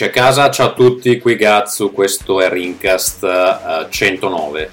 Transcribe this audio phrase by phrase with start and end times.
[0.00, 4.70] Amici a casa, ciao a tutti, qui Gazzu, questo è Rincast uh, 109.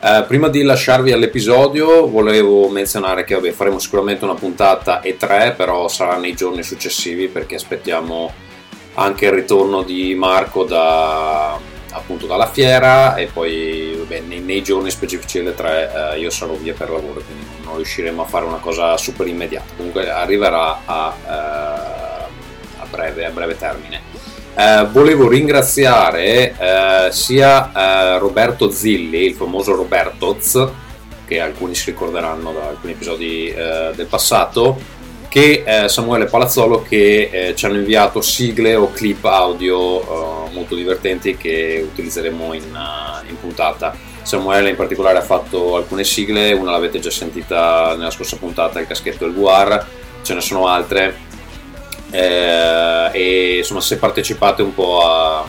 [0.00, 5.54] Uh, prima di lasciarvi all'episodio volevo menzionare che vabbè, faremo sicuramente una puntata e tre,
[5.56, 8.30] però sarà nei giorni successivi perché aspettiamo
[8.96, 11.58] anche il ritorno di Marco da,
[11.92, 16.52] appunto dalla fiera e poi vabbè, nei, nei, giorni specifici delle tre uh, io sarò
[16.52, 19.72] via per lavoro, quindi non riusciremo a fare una cosa super immediata.
[19.74, 24.15] Comunque arriverà a, a, breve, a breve termine.
[24.58, 30.66] Eh, volevo ringraziare eh, sia eh, Roberto Zilli, il famoso Robertoz,
[31.26, 34.78] che alcuni si ricorderanno da alcuni episodi eh, del passato,
[35.28, 41.86] che eh, Samuele Palazzolo che ci hanno inviato sigle o clip audio molto divertenti che
[41.90, 42.62] utilizzeremo in,
[43.28, 43.94] in puntata.
[44.22, 48.86] Samuele in particolare ha fatto alcune sigle, una l'avete già sentita nella scorsa puntata, il
[48.86, 49.86] caschetto del Guar,
[50.22, 51.25] ce ne sono altre
[52.10, 55.44] eh, e insomma se partecipate un po' a,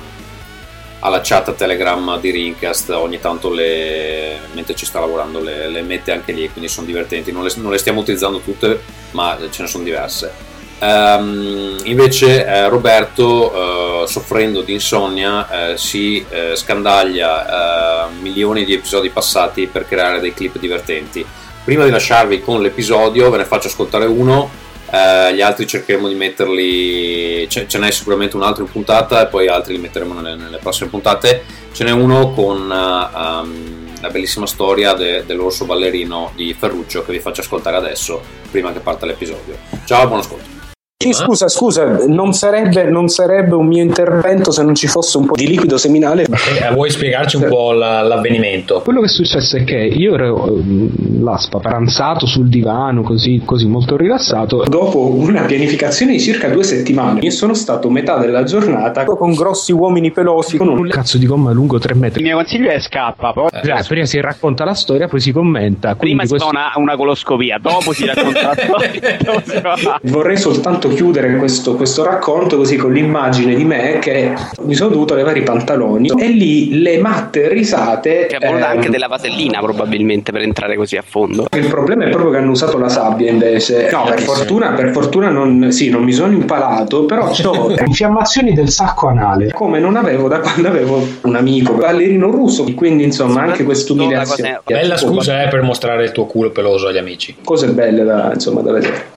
[1.00, 6.12] alla chat Telegram di Rincast ogni tanto le, mentre ci sta lavorando le, le, mette
[6.12, 7.32] anche lì quindi sono divertenti.
[7.32, 10.56] Non le, non le, stiamo utilizzando tutte ma ce ne sono diverse.
[10.80, 18.74] Um, invece eh, Roberto eh, soffrendo di insonnia eh, si eh, scandaglia eh, milioni di
[18.74, 21.26] episodi passati per creare dei clip divertenti.
[21.64, 26.16] Prima di lasciarvi con l'episodio ve ne faccio ascoltare uno Uh, gli altri cercheremo di
[26.16, 30.36] metterli, ce, ce n'è sicuramente un altro in puntata e poi altri li metteremo nelle,
[30.36, 31.44] nelle prossime puntate.
[31.74, 37.12] Ce n'è uno con uh, um, la bellissima storia de, dell'orso ballerino di Ferruccio che
[37.12, 39.58] vi faccio ascoltare adesso, prima che parta l'episodio.
[39.86, 40.57] Ciao, buon ascolto.
[41.00, 45.28] Sì, scusa, scusa, non sarebbe, non sarebbe, un mio intervento se non ci fosse un
[45.28, 46.24] po' di liquido seminale.
[46.24, 48.82] Eh, vuoi spiegarci un po' la, l'avvenimento?
[48.82, 53.68] Quello che è successo è che io ero mm, là spaparanzato sul divano, così, così,
[53.68, 54.64] molto rilassato.
[54.68, 59.74] Dopo una pianificazione di circa due settimane, io sono stato metà della giornata con grossi
[59.74, 62.22] uomini pelosi con un cazzo di gomma lungo tre metri.
[62.22, 63.34] Il mio consiglio è scappa.
[63.34, 63.50] Poi.
[63.54, 65.94] Eh, cioè, prima si racconta la storia, poi si commenta.
[65.94, 66.48] Prima si questo...
[66.48, 70.00] fa una, una coloscopia, dopo si racconta la storia.
[70.02, 74.92] Vorrei soltanto fatto chiudere questo, questo, racconto così con l'immagine di me che mi sono
[74.92, 78.28] dovuto levare i pantaloni e lì le matte risate.
[78.28, 81.48] Che a volte ehm, anche della vasellina probabilmente per entrare così a fondo.
[81.56, 83.90] Il problema è proprio che hanno usato la sabbia invece.
[83.92, 88.70] No, per fortuna, per fortuna non, sì, non mi sono impalato, però ho infiammazioni del
[88.70, 93.64] sacco anale, come non avevo da quando avevo un amico ballerino russo, quindi insomma anche
[93.64, 94.62] quest'umiliazione.
[94.64, 97.36] Bella scusa eh, per mostrare il tuo culo peloso agli amici.
[97.44, 99.16] Cose belle da, insomma, da vedere.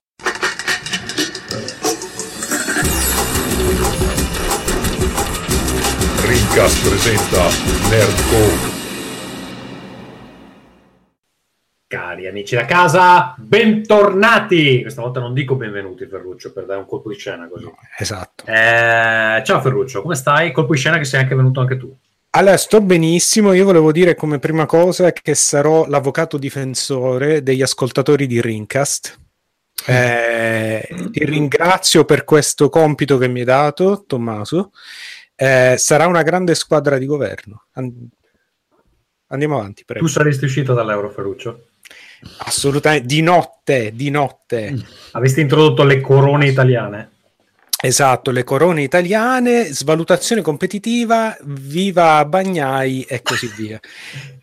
[6.60, 7.48] Podcast presenta
[7.88, 8.78] Nerdcore.
[11.86, 14.82] Cari amici da casa, bentornati!
[14.82, 17.64] Questa volta non dico benvenuti Ferruccio per dare un colpo di scena così.
[17.64, 18.44] No, esatto.
[18.44, 20.52] Eh, ciao Ferruccio, come stai?
[20.52, 21.96] Colpo di scena che sei anche venuto anche tu.
[22.32, 23.54] Allora, sto benissimo.
[23.54, 29.18] Io volevo dire come prima cosa che sarò l'avvocato difensore degli ascoltatori di Rincast.
[29.86, 34.72] Eh, ti ringrazio per questo compito che mi hai dato, Tommaso.
[35.42, 37.64] Eh, sarà una grande squadra di governo.
[39.28, 40.04] Andiamo avanti, prego.
[40.04, 41.68] Tu saresti uscito dall'Euro, Ferruccio?
[42.40, 44.84] Assolutamente, di notte, di notte.
[45.12, 47.12] Avresti introdotto le corone italiane?
[47.82, 53.80] Esatto, le corone italiane, svalutazione competitiva, viva Bagnai e così via.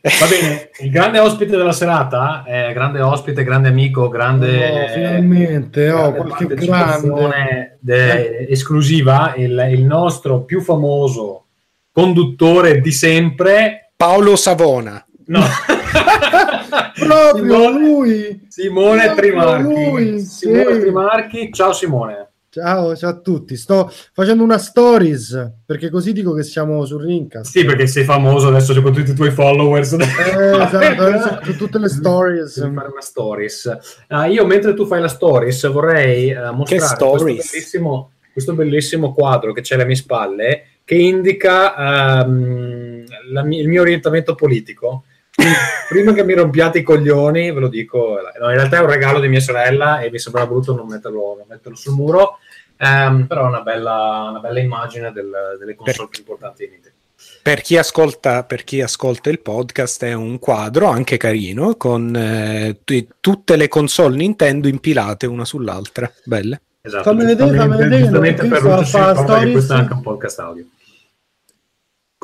[0.01, 4.71] Va bene, il grande ospite della serata, eh, grande ospite, grande amico, grande...
[4.71, 7.77] Oh, finalmente, oh, qualche grande...
[7.79, 11.45] De, esclusiva, il, il nostro più famoso
[11.91, 13.91] conduttore di sempre...
[13.95, 15.05] Paolo Savona.
[15.27, 15.43] No.
[16.97, 18.45] Proprio Simone, lui.
[18.47, 19.89] Simone Proprio Trimarchi.
[19.89, 20.79] Lui, Simone sì.
[20.79, 21.53] Trimarchi.
[21.53, 22.31] Ciao Simone.
[22.57, 23.55] Ciao, ciao a tutti.
[23.55, 27.51] Sto facendo una stories perché così dico che siamo su Rincast.
[27.51, 29.91] Sì, perché sei famoso adesso con tutti i tuoi followers.
[29.93, 32.59] Eh, esatto, adesso su tutte le stories.
[32.59, 33.77] Devi fare una stories.
[34.09, 39.53] Uh, io mentre tu fai la stories vorrei uh, mostrare questo bellissimo, questo bellissimo, quadro
[39.53, 43.03] che c'è alle mie spalle che indica um,
[43.33, 45.03] la, il mio orientamento politico.
[45.87, 49.19] prima che mi rompiate i coglioni, ve lo dico, no, in realtà è un regalo
[49.19, 52.39] di mia sorella e mi sembra brutto non metterlo, non metterlo sul muro,
[52.79, 56.73] um, però è una bella, una bella immagine del, delle console per, più importanti in
[56.73, 56.95] Italia.
[57.41, 62.79] Per chi, ascolta, per chi ascolta il podcast è un quadro anche carino con eh,
[62.83, 66.61] t- tutte le console Nintendo impilate una sull'altra, belle.
[66.81, 70.65] Esatto, fammi vedere, fammi vedere, giustamente per Lucio questo è anche un podcast audio.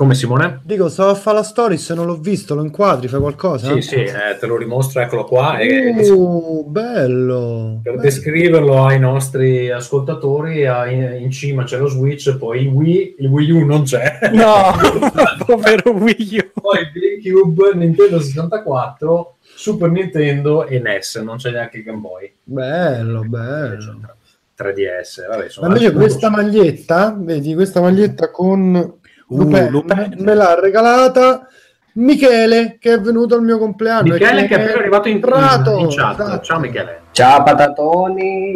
[0.03, 0.59] Come Simone?
[0.65, 3.73] Dico, stavo a fare la stories e non l'ho visto, lo inquadri, fai qualcosa?
[3.73, 5.59] Sì, sì, eh, te lo dimostro, eccolo qua.
[5.59, 7.79] e- Uh, bello.
[7.81, 8.03] per bello.
[8.03, 13.51] descriverlo ai nostri ascoltatori, in, in cima c'è lo Switch, poi il Wii, il Wii
[13.51, 14.19] U non c'è.
[14.33, 14.73] No,
[15.45, 16.59] povero Wii U.
[16.59, 22.29] poi GameCube, Nintendo 64, Super Nintendo e NES, non c'è neanche il Game Boy.
[22.43, 23.73] Bello, bello.
[23.75, 24.15] eccetera.
[24.55, 28.99] 3DS, vabbè, Ma invece questa maglietta, vedi, questa maglietta con
[29.37, 30.15] Lupin, Lupin.
[30.19, 31.47] me l'ha regalata
[31.95, 34.13] Michele, che è venuto al mio compleanno.
[34.13, 36.19] Michele e che è appena arrivato in, entrato, in chat.
[36.19, 36.41] esatto.
[36.41, 37.01] Ciao Michele.
[37.11, 38.51] Ciao patatoni.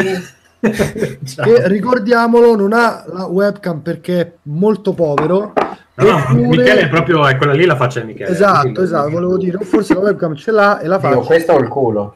[1.25, 1.45] Ciao.
[1.45, 5.53] Che ricordiamolo, non ha la webcam perché è molto povero.
[5.99, 8.29] No, no, eppure- Michele è proprio è quella lì la faccia di Michele.
[8.31, 11.17] Esatto, Quindi- esatto, volevo dire, forse la webcam ce l'ha e la Io faccia.
[11.19, 12.15] questo ho il culo.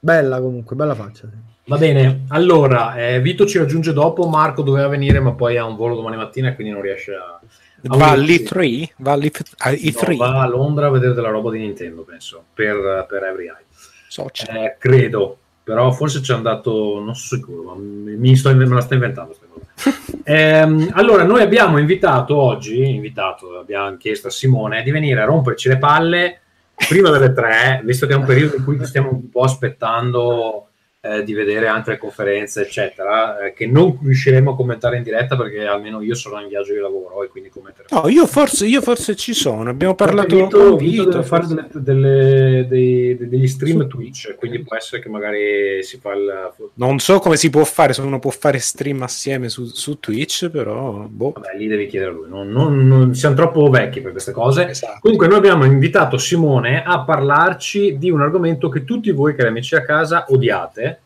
[0.00, 1.28] Bella comunque, bella faccia.
[1.30, 1.47] sì.
[1.68, 5.76] Va bene, allora, eh, Vito ci raggiunge dopo, Marco doveva venire ma poi ha un
[5.76, 7.38] volo domani mattina e quindi non riesce a...
[7.38, 8.54] a Va unirsi.
[8.54, 8.88] all'E3?
[8.96, 10.10] Va all'E3?
[10.12, 13.66] No, va a Londra a vedere della roba di Nintendo, penso, per, per Every Eye.
[14.08, 14.46] Soci.
[14.46, 18.80] Eh, credo, però forse ci è andato, non sono sicuro, ma mi sto, me la
[18.80, 19.34] sto inventando.
[19.34, 19.66] sta cosa.
[20.28, 25.68] Ehm, allora, noi abbiamo invitato oggi, invitato, abbiamo chiesto a Simone di venire a romperci
[25.68, 26.40] le palle
[26.86, 30.67] prima delle tre, visto che è un periodo in cui stiamo un po' aspettando
[31.00, 35.36] eh, di vedere anche le conferenze, eccetera, eh, che non riusciremo a commentare in diretta
[35.36, 37.86] perché almeno io sono in viaggio di lavoro e quindi commenterò.
[38.02, 39.70] No, io forse, io forse ci sono.
[39.70, 41.10] Abbiamo parlato Vito, con Vito Vito.
[41.10, 46.12] deve fare delle- delle- dei- degli stream Twitch, quindi può essere che magari si fa
[46.14, 46.52] il...
[46.74, 50.48] Non so come si può fare, se uno può fare stream assieme su, su Twitch,
[50.48, 51.06] però...
[51.08, 51.32] Boh.
[51.36, 54.68] Vabbè, lì devi chiedere a lui, non, non- non- siamo troppo vecchi per queste cose.
[54.68, 54.98] Esatto.
[55.00, 59.74] Comunque noi abbiamo invitato Simone a parlarci di un argomento che tutti voi, cari amici
[59.76, 60.97] a casa, odiate,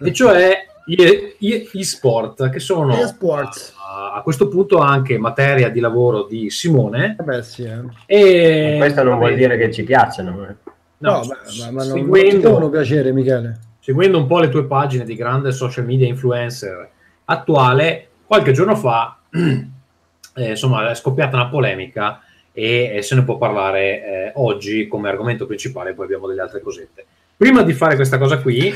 [0.00, 0.96] e cioè gli
[1.38, 7.14] gli e-sport, che sono a, a questo punto anche materia di lavoro di Simone.
[7.18, 7.80] Vabbè, sì, eh.
[8.06, 10.42] E Questo non vuol dire che ci piacciono.
[10.48, 10.54] eh.
[10.98, 13.58] no, No, beh, ma, ma non, non seguendo- devono piacere, Michele.
[13.80, 16.90] seguendo un po' le tue pagine di grande social media influencer
[17.26, 22.20] attuale, qualche giorno fa eh, insomma è scoppiata una polemica
[22.52, 26.60] e, e se ne può parlare eh, oggi come argomento principale, poi abbiamo delle altre
[26.60, 27.04] cosette.
[27.36, 28.72] Prima di fare questa cosa qui,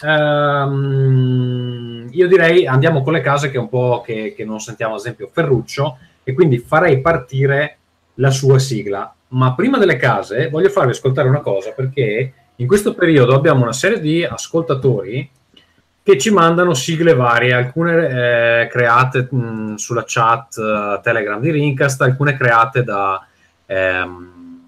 [0.00, 5.00] ehm, io direi andiamo con le case che un po' che, che non sentiamo, ad
[5.00, 7.76] esempio Ferruccio, e quindi farei partire
[8.14, 9.12] la sua sigla.
[9.28, 13.72] Ma prima delle case voglio farvi ascoltare una cosa perché in questo periodo abbiamo una
[13.72, 15.30] serie di ascoltatori
[16.02, 22.00] che ci mandano sigle varie, alcune eh, create mh, sulla chat eh, Telegram di Rincast,
[22.00, 23.26] alcune create da,
[23.66, 24.60] ehm,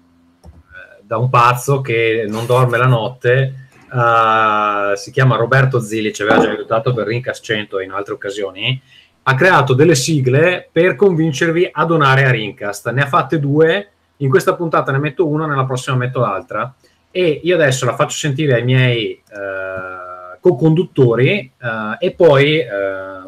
[0.43, 3.69] eh, da un pazzo che non dorme la notte.
[3.91, 8.81] Eh, si chiama Roberto Zilli, ci aveva già aiutato per Rincast 100 in altre occasioni.
[9.23, 12.89] Ha creato delle sigle per convincervi a donare a Rincast.
[12.89, 13.89] Ne ha fatte due.
[14.17, 16.73] In questa puntata ne metto una, nella prossima metto l'altra
[17.11, 22.69] e io adesso la faccio sentire ai miei eh, co-conduttori eh, e poi eh,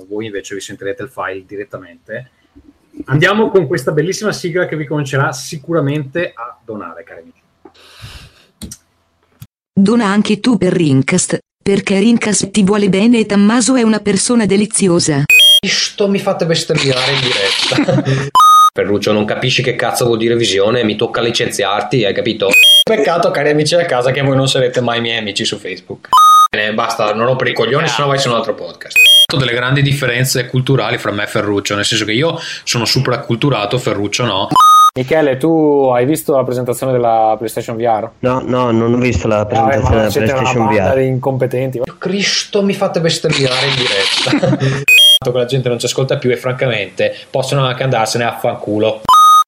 [0.08, 2.30] voi invece vi sentirete il file direttamente.
[3.06, 7.43] Andiamo con questa bellissima sigla che vi convincerà sicuramente a donare, cari amici.
[9.76, 14.46] Dona anche tu per Rincast, perché Rincast ti vuole bene e Tammaso è una persona
[14.46, 15.24] deliziosa.
[15.60, 18.04] Cristo, mi fate bestemmiare in diretta.
[18.72, 20.84] Ferruccio, non capisci che cazzo vuol dire visione?
[20.84, 22.52] Mi tocca licenziarti, hai capito?
[22.88, 26.10] Peccato, cari amici a casa, che voi non sarete mai miei amici su Facebook.
[26.56, 28.96] Bene, basta, non rompere i coglioni, sennò vai su un altro podcast.
[29.36, 34.26] Delle grandi differenze culturali fra me e Ferruccio, nel senso che io sono supraculturato, Ferruccio
[34.26, 34.50] no.
[34.96, 38.10] Michele, tu hai visto la presentazione della PlayStation VR?
[38.20, 40.98] No, no, non ho visto la Eh, presentazione della siete una PlayStation banda VR.
[41.00, 41.82] di incompetenti.
[41.98, 44.56] Cristo, mi fate bestemmiare in diretta.
[45.24, 49.02] che la gente non ci ascolta più e francamente possono anche andarsene a fanculo.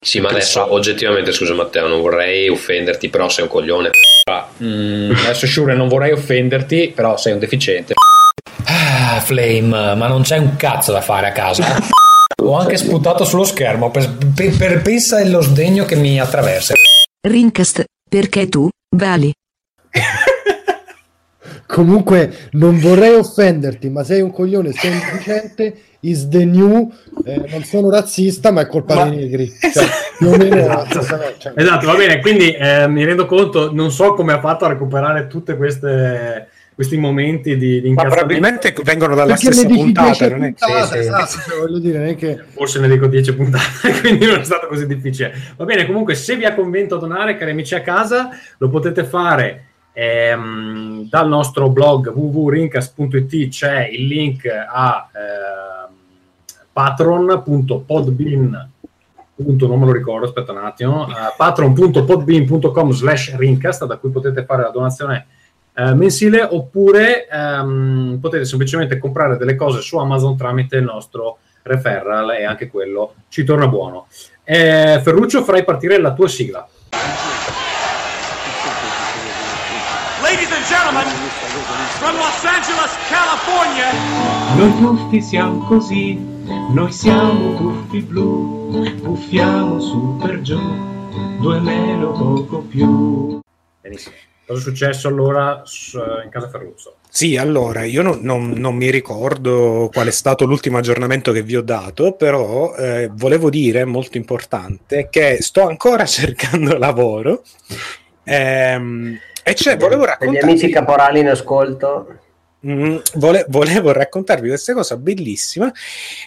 [0.04, 3.90] Sì, ma adesso oggettivamente, scusa Matteo, non vorrei offenderti, però sei un coglione.
[4.28, 7.94] Ah, mm, adesso Shure non vorrei offenderti, però sei un deficiente.
[8.64, 11.62] Ah, Flame, ma non c'è un cazzo da fare a casa.
[12.42, 16.74] Ho anche sputato sullo schermo per, per, per pensa lo sdegno che mi attraversa.
[17.26, 19.32] Rincast, perché tu, vali.
[21.66, 26.92] Comunque, non vorrei offenderti, ma sei un coglione, sei un deficiente, is the new,
[27.24, 29.50] eh, non sono razzista, ma è colpa Ma- dei negri.
[29.72, 29.86] Cioè,
[30.18, 33.24] più o meno è la stessa cosa, cioè, Esatto, va bene, quindi eh, mi rendo
[33.26, 35.50] conto, non so come ha fatto a recuperare tutti
[36.76, 40.52] questi momenti di, di Ma incazzo- probabilmente vengono dalla perché stessa puntata, 10 non è?
[40.52, 40.98] puntate, Sì, sì.
[40.98, 42.38] esatto, cioè, voglio dire, non è che...
[42.50, 45.32] forse ne dico 10 puntate, quindi non è stato così difficile.
[45.56, 48.28] Va bene, comunque, se vi ha convinto a donare, cari amici a casa,
[48.58, 55.94] lo potete fare ehm, dal nostro blog www.rincas.it, c'è il link a ehm,
[56.74, 58.70] patron.podbean
[59.34, 64.44] punto, non me lo ricordo, aspetta un attimo, uh, patron.podbean.com slash rincast, da cui potete
[64.44, 65.26] fare la donazione
[65.76, 72.30] uh, mensile, oppure um, potete semplicemente comprare delle cose su Amazon tramite il nostro referral
[72.32, 74.06] e anche quello ci torna buono.
[74.44, 76.68] Eh, Ferruccio, farai partire la tua sigla.
[80.22, 81.06] Ladies and gentlemen,
[81.98, 83.92] from Los Angeles, California.
[84.56, 86.18] Noi tuffi siamo così,
[86.72, 90.58] noi siamo tuffi blu, puffiamo su per giù,
[91.38, 93.40] due meno poco più.
[93.80, 94.16] Benissimo.
[94.46, 96.94] Cosa è successo allora su- in casa Ferruzzo?
[97.08, 101.56] Sì, allora, io non, non- non mi ricordo qual è stato l'ultimo aggiornamento che vi
[101.56, 107.42] ho dato, però eh, volevo dire, molto importante, che sto ancora cercando lavoro.
[108.24, 110.50] Ehm, e cioè, volevo Per gli raccontarvi...
[110.50, 112.18] amici caporali in ascolto,
[112.66, 115.70] Mm, vole- volevo raccontarvi questa cosa bellissima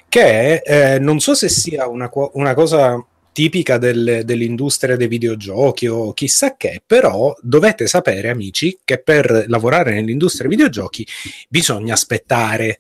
[0.08, 3.04] che eh, non so se sia una, una cosa
[3.40, 9.94] tipica del- dell'industria dei videogiochi o chissà che, però dovete sapere, amici, che per lavorare
[9.94, 11.08] nell'industria dei videogiochi
[11.48, 12.80] bisogna aspettare.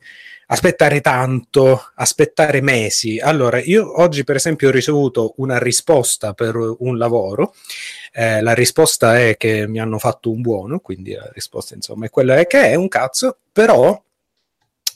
[0.51, 3.19] Aspettare tanto, aspettare mesi.
[3.19, 7.53] Allora, io oggi, per esempio, ho ricevuto una risposta per un lavoro.
[8.11, 12.09] Eh, la risposta è che mi hanno fatto un buono, quindi la risposta, insomma, è
[12.09, 14.03] quella che è un cazzo, però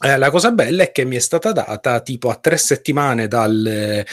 [0.03, 4.03] eh, la cosa bella è che mi è stata data tipo a tre settimane dal,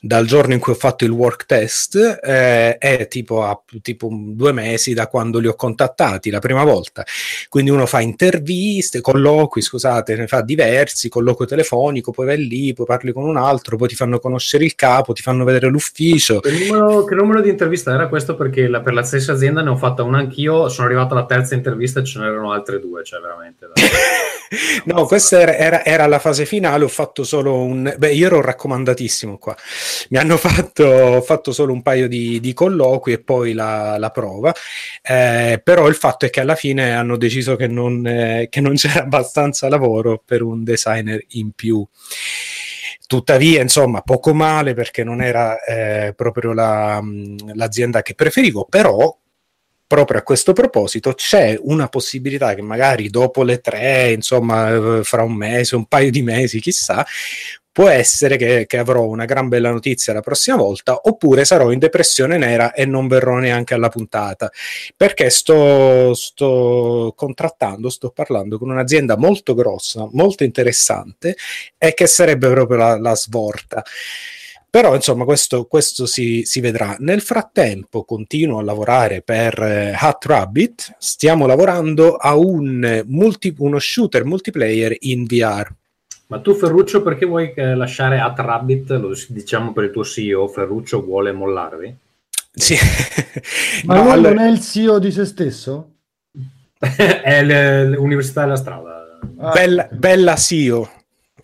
[0.00, 4.52] dal giorno in cui ho fatto il work test eh, e tipo a tipo due
[4.52, 7.04] mesi da quando li ho contattati la prima volta.
[7.48, 12.86] Quindi uno fa interviste, colloqui, scusate, ne fa diversi, colloquio telefonico, poi vai lì, poi
[12.86, 16.40] parli con un altro, poi ti fanno conoscere il capo, ti fanno vedere l'ufficio.
[16.40, 18.34] Che numero, che numero di intervista era questo?
[18.34, 21.54] Perché la- per la stessa azienda ne ho fatta una anch'io, sono arrivato alla terza
[21.54, 23.68] intervista e ce n'erano altre due, cioè veramente...
[24.84, 27.92] No, questa era, era- era la fase finale, ho fatto solo un...
[27.98, 29.56] Beh, io ero raccomandatissimo qua.
[30.10, 34.54] Mi hanno fatto, fatto solo un paio di, di colloqui e poi la, la prova,
[35.02, 38.74] Eh, però il fatto è che alla fine hanno deciso che non, eh, che non
[38.76, 41.84] c'era abbastanza lavoro per un designer in più.
[43.06, 49.16] Tuttavia, insomma, poco male perché non era eh, proprio la- mh, l'azienda che preferivo, però
[49.86, 55.22] proprio a questo proposito c'è una possibilità che magari dopo le tre, insomma, eh, fra
[55.22, 57.06] un mese, un paio di mesi, chissà,
[57.76, 61.78] può essere che, che avrò una gran bella notizia la prossima volta, oppure sarò in
[61.78, 64.50] depressione nera e non verrò neanche alla puntata,
[64.96, 71.36] perché sto, sto contrattando, sto parlando con un'azienda molto grossa, molto interessante
[71.76, 73.84] e che sarebbe proprio la, la svolta.
[74.68, 76.96] Però, insomma, questo, questo si, si vedrà.
[76.98, 80.96] Nel frattempo continuo a lavorare per eh, Hat Rabbit.
[80.98, 85.72] Stiamo lavorando a un multi- uno shooter multiplayer in VR.
[86.28, 90.48] Ma tu Ferruccio perché vuoi eh, lasciare At Rabbit, lo diciamo per il tuo CEO,
[90.48, 91.96] Ferruccio vuole mollarvi?
[92.52, 92.76] Sì.
[93.86, 95.90] Ma No, lui allora- non è il CEO di se stesso?
[96.78, 97.42] è
[97.86, 99.18] l'Università della Strada.
[99.38, 100.90] Ah, bella, bella SEO.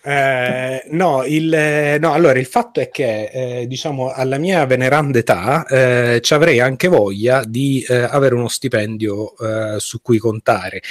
[0.05, 5.19] Eh, no, il, eh, no, allora il fatto è che eh, diciamo alla mia veneranda
[5.21, 10.83] età eh, ci avrei anche voglia di eh, avere uno stipendio eh, su cui contare.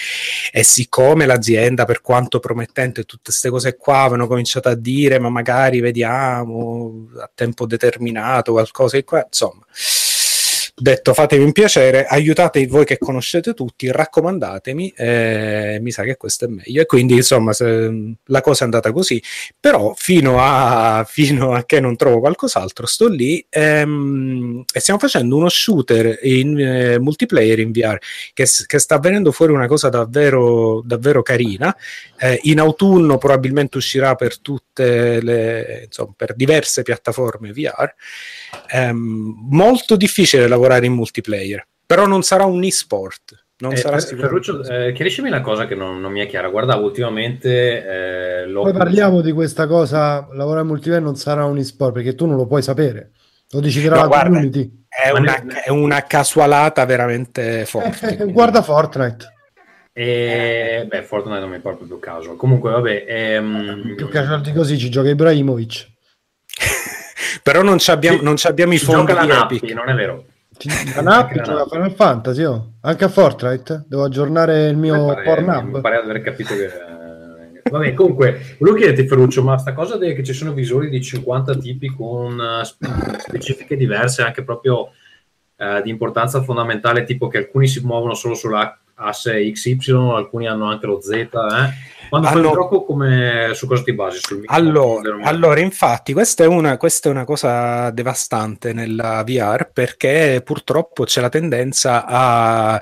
[0.51, 5.29] E siccome l'azienda per quanto promettente tutte queste cose qua avevano cominciato a dire ma
[5.29, 9.65] magari vediamo a tempo determinato qualcosa qua insomma
[10.81, 16.45] detto fatemi un piacere, aiutate voi che conoscete tutti, raccomandatemi, eh, mi sa che questo
[16.45, 16.81] è meglio.
[16.81, 19.21] E quindi insomma se- la cosa è andata così,
[19.59, 25.35] però fino a, fino a che non trovo qualcos'altro sto lì ehm, e stiamo facendo
[25.35, 27.97] uno shooter in eh, multiplayer in VR
[28.33, 31.75] che, che sta venendo fuori una cosa davvero, davvero carina.
[32.17, 37.93] Eh, in autunno probabilmente uscirà per tutte le, insomma, per diverse piattaforme VR.
[38.71, 43.45] Ehm, molto difficile lavorare in multiplayer, però non sarà un e-sport.
[43.57, 46.49] Non Eh, sarà sicuramente Ferruccio, eh, chiariscimi una cosa che non, non mi è chiara.
[46.49, 47.85] Guardavo ultimamente
[48.41, 52.15] eh, l'ho- Poi parliamo di questa cosa, lavorare in multiplayer non sarà un e-sport, perché
[52.15, 53.11] tu non lo puoi sapere.
[53.51, 54.79] Lo deciderà No, la guarda, community.
[54.87, 58.17] È una, è una casualata veramente forte.
[58.17, 59.33] Eh, guarda Fortnite.
[59.93, 62.35] E, beh, Fortnite non mi porta più caso.
[62.35, 63.05] Comunque, vabbè.
[63.07, 65.87] ehm, Più casual di così ci gioca Ibrahimovic.
[67.43, 69.73] Però non ci abbiamo, non ci abbiamo i fondi gioca la di Nappi, Epic.
[69.73, 70.25] non è vero.
[70.95, 71.65] La Nappi gioca.
[71.69, 72.73] Final Fantasy, oh.
[72.81, 73.85] Anche a Fortnite.
[73.87, 75.75] Devo aggiornare il mio Mi pare- Pornhub.
[75.75, 76.65] Mi pare di aver capito che...
[76.65, 81.01] eh, Vabbè, comunque, volevo chiederti Ferruccio, ma sta cosa de- che ci sono visori di
[81.01, 84.89] 50 tipi con eh, sp- specifiche diverse, anche proprio
[85.55, 90.65] eh, di importanza fondamentale, tipo che alcuni si muovono solo sulla asse XY, alcuni hanno
[90.69, 91.09] anche lo Z.
[91.09, 91.29] Eh?
[92.09, 94.19] Quando fai Hanno- un gioco, come, su cosa ti basi?
[94.45, 101.05] Allora, allora, infatti, questa è, una, questa è una cosa devastante nella VR perché purtroppo
[101.05, 102.81] c'è la tendenza a,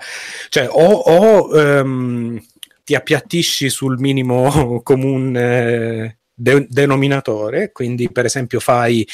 [0.49, 2.41] cioè, o, o, ehm,
[2.83, 9.05] ti appiattisci sul minimo comune de- denominatore, quindi per esempio fai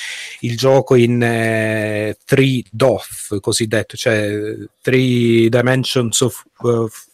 [0.41, 4.97] il gioco in eh, 3 DOF, cosiddetto, cioè 3
[5.49, 7.07] Dimensions of, of-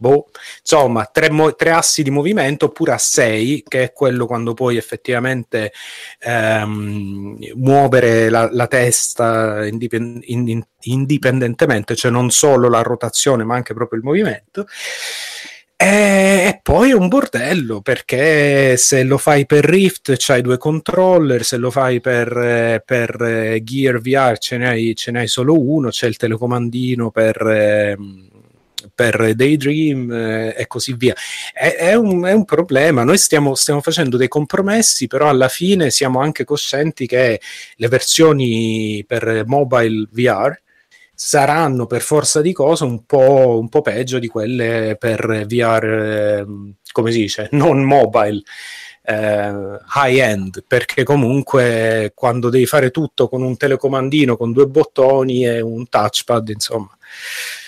[0.00, 4.54] boh, insomma, tre, mo- tre assi di movimento oppure a sei, che è quello quando
[4.54, 5.72] puoi effettivamente
[6.20, 13.74] ehm, muovere la, la testa indipen- in- indipendentemente, cioè non solo la rotazione ma anche
[13.74, 14.66] proprio il movimento.
[15.80, 15.86] E,
[16.48, 21.56] e poi è un bordello perché se lo fai per Rift c'hai due controller, se
[21.56, 26.08] lo fai per, eh, per, eh, Gear VR ce n'hai, ce n'hai solo uno, c'è
[26.08, 28.28] il telecomandino per, ehm,
[28.92, 31.14] per Daydream eh, e così via.
[31.52, 33.04] È, è un, è un problema.
[33.04, 37.40] Noi stiamo, stiamo facendo dei compromessi, però alla fine siamo anche coscienti che
[37.76, 40.58] le versioni per mobile VR
[41.20, 46.74] saranno per forza di cosa un po', un po' peggio di quelle per VR, ehm,
[46.92, 48.40] come si dice, non mobile.
[49.02, 55.46] eh, high end perché comunque quando devi fare tutto con un telecomandino con due bottoni
[55.46, 56.90] e un touchpad insomma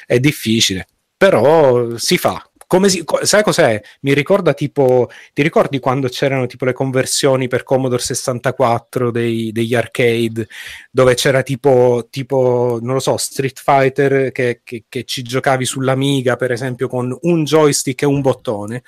[0.07, 3.81] è difficile però si fa come si, co- sai cos'è?
[4.03, 9.75] Mi ricorda tipo, ti ricordi quando c'erano tipo le conversioni per Commodore 64 dei- degli
[9.75, 10.47] arcade,
[10.89, 16.37] dove c'era tipo, tipo non lo so, Street Fighter che, che- che ci giocavi sull'Amiga,
[16.37, 18.85] per esempio, con un joystick e un bottone?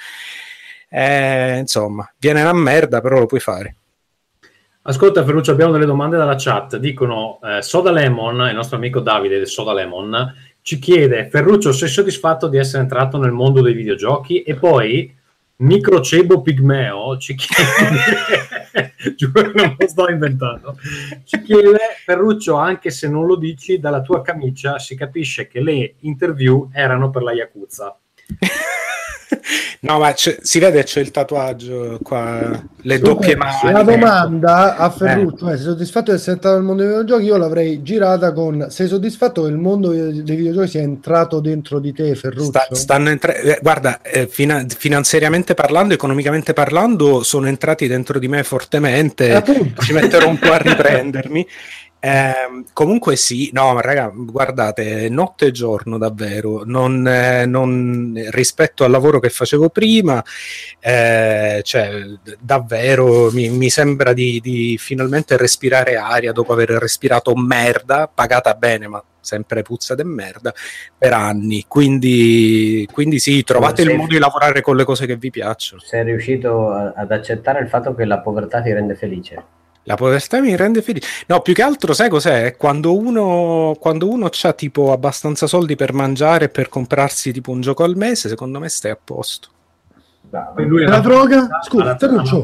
[0.89, 3.75] Eh, insomma, viene una merda, però lo puoi fare.
[4.83, 6.77] Ascolta Ferruccio, abbiamo delle domande dalla chat.
[6.77, 11.89] Dicono eh, Soda Lemon, il nostro amico Davide del Soda Lemon, ci chiede Ferruccio sei
[11.89, 14.43] soddisfatto di essere entrato nel mondo dei videogiochi?
[14.43, 15.15] E poi
[15.57, 20.77] Microcebo Pigmeo ci chiede, giuro che non lo sto inventando,
[21.25, 25.95] ci chiede Ferruccio, anche se non lo dici, dalla tua camicia si capisce che le
[26.01, 27.97] interview erano per la Yakuza.
[29.81, 32.39] No, ma si vede c'è il tatuaggio qua,
[32.83, 33.73] le Dunque, doppie mani.
[33.73, 34.91] La domanda a Eh.
[34.97, 37.25] Ferruccio è: sei soddisfatto di essere entrato nel mondo dei videogiochi?
[37.25, 41.81] Io l'avrei girata con: sei soddisfatto che il mondo dei dei videogiochi sia entrato dentro
[41.81, 42.45] di te, Ferruccio?
[42.45, 48.29] Sta- stanno entra- eh, guarda, eh, fina- finanziariamente parlando, economicamente parlando, sono entrati dentro di
[48.29, 49.35] me fortemente.
[49.35, 49.83] Appunto.
[49.83, 51.47] Ci metterò un po' a riprendermi.
[52.05, 58.83] Ehm, comunque sì, no, ma raga, guardate, notte e giorno davvero, non, eh, non- rispetto
[58.83, 60.21] al lavoro che facevo prima,
[60.81, 62.03] eh, cioè
[62.41, 68.89] davvero mi, mi sembra di, di finalmente respirare aria dopo aver respirato merda, pagata bene,
[68.89, 70.53] ma sempre puzza di merda,
[70.99, 71.67] per anni.
[71.69, 75.81] Quindi, quindi sì, trovate il modo di lavorare con le cose che vi piacciono.
[75.81, 79.61] Sei riuscito ad accettare il fatto che la povertà ti rende felice?
[79.85, 81.09] La povertà mi rende felice.
[81.27, 82.57] No, più che altro, sai cos'è?
[82.57, 87.61] Quando uno, quando uno ha tipo abbastanza soldi per mangiare e per comprarsi tipo un
[87.61, 89.49] gioco al mese, secondo me stai a posto.
[90.55, 91.47] Poi lui è la droga?
[91.63, 91.95] Scusa,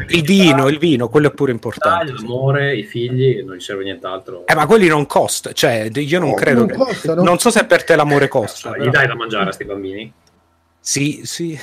[0.09, 2.13] Il vino, il vino, quello è pure importante.
[2.13, 4.45] l'amore, i figli, non gli serve nient'altro.
[4.47, 6.75] Eh, ma quelli non costa, cioè, io non No, credo non che...
[6.75, 7.23] costano.
[7.23, 8.71] Non so se per te l'amore costa.
[8.77, 8.91] Gli però.
[8.91, 10.13] dai da mangiare a questi bambini?
[10.81, 11.59] Sì, sì.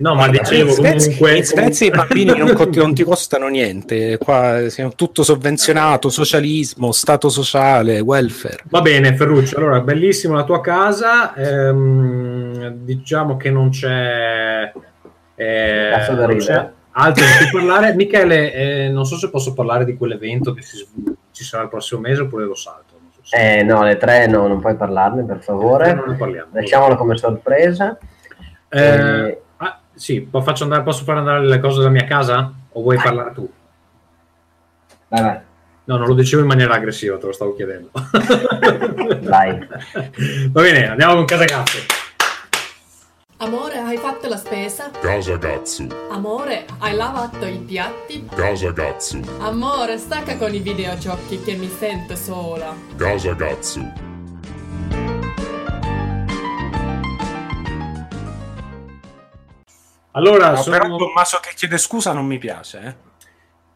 [0.00, 1.36] No, ma Guarda, dicevo in Svezia, comunque...
[1.36, 6.90] in Svezia i bambini non, co- non ti costano niente, qua siamo tutto sovvenzionato, socialismo,
[6.90, 8.60] stato sociale, welfare.
[8.70, 9.58] Va bene, Ferruccio.
[9.58, 11.34] Allora, bellissima la tua casa.
[11.34, 14.72] ehm, diciamo che non c'è,
[15.34, 17.94] eh, da non c'è altro di cui parlare.
[17.94, 20.82] Michele, eh, non so se posso parlare di quell'evento che si
[21.32, 22.94] ci sarà il prossimo mese oppure lo salto.
[23.00, 25.92] Non so se- Eh no, le tre no, non puoi parlarne per favore.
[25.92, 26.48] non ne parliamo.
[26.52, 27.98] Lasciamolo come sorpresa.
[28.68, 29.40] Eh, Eh,
[29.94, 32.52] sì, po- faccio andare- posso far andare le cose della mia casa?
[32.72, 33.50] O vuoi parlare tu?
[35.08, 35.38] Vai, vai.
[35.84, 37.90] No, non lo dicevo in maniera aggressiva, te lo stavo chiedendo.
[39.22, 39.58] Vai.
[40.52, 41.78] Va bene, andiamo con casa cazzo.
[43.38, 44.90] Amore, hai fatto la spesa?
[45.00, 48.26] Casa Gatsu, Amore, hai lavato i piatti?
[48.32, 52.72] Casa Gatsu, Amore, stacca con i videogiochi che mi sento sola.
[52.96, 53.90] Casa Gatsu,
[60.12, 60.76] Allora, No, sono...
[60.78, 62.80] Però Tommaso che chiede scusa non mi piace.
[62.84, 62.94] Eh.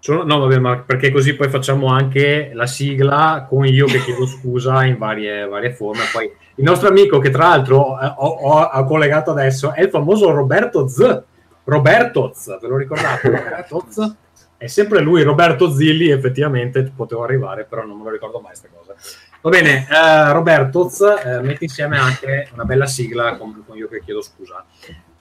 [0.01, 4.27] sono- No, vabbè, ma perché così poi facciamo anche la sigla con io che chiedo
[4.27, 6.03] scusa in varie, varie forme.
[6.13, 6.25] Poi
[6.57, 10.31] il nostro amico, che tra l'altro eh, ho, ho- ho collegato adesso, è il famoso
[10.31, 11.23] Roberto Z.
[11.65, 13.29] Roberto Z, ve lo ricordate?
[13.31, 14.15] Roberto Z?
[14.57, 18.69] È sempre lui, Roberto Zilli, effettivamente potevo arrivare, però non me lo ricordo mai questa
[18.75, 18.95] cosa.
[19.43, 20.91] Va bene, eh, Roberto,
[21.25, 24.65] eh, metti insieme anche una bella sigla con, con io che chiedo scusa.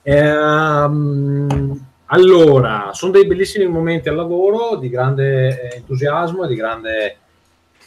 [0.04, 7.18] Ehm, allora, sono dei bellissimi momenti al lavoro, di grande eh, entusiasmo e di grande...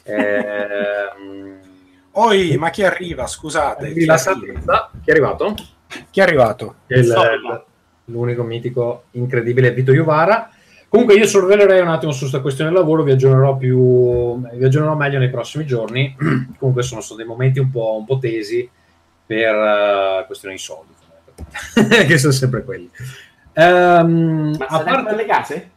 [0.05, 1.61] ehm,
[2.11, 3.27] Poi, ma chi arriva?
[3.27, 3.93] Scusate.
[3.93, 4.91] Chi rilassatezza.
[5.03, 5.55] Chi è arrivato?
[6.11, 6.77] Chi è arrivato?
[6.87, 7.65] Il-
[8.09, 10.49] l'unico mitico incredibile Vito Iuvara.
[10.89, 14.95] Comunque io sorvelerei un attimo su questa questione del lavoro, vi aggiornerò, più, vi aggiornerò
[14.95, 16.17] meglio nei prossimi giorni.
[16.59, 18.69] Comunque sono, sono dei momenti un po', un po' tesi
[19.27, 20.93] per eh, questioni di soldi,
[22.07, 22.91] che sono sempre quelli.
[23.55, 25.71] Ehm, Ma a a parte le case?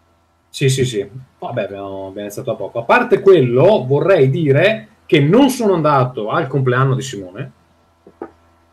[0.50, 1.08] sì, sì, sì.
[1.40, 2.80] Vabbè, abbiamo, abbiamo iniziato da poco.
[2.80, 7.52] A parte quello, vorrei dire che non sono andato al compleanno di Simone.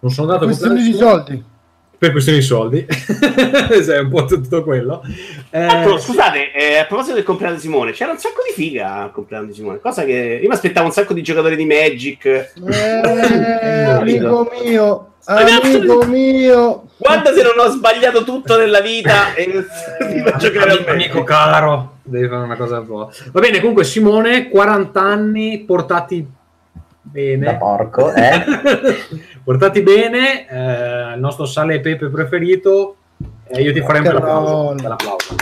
[0.00, 1.44] Non sono andato al Questioni di Simone soldi.
[1.98, 2.86] per questioni di soldi.
[3.82, 5.02] Sì, è un po' tutto quello.
[5.50, 9.02] Eh, Ecco, scusate, eh, a proposito del compleanno di Simone, c'era un sacco di figa
[9.02, 12.24] al compleanno di Simone, cosa che io mi aspettavo un sacco di giocatori di Magic.
[12.26, 12.52] Eh,
[13.90, 16.84] amico mio, amico mio.
[16.96, 19.44] Guarda se non ho sbagliato tutto nella vita e
[20.08, 23.10] ti fa giocare amico, amico caro, devi fare una cosa po'.
[23.32, 26.26] Va bene, comunque Simone, 40 anni portati
[27.02, 27.44] bene.
[27.44, 28.44] Da porco, eh?
[29.44, 32.96] portati bene, eh, il nostro sale e pepe preferito.
[33.48, 34.68] E io ti farei un bel applauso.
[34.70, 35.34] Un bel applauso.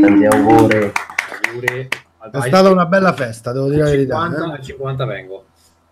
[0.00, 0.92] Tanti auguri.
[1.48, 1.88] Auguri.
[2.30, 4.20] È stata una bella festa, devo dire la verità.
[4.22, 4.62] 50, eh.
[4.62, 5.44] 50 vengo.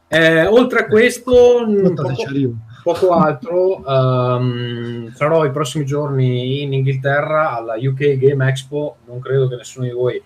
[0.09, 6.73] Eh, oltre a questo, Aspetta se poco, poco altro, ehm, sarò i prossimi giorni in
[6.73, 8.97] Inghilterra alla UK Game Expo.
[9.07, 10.23] Non credo che nessuno di voi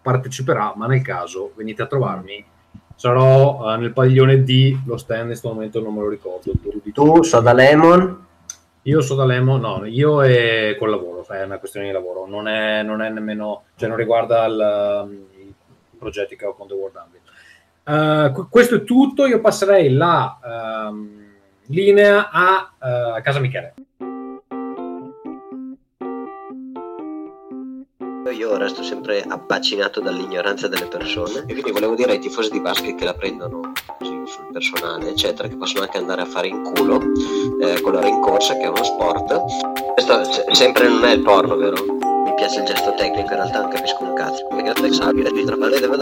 [0.00, 2.44] parteciperà, ma nel caso venite a trovarmi.
[2.94, 6.52] Sarò eh, nel padiglione D, lo stand in questo momento non me lo ricordo.
[6.62, 8.26] Tu, Tu, Soda Lemon,
[8.88, 12.48] io so da Lemo, no, io e col lavoro, è una questione di lavoro, non
[12.48, 15.54] è, non è nemmeno, cioè non riguarda il, um, i
[15.98, 17.17] progetti che ho con The World Anvil.
[17.88, 21.08] Uh, qu- questo è tutto, io passerei la ehm,
[21.68, 22.70] linea a
[23.16, 23.72] eh, Casa Michele.
[28.36, 32.94] Io resto sempre abbacinato dall'ignoranza delle persone e quindi volevo dire ai tifosi di basket
[32.94, 37.00] che la prendono così sul personale, eccetera, che possono anche andare a fare in culo
[37.62, 39.34] eh, con la rincorsa, che è uno sport.
[39.94, 41.82] Questo se- sempre non è il porno, vero?
[41.82, 44.46] Mi piace il gesto tecnico, in realtà non capisco un cazzo.
[44.48, 45.96] Perché il sabio e dietro palle deve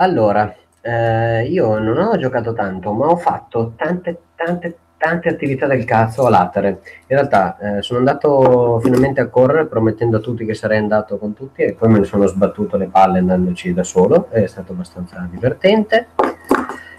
[0.00, 5.84] Allora, eh, io non ho giocato tanto, ma ho fatto tante, tante, tante attività del
[5.84, 6.68] cazzo a latere.
[6.68, 11.34] In realtà eh, sono andato finalmente a correre promettendo a tutti che sarei andato con
[11.34, 15.26] tutti e poi me ne sono sbattuto le palle andandoci da solo, è stato abbastanza
[15.28, 16.06] divertente.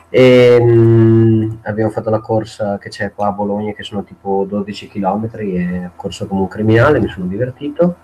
[0.10, 4.90] E, mh, abbiamo fatto la corsa che c'è qua a Bologna, che sono tipo 12
[4.90, 7.96] km, e ho corso come un criminale, mi sono divertito.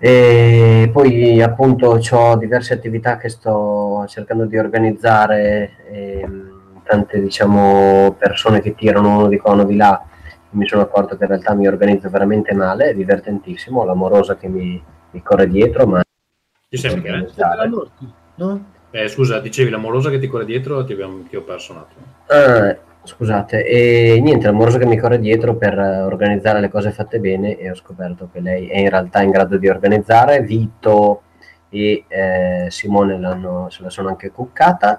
[0.00, 8.60] E poi appunto ho diverse attività che sto cercando di organizzare, ehm, tante diciamo persone
[8.60, 10.02] che tirano uno di qua uno di là.
[10.50, 14.82] Mi sono accorto che in realtà mi organizzo veramente male, è divertentissimo, l'amorosa che mi,
[15.10, 16.02] mi corre dietro, ma
[16.70, 17.30] Ci sei Michele?
[18.36, 18.64] No?
[18.90, 22.06] Eh, scusa, dicevi l'amorosa che ti corre dietro, ti, abbiamo, ti ho perso un attimo.
[22.28, 22.76] Ah,
[23.08, 27.56] scusate, e niente, l'amoroso che mi corre dietro per eh, organizzare le cose fatte bene
[27.56, 30.42] e ho scoperto che lei è in realtà in grado di organizzare.
[30.42, 31.22] Vito
[31.70, 33.18] e eh, Simone
[33.70, 34.98] se la sono anche cuccata.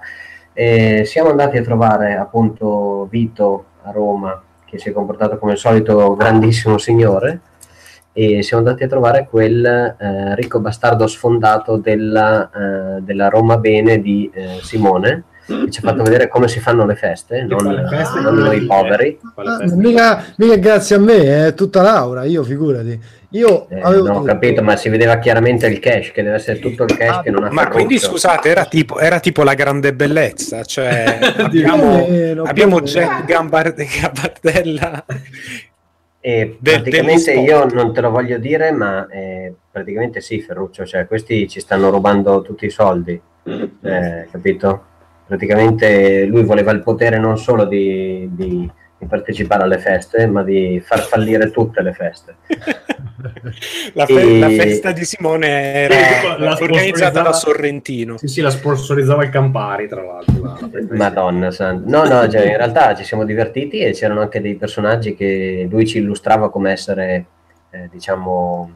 [0.52, 5.58] E siamo andati a trovare appunto Vito a Roma, che si è comportato come il
[5.58, 7.40] solito grandissimo signore,
[8.12, 14.00] e siamo andati a trovare quel eh, ricco bastardo sfondato della, eh, della Roma Bene
[14.00, 15.24] di eh, Simone,
[15.68, 18.20] ci ha fatto vedere come si fanno le feste, non, quale feste?
[18.20, 19.18] non noi poveri.
[19.34, 23.18] Ah, mica, mica grazie a me, è tutta Laura, io figurati.
[23.34, 26.58] Io Eh, avevo non ho capito, ma si vedeva chiaramente il cash, che deve essere
[26.58, 29.94] tutto il cash che non ha Ma quindi scusate, era tipo, era tipo la grande
[29.94, 35.04] bellezza, cioè abbiamo, vero, abbiamo Jack Gambar- Gabardella
[36.20, 41.48] E praticamente io non te lo voglio dire, ma eh, praticamente sì, Ferruccio, cioè questi
[41.48, 44.86] ci stanno rubando tutti i soldi, eh, capito?
[45.30, 50.82] Praticamente lui voleva il potere non solo di, di- di partecipare alle feste, ma di
[50.84, 52.34] far fallire tutte le feste.
[53.92, 58.16] La, fe- E- la festa di Simone era La organizzata da Sorrentino.
[58.16, 60.42] Sì, sì, la sponsorizzava il Campari, tra l'altro.
[60.42, 61.84] la- Madonna santa.
[61.88, 65.86] No, no, cioè, in realtà ci siamo divertiti e c'erano anche dei personaggi che lui
[65.86, 67.26] ci illustrava come essere,
[67.70, 68.70] eh, diciamo,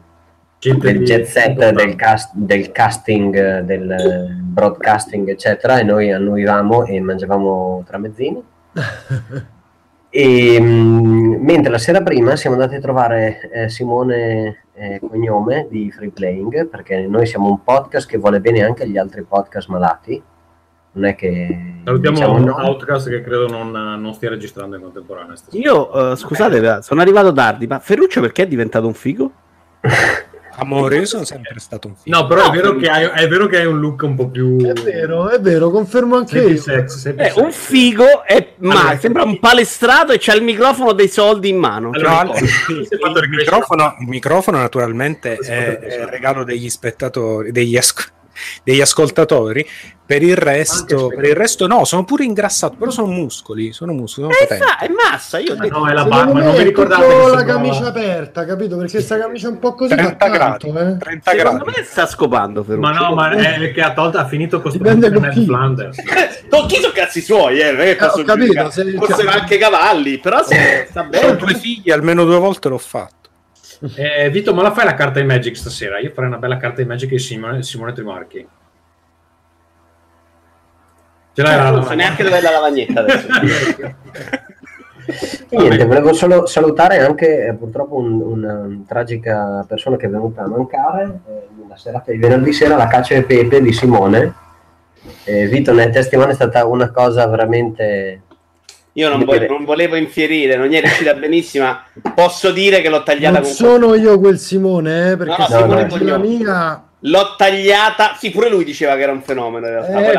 [0.59, 7.83] del jet set, del, cast- del casting, del broadcasting, eccetera, e noi annuyavamo e mangiavamo
[7.87, 8.43] tramezzini.
[10.17, 15.91] E, mh, mentre la sera prima siamo andati a trovare eh, Simone eh, Cognome di
[15.91, 20.23] Free Playing, perché noi siamo un podcast che vuole bene anche agli altri podcast malati.
[20.93, 22.55] Non è che Salutiamo diciamo no.
[22.55, 25.35] Outcast che credo non, non stia registrando in contemporanea.
[25.35, 25.61] stasera.
[25.61, 29.31] Io, eh, scusate, sono arrivato tardi, ma Ferruccio perché è diventato un figo?
[30.57, 32.17] Amore, io sono sempre stato un figlio.
[32.17, 34.57] No, però è, vero che hai, è vero che hai un look un po' più...
[34.65, 36.61] È vero, è vero, confermo anche Sempre io.
[36.61, 37.43] sex, sempre È sex.
[37.43, 41.57] un figo, è, ma Allora, sembra un palestrato e c'ha il microfono dei soldi in
[41.57, 41.89] mano.
[41.93, 42.47] Allora, No, Cioè,
[43.03, 48.03] allora, il, il microfono, il microfono naturalmente è, è il regalo degli spettatori, degli, asco-
[48.63, 49.67] degli ascoltatori.
[50.05, 54.27] Per il, resto, per il resto, no, sono pure ingrassato, però sono muscoli, sono muscoli,
[54.31, 57.29] sono Eh, sa, è massa, io ho detto- No, è la barba, non tutto che
[57.33, 58.77] la camicia aperta, capito?
[58.77, 60.97] Perché sta camicia è un po' così 30 fa gradi, tanto, eh.
[60.99, 61.79] 30 Secondo gradi.
[61.79, 62.87] me sta scopando Ferruccio.
[62.87, 65.43] Ma no, ma è che ha tolto, ha finito con Ned.
[65.43, 65.97] Flanders.
[66.51, 67.95] Con chi sono cazzi suoi, eh?
[67.95, 68.71] posso ho capito, giudicare.
[68.71, 71.35] se- Fossero anche cavalli, però se sta Ho bene.
[71.35, 73.13] due figli, almeno due volte l'ho fatto.
[73.95, 75.99] Eh, Vito, ma la fai la carta di Magic stasera?
[75.99, 78.47] Io farei una bella carta di Magic di Simone, Simone Trimarchi.
[81.33, 83.27] Ce l'hai la Non so neanche dove è la lavagnetta adesso.
[85.49, 90.47] Niente, volevo solo salutare anche eh, purtroppo un- una tragica persona che è venuta a
[90.47, 94.33] mancare eh, la serata di venerdì sera, la caccia e pepe di Simone.
[95.25, 98.21] Eh, Vito ne è testimone, è stata una cosa veramente...
[98.97, 101.77] Io non, vo- non volevo infierire, non è riuscita benissimo.
[102.13, 105.57] Posso dire che l'ho tagliata Non con sono io quel Simone, eh, perché No, no,
[105.57, 106.27] Simone la Cognome.
[106.27, 106.87] mia...
[107.01, 109.99] L'ho tagliata, sì, pure lui diceva che era un fenomeno in realtà.
[109.99, 110.13] Eh,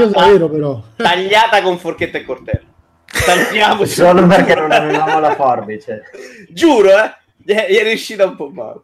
[0.00, 0.82] io fatta vero però.
[0.96, 2.64] tagliata con forchetta e coltello.
[3.04, 6.02] Saltiamo Solo perché non avevamo la forbice.
[6.48, 7.14] Giuro, eh?
[7.36, 8.80] Gli è, gli è riuscita un po' male.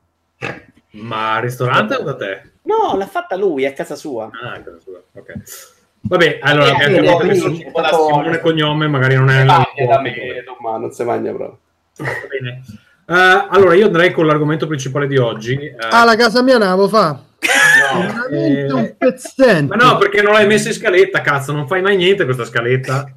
[0.90, 2.42] Ma al ristorante o da te?
[2.64, 4.29] No, l'ha fatta lui a casa sua.
[4.33, 5.33] Ah, a casa sua, ok.
[6.03, 9.45] Vabbè, allora Eh, capito che sono Simone Cognome magari non è...
[9.45, 10.15] Da me,
[10.61, 11.59] ma non si mangia proprio.
[11.99, 12.63] Va bene.
[13.07, 15.55] Eh, allora, io andrei con l'argomento principale di oggi.
[15.55, 17.19] eh, Ah, la casa mia navo fa.
[17.93, 19.77] no, eh, un pezzente.
[19.77, 23.13] ma no, perché non l'hai messa in scaletta, cazzo, non fai mai niente questa scaletta.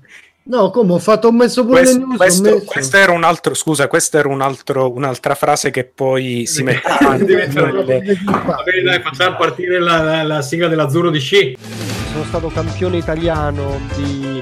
[0.45, 2.17] No, come ho fatto, ho messo pure Questo, le news.
[2.17, 2.65] questo- messo.
[2.65, 6.85] questo era un altro, scusa, questa era un altro, un'altra frase che poi si mette
[6.87, 11.57] avanti Diventa- nelle- Va bene, dai, facciamo partire la, la- la sigla dell'azzurro di sci.
[12.13, 14.39] Sono stato campione italiano di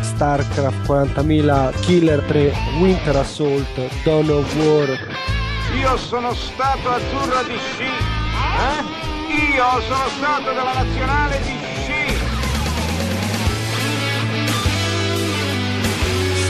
[0.00, 4.88] StarCraft 40.000 Killer 3 Winter Assault Dawn of War
[5.74, 7.84] Io sono stato azzurro di sci.
[7.84, 9.56] Eh?
[9.56, 11.64] Io sono stato della nazionale di sci.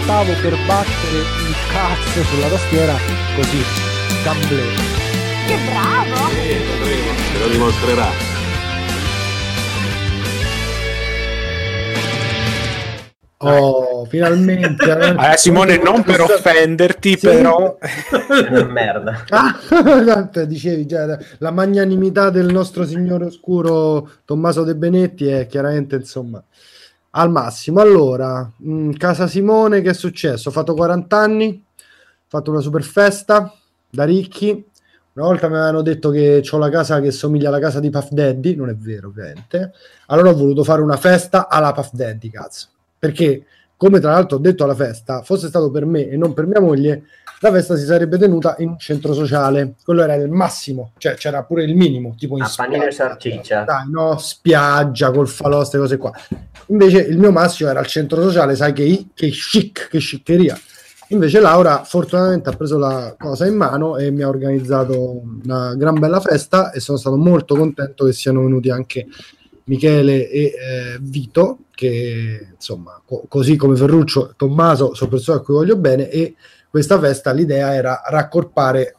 [0.03, 2.95] stavo per battere il cazzo sulla tastiera
[3.37, 3.65] così
[4.25, 4.75] gamble
[5.47, 6.29] Che bravo!
[7.33, 8.34] Te lo dimostrerà.
[13.51, 14.83] Oh, finalmente.
[15.33, 17.27] Eh, Simone, non per offenderti, Sì.
[17.27, 17.77] però
[18.69, 19.25] merda.
[19.31, 19.59] Ah,
[20.47, 26.43] dicevi già, la magnanimità del nostro signore oscuro Tommaso De Benetti è chiaramente insomma
[27.17, 27.81] al massimo.
[27.81, 30.49] Allora, mh, casa Simone, che è successo?
[30.49, 31.83] Ho fatto 40 anni, ho
[32.27, 33.53] fatto una super festa
[33.89, 34.65] da ricchi.
[35.15, 38.09] Una volta mi avevano detto che ho la casa che somiglia alla casa di Puff
[38.11, 39.73] Daddy, non è vero ovviamente.
[40.07, 42.67] Allora ho voluto fare una festa alla Puff Daddy, cazzo.
[43.05, 43.45] Perché,
[43.77, 46.61] come tra l'altro ho detto alla festa, fosse stato per me e non per mia
[46.61, 47.03] moglie,
[47.41, 49.75] la festa si sarebbe tenuta in un centro sociale.
[49.85, 53.11] Quello era il massimo, cioè c'era pure il minimo, tipo in A panino e spiaggia.
[53.11, 53.65] salsiccia.
[53.65, 56.13] Dai, no, spiaggia col falò, queste cose qua.
[56.69, 60.59] Invece il mio massimo era al centro sociale, sai che, che chic, che sciccheria.
[61.09, 65.99] Invece Laura fortunatamente ha preso la cosa in mano e mi ha organizzato una gran
[65.99, 69.07] bella festa e sono stato molto contento che siano venuti anche
[69.65, 75.41] Michele e eh, Vito, che insomma, co- così come Ferruccio e Tommaso sono persone a
[75.41, 76.35] cui voglio bene e
[76.69, 78.97] questa festa l'idea era raccorpare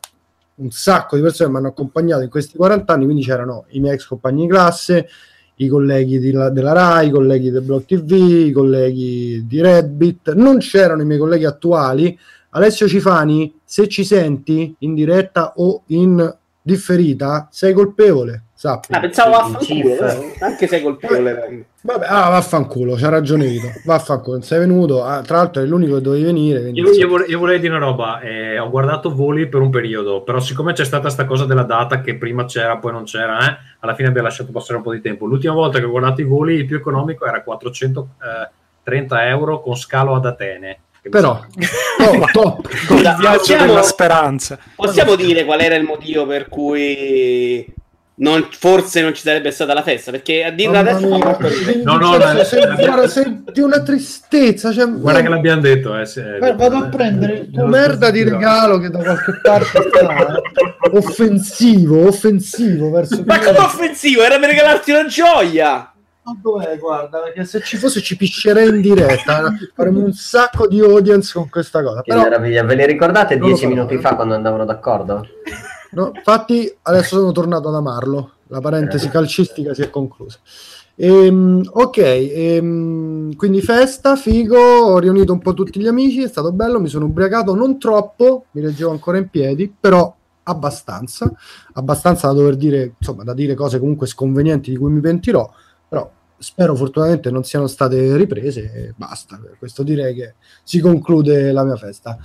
[0.55, 3.79] un sacco di persone che mi hanno accompagnato in questi 40 anni, quindi c'erano i
[3.79, 5.07] miei ex compagni di classe,
[5.55, 8.11] i colleghi la- della RAI, i colleghi del Blog TV,
[8.47, 12.17] i colleghi di Reddit, non c'erano i miei colleghi attuali.
[12.51, 18.93] Alessio Cifani, se ci senti in diretta o in differita, sei colpevole, sappi.
[18.93, 21.65] Ah, pensavo vaffanculo, eh, anche sei colpevole.
[21.81, 25.95] Vabbè, ah, vaffanculo, c'ha ragione Vito, vaffanculo, non sei venuto, ah, tra l'altro è l'unico
[25.95, 26.61] che dovevi venire.
[26.61, 29.69] quindi Io, io vorrei, io vorrei dire una roba, eh, ho guardato voli per un
[29.69, 33.39] periodo, però siccome c'è stata sta cosa della data che prima c'era, poi non c'era,
[33.47, 35.25] eh, alla fine abbiamo lasciato passare un po' di tempo.
[35.25, 40.15] L'ultima volta che ho guardato i voli, il più economico era 430 euro con scalo
[40.15, 40.79] ad Atene.
[41.09, 41.39] Però,
[41.97, 42.69] top, top.
[42.89, 44.57] Il viaggio della speranza.
[44.75, 47.63] Possiamo dire qual era il motivo per cui
[48.17, 50.11] non- forse non ci sarebbe stata la festa?
[50.11, 51.83] Perché a dirla Mamma adesso mia, ridere.
[51.83, 54.71] No, no, no, senti, eh, guarda, senti una tristezza.
[54.71, 58.23] Cioè, Guarda che l'abbiamo detto, eh, se- Guarda, vado a prendere il tuo merda di
[58.23, 60.41] regalo che da qualche parte sta
[60.91, 64.23] offensivo, offensivo verso Ma come offensivo?
[64.23, 65.89] Era per regalarti una gioia!
[66.23, 66.75] Ma dov'è?
[66.79, 69.53] Guarda, perché se ci fosse ci piscerei in diretta.
[69.75, 72.01] Faremo un sacco di audience con questa cosa.
[72.01, 73.99] Che Però, meraviglia, ve le ricordate dieci minuti eh.
[73.99, 75.27] fa quando andavano d'accordo?
[75.95, 78.31] No, infatti, adesso sono tornato ad amarlo.
[78.47, 80.37] La parentesi calcistica si è conclusa.
[80.97, 86.51] Ehm, ok, ehm, quindi festa, figo, ho riunito un po' tutti gli amici, è stato
[86.53, 91.31] bello, mi sono ubriacato non troppo, mi leggevo ancora in piedi, però abbastanza,
[91.73, 95.49] abbastanza da dover dire, insomma, da dire cose comunque sconvenienti di cui mi pentirò,
[95.87, 101.51] però spero fortunatamente non siano state riprese e basta, per questo direi che si conclude
[101.51, 102.17] la mia festa.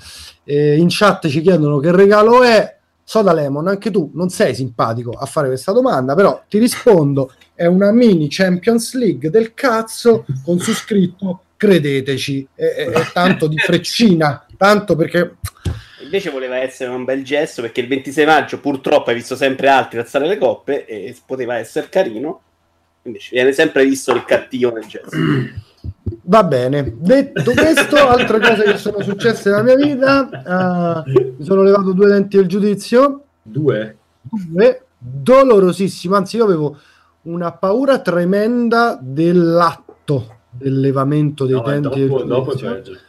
[0.45, 2.79] Eh, in chat ci chiedono che regalo è,
[3.11, 7.66] Soda Lemon, anche tu non sei simpatico a fare questa domanda, però ti rispondo, è
[7.66, 13.59] una mini Champions League del cazzo con su scritto credeteci, è, è- è tanto di
[13.59, 15.38] freccina, tanto perché
[16.05, 19.99] Invece voleva essere un bel gesto perché il 26 maggio purtroppo hai visto sempre altri
[19.99, 22.40] alzare le coppe e poteva essere carino.
[23.03, 25.16] Invece viene sempre visto il cattivo nel gesto.
[26.31, 31.62] Va bene, detto questo, altre cose che sono successe nella mia vita, eh, mi sono
[31.64, 33.97] levato due denti del giudizio, Due?
[34.21, 36.77] due, dolorosissimo, anzi io avevo
[37.23, 42.95] una paura tremenda dell'atto del levamento dei No, denti dopo, del dopo giudizio.
[42.95, 43.01] già.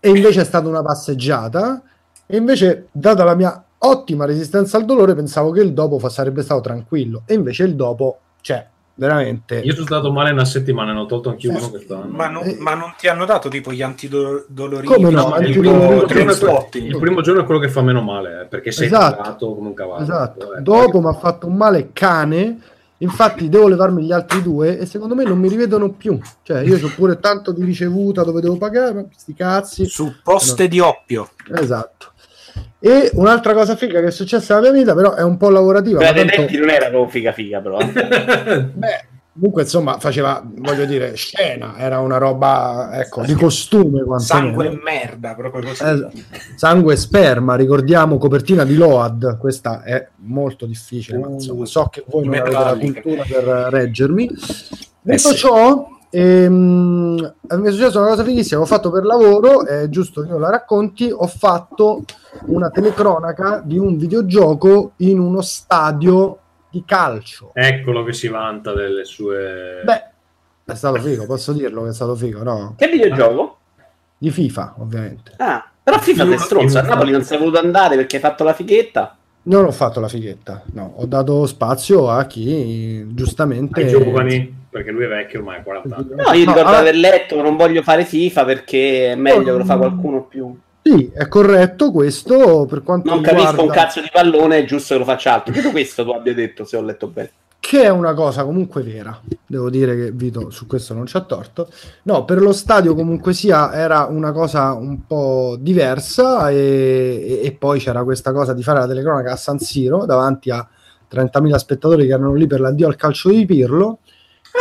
[0.00, 1.82] e invece è stata una passeggiata
[2.24, 6.42] e invece data la mia ottima resistenza al dolore pensavo che il dopo fa- sarebbe
[6.42, 8.66] stato tranquillo e invece il dopo cioè
[8.98, 12.08] veramente Io sono stato male una settimana, ne ho tolto anch'io uno quest'anno.
[12.08, 14.92] Ma non, ma non ti hanno dato tipo gli antidolorivi?
[14.92, 15.36] Come no?
[15.38, 16.66] il, primo non giorno è so.
[16.70, 19.54] quello, il primo giorno è quello che fa meno male, eh, perché sei Esatto.
[19.54, 20.02] come un cavallo.
[20.02, 20.54] Esatto.
[20.54, 22.58] Eh, Dopo mi ha fatto un male cane.
[23.00, 26.18] Infatti devo levarmi gli altri due e secondo me non mi rivedono più.
[26.42, 29.86] Cioè, io ho pure tanto di ricevuta dove devo pagare, ma sti cazzi.
[29.86, 31.30] Su poste di oppio.
[31.54, 32.14] Esatto.
[32.80, 35.98] E un'altra cosa figa che è successa nella mia vita, però è un po' lavorativa.
[36.12, 37.78] Dei tanto- non era proprio figa figa però.
[37.80, 37.86] eh.
[38.72, 44.20] Beh, comunque insomma faceva, voglio dire, scena, era una roba, ecco, di costume quantomeno.
[44.60, 45.82] Sangue e merda, proprio così.
[45.82, 46.08] Eh,
[46.54, 52.04] sangue e sperma, ricordiamo copertina di Load, questa è molto difficile, ma insomma, so che
[52.06, 54.28] voi non avete la cultura per reggermi.
[55.00, 55.36] Detto Eh sì.
[55.36, 60.28] ciò, ehm, mi è successa una cosa fighissima, ho fatto per lavoro, è giusto che
[60.28, 62.04] io la racconti, ho fatto
[62.46, 66.38] una telecronaca di un videogioco in uno stadio
[66.70, 67.50] di calcio.
[67.54, 69.82] Eccolo che si vanta delle sue...
[69.84, 70.10] Beh,
[70.64, 72.74] è stato figo, posso dirlo che è stato figo, no?
[72.76, 73.56] Che videogioco?
[74.18, 75.32] Di FIFA, ovviamente.
[75.38, 76.78] Ah, però FIFA è stronzo.
[76.78, 79.16] A Napoli non sei voluto andare perché hai fatto la fighetta.
[79.48, 83.80] Non ho fatto la fighetta, no, ho dato spazio a chi giustamente...
[83.80, 86.08] ai giovani, perché lui è vecchio ormai, ha 40 anni.
[86.10, 89.58] No, io ricordo No, ah- aver letto, non voglio fare FIFA perché è meglio che
[89.58, 90.54] lo fa qualcuno più.
[90.82, 93.62] Sì, è corretto questo per quanto Non capisco riguarda...
[93.62, 95.52] un cazzo di pallone, è giusto che lo faccia altro.
[95.52, 97.30] Credo questo tu abbia detto, se ho letto bene.
[97.60, 99.20] Che è una cosa comunque vera.
[99.46, 101.68] Devo dire che Vito su questo non ci ha torto.
[102.04, 107.78] No, per lo stadio comunque sia era una cosa un po' diversa e, e- poi
[107.78, 110.66] c'era questa cosa di fare la telecronaca a San Siro davanti a
[111.10, 113.98] 30.000 spettatori che erano lì per l'addio al calcio di Pirlo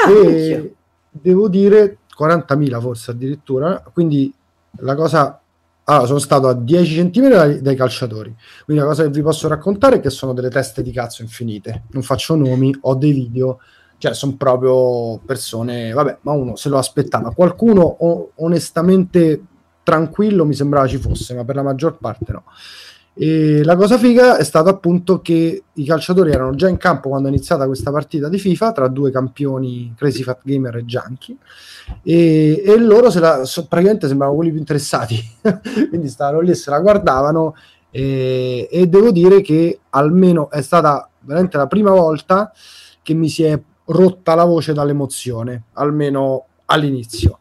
[0.07, 0.57] minchia.
[0.57, 0.75] e
[1.09, 4.33] devo dire 40.000 forse addirittura, quindi
[4.79, 5.39] la cosa
[5.89, 8.35] allora, sono stato a 10 cm dai, dai calciatori.
[8.65, 11.83] Quindi la cosa che vi posso raccontare è che sono delle teste di cazzo infinite.
[11.91, 13.59] Non faccio nomi, ho dei video,
[13.97, 17.33] cioè sono proprio persone, vabbè, ma uno se lo aspettava.
[17.33, 19.41] Qualcuno onestamente
[19.81, 22.43] tranquillo mi sembrava ci fosse, ma per la maggior parte no.
[23.19, 27.27] E la cosa figa è stata appunto che i calciatori erano già in campo quando
[27.27, 31.35] è iniziata questa partita di FIFA tra due campioni Crazy Fat Gamer e Junkie
[32.03, 35.19] e, e loro se la, so- praticamente sembravano quelli più interessati.
[35.89, 37.55] Quindi stavano lì e se la guardavano
[37.89, 42.51] e, e devo dire che almeno è stata veramente la prima volta
[43.01, 47.36] che mi si è rotta la voce dall'emozione almeno all'inizio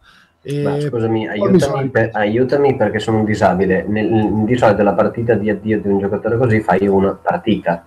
[0.48, 3.84] E Ma scusami, aiutami, per- aiutami perché sono un disabile.
[3.88, 7.84] Nel, di solito la partita di addio di un giocatore così fai una partita.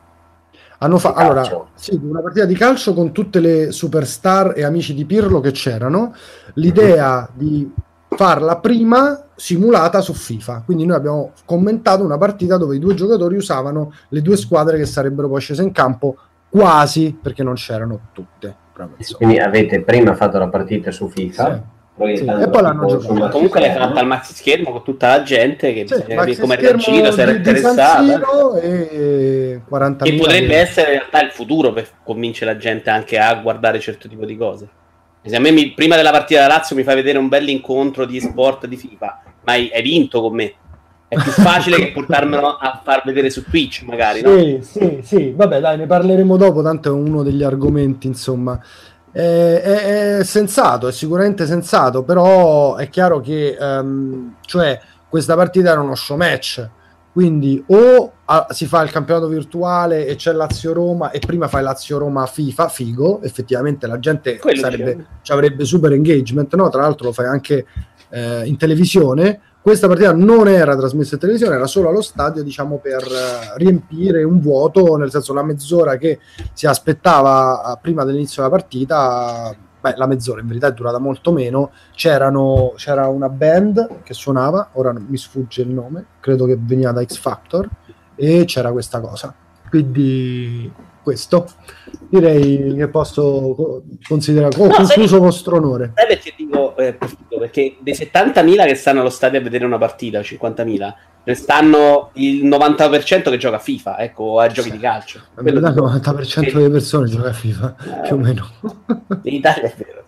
[0.80, 1.42] Hanno fa- allora,
[1.76, 6.14] sì, una partita di calcio con tutte le superstar e amici di Pirlo che c'erano.
[6.56, 7.72] L'idea di
[8.10, 10.64] farla prima simulata su FIFA.
[10.66, 14.86] Quindi noi abbiamo commentato una partita dove i due giocatori usavano le due squadre che
[14.86, 16.18] sarebbero poi scese in campo
[16.50, 18.54] quasi perché non c'erano tutte.
[19.16, 23.30] Quindi avete prima fatto la partita su FIFA, proiettando e poi l'hanno giocato.
[23.30, 26.56] comunque l'hai fatta al maxi schermo con tutta la gente che bisogna capire Maxi come
[26.56, 28.04] reagito, se era interessata.
[28.04, 33.20] Siro e 40 Che potrebbe essere in realtà il futuro per convincere la gente anche
[33.20, 34.68] a guardare certo tipo di cose.
[35.22, 38.06] Se a me mi- prima della partita da Lazio mi fai vedere un bel incontro
[38.06, 40.54] di sport di FIFA, ma hai, hai vinto con me.
[41.10, 44.38] È più facile che portarmelo a far vedere su Twitch, magari, no?
[44.38, 48.60] Sì, sì, sì, vabbè, dai, ne parleremo dopo, tanto è uno degli argomenti, insomma.
[49.12, 54.80] È, è- è sensato, è sicuramente sensato, però è chiaro che ehm, cioè,
[55.10, 56.68] questa partita era uno show match,
[57.12, 62.26] quindi o ah, si fa il campionato virtuale e c'è Lazio-Roma e prima fai Lazio-Roma
[62.26, 66.70] FIFA, figo, effettivamente la gente sarebbe, ci avrebbe super engagement, no?
[66.70, 67.66] Tra l'altro lo fai anche
[68.10, 69.42] eh, in televisione.
[69.62, 74.24] Questa partita non era trasmessa in televisione, era solo allo stadio, diciamo, per eh, riempire
[74.24, 76.20] un vuoto, nel senso la mezz'ora che
[76.54, 81.32] si aspettava eh, prima dell'inizio della partita, beh, la mezz'ora in verità è durata molto
[81.32, 86.92] meno, c'erano, c'era una band che suonava, ora mi sfugge il nome, credo che veniva
[86.92, 87.68] da X Factor,
[88.16, 89.34] e c'era questa cosa.
[89.70, 90.72] Quindi
[91.10, 91.48] questo
[92.10, 95.92] direi che posso co- considerare ho No, concluso sai- vostro onore.
[95.96, 96.98] Sai perché dico eh?
[97.40, 100.94] Perché dei 70.000 che stanno allo stadio a vedere una partita, 50.000,
[101.24, 105.20] ne stanno il 90% che gioca a FIFA, ecco, o a giochi di calcio.
[105.44, 108.50] Il 90% delle persone gioca a FIFA, più o meno.
[109.24, 110.04] In Italia è vero.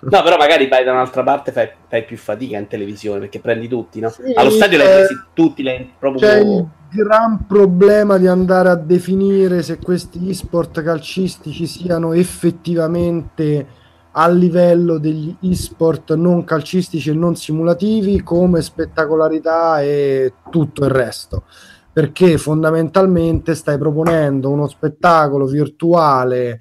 [0.00, 3.68] No, però magari vai da un'altra parte fai, fai più fatica in televisione perché prendi
[3.68, 4.12] tutti, no?
[4.34, 6.26] Allo stadio li hai eh, presi tutti, hai proprio...
[6.28, 13.66] C'è il gran problema di andare a definire se questi e-sport calcistici siano effettivamente
[14.12, 21.44] a livello degli e-sport non calcistici e non simulativi come spettacolarità e tutto il resto.
[21.90, 26.60] Perché fondamentalmente stai proponendo uno spettacolo virtuale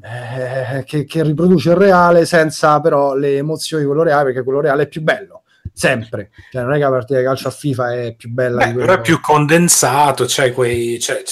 [0.00, 4.60] eh, che, che riproduce il reale senza però le emozioni di quello reale, perché quello
[4.60, 5.37] reale è più bello
[5.78, 6.30] sempre.
[6.50, 8.80] Cioè, non è che la partita di calcio a FIFA è più bella di Beh,
[8.80, 11.22] però è più condensato, cioè quei, cioè,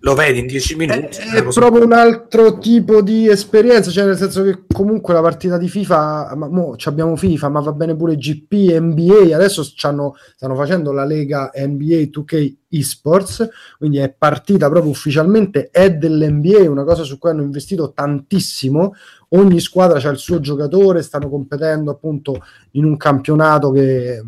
[0.00, 1.18] lo vedi in 10 minuti.
[1.34, 5.68] è proprio un altro tipo di esperienza, cioè nel senso che comunque la partita di
[5.68, 10.92] FIFA, ma mo ci abbiamo FIFA, ma va bene pure GP, NBA, adesso stanno facendo
[10.92, 17.18] la lega NBA 2K eSports, quindi è partita proprio ufficialmente, è dell'NBA, una cosa su
[17.18, 18.94] cui hanno investito tantissimo,
[19.30, 24.18] ogni squadra ha il suo giocatore, stanno competendo appunto in un campionato che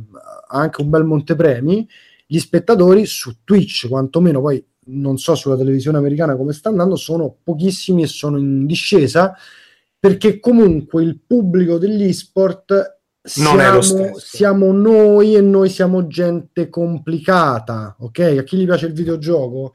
[0.49, 1.89] ha anche un bel montepremi,
[2.27, 7.37] gli spettatori su Twitch, quantomeno poi non so sulla televisione americana come sta andando, sono
[7.43, 9.35] pochissimi e sono in discesa
[9.99, 12.99] perché comunque il pubblico degli sport
[13.37, 14.37] Non è lo siamo, stesso.
[14.37, 18.37] siamo noi e noi siamo gente complicata, ok?
[18.39, 19.75] A chi gli piace il videogioco,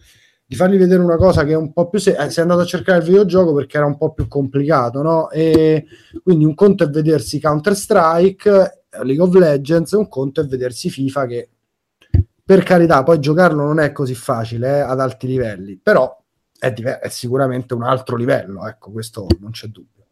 [0.50, 2.66] di fargli vedere una cosa che è un po' più se- eh, sei andato a
[2.66, 5.30] cercare il videogioco perché era un po' più complicato, no?
[5.30, 5.86] E
[6.24, 11.26] quindi un conto è vedersi Counter Strike, League of Legends, un conto è vedersi FIFA
[11.26, 11.50] che
[12.46, 16.18] per carità, poi giocarlo non è così facile eh, ad alti livelli, però
[16.58, 20.06] è, diver- è sicuramente un altro livello, ecco, questo non c'è dubbio.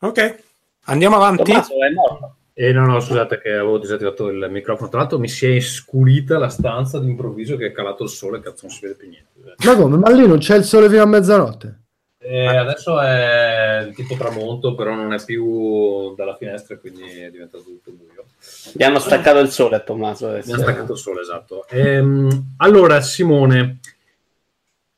[0.00, 0.42] Ok,
[0.84, 1.42] andiamo avanti.
[1.44, 2.36] Tommaso è morto.
[2.52, 4.88] E no, no, scusate che avevo disattivato il microfono.
[4.88, 8.66] Tra l'altro mi si è scurita la stanza d'improvviso che è calato il sole, cazzo
[8.66, 9.28] non si vede più niente.
[9.64, 9.96] Ma come?
[9.96, 11.78] Ma lì non c'è il sole fino a mezzanotte?
[12.22, 17.92] Eh, adesso è tipo tramonto, però non è più dalla finestra, quindi è diventato tutto
[17.92, 18.26] buio.
[18.72, 20.54] Gli hanno staccato il sole a Tommaso adesso.
[20.54, 21.66] Ha staccato il sole, esatto.
[21.68, 23.78] Ehm, allora, Simone,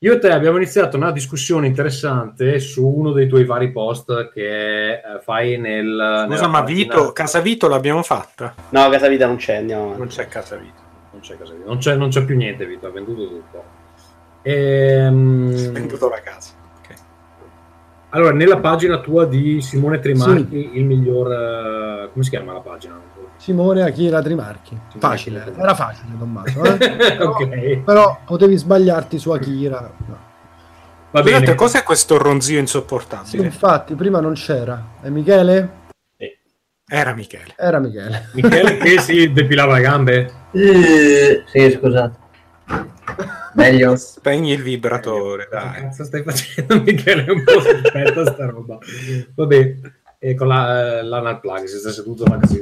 [0.05, 4.94] io e te abbiamo iniziato una discussione interessante su uno dei tuoi vari post che
[4.94, 6.26] eh, fai nel...
[6.28, 8.53] Scusa, ma pagina- Vito, Casa Vito l'abbiamo fatta?
[8.70, 9.98] No, Casa Vita non c'è, andiamo avanti.
[10.00, 10.80] Non c'è Casa Vito.
[11.12, 11.68] Non c'è, casa Vito.
[11.68, 13.64] non c'è, non c'è più niente, Vito, ha venduto tutto.
[14.42, 16.53] Ehm, venduto la casa.
[18.14, 21.32] Allora, nella pagina tua di Simone Trimarchi, il miglior...
[21.32, 23.00] eh, come si chiama la pagina?
[23.43, 24.78] Simone Akira Trimarchi.
[24.99, 26.62] Facile, era facile Tommaso.
[26.62, 26.76] eh?
[26.76, 27.78] però, Ok.
[27.78, 29.80] però potevi sbagliarti su Akira.
[31.11, 31.55] Va Scusate, bene.
[31.57, 33.43] cos'è questo ronzio Sì, insopportabile?
[33.45, 34.80] infatti, prima non c'era.
[35.03, 35.80] È Michele?
[36.88, 37.55] Era Michele.
[37.57, 38.28] Era Michele.
[38.34, 40.32] Michele che si depilava le gambe?
[40.53, 42.20] sì, scusate.
[43.55, 43.97] Meglio?
[43.97, 45.80] Spegni il vibratore, Che dai.
[45.82, 47.24] cazzo stai facendo, Michele?
[47.24, 48.78] È un po' sospetta sta roba.
[49.34, 49.76] Vabbè,
[50.25, 52.61] e con la, eh, l'anal plug si sta seduto fa così.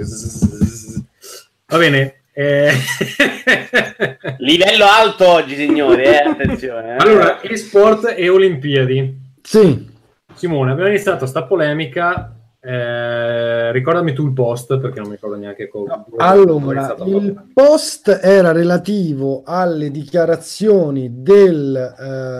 [1.67, 2.23] Va bene.
[2.33, 2.73] eh.
[4.39, 6.23] Livello alto oggi, signori, eh?
[6.23, 6.95] attenzione.
[6.95, 6.97] eh.
[6.97, 9.21] allora, e-sport e Olimpiadi.
[9.43, 9.89] Sì.
[10.35, 15.67] Simone, abbiamo iniziato sta polemica Eh, ricordami tu il post perché non mi ricordo neanche
[15.69, 16.05] come.
[16.19, 21.75] Allora, il post era relativo alle dichiarazioni del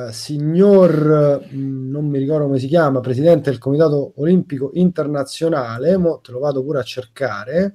[0.09, 6.21] eh, signor, mh, non mi ricordo come si chiama, presidente del Comitato Olimpico Internazionale, mo
[6.23, 7.73] te lo vado pure a cercare.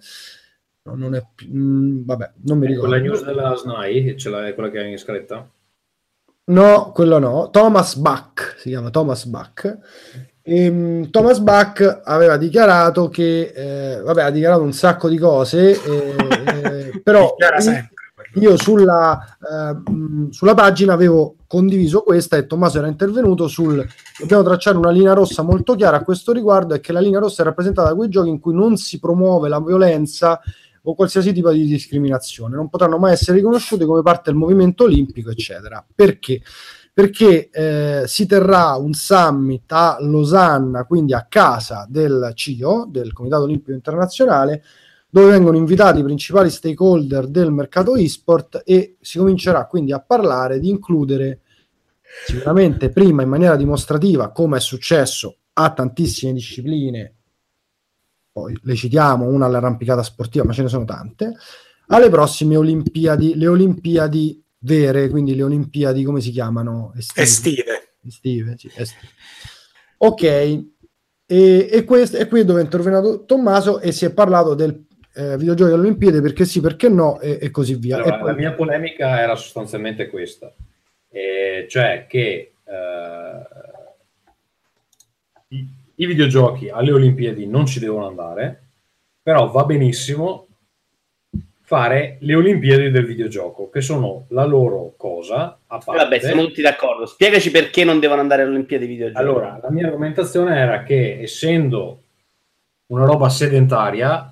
[0.84, 2.90] No, non è più- mh, vabbè, non mi ricordo.
[2.90, 5.50] Quella news della SNAI, ce l'hai quella che hai in scaletta?
[6.48, 7.50] No, quello no.
[7.50, 9.80] Thomas Bach si chiama Thomas Bach.
[10.48, 16.16] Ehm, Thomas Bach aveva dichiarato che, eh, vabbè, ha dichiarato un sacco di cose, eh,
[16.64, 17.36] eh, però
[18.36, 23.84] io sulla, eh, sulla pagina avevo condiviso questa e Tommaso era intervenuto sul
[24.20, 27.42] dobbiamo tracciare una linea rossa molto chiara a questo riguardo e che la linea rossa
[27.42, 30.40] è rappresentata da quei giochi in cui non si promuove la violenza
[30.84, 35.32] o qualsiasi tipo di discriminazione, non potranno mai essere riconosciuti come parte del movimento olimpico,
[35.32, 35.84] eccetera.
[35.96, 36.42] Perché?
[36.96, 43.44] Perché eh, si terrà un summit a Losanna, quindi a casa del CIO, del Comitato
[43.44, 44.64] Olimpico Internazionale,
[45.10, 50.58] dove vengono invitati i principali stakeholder del mercato e-sport e si comincerà quindi a parlare
[50.60, 51.42] di includere
[52.26, 57.14] sicuramente prima in maniera dimostrativa, come è successo a tantissime discipline,
[58.32, 61.34] poi le citiamo, una all'arrampicata sportiva, ma ce ne sono tante,
[61.88, 66.92] alle prossime Olimpiadi, le Olimpiadi vere, quindi le Olimpiadi come si chiamano?
[67.16, 67.98] Estive.
[68.06, 69.08] Estive, sì, estive.
[69.98, 70.68] Ok, e,
[71.28, 75.38] e, questo, e qui è dove è intervenuto Tommaso e si è parlato del eh,
[75.38, 77.96] videogiochi alle Olimpiadi perché sì, perché no e, e così via.
[77.98, 80.54] Allora, E poi- La mia polemica era sostanzialmente questa,
[81.10, 83.42] e cioè che eh,
[85.50, 88.64] i, i videogiochi alle Olimpiadi non ci devono andare,
[89.22, 90.48] però va benissimo
[91.66, 96.04] fare le Olimpiadi del videogioco, che sono la loro cosa a parte.
[96.04, 97.08] Vabbè, siamo tutti d'accordo.
[97.08, 99.20] Spiegaci perché non devono andare alle Olimpiadi videogiochi.
[99.20, 102.04] Allora, la mia argomentazione era che essendo
[102.88, 104.32] una roba sedentaria,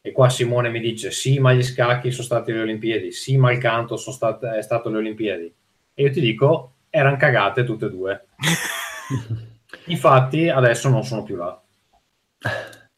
[0.00, 3.52] e qua Simone mi dice sì, ma gli scacchi sono stati alle Olimpiadi, sì, ma
[3.52, 5.54] il canto sono state, è stato alle Olimpiadi.
[5.94, 8.24] E io ti dico, erano cagate tutte e due.
[9.86, 11.62] Infatti adesso non sono più là.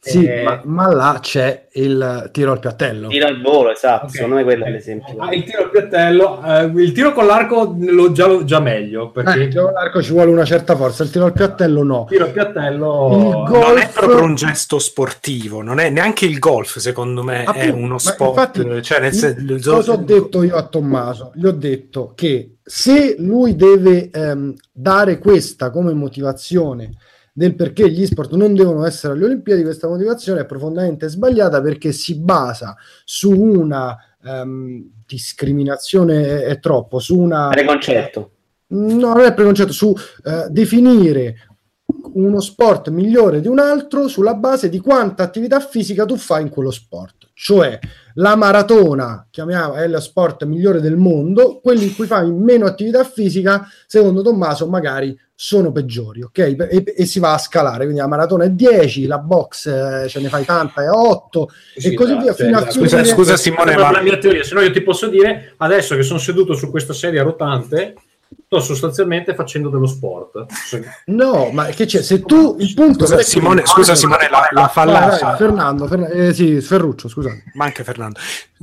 [0.06, 3.08] Sì, Eh, ma, ma là c'è il tiro al piattello.
[3.08, 4.04] Tiro al volo, esatto.
[4.04, 4.10] Ok.
[4.12, 5.14] Secondo me quello è l'esempio.
[5.18, 9.40] Ah, il tiro al piattello, eh, il tiro con l'arco l'ho già, già meglio, perché
[9.40, 12.00] Eh, il tiro all'arco ci vuole una certa forza, il tiro al piattello no.
[12.02, 16.26] il tiro al piattello Il Non golf- è proprio un gesto sportivo, non è neanche
[16.26, 18.56] il golf, secondo me, è Appunto, uno ma sport.
[18.58, 21.32] infatti, cioè, nel io- sen- il- cosa ho detto io a Tommaso?
[21.34, 26.90] Gli ho detto che se lui deve ehm, dare questa come motivazione
[27.36, 31.90] del perché gli sport non devono essere alle Olimpiadi, questa motivazione è profondamente sbagliata perché
[31.90, 38.30] si basa su una ehm, discriminazione è, è troppo, su una Preconcetto.
[38.68, 39.92] No, non è preconcetto, su
[40.24, 41.48] eh, definire
[42.14, 46.48] uno sport migliore di un altro sulla base di quanta attività fisica tu fai in
[46.50, 47.30] quello sport.
[47.34, 47.78] Cioè,
[48.14, 53.02] la maratona, chiamiamo, è lo sport migliore del mondo, quelli in cui fai meno attività
[53.04, 56.38] fisica, secondo Tommaso, magari sono peggiori, ok?
[56.38, 60.20] E, e si va a scalare, quindi la maratona è 10, la box eh, ce
[60.20, 62.70] ne fai tanta è 8 Sì, e così via fino a.
[62.70, 66.02] Scusa, scusa, Simone, ma- la mia teoria, se no io ti posso dire adesso che
[66.02, 67.94] sono seduto su questa sedia rotante,
[68.46, 70.46] sto sostanzialmente facendo dello sport.
[70.52, 72.02] Se- No, ma che c'è?
[72.02, 75.26] Se tu il punto Scusa, Simone, scusa, Simone, la, la fallacia.
[75.26, 77.44] vai, Fernando, Ferna- eh, sì, Ferruccio, scusate.
[77.54, 78.18] Ma anche Fernando.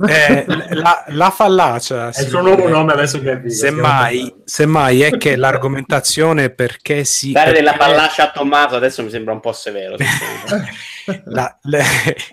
[0.06, 5.36] Eh, la, la fallacia, È il suo nuovo nome adesso che semmai, semmai è che
[5.36, 7.32] l'argomentazione perché si...
[7.32, 9.96] Dare della pallascia a Tommaso adesso mi sembra un po' severo.
[11.24, 11.84] la- le-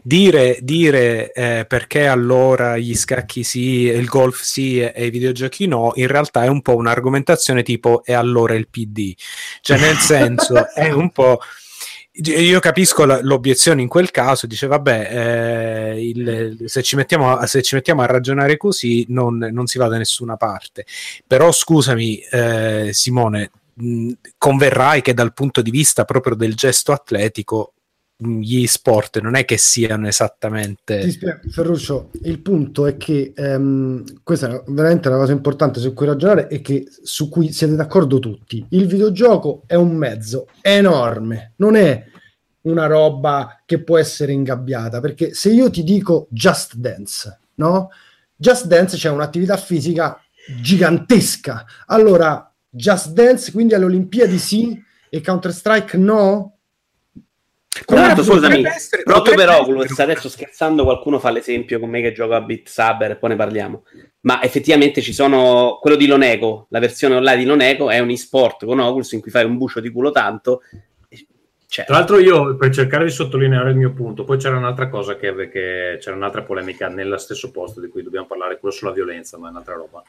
[0.03, 5.91] dire, dire eh, perché allora gli scacchi sì, il golf sì e i videogiochi no,
[5.95, 9.13] in realtà è un po' un'argomentazione tipo e allora il PD.
[9.61, 11.39] Cioè nel senso è un po'...
[12.21, 17.45] Io capisco la- l'obiezione in quel caso, dice vabbè, eh, il- se, ci mettiamo a,
[17.47, 20.85] se ci mettiamo a ragionare così non, non si va da nessuna parte.
[21.25, 27.73] Però scusami eh, Simone, mh, converrai che dal punto di vista proprio del gesto atletico
[28.21, 31.09] gli sport non è che siano Ti esattamente...
[31.09, 36.05] spiego, Ferruccio, il punto è che ehm, questa è veramente una cosa importante su cui
[36.05, 38.65] ragionare e che su cui siete d'accordo tutti.
[38.69, 42.03] Il videogioco è un mezzo enorme, non è
[42.61, 47.89] una roba che può essere ingabbiata, perché se io ti dico Just Dance, no?
[48.35, 50.21] Just Dance c'è un'attività fisica
[50.61, 51.65] gigantesca.
[51.85, 54.77] Allora, Just Dance quindi alle Olimpiadi sì
[55.09, 56.58] e Counter Strike no?
[57.85, 62.01] Tra l'altro, scusami, essere- proprio per Oculus, essere- adesso scherzando qualcuno fa l'esempio con me
[62.01, 63.83] che gioca a Beat Saber e poi ne parliamo.
[64.21, 68.65] Ma effettivamente ci sono quello di Loneco, la versione online di Loneco è un e-sport
[68.65, 70.61] con Oculus in cui fai un bucio di culo tanto.
[71.71, 75.15] Cioè, Tra l'altro io per cercare di sottolineare il mio punto, poi c'era un'altra cosa
[75.17, 79.37] che, che c'era un'altra polemica nello stesso posto di cui dobbiamo parlare, quello sulla violenza,
[79.37, 80.01] ma è un'altra roba.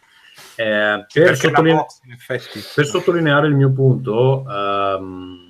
[0.57, 1.87] Eh, per, Perché sottoline- la
[2.27, 5.50] box, per sottolineare il mio punto, ehm,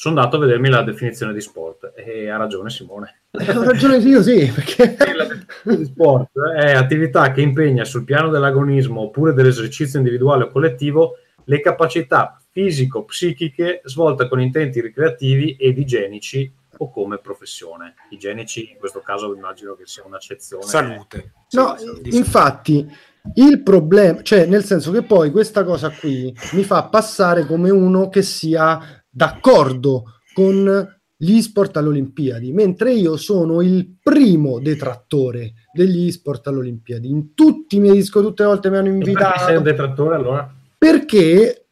[0.00, 3.24] sono andato a vedermi la definizione di sport e ha ragione Simone.
[3.32, 4.96] Ho ragione io, sì, perché
[5.62, 11.60] Di sport è attività che impegna sul piano dell'agonismo oppure dell'esercizio individuale o collettivo le
[11.60, 17.96] capacità fisico-psichiche svolte con intenti ricreativi ed igienici o come professione.
[18.08, 20.64] Igienici in questo caso immagino che sia un'accezione.
[20.64, 21.32] Salute.
[21.50, 22.90] No, infatti
[23.34, 28.08] il problema, cioè nel senso che poi questa cosa qui mi fa passare come uno
[28.08, 36.10] che sia d'accordo con gli sport alle Olimpiadi, mentre io sono il primo detrattore degli
[36.10, 37.10] sport alle Olimpiadi.
[37.10, 39.62] In tutti i miei disco, tutte le volte mi hanno E perché invitato sei un
[39.62, 40.54] detrattore allora?
[40.80, 41.66] perché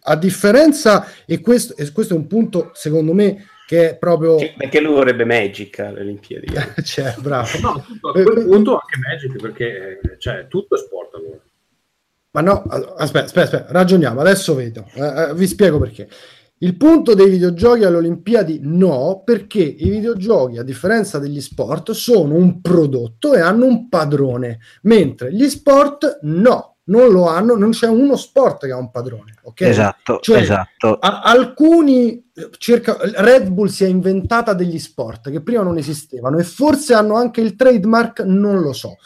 [0.00, 4.36] a differenza, e questo, e questo è un punto secondo me che è proprio...
[4.36, 6.46] Perché lui vorrebbe Magic alle Olimpiadi.
[6.84, 7.48] cioè, bravo.
[7.60, 11.40] No, tutto, a quel punto anche Magic perché cioè, tutto è sport allora.
[12.32, 16.06] Ma no, aspetta, aspetta, aspetta, ragioniamo, adesso vedo, eh, eh, vi spiego perché.
[16.58, 22.34] Il punto dei videogiochi alle Olimpiadi no, perché i videogiochi, a differenza degli sport, sono
[22.34, 27.88] un prodotto e hanno un padrone, mentre gli sport no, non lo hanno, non c'è
[27.88, 29.34] uno sport che ha un padrone.
[29.42, 29.60] ok?
[29.60, 30.94] Esatto, Cioè, esatto.
[30.98, 36.38] a- alcuni eh, cerca, Red Bull si è inventata degli sport che prima non esistevano
[36.38, 38.96] e forse hanno anche il trademark, non lo so.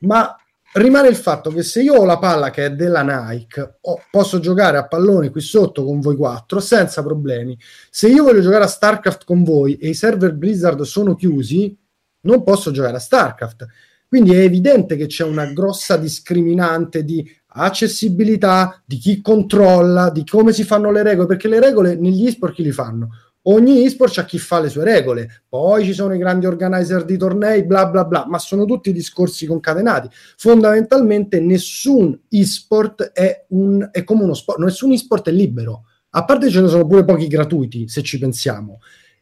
[0.00, 0.34] Ma
[0.74, 4.40] rimane il fatto che se io ho la palla che è della Nike, ho- posso
[4.40, 7.58] giocare a pallone qui sotto con voi quattro senza problemi.
[7.90, 11.76] Se io voglio giocare a StarCraft con voi e i server Blizzard sono chiusi,
[12.22, 13.66] non posso giocare a StarCraft.
[14.08, 20.52] Quindi è evidente che c'è una grossa discriminante di accessibilità, di chi controlla, di come
[20.52, 23.10] si fanno le regole, perché le regole negli esport chi li fanno?
[23.46, 27.18] Ogni esport c'ha chi fa le sue regole, poi ci sono i grandi organizer di
[27.18, 30.08] tornei, bla bla bla, ma sono tutti discorsi concatenati.
[30.36, 35.84] Fondamentalmente nessun esport è, un, è come uno sport, nessun esport è libero,
[36.16, 38.80] a parte ce ne sono pure pochi gratuiti, se ci pensiamo.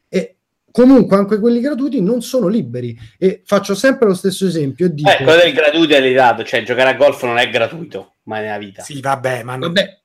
[0.08, 0.36] E
[0.70, 2.96] comunque anche quelli gratuiti non sono liberi.
[3.18, 5.10] E faccio sempre lo stesso esempio e dico...
[5.10, 8.58] Eh, quello del gratuito è legato, cioè giocare a golf non è gratuito mai nella
[8.58, 8.82] vita.
[8.82, 10.01] Sì, vabbè, ma non, Vabbè,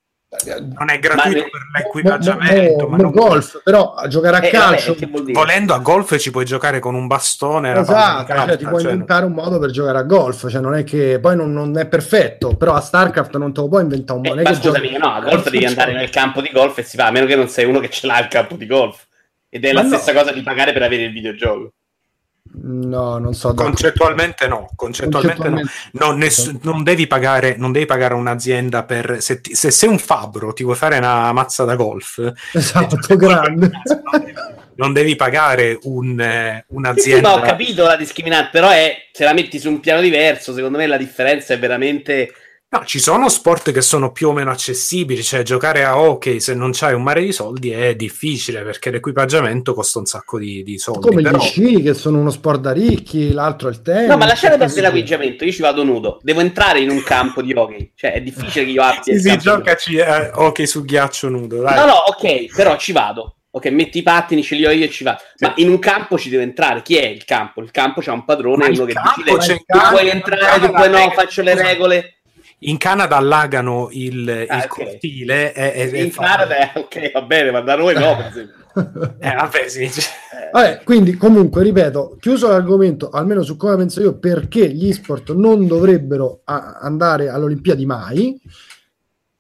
[0.78, 2.82] non è gratuito Ma- per l'equipaggiamento.
[2.84, 4.96] no, ma no, non- golf, però a giocare a Eh, calcio...
[5.00, 5.32] vabbè?
[5.32, 7.72] Volendo a golf ci puoi giocare con un bastone.
[7.72, 10.76] Esatto, carta, cioè, ti puoi cioè, inventare un modo per giocare a golf, cioè non
[10.76, 14.20] è che poi non, non è perfetto, però a StarCraft non te lo puoi inventare
[14.20, 14.42] un Eh, modo.
[14.42, 16.84] è ma che scusami, giochi- no, a golf devi andare nel campo di golf e
[16.84, 19.06] si va, a meno che non sei uno che ce l'ha il campo di golf.
[19.50, 19.96] Ed è la Ma no.
[19.98, 21.72] stessa cosa di pagare per avere il videogioco.
[22.54, 23.54] No, non so.
[23.54, 25.56] Concettualmente no, concettualmente no.
[25.56, 29.18] Concettualmente No, ness- non, devi pagare, non devi pagare un'azienda per...
[29.22, 33.70] Se, ti- se sei un fabbro, ti vuoi fare una mazza da golf, Esatto, grande.
[34.76, 37.30] non devi pagare un, eh, Sì, un'azienda...
[37.30, 40.78] ma ho capito la discriminante, però è se la metti su un piano diverso, secondo
[40.78, 42.32] me la differenza è veramente
[42.70, 46.54] No, ci sono sport che sono più o meno accessibili, cioè giocare a hockey se
[46.54, 50.78] non c'hai un mare di soldi è difficile perché l'equipaggiamento costa un sacco di, di
[50.78, 51.08] soldi.
[51.08, 51.38] Come però...
[51.38, 54.10] gli sci che sono uno sport da ricchi, l'altro è il tennis.
[54.10, 57.42] No, ma lasciate così perdere l'equipaggiamento, io ci vado nudo, devo entrare in un campo
[57.42, 61.30] di hockey, cioè è difficile che io abbia Sì, sì, giocaci a hockey su ghiaccio
[61.30, 61.74] nudo, dai.
[61.78, 63.38] No, no, ok, però ci vado.
[63.50, 65.20] Ok, metti i pattini, ce li ho io e ci vado.
[65.40, 66.82] Ma in un campo ci devo entrare.
[66.84, 67.62] Chi è il campo?
[67.62, 69.38] Il campo c'ha un padrone, Ma il uno che campo decide.
[69.40, 71.64] c'è Tu campo, puoi entrare, tu puoi no, faccio le scusa.
[71.64, 72.17] regole.
[72.62, 74.68] In Canada allagano il, il Ah, ok.
[74.68, 78.26] cortile e, e- e In fa- Canada, ok, va bene, ma da noi no, per
[78.28, 78.56] esempio.
[79.20, 79.90] Eh, vabbè, sì.
[80.52, 85.66] Vabbè, quindi comunque ripeto, chiuso l'argomento, almeno su come penso io, perché gli sport non
[85.66, 88.40] dovrebbero a- andare alle Olimpiadi mai.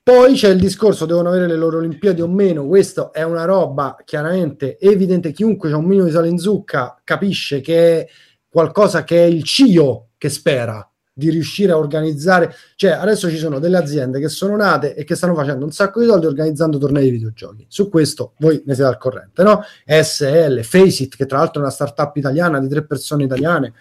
[0.01, 3.95] Poi c'è il discorso, devono avere le loro Olimpiadi o meno, questo è una roba
[4.05, 8.07] chiaramente evidente, chiunque ha un minimo di sale in zucca capisce che è
[8.47, 10.87] qualcosa che è il CIO che spera
[11.17, 15.15] di riuscire a organizzare, cioè adesso ci sono delle aziende che sono nate e che
[15.15, 18.87] stanno facendo un sacco di soldi organizzando tornei di videogiochi, su questo voi ne siete
[18.87, 19.63] al corrente, no?
[19.83, 23.73] SL, Faceit, che tra l'altro è una startup italiana di tre persone italiane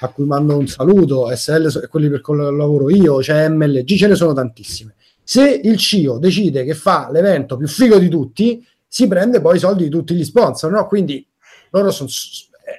[0.00, 4.06] a cui mando un saluto, SL è quelli per cui lavoro io, c'è MLG, ce
[4.06, 4.94] ne sono tantissime.
[5.22, 9.58] Se il CIO decide che fa l'evento più figo di tutti, si prende poi i
[9.58, 10.86] soldi di tutti gli sponsor, no?
[10.86, 11.26] Quindi
[11.70, 12.08] loro sono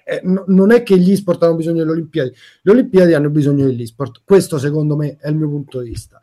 [0.06, 2.32] eh, no- non è che gli sport hanno bisogno delle Olimpiadi,
[2.62, 4.22] le Olimpiadi hanno bisogno degli sport.
[4.24, 6.20] Questo, secondo me, è il mio punto di vista.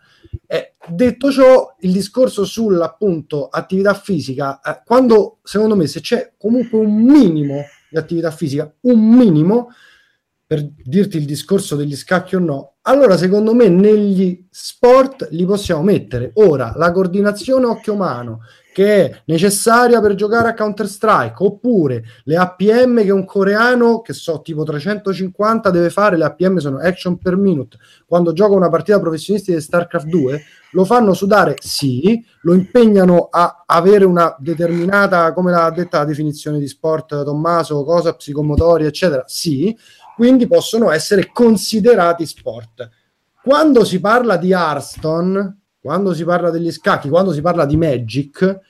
[0.47, 6.79] Eh, detto ciò, il discorso sull'appunto attività fisica, eh, quando secondo me se c'è comunque
[6.79, 9.71] un minimo di attività fisica, un minimo,
[10.47, 15.83] per dirti il discorso degli scacchi o no, allora secondo me negli sport li possiamo
[15.83, 16.31] mettere.
[16.35, 18.43] Ora, la coordinazione occhio-mano,
[18.77, 24.13] che è necessaria per giocare a Counter Strike, oppure le APM che un coreano, che
[24.13, 29.01] so tipo 350, deve fare, le APM sono action per minute, quando gioca una partita
[29.01, 35.53] professionistica di StarCraft 2, lo fanno sudare, sì, lo impegnano a avere una determinata, come
[35.53, 39.75] l'ha detta la definizione di sport Tommaso, cosa, psicomotori, eccetera, sì,
[40.15, 42.91] quindi possono essere considerati sport.
[43.43, 48.61] Quando si parla di Hearthstone, quando si parla degli scacchi, quando si parla di Magic,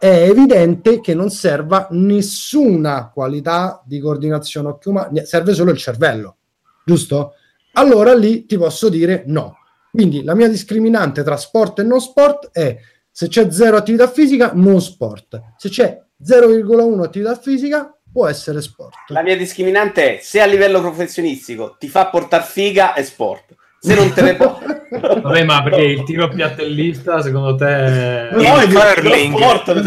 [0.00, 6.38] è evidente che non serva nessuna qualità di coordinazione occhio umano, serve solo il cervello,
[6.84, 7.34] giusto?
[7.74, 9.58] Allora lì ti posso dire no.
[9.92, 12.76] Quindi la mia discriminante tra sport e non sport è
[13.12, 15.40] se c'è zero attività fisica, non sport.
[15.56, 19.10] Se c'è 0,1 attività fisica, può essere sport.
[19.10, 23.54] La mia discriminante è se a livello professionistico ti fa portare figa, è sport.
[23.78, 24.58] Se non te ne può...
[24.88, 28.28] Vabbè, ma perché il tiro piattellista secondo te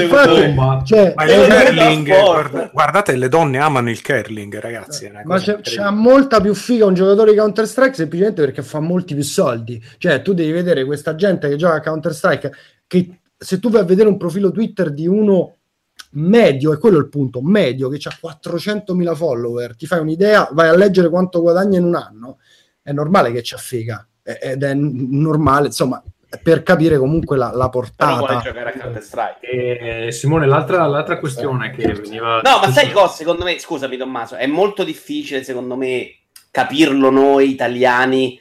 [0.04, 0.84] il curling.
[0.84, 5.60] cioè, ma il curling guarda- guardate le donne amano il curling ragazzi è Ma c'è,
[5.62, 9.82] c'ha molta più figa un giocatore di Counter Strike semplicemente perché fa molti più soldi.
[9.98, 12.52] Cioè, tu devi vedere questa gente che gioca a Counter Strike.
[12.86, 15.56] Che se tu vai a vedere un profilo Twitter di uno
[16.12, 20.70] medio, e quello è il punto, medio che ha 400.000 follower, ti fai un'idea, vai
[20.70, 22.40] a leggere quanto guadagna in un anno,
[22.90, 26.04] è normale che figa eh, ed è normale, insomma,
[26.42, 28.42] per capire comunque la, la Però vuole portata.
[28.42, 30.08] giocare a Counter Strike.
[30.08, 32.42] E Simone, l'altra, l'altra questione che veniva...
[32.42, 33.14] No, ma sai cosa?
[33.14, 36.16] Secondo me, scusami Tommaso, è molto difficile secondo me
[36.52, 38.40] capirlo noi italiani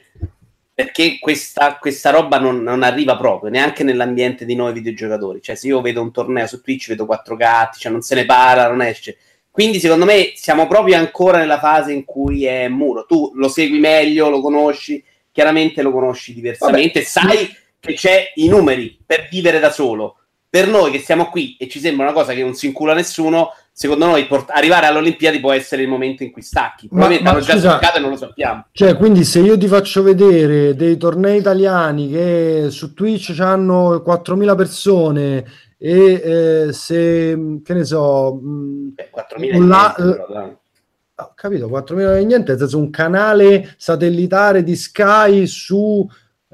[0.73, 5.41] perché questa, questa roba non, non arriva proprio, neanche nell'ambiente di noi videogiocatori.
[5.41, 8.25] Cioè, se io vedo un torneo su Twitch, vedo quattro gatti, cioè non se ne
[8.25, 9.17] parla, non esce.
[9.59, 13.03] Quindi, secondo me, siamo proprio ancora nella fase in cui è muro.
[13.05, 15.03] Tu lo segui meglio, lo conosci,
[15.33, 20.15] chiaramente lo conosci diversamente, sai che c'è i numeri per vivere da solo.
[20.49, 23.49] Per noi che siamo qui e ci sembra una cosa che non si incula nessuno,
[23.73, 26.87] secondo noi port- arrivare alle Olimpiadi può essere il momento in cui stacchi.
[26.89, 28.65] Ma- Probabilmente ma hanno già scusa- staccato e non lo sappiamo.
[28.71, 34.55] Cioè, quindi se io ti faccio vedere dei tornei italiani che su Twitch hanno 4.000
[34.55, 35.43] persone
[35.81, 40.57] e eh, se, che ne so, mh, 4.000 un la- niente, però, dai.
[41.15, 46.05] ho capito, 4.000 e niente, nel senso un canale satellitare di Sky su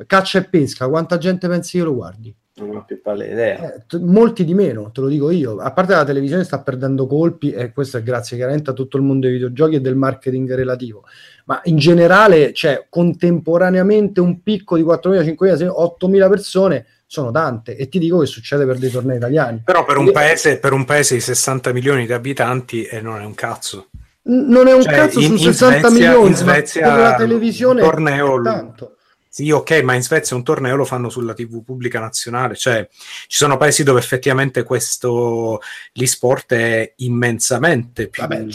[0.05, 2.35] caccia e pesca, quanta gente pensi che lo guardi?
[2.57, 3.73] Non ho più pallida idea.
[3.73, 5.57] Eh, t- molti di meno, te lo dico io.
[5.57, 9.03] A parte la televisione sta perdendo colpi e questo è grazie chiaramente a tutto il
[9.03, 11.03] mondo dei videogiochi e del marketing relativo.
[11.45, 17.87] Ma in generale, c'è contemporaneamente un picco di 4.000, 5.000, 8.000 persone sono tante e
[17.87, 19.61] ti dico che succede per dei tornei italiani.
[19.63, 23.23] però per un, paese, per un paese di 60 milioni di abitanti eh, non è
[23.25, 23.89] un cazzo
[24.27, 27.15] non è un Cioè, cazzo in- su in 60 Svezia- milioni, in Svezia per la
[27.15, 28.95] televisione torneo è tanto.
[29.29, 33.37] Sì, ok, ma in Svezia un torneo lo fanno sulla TV pubblica nazionale, cioè ci
[33.37, 35.59] sono paesi dove effettivamente questo
[35.91, 38.45] l'e-sport è immensamente più Vabbè,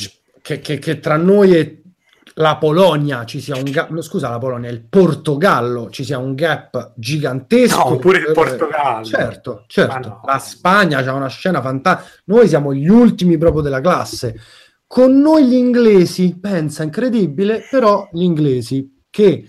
[0.43, 1.80] che, che- che tra noi e
[2.35, 6.35] la Polonia ci sia un gap, no, scusa la Polonia, il Portogallo ci sia un
[6.35, 7.89] gap gigantesco.
[7.91, 9.05] No, pure il Eh, Portogallo.
[9.05, 10.09] Certo, certo.
[10.09, 10.21] No.
[10.25, 12.11] La Spagna c'ha una scena fantastica.
[12.27, 14.39] Noi siamo gli ultimi proprio della classe.
[14.87, 19.49] Con noi gli inglesi, pensa, incredibile, però gli inglesi che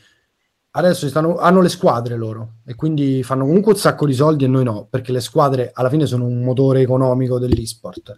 [0.71, 4.47] adesso stanno- hanno le squadre loro e quindi fanno comunque un sacco di soldi e
[4.47, 8.13] noi no, perché le squadre alla fine sono un motore economico dell'esport.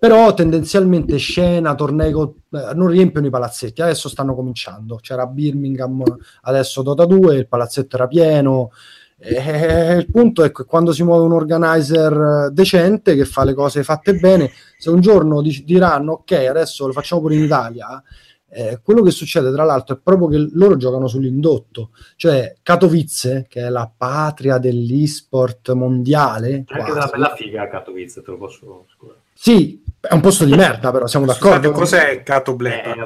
[0.00, 3.82] Però tendenzialmente scena, tornei, co- eh, non riempiono i palazzetti.
[3.82, 4.96] Adesso stanno cominciando.
[4.96, 6.02] C'era Birmingham,
[6.42, 8.70] adesso Dota 2, il palazzetto era pieno.
[9.18, 13.52] E il punto è che quando si muove un organizer eh, decente che fa le
[13.52, 18.02] cose fatte bene, se un giorno dic- diranno ok, adesso lo facciamo pure in Italia,
[18.82, 23.68] quello che succede tra l'altro è proprio che loro giocano sull'indotto, cioè Katowice, che è
[23.68, 26.92] la patria dell'e-sport mondiale, C'è anche quasi.
[26.92, 29.18] della bella figa a Katowice, te lo posso scusare.
[29.32, 31.68] sì, è un posto di merda però, siamo d'accordo?
[31.72, 32.86] Scusate, cos'è Cato Black?
[32.86, 33.02] Eh, è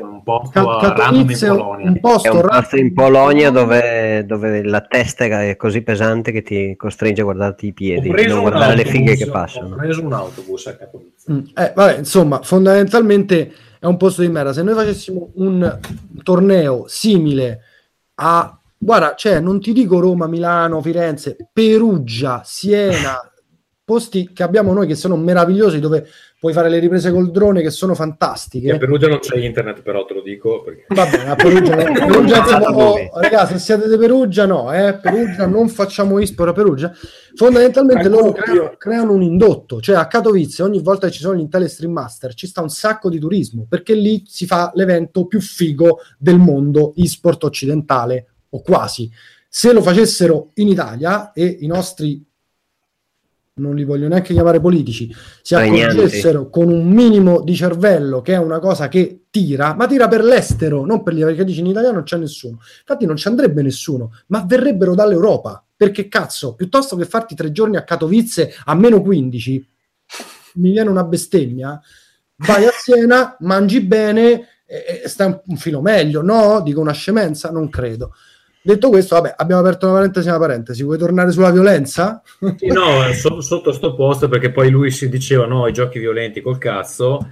[0.00, 1.86] un posto random in Katowice è un- Polonia.
[1.90, 6.42] un posto È un posto in Polonia dove, dove la testa è così pesante che
[6.42, 9.28] ti costringe a guardarti i piedi, Ho preso non un guardare le autobus, fighe che
[9.28, 9.76] Ho passano.
[9.76, 11.32] preso un autobus a Katowice.
[11.32, 13.52] Mm, eh, vabbè, insomma, fondamentalmente
[13.86, 14.52] è un posto di merda.
[14.52, 15.78] Se noi facessimo un
[16.22, 17.60] torneo simile
[18.14, 23.16] a, guarda, cioè, non ti dico Roma, Milano, Firenze, Perugia, Siena,
[23.86, 26.08] posti che abbiamo noi che sono meravigliosi, dove
[26.40, 28.76] puoi fare le riprese col drone che sono E a fantastiche.
[28.78, 30.86] Perugia non c'è internet, però te lo dico perché.
[30.88, 35.46] Va bene, a Perugia, Perugia insomma, oh, ragazzi, se siete di Perugia, no, eh, Perugia
[35.46, 36.92] non facciamo isporo a Perugia.
[37.36, 41.40] Fondamentalmente loro creano, creano un indotto, cioè a Katowice ogni volta che ci sono gli
[41.42, 45.40] Intel Stream Master ci sta un sacco di turismo, perché lì si fa l'evento più
[45.40, 49.08] figo del mondo e-sport occidentale, o quasi.
[49.48, 52.26] Se lo facessero in Italia e i nostri
[53.58, 58.38] non li voglio neanche chiamare politici, si accorgessero con un minimo di cervello, che è
[58.38, 61.94] una cosa che tira, ma tira per l'estero, non per l'Italia, perché dici in italiano
[61.94, 62.58] non c'è nessuno.
[62.80, 65.64] Infatti non ci andrebbe nessuno, ma verrebbero dall'Europa.
[65.74, 69.68] Perché cazzo, piuttosto che farti tre giorni a Katowice a meno 15,
[70.54, 71.80] mi viene una bestemmia,
[72.36, 76.20] vai a Siena, mangi bene e, e stai un, un filo meglio.
[76.22, 76.60] No?
[76.60, 77.50] Dico una scemenza?
[77.50, 78.12] Non credo.
[78.66, 80.82] Detto questo, vabbè, abbiamo aperto una parentesi, una parentesi.
[80.82, 82.20] Vuoi tornare sulla violenza?
[82.56, 86.40] Sì, no, so- sotto sto posto perché poi lui si diceva no, i giochi violenti
[86.40, 87.28] col cazzo.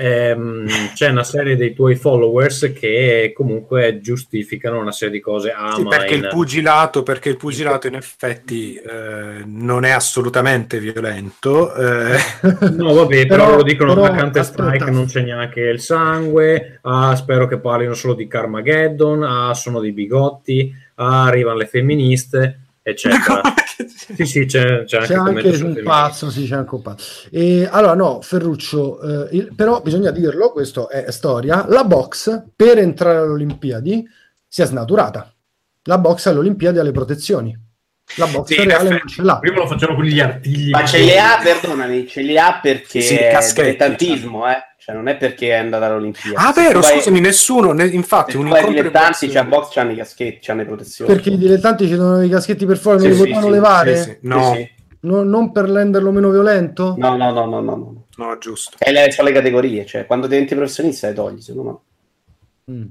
[0.00, 5.50] Ehm, c'è una serie dei tuoi followers che comunque giustificano una serie di cose.
[5.50, 10.78] Ah, Sì, perché in- il pugilato, perché il pugilato in effetti eh, non è assolutamente
[10.78, 11.74] violento.
[11.74, 12.16] eh.
[12.76, 16.78] No, vabbè, però, Però- loro dicono però, da Counter Strike non c'è neanche il sangue.
[16.82, 19.22] Ah, spero che parlino solo di Carmageddon.
[19.24, 20.72] Ah, sono dei bigotti.
[20.94, 23.40] Ah, arrivano le femministe, eccetera.
[23.86, 27.28] Sì, sì, c'è, c'è anche, C'è anche un pazzo, sì, c'è anche un pazzo.
[27.30, 32.78] E, allora, no, Ferruccio, eh, il- però bisogna dirlo, questo è storia, la box per
[32.78, 34.06] entrare alle Olimpiadi
[34.46, 35.32] si è snaturata.
[35.84, 37.56] La box alle Olimpiadi ha le protezioni.
[38.16, 39.38] La box Sì, in reale non ce l'ha.
[39.38, 40.70] Prima lo facevano con gli artigli.
[40.70, 44.56] Ma ce li ha, perdonami, ce li ha perché Sì, è dilettantismo, eh?
[44.88, 46.34] Cioè non è perché è andata all'Olimpiadi.
[46.34, 49.92] Ah, vero, vai- scusami, nessuno, ne- infatti, un incontro dilettanti, di c'è a box, c'hanno
[49.92, 51.12] i caschetti, c'hanno le protezioni.
[51.12, 53.52] Perché i dilettanti ci devono i caschetti per fuori, non Sì, li sì, potevano sì,
[53.52, 53.96] levare?
[53.96, 54.16] sì, sì.
[54.22, 54.68] No.
[55.00, 56.94] No- non per renderlo meno violento?
[56.96, 57.76] No, no, no, no, no.
[57.76, 58.04] no.
[58.16, 58.78] No, giusto.
[58.80, 61.84] E le, sono le categorie, cioè quando diventi professionista le togli, secondo
[62.66, 62.74] me.
[62.74, 62.86] Mm.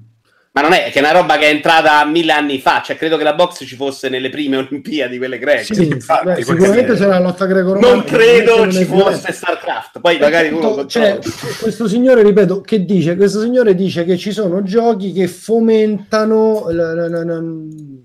[0.58, 3.16] Ma non è che è una roba che è entrata mille anni fa, cioè credo
[3.16, 5.76] che la box ci fosse nelle prime Olimpiadi, quelle greche.
[5.76, 7.94] Sì, Infatti, beh, sicuramente c'era la lotta greco-romana.
[7.94, 11.20] Non credo ci fosse StarCraft, poi magari uno cioè,
[11.62, 13.16] questo signore, ripeto, che dice?
[13.16, 17.42] Questo signore dice che ci sono giochi che fomentano la- la- la- la-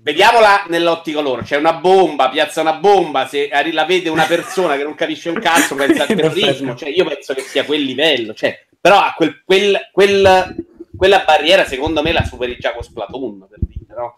[0.03, 4.83] Vediamola nell'ottico loro, c'è una bomba, piazza una bomba, se la vede una persona che
[4.83, 8.63] non capisce un cazzo, pensa al terrorismo, cioè io penso che sia quel livello, cioè,
[8.79, 10.55] però a quel, quel- quel-
[10.95, 14.17] quella barriera secondo me la superi già con Splatoon, per dire, no?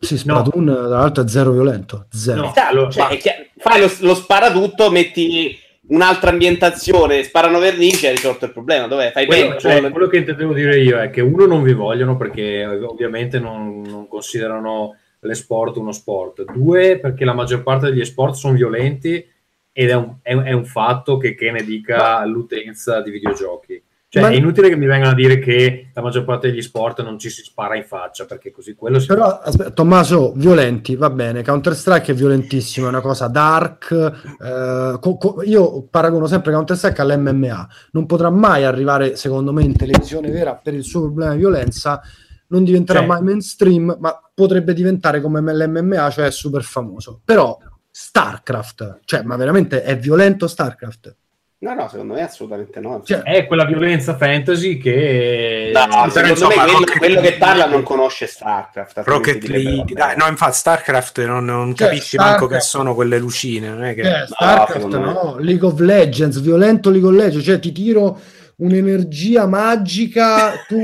[0.00, 2.06] Sì, Splatoon, tra l'altro, è zero violento.
[2.10, 2.50] Zero.
[2.52, 5.58] Chiaro, cioè, è chiaro- fai lo, lo sparatutto, metti
[5.88, 9.10] un'altra ambientazione, sparano vernice e hai risolto il problema, dov'è?
[9.10, 12.16] Fai Quello, bene, cioè, quello che intendevo dire io è che uno non vi vogliono
[12.16, 18.34] perché ovviamente non, non considerano l'esport uno sport, due perché la maggior parte degli sport
[18.34, 19.26] sono violenti
[19.72, 23.82] ed è un, è- è un fatto che, che ne dica l'utenza di videogiochi.
[24.10, 27.02] Cioè, Ma- è inutile che mi vengano a dire che la maggior parte degli sport
[27.02, 31.10] non ci si spara in faccia, perché così quello si Però, aspetta, Tommaso, violenti, va
[31.10, 31.42] bene.
[31.42, 33.90] Counter Strike è violentissimo, è una cosa dark.
[33.92, 37.68] eh, co- co- io paragono sempre Counter Strike all'MMA.
[37.92, 42.00] Non potrà mai arrivare, secondo me, in televisione vera per il suo problema di violenza.
[42.46, 47.20] Non diventerà Cioè- mai mainstream, ma potrebbe diventare come l'MMA, cioè super famoso.
[47.22, 47.58] Però
[47.90, 51.14] StarCraft, cioè, ma veramente è violento StarCraft?
[51.60, 53.02] No, no, secondo me assolutamente no.
[53.24, 57.66] è quella violenza fantasy che No, Però, secondo insomma, me quello, Rocket quello che parla
[57.66, 59.02] non conosce StarCraft.
[59.04, 63.18] Rocket League, dai, no, infatti StarCraft non, non Cioè, capisci manco che Starcraft- sono quelle
[63.18, 64.02] lucine, non è che...
[64.02, 68.20] Eh, StarCraft me- no, League of Legends, violento League of Legends, cioè ti tiro
[68.58, 70.78] un'energia magica, tu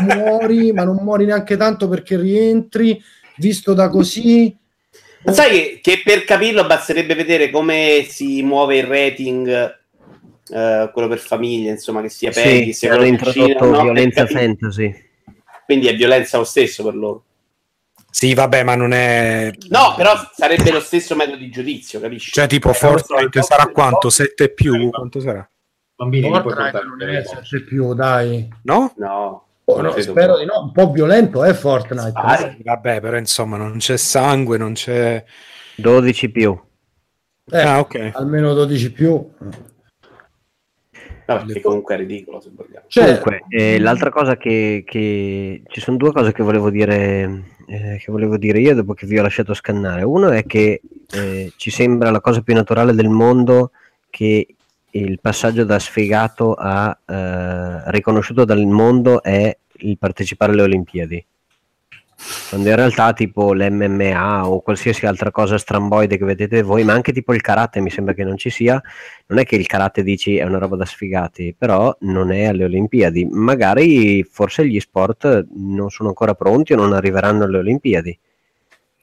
[0.00, 3.00] muori, ma non muori neanche tanto perché rientri,
[3.36, 4.56] visto da così.
[5.22, 9.76] Ma sai che, che per capirlo basterebbe vedere come si muove il rating,
[10.50, 15.06] eh, quello per famiglie, insomma, che sia Peggy, Sì, hanno introdotto violenza fantasy.
[15.64, 17.24] Quindi è violenza lo stesso per loro.
[18.10, 19.50] Sì, vabbè, ma non è...
[19.68, 22.30] No, però sarebbe lo stesso metodo di giudizio, capisci?
[22.32, 24.08] Cioè, tipo Fortnite sarà quanto?
[24.08, 24.90] 7 più?
[24.90, 25.48] Quanto sarà?
[25.94, 28.48] Bambini, Fortnite non è sempre più, dai.
[28.62, 28.94] No?
[28.96, 29.44] No.
[29.64, 32.12] Oh, no, spero di no, un po' violento è Fortnite.
[32.56, 35.22] Sì, vabbè, però insomma, non c'è sangue, non c'è...
[35.76, 36.58] 12 più.
[37.50, 38.12] Eh, Ah, ok.
[38.14, 39.30] Almeno 12 più.
[41.34, 42.86] No, perché comunque è ridicolo se vogliamo.
[42.88, 47.98] Cioè, Comunque, eh, l'altra cosa che, che- ci sono due cose che volevo dire eh,
[47.98, 50.02] che volevo dire io dopo che vi ho lasciato scannare.
[50.02, 50.80] Uno è che
[51.12, 53.72] eh, ci sembra la cosa più naturale del mondo
[54.08, 54.46] che
[54.90, 61.24] il passaggio da sfigato a eh, riconosciuto dal mondo è il partecipare alle Olimpiadi.
[62.48, 67.12] Quando in realtà tipo l'MMA o qualsiasi altra cosa stramboide che vedete voi, ma anche
[67.12, 68.82] tipo il karate mi sembra che non ci sia,
[69.26, 72.64] non è che il karate dici è una roba da sfigati, però non è alle
[72.64, 73.24] Olimpiadi.
[73.30, 78.18] Magari forse gli sport non sono ancora pronti o non arriveranno alle Olimpiadi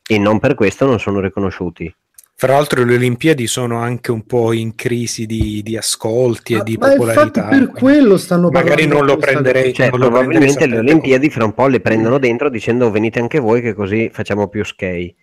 [0.08, 1.94] e non per questo non sono riconosciuti.
[2.38, 6.76] Fra l'altro le Olimpiadi sono anche un po' in crisi di, di ascolti e di
[6.76, 7.48] ma infatti popolarità.
[7.48, 11.46] per quello stanno Magari non lo questa prenderei, Cioè, non lo probabilmente le Olimpiadi fra
[11.46, 15.16] un po' le prendono dentro dicendo venite anche voi che così facciamo più skate.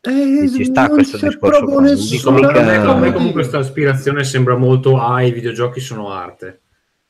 [0.00, 4.56] Eh, Ci sta non questo c'è discorso dico mica- a me, comunque questa aspirazione sembra
[4.56, 6.63] molto ah i videogiochi sono arte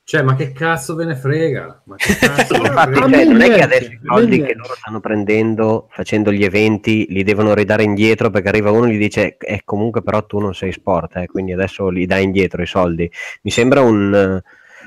[0.07, 1.81] cioè ma che cazzo ve ne frega?
[1.85, 3.09] Ma che cazzo ve ne Infatti, frega?
[3.09, 7.23] cioè, non è che adesso i soldi che loro stanno prendendo facendo gli eventi li
[7.23, 10.73] devono ridare indietro perché arriva uno e gli dice eh, comunque però tu non sei
[10.73, 13.11] sport eh, quindi adesso li dai indietro i soldi.
[13.43, 14.43] Mi sembra un, eh,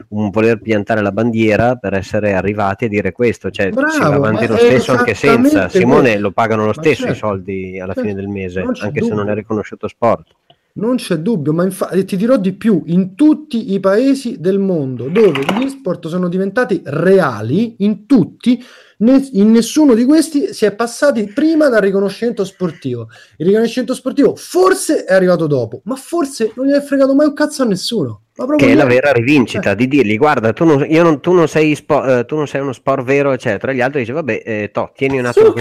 [0.09, 4.13] un voler piantare la bandiera per essere arrivati a dire questo cioè Bravo, si va
[4.13, 5.67] avanti lo stesso anche senza.
[5.67, 6.21] Simone questo.
[6.21, 9.33] lo pagano lo stesso i certo, soldi alla fine del mese anche se non è
[9.33, 10.35] riconosciuto sport
[10.77, 15.09] Non c'è dubbio, ma infatti ti dirò di più, in tutti i paesi del mondo
[15.09, 18.63] dove gli sport sono diventati reali, in tutti,
[18.97, 23.09] ne- in nessuno di questi si è passati prima dal riconoscimento sportivo.
[23.37, 27.33] Il riconoscimento sportivo forse è arrivato dopo, ma forse non gli è fregato mai un
[27.33, 28.26] cazzo a nessuno.
[28.55, 31.73] Che è la vera rivincita di dirgli guarda tu non, io non- tu non sei
[31.73, 34.91] spo- eh, tu non sei uno sport vero eccetera gli altri dice vabbè eh, to,
[34.95, 35.53] tieni un attimo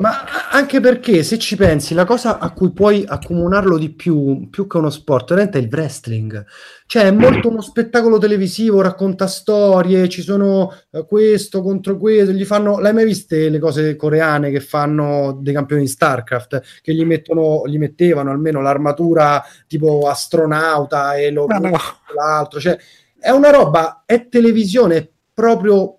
[0.00, 4.66] Ma anche perché se ci pensi, la cosa a cui puoi accomunarlo di più, più
[4.66, 6.44] che uno sport, veramente è il wrestling.
[6.86, 12.44] Cioè, è molto uno spettacolo televisivo, racconta storie, ci sono eh, questo contro questo, gli
[12.44, 12.80] fanno...
[12.80, 16.80] L'hai mai viste le cose coreane che fanno dei campioni di StarCraft?
[16.82, 21.46] Che gli mettono, gli mettevano almeno l'armatura tipo astronauta e lo...
[21.46, 21.80] Ma no.
[22.14, 22.60] l'altro.
[22.60, 22.76] Cioè,
[23.18, 25.96] è una roba, è televisione, è proprio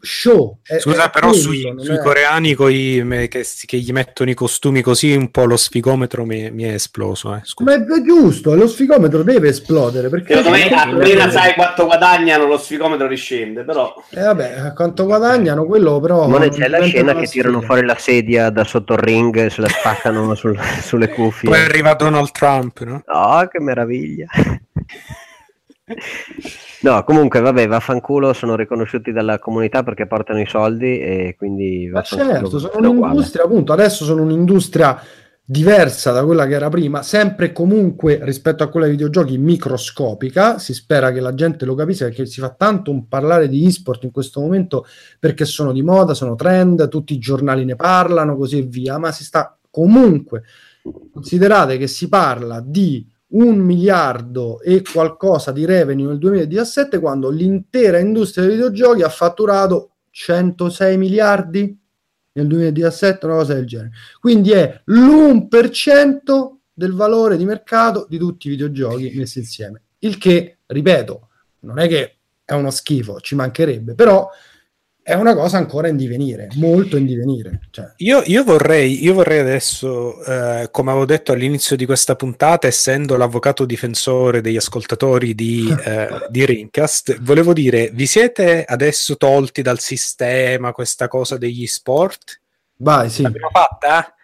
[0.00, 0.58] show.
[0.62, 4.28] È- Scusa, è però quello, sui, sui è- coreani coi- me- che, che gli mettono
[4.28, 7.34] i costumi così, un po' lo sfigometro mi, mi è esploso.
[7.34, 7.40] Eh.
[7.44, 7.70] Scusa.
[7.70, 12.58] Ma è giusto, lo sfigometro deve esplodere perché Secondo me appena sai quanto guadagnano lo
[12.58, 13.94] sfigometro riscende, però...
[14.10, 17.96] Eh, vabbè, a quanto guadagnano quello però Simone c'è la scena che tirano fuori la
[17.96, 22.80] sedia da sotto il ring se la spaccano sul- sulle cuffie Poi arriva Donald Trump,
[22.82, 23.02] no?
[23.06, 24.26] oh che meraviglia
[26.80, 32.02] no comunque vabbè vaffanculo sono riconosciuti dalla comunità perché portano i soldi e quindi Ma
[32.02, 33.12] certo, sono è uguale.
[33.12, 34.98] un'industria, appunto, adesso sono un'industria
[35.46, 40.58] diversa da quella che era prima, sempre e comunque rispetto a quella dei videogiochi microscopica,
[40.58, 44.04] si spera che la gente lo capisca perché si fa tanto un parlare di e-sport
[44.04, 44.86] in questo momento
[45.20, 49.22] perché sono di moda, sono trend, tutti i giornali ne parlano, così via, ma si
[49.22, 50.44] sta comunque
[51.12, 57.98] considerate che si parla di un miliardo e qualcosa di revenue nel 2017 quando l'intera
[57.98, 61.78] industria dei videogiochi ha fatturato 106 miliardi
[62.32, 63.90] nel 2017, una cosa del genere.
[64.20, 69.82] Quindi è l'1% del valore di mercato di tutti i videogiochi messi insieme.
[69.98, 71.28] Il che, ripeto,
[71.60, 74.28] non è che è uno schifo, ci mancherebbe, però
[75.06, 77.60] è una cosa ancora in divenire, molto in divenire.
[77.70, 82.66] Cioè, Io, io vorrei, io vorrei adesso, eh, come avevo detto all'inizio di questa puntata,
[82.66, 89.60] essendo l'avvocato difensore degli ascoltatori di, eh, di Rincast, volevo dire, vi siete adesso tolti
[89.60, 92.40] dal sistema questa cosa degli sport?
[92.78, 93.20] Vai, sì.
[93.20, 94.14] L'abbiamo fatta?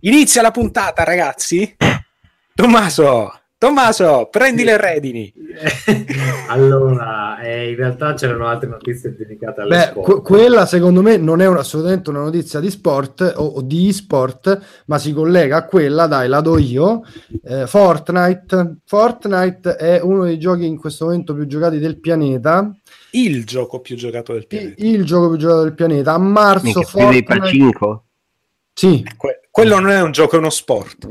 [0.00, 1.76] Inizia la puntata, ragazzi!
[2.56, 5.32] Tommaso, Tommaso, prendi le redini!
[6.48, 11.16] allora eh, in realtà c'erano altre notizie dedicate alle Beh, sport que- quella secondo me
[11.16, 15.56] non è un- assolutamente una notizia di sport o, o di e-sport, ma si collega
[15.58, 17.02] a quella, dai, la do io.
[17.42, 18.76] Eh, Fortnite.
[18.84, 22.70] Fortnite è uno dei giochi in questo momento più giocati del pianeta.
[23.12, 24.74] Il gioco più giocato del pianeta.
[24.84, 26.12] Il gioco più giocato del pianeta.
[26.12, 27.38] A marzo dei Fortnite...
[27.38, 28.04] Pacinco
[28.74, 31.06] Sì, Que- quello non è un gioco, è uno sport.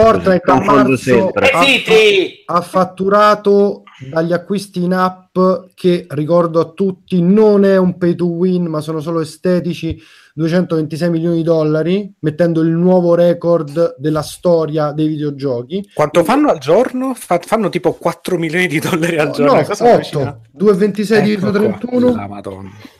[0.00, 1.48] Fortnite a marzo sempre.
[1.50, 2.42] ha, zitti!
[2.46, 5.38] ha fatturato dagli acquisti in app
[5.74, 9.98] che ricordo a tutti non è un pay to win ma sono solo estetici
[10.34, 16.58] 226 milioni di dollari mettendo il nuovo record della storia dei videogiochi Quanto fanno al
[16.58, 17.14] giorno?
[17.14, 19.52] Fa- fanno tipo 4 milioni di dollari al giorno.
[19.52, 20.28] no, una cosa allucinante.
[20.28, 22.26] 8 226 diviso Ecco qua, 31 la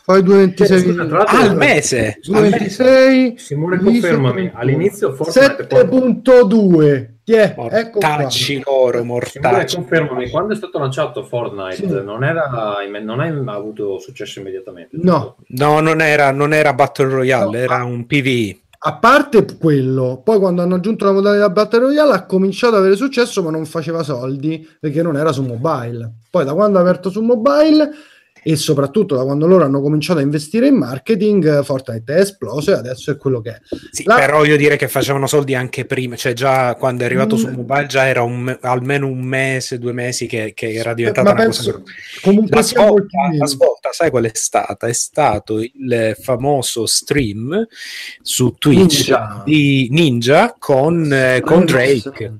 [0.06, 2.18] Poi 226 Scusa, tra l'altro- Ah, al mese!
[2.22, 4.52] 226 Simone confermami 31.
[4.60, 8.08] all'inizio Fortnite quando- 7.2 Tiè, ecco qua.
[8.08, 9.74] Mortacci loro, Simone mortacci.
[9.74, 11.86] confermami quando è stato lanciato Fortnite Sì.
[12.04, 17.58] non, era, non ha avuto successo immediatamente no No, non era, non era Battle Royale,
[17.58, 18.60] No, era un PvE.
[18.78, 22.94] A parte quello, poi quando hanno aggiunto la modalità Battle Royale ha cominciato ad avere
[22.94, 26.12] successo, ma non faceva soldi perché non era su mobile.
[26.30, 27.90] Poi da quando ha aperto su mobile
[28.48, 32.74] e soprattutto da quando loro hanno cominciato a investire in marketing, Fortnite è esploso e
[32.74, 33.60] adesso è quello che è.
[33.90, 37.34] Sì, La- però io direi che facevano soldi anche prima, cioè già quando è arrivato
[37.34, 37.38] Mm.
[37.38, 41.26] su mobile già era un me- almeno un mese, due mesi che, che era diventata
[41.28, 41.82] ma una penso cosa...
[42.22, 44.86] comunque La svolta, la svolta, sai qual è stata?
[44.86, 47.66] È stato il famoso stream
[48.22, 49.42] su Twitch Ninja.
[49.44, 52.32] di Ninja con, eh, con Drake,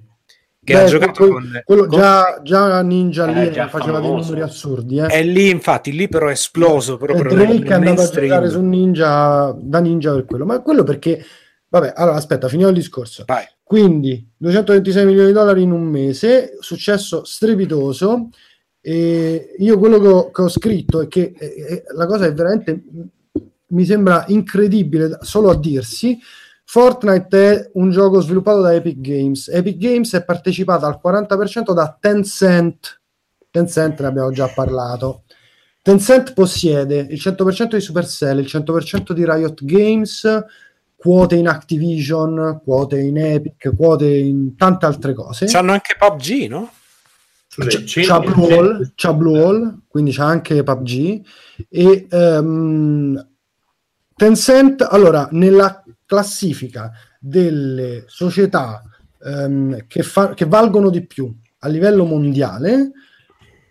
[0.66, 1.62] che Beh, ha giocato con...
[1.64, 4.30] quello con- già, già Ninja lì Eh, già faceva dei famoso.
[4.32, 4.98] numeri assurdi.
[4.98, 5.06] Eh.
[5.08, 8.50] E lì, infatti, lì però è esploso E proprio Drake nel è andato a giocare
[8.50, 11.24] su Ninja da Ninja per quello, ma quello perché
[11.68, 13.24] Vabbè, allora aspetta, finiamo il discorso.
[13.62, 18.30] Quindi 226 milioni di dollari in un mese, successo strepitoso.
[18.80, 22.32] E io quello che ho, che ho scritto è che eh, eh, la cosa è
[22.32, 22.84] veramente
[23.68, 26.18] mi sembra incredibile solo a dirsi.
[26.68, 29.48] Fortnite è un gioco sviluppato da Epic Games.
[29.48, 33.00] Epic Games è partecipata al 40% da Tencent.
[33.50, 35.22] Tencent ne abbiamo già parlato.
[35.80, 40.44] Tencent possiede il 100% di Supercell, il 100% di Riot Games,
[40.96, 45.46] quote in Activision, quote in Epic, quote in tante altre cose.
[45.46, 46.72] C'hanno anche PUBG, no?
[47.48, 51.24] C'ha, c'ha Blue Hole, c'ha Blue Hole, quindi c'ha anche PUBG
[51.70, 53.28] e ehm,
[54.16, 58.82] Tencent, allora, nella classifica delle società
[59.22, 62.92] ehm, che, fa- che valgono di più a livello mondiale,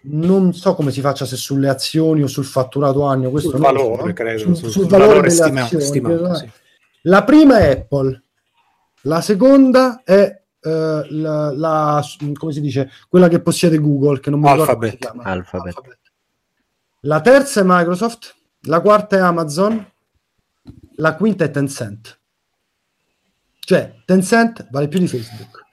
[0.07, 4.07] non so come si faccia se sulle azioni o sul fatturato anno, questo Sul valore,
[4.09, 4.13] so.
[4.13, 6.35] credo, Sul, sul- sul valore, valore delle stimato, credo, eh.
[6.35, 6.49] sì.
[7.03, 8.23] La prima è Apple,
[9.03, 14.39] la seconda è eh, la, la- come si dice, quella che possiede Google, che non
[14.41, 15.23] mi ricordo come si chiama.
[15.23, 15.97] Alphabet.
[17.01, 19.91] La terza è Microsoft, la quarta è Amazon,
[20.95, 22.19] la quinta è Tencent.
[23.65, 25.63] Cioè, Tencent vale più di Facebook.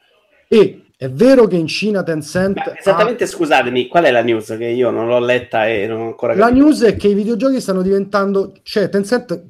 [0.48, 4.66] E è vero che in Cina Tencent ha- Esattamente, scusatemi, qual è la news che
[4.66, 6.64] io non l'ho letta e non ho ancora La capito?
[6.64, 9.44] news è che i videogiochi stanno diventando, cioè Tencent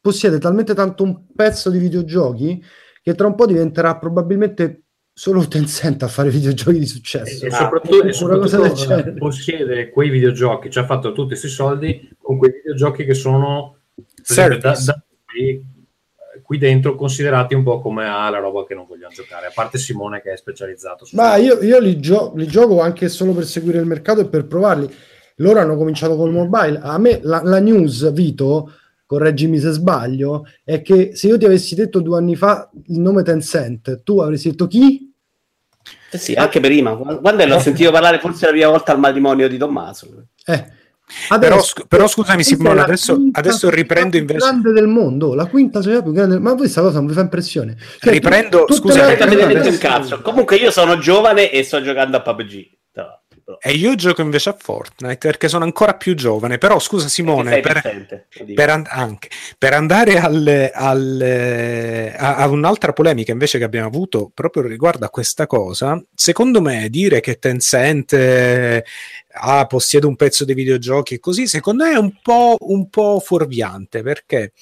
[0.00, 2.62] possiede talmente tanto un pezzo di videogiochi
[3.02, 4.82] che tra un po' diventerà probabilmente
[5.14, 7.46] solo Tencent a fare videogiochi di successo.
[7.46, 9.10] E soprattutto, e Una cosa del soprattutto, genere.
[9.10, 13.78] eh, possiede quei videogiochi, ci ha fatto tutti questi soldi con quei videogiochi che sono
[14.28, 14.84] esempio, da, Service.
[14.84, 15.02] da-
[16.42, 19.78] qui, dentro considerati un po' come ah, la roba che non vogliamo giocare, a parte
[19.78, 23.44] Simone che è specializzato su Ma io, io li, gio- li gioco anche solo per
[23.44, 24.92] seguire il mercato e per provarli.
[25.36, 26.78] Loro hanno cominciato col mobile.
[26.82, 28.72] A me la, la news, Vito,
[29.06, 33.22] correggimi se sbaglio, è che se io ti avessi detto due anni fa il nome
[33.22, 35.12] Tencent, tu avresti detto chi?
[36.10, 36.94] Eh sì, anche prima.
[36.94, 40.26] Quando l'ho sentito parlare forse la prima volta al matrimonio di Tommaso.
[40.44, 40.80] Eh.
[41.38, 44.38] Però, sc- però scusami Simone, la adesso, adesso riprendo più invece...
[44.38, 46.38] grande del mondo, la quinta società più grande.
[46.38, 47.76] Ma questa cosa non vi fa impressione?
[47.98, 50.20] Cioè, Riprendo- tu- tutte scusa, le Non altre avete detto un cazzo.
[50.22, 52.70] Comunque io sono giovane e sto giocando a PUBG.
[53.60, 56.58] E io gioco invece a Fortnite perché sono ancora più giovane.
[56.58, 59.28] Però scusa Simone, per, presente, per and- anche,
[59.58, 65.10] per andare al- al- a, a un'altra polemica invece che abbiamo avuto proprio riguardo a
[65.10, 68.84] questa cosa, secondo me dire che Tencent eh,
[69.34, 73.20] ah, possiede un pezzo dei videogiochi e così, secondo me è un po', un po'
[73.20, 74.52] fuorviante perché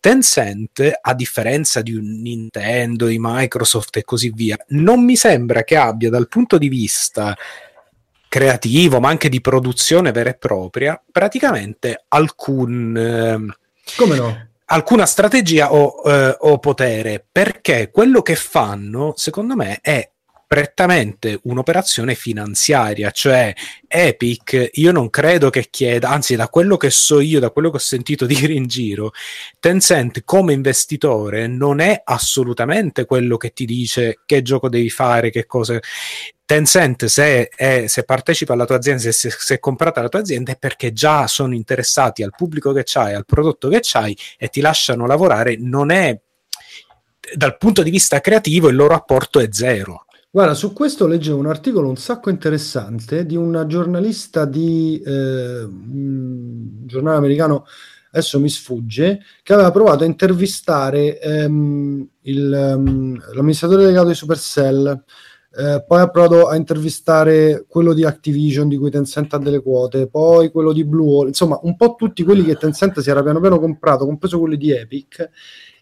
[0.00, 5.76] Tencent, a differenza di un Nintendo, di Microsoft e così via, non mi sembra che
[5.76, 7.36] abbia dal punto di vista
[8.32, 13.54] creativo, ma anche di produzione vera e propria, praticamente alcun, ehm,
[13.94, 14.48] Come no?
[14.64, 20.10] alcuna strategia o, eh, o potere, perché quello che fanno, secondo me, è
[20.52, 23.54] prettamente un'operazione finanziaria, cioè
[23.88, 27.76] Epic, io non credo che chieda, anzi da quello che so io, da quello che
[27.76, 29.12] ho sentito dire in giro,
[29.58, 35.46] Tencent come investitore non è assolutamente quello che ti dice che gioco devi fare, che
[35.46, 35.80] cosa...
[36.44, 40.52] Tencent se, è- se partecipa alla tua azienda, se, se è comprata la tua azienda
[40.52, 44.60] è perché già sono interessati al pubblico che c'hai, al prodotto che c'hai e ti
[44.60, 46.14] lasciano lavorare, non è
[47.34, 50.04] dal punto di vista creativo il loro apporto è zero.
[50.34, 56.86] Guarda, su questo leggevo un articolo un sacco interessante di una giornalista di eh, un
[56.86, 57.66] giornale americano,
[58.12, 65.04] adesso mi sfugge, che aveva provato a intervistare ehm, il, ehm, l'amministratore delegato di Supercell,
[65.54, 70.08] eh, poi ha provato a intervistare quello di Activision di cui Tencent ha delle quote,
[70.08, 73.38] poi quello di Blue Hole, insomma un po' tutti quelli che Tencent si era piano
[73.38, 75.28] piano comprato, compreso quelli di Epic,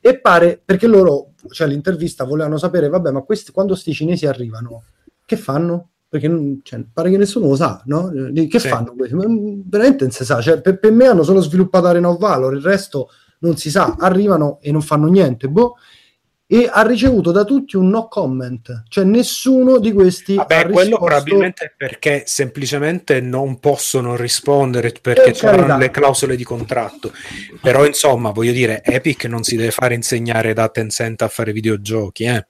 [0.01, 4.83] e pare perché loro, cioè l'intervista volevano sapere, vabbè, ma questi quando sti cinesi arrivano,
[5.25, 5.91] che fanno?
[6.09, 8.11] Perché non- cioè, pare che nessuno lo sa, no?
[8.33, 8.69] Che Sì.
[8.69, 9.15] fanno questi?
[9.15, 12.19] Ma, mm, Veramente non si sa, cioè, per, per me hanno solo sviluppato Arena of
[12.19, 15.77] Valor, il resto non si sa, arrivano e non fanno niente, boh.
[16.53, 20.81] E ha ricevuto da tutti un no comment, cioè nessuno di questi ha Beh, quello
[20.81, 27.13] risposto probabilmente è perché semplicemente non possono rispondere perché Per c'erano le clausole di contratto.
[27.63, 32.25] Però, insomma, voglio dire, Epic non si deve fare insegnare da Tencent a fare videogiochi,
[32.25, 32.45] eh.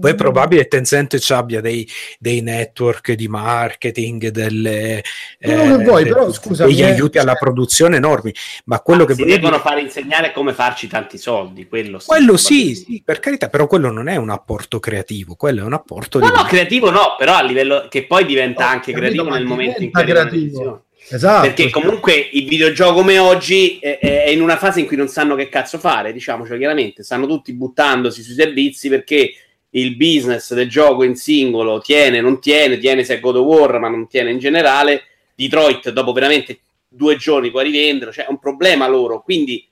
[0.00, 1.86] Poi è probabile che Tencent ci abbia dei,
[2.18, 5.02] dei network di marketing, delle,
[5.38, 8.32] Quello che vuoi, però, scusami, degli eh, aiuti alla produzione enormi.
[8.64, 12.06] Ma quello che Si devono dire- fare insegnare come farci tanti soldi, quello sì.
[12.06, 15.74] quello sì, sì, per carità, però quello non è un apporto creativo, quello è un
[15.74, 19.24] apporto No, di no, creativo no, però a livello che poi diventa anche capito, creativo
[19.24, 20.84] ma nel momento in cui creativo.
[21.06, 21.42] Esatto.
[21.42, 25.34] Perché comunque il videogioco come oggi è, è in una fase in cui non sanno
[25.34, 29.34] che cazzo fare, diciamocelo chiaramente, stanno tutti buttandosi sui servizi perché
[29.76, 33.78] il business del gioco in singolo tiene, non tiene, tiene se è God of War,
[33.78, 35.04] ma non tiene in generale.
[35.34, 39.66] Detroit dopo veramente due giorni puoi rivenderlo, cioè è un problema loro, quindi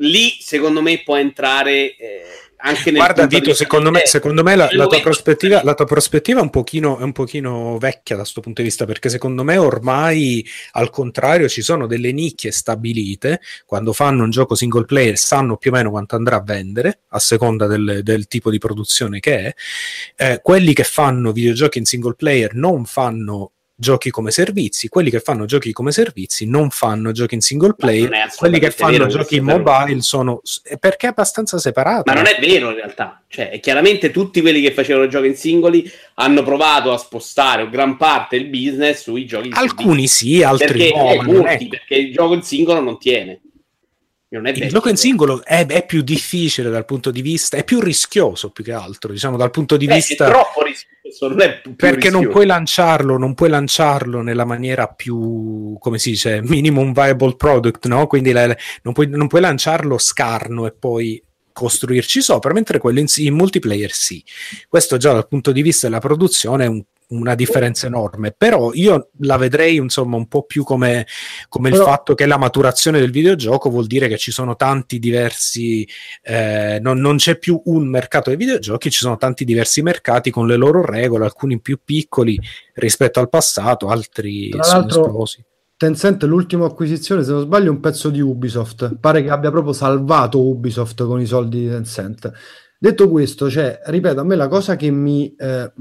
[0.00, 2.22] lì secondo me può entrare eh,
[2.66, 5.00] anche nel Guarda, Dito, secondo me, di- secondo me la, la tua
[5.62, 8.84] la tua prospettiva è, un pochino, è un pochino vecchia da questo punto di vista,
[8.84, 13.40] perché secondo me ormai al contrario ci sono delle nicchie stabilite.
[13.64, 17.18] Quando fanno un gioco single player sanno più o meno quanto andrà a vendere, a
[17.18, 19.54] seconda del, del tipo di produzione che è.
[20.16, 25.20] Eh, quelli che fanno videogiochi in single player non fanno giochi come servizi, quelli che
[25.20, 29.36] fanno giochi come servizi non fanno giochi in single player, quelli che fanno vero giochi
[29.36, 30.40] in mobile sono
[30.80, 32.04] perché è abbastanza separato.
[32.06, 35.90] Ma non è vero in realtà, cioè chiaramente tutti quelli che facevano giochi in singoli
[36.14, 40.36] hanno provato a spostare gran parte del business sui giochi in Alcuni servizi.
[40.36, 43.40] sì, altri perché, no, molti, perché il gioco in singolo non tiene.
[44.28, 47.62] Non è il gioco in singolo è, è più difficile dal punto di vista, è
[47.62, 51.40] più rischioso più che altro, diciamo dal punto di Beh, vista è troppo rischioso, non
[51.42, 52.28] è più perché non rischioso.
[52.30, 58.08] puoi lanciarlo, non puoi lanciarlo nella maniera più, come si dice, minimum viable product, no?
[58.08, 61.22] Quindi la- non, puoi, non puoi lanciarlo scarno e poi
[61.52, 64.22] costruirci sopra, mentre quello in, in multiplayer sì.
[64.68, 69.10] Questo già dal punto di vista della produzione è un- una differenza enorme, però io
[69.20, 71.06] la vedrei insomma un po' più come,
[71.48, 75.86] come il fatto che la maturazione del videogioco vuol dire che ci sono tanti diversi,
[76.22, 80.46] eh, non, non c'è più un mercato dei videogiochi, ci sono tanti diversi mercati con
[80.46, 82.38] le loro regole, alcuni più piccoli
[82.74, 85.44] rispetto al passato, altri sono esplosi.
[85.78, 88.96] Tencent, l'ultima acquisizione, se non sbaglio, è un pezzo di Ubisoft.
[88.98, 92.32] Pare che abbia proprio salvato Ubisoft con i soldi di Tencent.
[92.78, 95.72] Detto questo, cioè, ripeto, a me la cosa che mi, eh,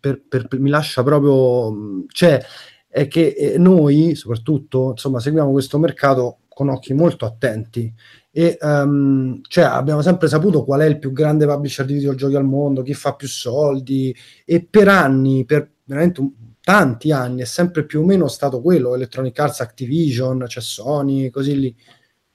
[0.00, 2.40] per- per- per- mi lascia proprio, cioè,
[2.88, 7.92] è che eh, noi, soprattutto, insomma, seguiamo questo mercato con occhi molto attenti
[8.30, 12.44] e ehm, cioè, abbiamo sempre saputo qual è il più grande publisher di videogiochi al
[12.44, 14.14] mondo, chi fa più soldi
[14.44, 18.94] e per anni, per veramente un- tanti anni, è sempre più o meno stato quello,
[18.94, 21.76] Electronic Arts, Activision, c'è Sony, così lì.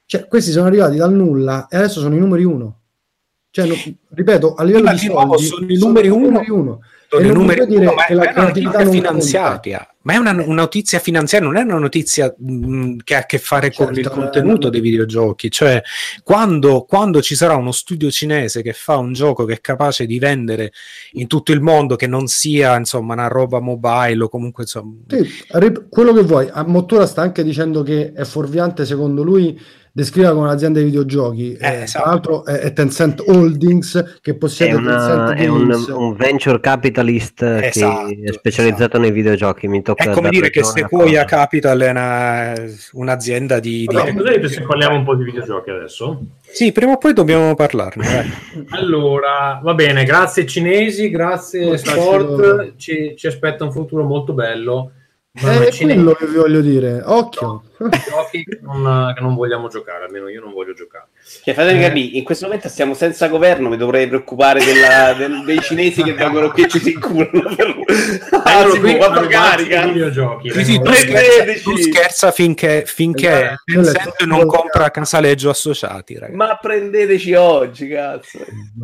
[0.05, 2.78] Cioè, questi sono arrivati dal nulla e adesso sono i numeri uno.
[3.51, 3.75] Cioè, no-
[4.13, 6.43] ripeto, a livello Ma di nuovo sono i numeri i uno.
[6.47, 6.79] uno.
[7.11, 9.07] Sono E i numeri dire uno, ma è la una creatività notizia non conta.
[9.09, 13.25] finanziaria, ma è una, una notizia finanziaria, non è una notizia mh, che ha a
[13.25, 15.49] che fare con il Certo, contenuto eh, dei videogiochi.
[15.49, 15.81] Cioè,
[16.23, 20.19] quando, quando ci sarà uno studio cinese che fa un gioco che è capace di
[20.19, 20.71] vendere
[21.13, 24.93] in tutto il mondo, che non sia insomma una roba mobile o comunque insomma.
[25.07, 25.27] Sì,
[25.89, 26.47] quello che vuoi.
[26.51, 29.59] A Mottura sta anche dicendo che è fuorviante, secondo lui,
[29.91, 31.53] descriverla come un'azienda di videogiochi.
[31.59, 32.01] Eh, esatto.
[32.03, 36.59] Tra l'altro è, è Tencent Holdings che È, possiede una- Tencent è un, un venture
[36.59, 39.67] capitalist Esatto, che è specializzato nei videogiochi.
[39.67, 41.25] Mi tocca È come dire che Sequoia.
[41.25, 42.53] Capital è una-
[42.93, 46.21] un'azienda di, di Vabbè, cosa dite se parliamo un po' di videogiochi adesso?
[46.51, 48.07] Sì, prima o poi dobbiamo parlarne.
[48.69, 54.91] Allora, va bene, grazie cinesi, grazie Grazie sport, ci, ci aspetta un futuro molto bello.
[55.41, 57.01] Ma Eh, È quello che vi voglio dire.
[57.05, 57.63] Occhio.
[58.09, 61.07] giochi che non, che non vogliamo giocare, almeno io non voglio giocare.
[61.43, 61.87] Cioè, fatemi Eh.
[61.87, 66.13] capire, in questo momento stiamo senza governo, mi dovrei preoccupare della- del- dei cinesi che
[66.13, 67.53] vengono qui e ci si inculano.
[68.43, 69.83] Ah, Vengono si qui rubarci carica.
[69.83, 70.49] i videogiochi.
[70.51, 71.63] Sì, sì, tu, scherza, Prendeteci.
[71.63, 73.81] tu scherza finché, finché Eh,
[74.19, 76.35] è non compra Casaleggio Associati, ragazzi.
[76.35, 78.39] Ma prendeteci oggi, cazzo.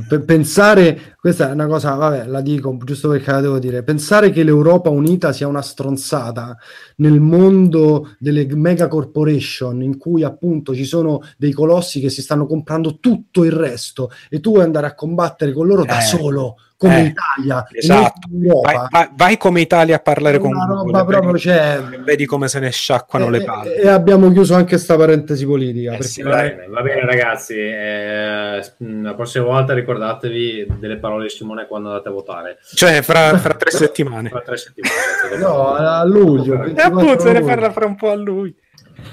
[0.08, 3.82] Pe- pensare, questa è una cosa, vabbè, la dico giusto perché la devo dire.
[3.82, 6.56] Pensare che l'Europa unita sia una stronzata
[6.98, 12.46] nel mondo delle mega corporation in cui appunto ci sono dei colossi che si stanno
[12.46, 16.58] comprando tutto il resto e tu vuoi andare a combattere con loro da Eh, solo,
[16.78, 18.20] come eh, l'Italia, e esatto.
[18.30, 18.72] noi in Europa.
[18.72, 22.26] Vai, vai- vai come Italia a parlare con una Google, roba vedi- proprio, cioè- vedi
[22.26, 23.76] come se ne sciacquano le E, palle.
[23.76, 25.94] e abbiamo chiuso anche sta parentesi politica.
[25.96, 27.54] Eh sì, Va bene, va bene, ragazzi.
[27.58, 32.58] eh, la prossima volta ricordatevi delle parole di Simone quando andate a votare.
[32.74, 34.30] Cioè, fra, fra tre settimane.
[34.30, 34.94] Tra tre settimane.
[35.40, 36.54] No, a luglio.
[36.56, 38.56] E 24 appunto, se ne parla fra un po' a lui.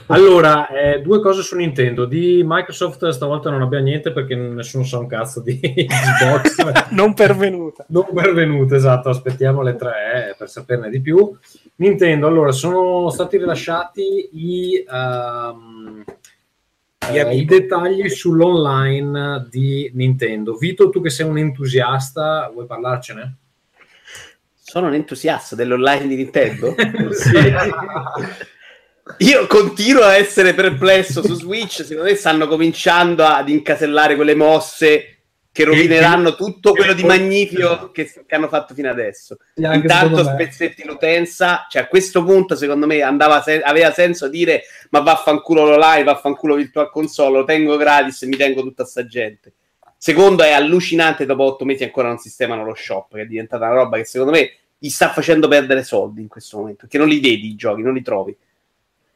[0.06, 2.04] Allora, eh, due cose su Nintendo.
[2.04, 6.90] Di Microsoft stavolta non abbiamo niente perché nessuno sa un cazzo di Xbox.
[6.92, 7.84] non pervenuta.
[7.88, 9.08] Non pervenuta, esatto.
[9.08, 11.36] Aspettiamo le tre eh, per saperne di più.
[11.76, 16.04] Nintendo, allora, sono stati rilasciati i, ehm,
[17.10, 20.56] eh, i dettagli sull'online di Nintendo.
[20.56, 23.36] Vito, tu che sei un entusiasta, vuoi parlarcene?
[24.54, 26.74] Sono un entusiasta dell'online di Nintendo.
[27.12, 27.32] sì.
[29.18, 31.84] Io continuo a essere perplesso su Switch.
[31.84, 35.12] Secondo me stanno cominciando ad incasellare quelle mosse
[35.52, 39.36] che rovineranno tutto quello di magnifico che, che hanno fatto fino adesso.
[39.54, 45.00] Intanto spezzetti l'utenza, cioè a questo punto secondo me andava se- aveva senso dire ma
[45.00, 49.52] vaffanculo lo live, vaffanculo Virtual Console, lo tengo gratis e mi tengo tutta sta gente.
[49.98, 53.74] Secondo è allucinante dopo otto mesi ancora non sistemano lo shop, che è diventata una
[53.74, 57.20] roba che secondo me gli sta facendo perdere soldi in questo momento, che non li
[57.20, 58.34] vedi i giochi, non li trovi.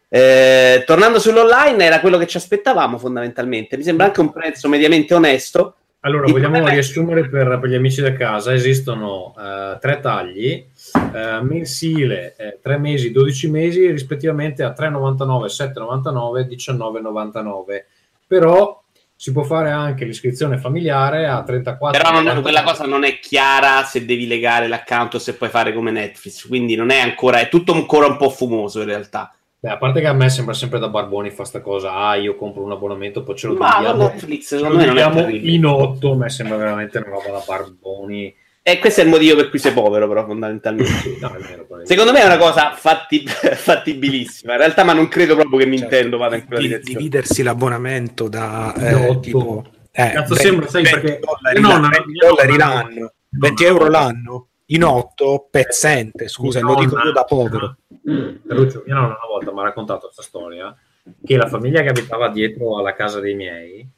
[0.08, 5.14] Eh, tornando sull'online era quello che ci aspettavamo fondamentalmente, mi sembra anche un prezzo mediamente
[5.14, 5.74] onesto.
[6.00, 10.64] Allora, Il vogliamo è- riassumere per, per gli amici da casa, esistono eh, tre tagli,
[11.12, 17.86] eh, mensile, eh, 3 mesi, 12 mesi, rispettivamente a 3,99, 7,99, 19,99.
[18.24, 18.80] Però
[19.16, 22.00] si può fare anche l'iscrizione familiare a 34.
[22.00, 25.72] Però non- quella cosa non è chiara se devi legare l'account o se puoi fare
[25.72, 29.35] come Netflix, quindi non è ancora, è tutto ancora un po' fumoso in realtà.
[29.58, 32.36] Beh, a parte che a me sembra sempre da barboni fa sta cosa, ah io
[32.36, 35.04] compro un abbonamento poi ce lo Ma dividiamo, Netflix ce lo secondo me non è
[35.14, 38.34] dividiamo in otto, a me sembra veramente una roba da barboni.
[38.68, 41.16] E questo è il motivo per cui sei povero, però, fondamentalmente.
[41.20, 41.66] No, è vero.
[41.84, 45.80] Secondo me è una cosa fatti- fattibilissima, in realtà, ma non credo proprio che Certo.
[45.80, 46.98] Nintendo vada in quella Di- direzione.
[46.98, 49.20] dividersi l'abbonamento da eh, Otto.
[49.20, 52.50] tipo eh, Cazzo 20 sembra, sai, 20 perché- dollari, no, l'anno, no, 20 no, dollari
[52.50, 57.76] no, l'anno 20 euro l'anno in 8 pezzente scusa lo dico io da povero.
[58.02, 60.76] Ferruccio, mia nonna una volta mi ha raccontato questa storia
[61.24, 63.88] che la famiglia che abitava dietro alla casa dei miei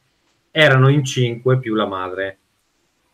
[0.50, 2.38] erano in cinque più la madre.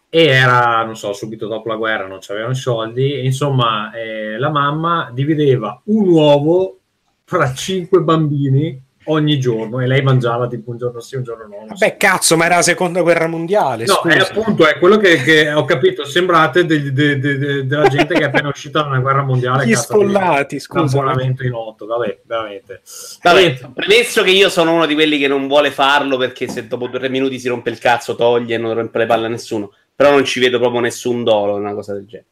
[0.08, 4.48] E era, non so, subito dopo la guerra non c'avevano i soldi insomma eh, la
[4.48, 6.78] mamma divideva un uovo
[7.24, 11.64] fra cinque bambini ogni giorno e lei mangiava tipo un giorno sì, un giorno no.
[11.66, 11.84] non so.
[11.86, 14.14] beh cazzo ma era la seconda guerra mondiale No, scusa.
[14.14, 16.04] è appunto è quello che, che ho capito.
[16.04, 19.66] Sembrate degli- de- de- de- della gente che è appena uscita da una guerra mondiale.
[19.66, 20.98] Gli sfollati, un scusa.
[20.98, 21.86] abbonamento in otto.
[21.86, 22.80] Vabbè, veramente.
[23.22, 26.88] Vabbè, premesso che io sono uno di quelli che non vuole farlo perché se dopo
[26.90, 29.72] tre minuti si rompe il cazzo, toglie e non rompe le palle a nessuno.
[29.94, 32.26] Però non ci vedo proprio nessun dolo una cosa del genere.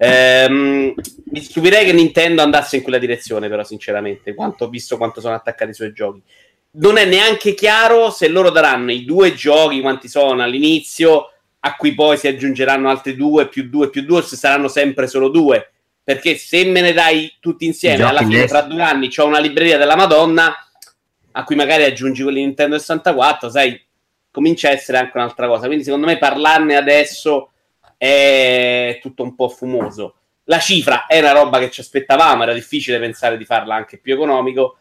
[0.00, 0.94] Ehm,
[1.30, 5.34] mi stupirei che Nintendo andasse in quella direzione, però, sinceramente, quanto ho visto quanto sono
[5.34, 6.22] attaccati i suoi giochi.
[6.70, 11.94] Non è neanche chiaro se loro daranno i due giochi quanti sono all'inizio, a cui
[11.94, 15.72] poi si aggiungeranno altri due, più due, più due, o se saranno sempre solo due.
[16.04, 19.76] Perché se me ne dai tutti insieme, alla fine, tra due anni, c'ho una libreria
[19.76, 20.54] della Madonna,
[21.32, 23.78] a cui magari aggiungi quelli Nintendo 64, sai,
[24.30, 25.66] comincia a essere anche un'altra cosa.
[25.66, 27.50] Quindi, secondo me, parlarne adesso
[27.98, 30.14] è tutto un po' fumoso.
[30.44, 34.14] La cifra è una roba che ci aspettavamo, era difficile pensare di farla anche più
[34.14, 34.78] economico.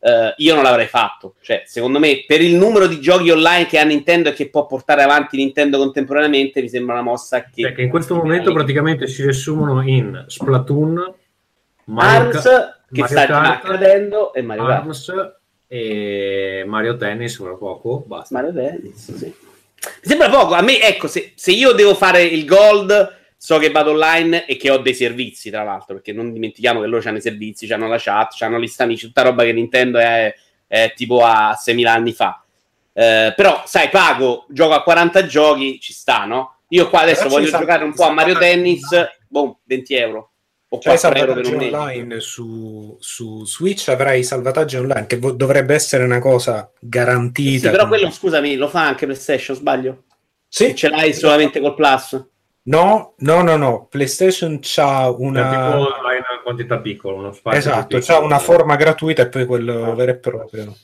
[0.00, 1.36] Eh, io non l'avrei fatto.
[1.40, 4.66] Cioè, secondo me, per il numero di giochi online che ha Nintendo e che può
[4.66, 7.62] portare avanti Nintendo contemporaneamente, mi sembra una mossa che.
[7.62, 11.14] Perché in questo momento praticamente si riassumono in Splatoon,
[11.84, 14.80] Mario Arms, Ka- che Mario sta Kart, accadendo, e Mario Kart.
[14.80, 15.12] Arms
[15.68, 18.02] e Mario Tennis fra poco.
[18.06, 18.34] Basta.
[18.34, 19.34] Mario Tennis, sì.
[20.02, 20.54] Mi sembra poco.
[20.54, 24.56] A me, ecco, se, se io devo fare il gold, so che vado online e
[24.56, 27.88] che ho dei servizi, tra l'altro, perché non dimentichiamo che loro hanno i servizi, hanno
[27.88, 30.34] la chat, hanno gli amici, tutta roba che Nintendo è,
[30.66, 32.42] è tipo a 6.000 anni fa.
[32.92, 36.58] Eh, però, sai, pago, gioco a 40 giochi, ci sta, no?
[36.68, 38.88] Io qua adesso Però voglio giocare un po' a Mario Tennis,
[39.28, 40.30] boh, 20 euro.
[40.74, 45.18] O C'hai 4 euro per salvataggi online su, su Switch avrai i salvataggi online che
[45.18, 50.02] vo- dovrebbe essere una cosa garantita Sì, però quello, scusami, lo fa anche PlayStation, sbaglio?
[50.48, 50.74] Sì.
[50.74, 52.26] Ce l'hai solamente col Plus?
[52.66, 57.98] no no no no PlayStation c'ha una tipo hai una quantità piccola, uno spazio esatto
[58.00, 60.74] c'ha una forma gratuita e poi quello vero e proprio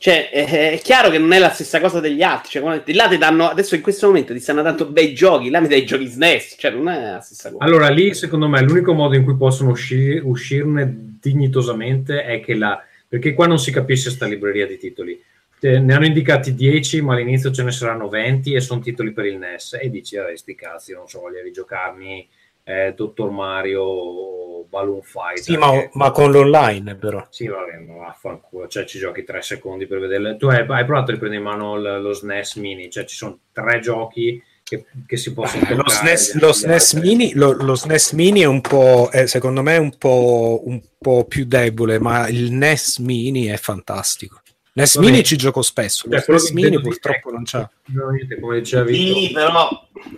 [0.00, 2.52] Cioè, eh, è chiaro che non è la stessa cosa degli altri.
[2.52, 5.68] Cioè, là ti danno, adesso in questo momento ti stanno dando bei giochi, là mi
[5.68, 6.54] dai giochi SNES.
[6.56, 7.62] Cioè, non è la stessa cosa.
[7.62, 12.82] Allora, lì secondo me l'unico modo in cui possono usci- uscirne dignitosamente è che la.
[13.06, 15.22] perché qua non si capisce sta libreria di titoli.
[15.60, 19.26] Eh, Ne hanno indicati 10, ma all'inizio ce ne saranno 20 e sono titoli per
[19.26, 19.80] il NES.
[19.82, 22.26] E dici, vabbè, sti cazzi, non so, voglio rigiocarmi
[22.64, 25.42] eh, Dottor Mario Balloon Fighter.
[25.42, 29.42] sì ma, che- ma con l'online però Sì, vabbè, ma vaffanculo, cioè ci giochi 3
[29.42, 30.36] secondi per vederle.
[30.36, 33.38] Tu hai, hai provato a riprendere in mano l- lo SNES Mini, cioè ci sono
[33.52, 38.12] tre giochi che, che si possono lo toccare, SNES, lo SNES mini, lo, lo SNES
[38.12, 42.52] mini è un po', è, secondo me, un po', un po' più debole, ma il
[42.52, 44.40] NES mini è fantastico.
[44.86, 45.10] Vabbè.
[45.10, 47.42] mini ci gioco spesso, Cioè, che mini purtroppo non.
[47.86, 49.68] No, niente, come diceva Vito, Sì, però.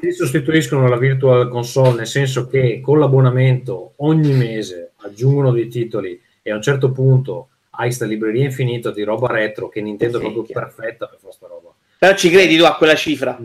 [0.01, 6.21] si sostituiscono la Virtual Console, nel senso che con l'abbonamento ogni mese aggiungono dei titoli
[6.43, 10.25] e a un certo punto hai sta libreria infinita di roba retro che Nintendo Sì,
[10.25, 10.67] è proprio chiaro.
[10.67, 11.71] perfetta per fare sta roba.
[11.99, 13.39] Però ci credi tu a quella cifra?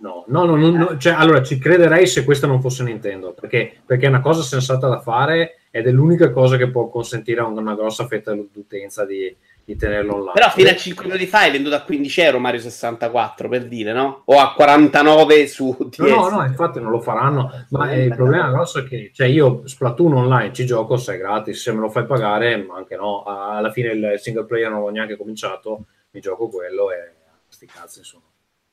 [0.00, 3.78] No, no, no, no, no, cioè, allora ci crederei se questa non fosse Nintendo, perché,
[3.84, 7.46] perché è una cosa sensata da fare ed è l'unica cosa che può consentire a
[7.46, 9.34] una grossa fetta d'utenza di,
[9.68, 10.32] di tenerlo online.
[10.32, 13.92] Però fino a 5 minuti fa è venduto a 15 euro Mario 64 per dire,
[13.92, 14.22] no?
[14.24, 15.98] O a 49 su DS.
[15.98, 17.66] No, no, no, infatti non lo faranno.
[17.68, 21.18] Ma eh, il problema grosso è che cioè, io Splatoon online ci gioco se è
[21.18, 23.24] gratis, se me lo fai pagare, ma anche no.
[23.24, 27.12] Alla fine il single player non l'ho neanche cominciato, mi gioco quello e
[27.48, 28.24] sti cazzi insomma.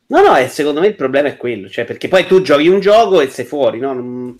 [0.07, 2.79] No, no, e secondo me il problema è quello, cioè perché poi tu giochi un
[2.79, 4.35] gioco e sei fuori, no?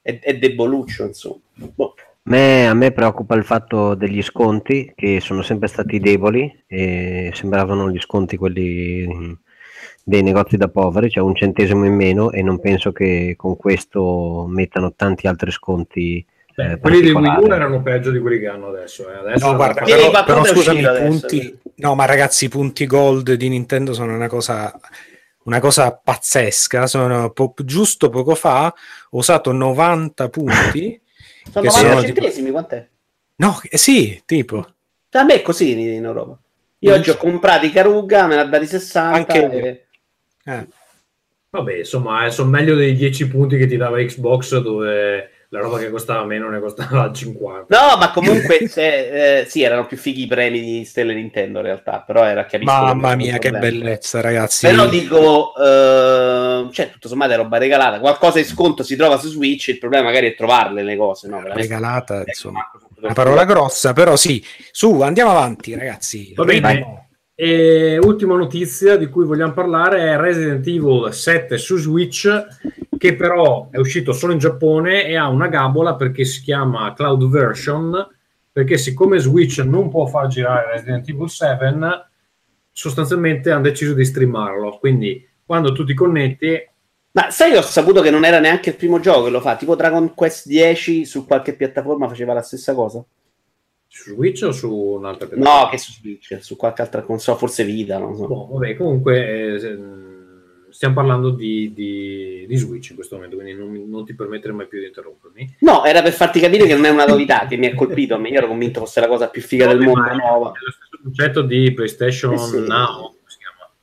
[0.00, 1.40] È, è deboluccio, insomma.
[1.54, 1.95] Boh.
[2.28, 7.88] Me- a me preoccupa il fatto degli sconti che sono sempre stati deboli e sembravano
[7.88, 9.38] gli sconti quelli
[10.02, 14.44] dei negozi da poveri, cioè un centesimo in meno e non penso che con questo
[14.48, 16.24] mettano tanti altri sconti.
[16.56, 19.08] eh, Quelli di Wii U erano peggio di quelli che hanno adesso.
[19.08, 19.18] eh.
[19.18, 23.34] Adesso No, guarda, però, però scusami, i adesso, punti, no, ma ragazzi, i punti gold
[23.34, 24.76] di Nintendo sono una cosa,
[25.44, 26.88] una cosa pazzesca.
[26.88, 31.00] Sono po- giusto poco fa ho usato 90 punti.
[31.50, 32.88] Sono che 90 sono tipo- centesimi, quant'è?
[33.36, 34.66] No, eh, sì, tipo.
[35.08, 36.38] Cioè, a me è così in, in Europa.
[36.80, 39.32] Io oggi ho comprato i Caruga, me ne ha dati 60.
[39.34, 39.86] Anche- e-
[40.52, 40.66] Eh.
[41.50, 45.78] Vabbè, insomma, eh, sono meglio dei 10 punti che ti dava Xbox dove la roba
[45.78, 47.66] che costava meno ne costava 50.
[47.78, 51.64] No, ma comunque se, eh, sì, erano più fighi i premi di Stelle Nintendo in
[51.64, 54.66] realtà, però era capisco Mamma che- mia, che bellezza, ragazzi.
[54.66, 58.00] Però dico, eh, cioè, tutto sommato è roba regalata.
[58.00, 59.68] Qualcosa in sconto si trova su Switch.
[59.68, 61.42] Il problema magari è trovarle le cose, no?
[61.44, 62.70] Regalata, insomma.
[63.00, 64.42] Una parola grossa, però sì.
[64.70, 66.32] Su, andiamo avanti, ragazzi.
[66.34, 67.05] Va bene.
[67.38, 72.26] E ultima notizia di cui vogliamo parlare è Resident Evil 7 su Switch,
[72.96, 77.28] che però è uscito solo in Giappone e ha una gabola perché si chiama Cloud
[77.28, 78.08] Version,
[78.50, 81.76] perché siccome Switch non può far girare Resident Evil 7,
[82.72, 84.78] sostanzialmente hanno deciso di streamarlo.
[84.78, 86.58] Quindi quando tu ti connetti,
[87.12, 89.56] Ma sai che ho saputo che non era neanche il primo gioco che lo fa?
[89.56, 93.02] Tipo Dragon Quest 10 su qualche piattaforma faceva la stessa cosa?
[93.96, 95.62] Su Switch o su un'altra piattaforma?
[95.64, 98.26] No, che su Switch, su qualche altra console, forse Vita, non so.
[98.26, 99.78] Boh, vabbè, comunque eh, se-
[100.70, 104.66] stiamo parlando di, di- di Switch in questo momento, quindi non, non ti permettere mai
[104.66, 105.56] più di interrompermi.
[105.60, 108.16] No, era per farti capire che non è una novità che mi ha colpito.
[108.18, 110.48] Io ero convinto fosse la cosa più figa del mondo, nuova.
[110.52, 112.66] È lo stesso concetto di PlayStation Eh sì.
[112.66, 113.14] Now.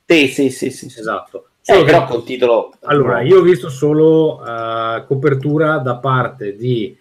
[0.06, 0.88] Sì, sì, sì, sì.
[0.88, 1.00] sì.
[1.00, 1.48] Esatto.
[1.64, 2.72] Eh, però che- col titolo...
[2.82, 6.96] Allora, io ho visto solo eh, copertura da parte di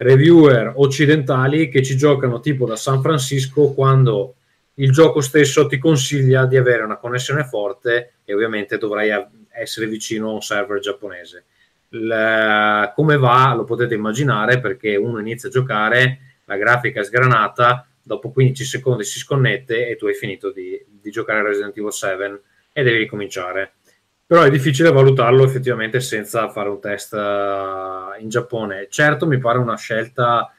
[0.00, 4.36] reviewer occidentali che ci giocano tipo da San Francisco quando
[4.74, 9.10] il gioco stesso ti consiglia di avere una connessione forte e ovviamente dovrai
[9.52, 11.44] essere vicino a un server giapponese.
[11.90, 17.86] Il- come va lo potete immaginare perché uno inizia a giocare, la grafica è sgranata,
[18.02, 21.92] dopo 15 secondi si sconnette e tu hai finito di, di giocare a Resident Evil
[21.92, 22.40] 7
[22.72, 23.72] e devi ricominciare
[24.30, 28.86] però è difficile valutarlo effettivamente senza fare un test eh, in Giappone.
[28.88, 30.54] Certo, mi pare una scelta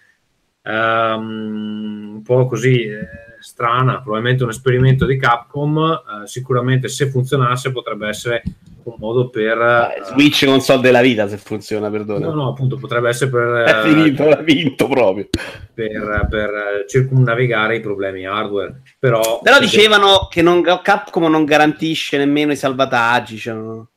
[0.61, 3.07] ehm, un po' così eh,
[3.51, 5.77] strana, probabilmente un esperimento di Capcom.
[6.23, 8.43] eh, sicuramente, se funzionasse, potrebbe essere
[8.83, 9.59] un modo per.
[9.59, 12.29] eh, Switch console della vita, se funziona, perdono.
[12.29, 13.47] no, no, appunto, potrebbe essere per.
[13.67, 15.27] È eh, finito, l'ha vinto proprio.
[15.73, 18.81] per, per, eh, circumnavigare i problemi hardware.
[18.97, 23.37] Però, Però dicevano che non, Capcom non garantisce nemmeno i salvataggi.
[23.37, 23.89] Cioè, no?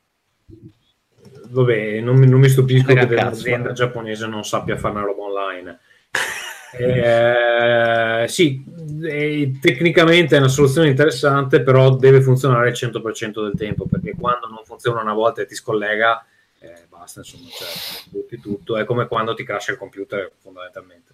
[1.48, 3.72] Vabbè, non, mi- non mi stupisco che vabbè.
[3.72, 5.78] giapponese non sappia fare una roba online.
[6.76, 8.64] Eh, sì,
[9.02, 14.48] eh, tecnicamente è una soluzione interessante, però deve funzionare il 100% del tempo, perché quando
[14.48, 16.24] non funziona una volta e ti scollega,
[16.60, 17.68] eh, basta, insomma, cioè,
[18.10, 18.76] butti tutto.
[18.76, 21.10] È come quando ti crasha il computer, fondamentalmente.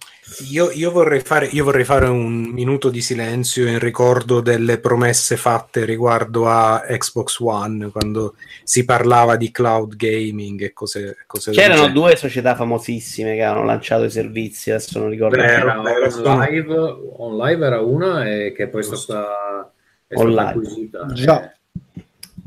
[0.49, 5.35] Io, io vorrei fare, io vorrei fare un minuto di silenzio in ricordo delle promesse
[5.35, 11.59] fatte riguardo a Xbox One quando si parlava di cloud gaming e cose, cose del
[11.59, 11.93] C'erano genere.
[11.93, 15.35] due società famosissime che avevano lanciato i servizi, adesso non ricordo.
[15.37, 16.73] Era, vero, on, live,
[17.17, 19.71] on Live era una e che poi è stata,
[20.07, 21.05] è stata acquisita.
[21.13, 21.53] Già.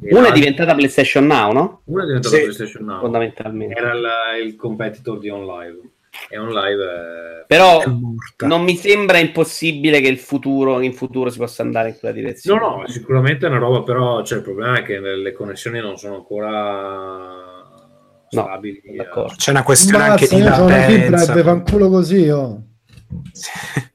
[0.01, 1.81] Eh, Una è era- diventata PlayStation Now, no?
[1.85, 2.43] Una è diventata Sì.
[2.43, 3.01] PlayStation Now.
[3.01, 3.75] Fondamentalmente.
[3.75, 5.79] Era il, il competitor di OnLive.
[6.29, 7.45] È...
[7.47, 8.47] Però È morta.
[8.47, 12.21] non mi sembra impossibile che il futuro, in futuro si possa andare in quella No,
[12.21, 12.61] direzione.
[12.61, 16.15] no, sicuramente è una roba, però cioè, il problema è che le connessioni non sono
[16.17, 17.43] ancora
[18.29, 18.81] stabili.
[18.81, 18.97] eh.
[18.97, 19.35] d'accordo.
[19.37, 21.33] C'è una questione anche Mazza, di io ho una fibra e latenza.
[21.89, 22.63] così, oh.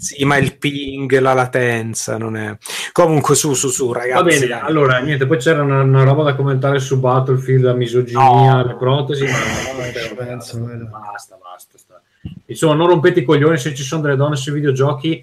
[0.00, 2.56] sì, ma il ping, la latenza non è.
[2.90, 4.14] Comunque, su, su, su, ragazzi.
[4.14, 4.60] Va bene, dai.
[4.60, 8.64] allora niente, poi c'era una, una roba da commentare su Battlefield, la misoginia, No.
[8.66, 11.76] le protesi, ma No, penso, basta, basta.
[11.76, 12.02] sta.
[12.46, 15.22] Insomma, non rompete i coglioni se ci sono delle donne sui videogiochi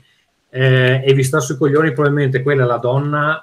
[0.50, 3.42] eh, e vi sta sui coglioni, probabilmente quella è la donna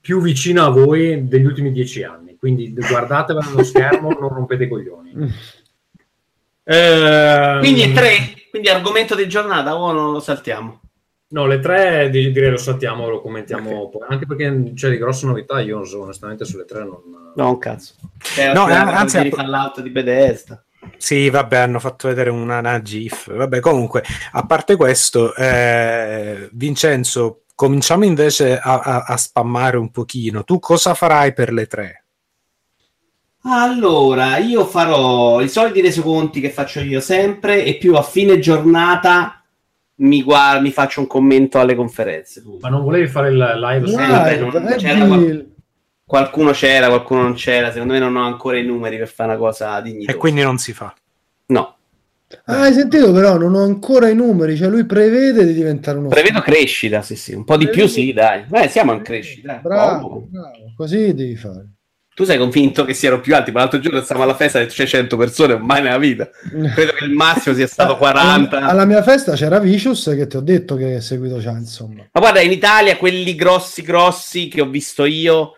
[0.00, 2.36] più vicina a voi degli ultimi dieci anni.
[2.38, 5.12] Quindi guardatevela nello schermo, non rompete i coglioni.
[6.64, 8.16] Ehm, Quindi è tre,
[8.52, 10.80] quindi argomento di giornata o non lo saltiamo?
[11.28, 14.02] No, le tre di- direi lo saltiamo, lo commentiamo poi.
[14.10, 17.00] Anche perché c'è di grosse novità, io non so, onestamente sulle tre non...
[17.34, 17.94] No, un cazzo.
[18.18, 20.62] C'è No, no, eh, anzi, di Fallout di Bethesda.
[20.98, 23.34] Sì, vabbè, hanno fatto vedere una, una GIF.
[23.34, 24.02] Vabbè, comunque,
[24.32, 30.44] a parte questo, eh, Vincenzo, cominciamo invece a, a- a spammare un pochino.
[30.44, 32.01] Tu cosa farai per le tre?
[33.44, 39.42] Allora, io farò i soliti resoconti che faccio io sempre e più a fine giornata
[39.96, 42.42] mi, gua- mi faccio un commento alle conferenze.
[42.60, 43.84] Ma non volevi fare il live?
[43.84, 45.50] Eh, su- vabbè, non- eh, c'era qual-
[46.04, 47.72] qualcuno c'era, qualcuno non c'era.
[47.72, 50.12] Secondo me non ho ancora i numeri per fare una cosa dignitosa.
[50.12, 50.94] E quindi non si fa.
[51.46, 51.76] No,
[52.46, 56.08] Ah, hai sentito però, non ho ancora i numeri, cioè lui prevede di diventare uno
[56.08, 58.44] prevedo crescita, sì, sì, un po' di più, sì, dai.
[58.48, 59.58] Beh, siamo in crescita.
[59.58, 59.60] eh.
[59.60, 61.66] Bravo, bravo, così devi fare.
[62.14, 63.50] Tu sei convinto che siano più alti?
[63.52, 66.28] Ma l'altro giorno stavamo alla festa e c'è 100 persone, mai nella vita.
[66.74, 68.56] Credo che il massimo sia stato 40.
[68.56, 72.06] Alla, alla mia festa c'era Vicious che ti ho detto che seguito c'ha, insomma.
[72.12, 75.56] Ma guarda, in Italia quelli grossi grossi che ho visto io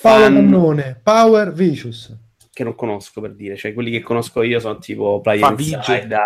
[0.00, 2.16] Paolo fanno- Cannone, Power Vicious.
[2.52, 5.54] che non conosco per dire, cioè quelli che conosco io sono tipo Player.
[5.56, 6.16] Inside,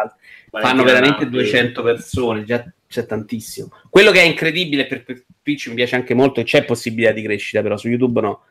[0.50, 1.36] fanno veramente Nandi.
[1.36, 3.68] 200 persone, già c'è tantissimo.
[3.90, 7.22] Quello che è incredibile per per Twitch mi piace anche molto e c'è possibilità di
[7.22, 8.42] crescita, però su YouTube no.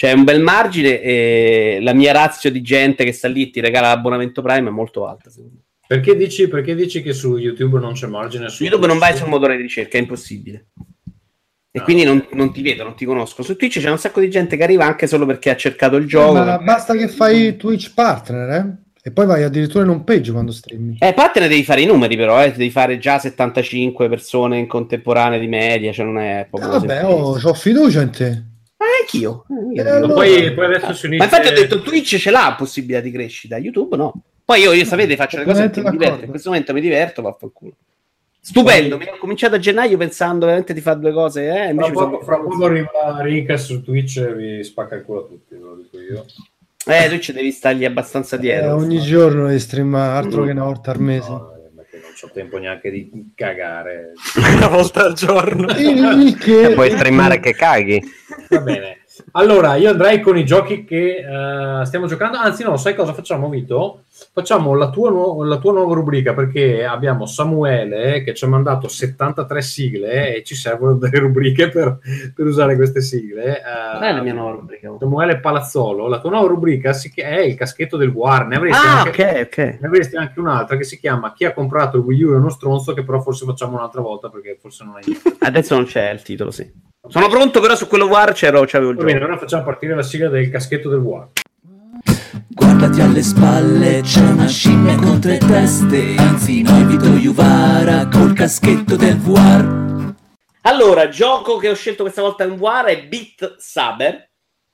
[0.00, 3.60] C'è un bel margine e la mia razio di gente che sta lì e ti
[3.60, 5.28] regala l'abbonamento Prime è molto alta.
[5.28, 5.62] secondo me.
[5.86, 8.48] Perché dici, perché dici che su YouTube non c'è margine?
[8.48, 10.68] Su YouTube non vai sul motore di ricerca, è impossibile.
[11.70, 13.42] E quindi non, non ti vedo, non ti conosco.
[13.42, 16.06] Su Twitch c'è un sacco di gente che arriva anche solo perché ha cercato il
[16.06, 16.32] gioco.
[16.32, 18.74] Ma basta che fai Twitch partner, eh?
[19.02, 20.96] E poi vai addirittura in home page quando streami.
[20.98, 22.52] Eh, partner devi fare i numeri, però, eh.
[22.52, 27.04] devi fare già 75 persone in contemporanea di media, cioè non è proprio Ah, Vabbè,
[27.04, 28.44] oh, ho fiducia in te.
[28.80, 29.44] Ma anch'io.
[29.48, 31.24] eh, io Eh, Poi, poi adesso si Ma unisce...
[31.24, 34.22] infatti ho detto Twitch ce l'ha possibilità di crescita, YouTube no.
[34.44, 36.24] Poi io, io sapete, faccio le cose che mi diverto.
[36.24, 37.72] In questo momento mi diverto, vaffanculo.
[38.42, 41.92] Stupendo, mi ho cominciato a gennaio pensando veramente di fare due cose, eh, Fra mi
[41.92, 45.60] poco, fra poco arriva Rincas su Twitch e vi spacca il culo a tutti, ve
[45.60, 46.24] lo dico io.
[46.86, 48.74] Eh, Twitch devi stargli abbastanza Eh, dietro.
[48.76, 50.46] ogni giorno devi streamare, altro Mm.
[50.46, 51.28] che una volta al mese.
[51.28, 51.59] No, eh,
[52.26, 54.12] ho tempo neanche di cagare.
[54.56, 55.66] Una volta al giorno.
[55.66, 56.72] Che...
[56.74, 58.00] Puoi streamare che caghi.
[58.48, 58.98] Va bene.
[59.32, 62.38] Allora, io andrei con i giochi che eh, stiamo giocando.
[62.38, 64.04] Anzi, no, sai cosa facciamo, Vito?
[64.32, 68.88] Facciamo la tua, nuo- la tua nuova rubrica perché abbiamo Samuele che ci ha mandato
[68.88, 71.98] 73 sigle e ci servono delle rubriche per,
[72.34, 73.60] per usare queste sigle.
[73.96, 74.94] Qual è la mia nuova rubrica?
[74.98, 78.46] Samuele Palazzolo, la tua nuova rubrica chi- è il caschetto del War.
[78.46, 79.78] Ne avresti, Ah, anche, ok, ok.
[79.80, 82.50] ne avresti anche un'altra che si chiama Chi ha comprato il Wii U è uno
[82.50, 85.36] stronzo, che però forse facciamo un'altra volta perché forse non niente.
[85.38, 86.70] Adesso non c'è il titolo, sì.
[87.08, 89.30] Sono pronto, però su quello War c'ero, c'avevo il Va bene, gioco.
[89.30, 91.28] ora facciamo partire la sigla del caschetto del War.
[92.52, 96.16] Guardati alle spalle, c'è una scimmia con tre teste.
[96.16, 100.12] Anzi, noi Vito Juvara col caschetto del VR.
[100.62, 104.30] Allora, gioco che ho scelto questa volta in War è Beat Saber,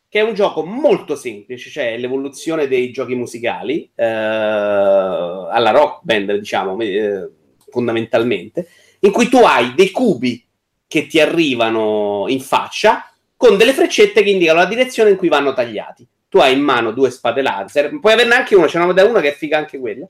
[0.08, 6.34] che è un gioco molto semplice, cioè l'evoluzione dei giochi musicali eh, alla rock band,
[6.34, 7.30] diciamo, eh,
[7.68, 8.68] fondamentalmente,
[9.00, 10.42] in cui tu hai dei cubi
[10.86, 15.52] che ti arrivano in faccia con delle freccette che indicano la direzione in cui vanno
[15.52, 16.08] tagliati.
[16.28, 19.20] Tu hai in mano due spade laser, puoi averne anche una, ce n'è da una
[19.20, 20.08] che è figa anche quella.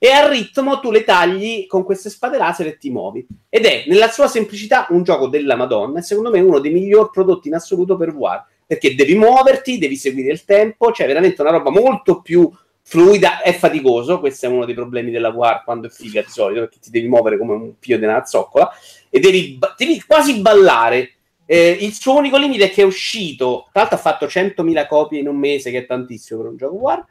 [0.00, 3.26] E al ritmo tu le tagli con queste spade laser e ti muovi.
[3.48, 5.98] Ed è nella sua semplicità un gioco della Madonna.
[5.98, 8.44] E secondo me uno dei migliori prodotti in assoluto per VR.
[8.64, 12.48] Perché devi muoverti, devi seguire il tempo, cioè veramente una roba molto più
[12.82, 13.42] fluida.
[13.42, 14.20] È faticoso.
[14.20, 17.08] Questo è uno dei problemi della VR quando è figa di solito, perché ti devi
[17.08, 18.70] muovere come un pio di una zoccola
[19.10, 21.14] e devi, devi quasi ballare.
[21.50, 25.20] Eh, il suo unico limite è che è uscito, tra l'altro ha fatto 100.000 copie
[25.20, 27.02] in un mese, che è tantissimo per un gioco VR.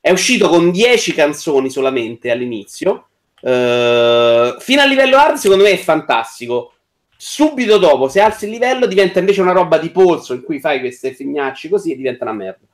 [0.00, 3.06] È uscito con 10 canzoni solamente all'inizio.
[3.40, 6.72] Eh, fino al livello hard, secondo me è fantastico.
[7.16, 10.80] Subito dopo, se alzi il livello, diventa invece una roba di polso in cui fai
[10.80, 12.66] queste fignacci così e diventa una merda.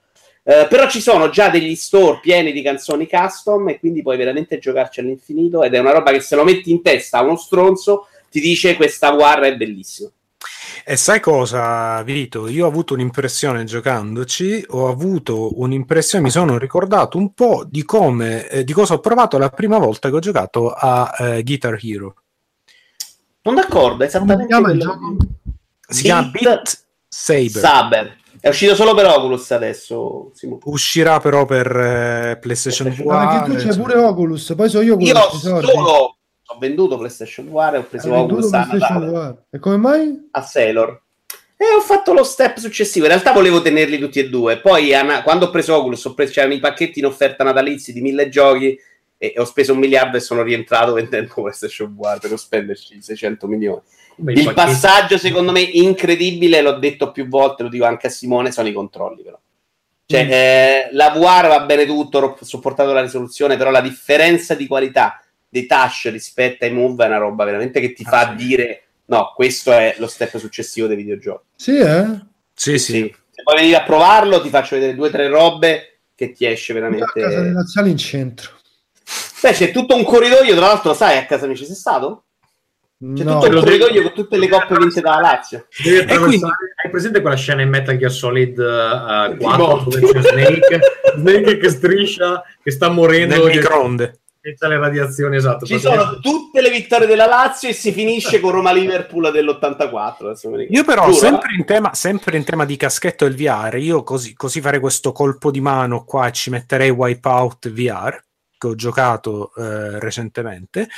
[0.42, 4.56] Eh, però ci sono già degli store pieni di canzoni custom e quindi puoi veramente
[4.56, 8.08] giocarci all'infinito ed è una roba che se lo metti in testa a uno stronzo
[8.30, 10.10] ti dice questa war è bellissima.
[10.84, 12.48] E sai cosa, Vito?
[12.48, 18.48] Io ho avuto un'impressione giocandoci, ho avuto un'impressione, mi sono ricordato un po' di come,
[18.48, 22.14] eh, di cosa ho provato la prima volta che ho giocato a eh, Guitar Hero.
[23.42, 25.16] Sono d'accordo, è esattamente chiama il quello.
[25.86, 27.50] Si chiama Beat Saber.
[27.50, 28.16] Saber.
[28.40, 30.30] È uscito solo per Oculus adesso.
[30.34, 30.58] Simo.
[30.64, 33.28] Uscirà però per eh, PlayStation Ma 4.
[33.28, 36.13] perché tu c'hai pure Oculus, poi so io quello Io solo
[36.46, 39.44] ho venduto PlayStation VR e ho preso Oculus a Natale.
[39.50, 40.28] E come mai?
[40.30, 41.00] a Sailor.
[41.56, 43.04] E ho fatto lo step successivo.
[43.06, 44.58] In realtà volevo tenerli tutti e due.
[44.60, 47.92] Poi a Na- quando ho preso Oculus, ho preso, c'erano i pacchetti in offerta natalizi
[47.92, 48.76] di mille giochi
[49.16, 53.00] e, e ho speso un miliardo e sono rientrato vendendo PlayStation VR per non spenderci
[53.00, 53.80] 600 milioni.
[54.16, 58.10] Beh, Il pacchetti- passaggio, secondo me, incredibile, l'ho detto più volte, lo dico anche a
[58.10, 59.38] Simone, sono i controlli, però.
[60.06, 60.30] Cioè, Mm.
[60.30, 65.18] eh, la VR va bene tutto, ho sopportato la risoluzione, però la differenza di qualità
[65.54, 69.70] dei touch rispetto ai move è una roba veramente che ti fa dire no, questo
[69.70, 71.44] è lo step successivo dei videogiochi.
[71.54, 72.04] Sì, eh?
[72.52, 73.14] Sì, sì.
[73.30, 76.72] Se vuoi venire a provarlo, ti faccio vedere due o tre robe che ti esce
[76.72, 77.88] A casa dei veramente.
[77.88, 78.50] In centro.
[79.42, 82.24] Beh, c'è tutto un corridoio, tra l'altro, sai, a casa amici sei stato?
[82.98, 83.38] C'è No.
[83.38, 85.66] tutto un corridoio con tutte le coppe vinte dalla Lazio.
[85.82, 86.52] Devi attraversare-
[86.82, 90.78] Hai presente quella scena in Metal Gear Solid uh, 4 dove c'è Snake?
[91.18, 93.36] Snake che striscia, che sta morendo.
[93.36, 94.18] Nel che- microonde.
[94.52, 95.64] C'ha le radiazioni, esatto.
[95.64, 100.26] Ci sono tutte le vittorie della Lazio e si finisce con Roma-Liverpool dell'84.
[100.26, 100.72] adesso mi ricordo.
[100.72, 104.02] Io però, Giuro, sempre in, tema, sempre in tema di caschetto e il VR, io
[104.02, 108.22] così, così farei questo colpo di mano qua e ci metterei Wipeout VR,
[108.58, 110.88] che ho giocato eh, recentemente,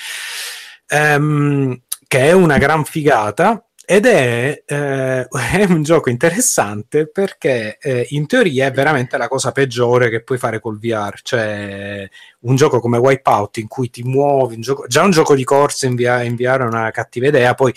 [0.88, 3.65] ehm, che è una gran figata.
[3.88, 9.52] Ed è, eh, è un gioco interessante perché eh, in teoria è veramente la cosa
[9.52, 12.08] peggiore che puoi fare col VR, cioè
[12.40, 15.86] un gioco come Wipeout in cui ti muovi, un gioco- già un gioco di corsa
[15.86, 17.72] in VR, in VR è una cattiva idea, poi,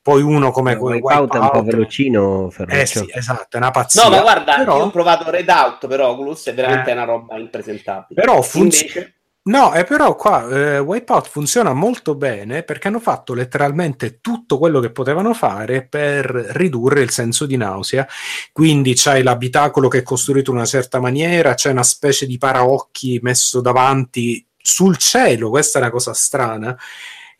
[0.00, 2.78] poi uno come come Wipeout è un po' Wipeout- velocino, Ferruccio.
[2.80, 4.04] eh sì, esatto, è una pazzia.
[4.04, 6.94] No, ma guarda, Però- io ho provato Redout, però Oculus è veramente Eh.
[6.94, 8.18] una roba impresentabile.
[8.20, 8.90] Però funziona.
[8.94, 9.14] Invece-
[9.44, 14.78] No, e però qua eh, Wipeout funziona molto bene perché hanno fatto letteralmente tutto quello
[14.78, 18.06] che potevano fare per ridurre il senso di nausea.
[18.52, 23.18] Quindi c'hai l'abitacolo che è costruito in una certa maniera, c'è una specie di paraocchi
[23.22, 26.76] messo davanti sul cielo, questa è una cosa strana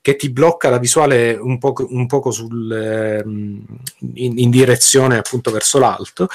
[0.02, 3.64] che ti blocca la visuale un poco, un poco sul, ehm,
[4.14, 6.26] in, in direzione appunto verso l'alto,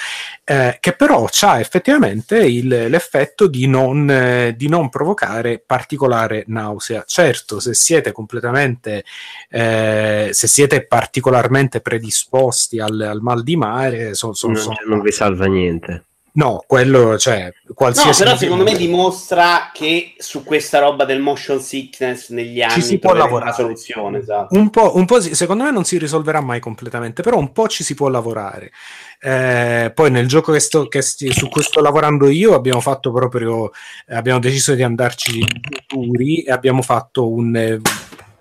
[0.45, 7.03] eh, che però ha effettivamente il- l'effetto di non, eh, di non provocare particolare nausea.
[7.05, 9.03] Certo, se siete completamente,
[9.49, 15.01] eh, se siete particolarmente predisposti al, al mal di mare, son- son- non, son- non
[15.01, 16.03] vi salva niente.
[16.37, 18.23] No, quello, cioè, No, qualsiasi...
[18.23, 23.13] però secondo me dimostra che su questa roba del motion sickness negli anni si può
[23.13, 23.45] lavorare.
[23.45, 24.55] una soluzione, esatto.
[24.57, 27.67] Un po', un po' sì, secondo me non si risolverà mai completamente, però un po'
[27.67, 28.71] ci si può lavorare.
[29.19, 33.11] Eh, poi nel gioco che sto, che sti- su cui sto lavorando io abbiamo fatto
[33.11, 33.71] proprio,
[34.09, 35.43] abbiamo deciso di andarci
[35.87, 37.55] duri e abbiamo fatto un...
[37.55, 37.79] eh,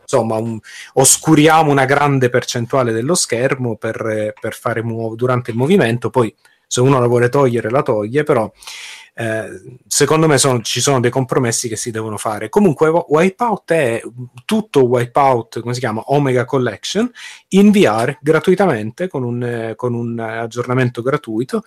[0.09, 0.61] Insomma, un-
[0.93, 6.11] oscuriamo una grande percentuale dello schermo per, eh, per fare muo- durante il movimento.
[6.11, 6.33] Poi,
[6.67, 8.51] se uno la vuole togliere, la toglie, però
[9.19, 9.49] eh,
[9.87, 12.49] secondo me sono- ci sono dei compromessi che si devono fare.
[12.51, 14.03] Comunque, Wi- Wipeout è
[14.45, 16.03] tutto Wipeout, come si chiama?
[16.07, 17.11] Omega Collection
[17.49, 21.63] in VR gratuitamente con un, eh, con un aggiornamento gratuito.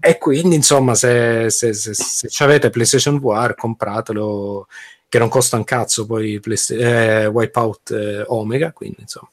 [0.00, 4.66] E quindi, insomma, se, se, se, se avete PlayStation VR, compratelo,
[5.08, 6.06] che non costa un cazzo.
[6.06, 6.40] Poi
[6.70, 9.28] eh, Wipeout eh, Omega, quindi insomma.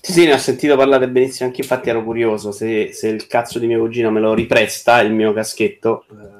[0.00, 3.58] Sì, sì, ne ho sentito parlare benissimo, anche infatti ero curioso se, se il cazzo
[3.58, 6.38] di mio cugino me lo ripresta, il mio caschetto, eh,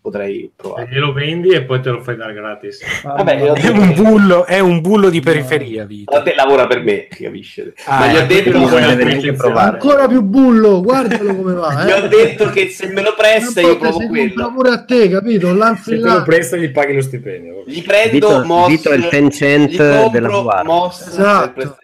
[0.00, 0.88] potrei provare.
[0.90, 2.80] Glielo vendi e poi te lo fai dare gratis.
[3.02, 6.16] Vabbè, io ho È un che- bullo, è un bullo di periferia, Vito.
[6.16, 7.72] Vabbè, lavora per me, capisci?
[7.84, 9.70] Ah, Ma gli ho eh, detto, neanche provare.
[9.72, 11.84] Ancora più bullo, guardalo come va.
[11.84, 11.92] gli Eh.
[11.92, 14.50] ho detto che se me lo presta io provo quello.
[14.54, 15.52] pure a te, capito?
[15.54, 16.14] Lanzi Se te là.
[16.14, 17.64] lo presta gli paghi lo stipendio.
[17.66, 20.62] Gli prendo Vito, Moss, Vito è il Tencent gli della.
[20.64, 21.76] Moss Esatto.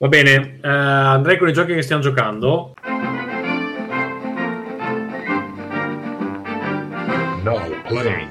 [0.00, 2.74] Va bene, eh, andrei con i giochi che stiamo giocando.
[7.42, 8.28] Now play.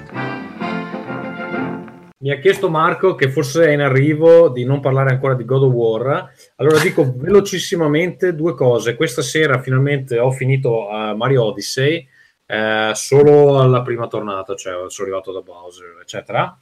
[2.19, 5.63] Mi ha chiesto Marco, che forse è in arrivo, di non parlare ancora di God
[5.63, 6.31] of War.
[6.55, 8.95] Allora dico velocissimamente due cose.
[8.95, 12.07] Questa sera finalmente ho finito eh, Mario Odyssey,
[12.45, 16.57] eh, solo alla prima tornata, cioè sono arrivato da Bowser, eccetera.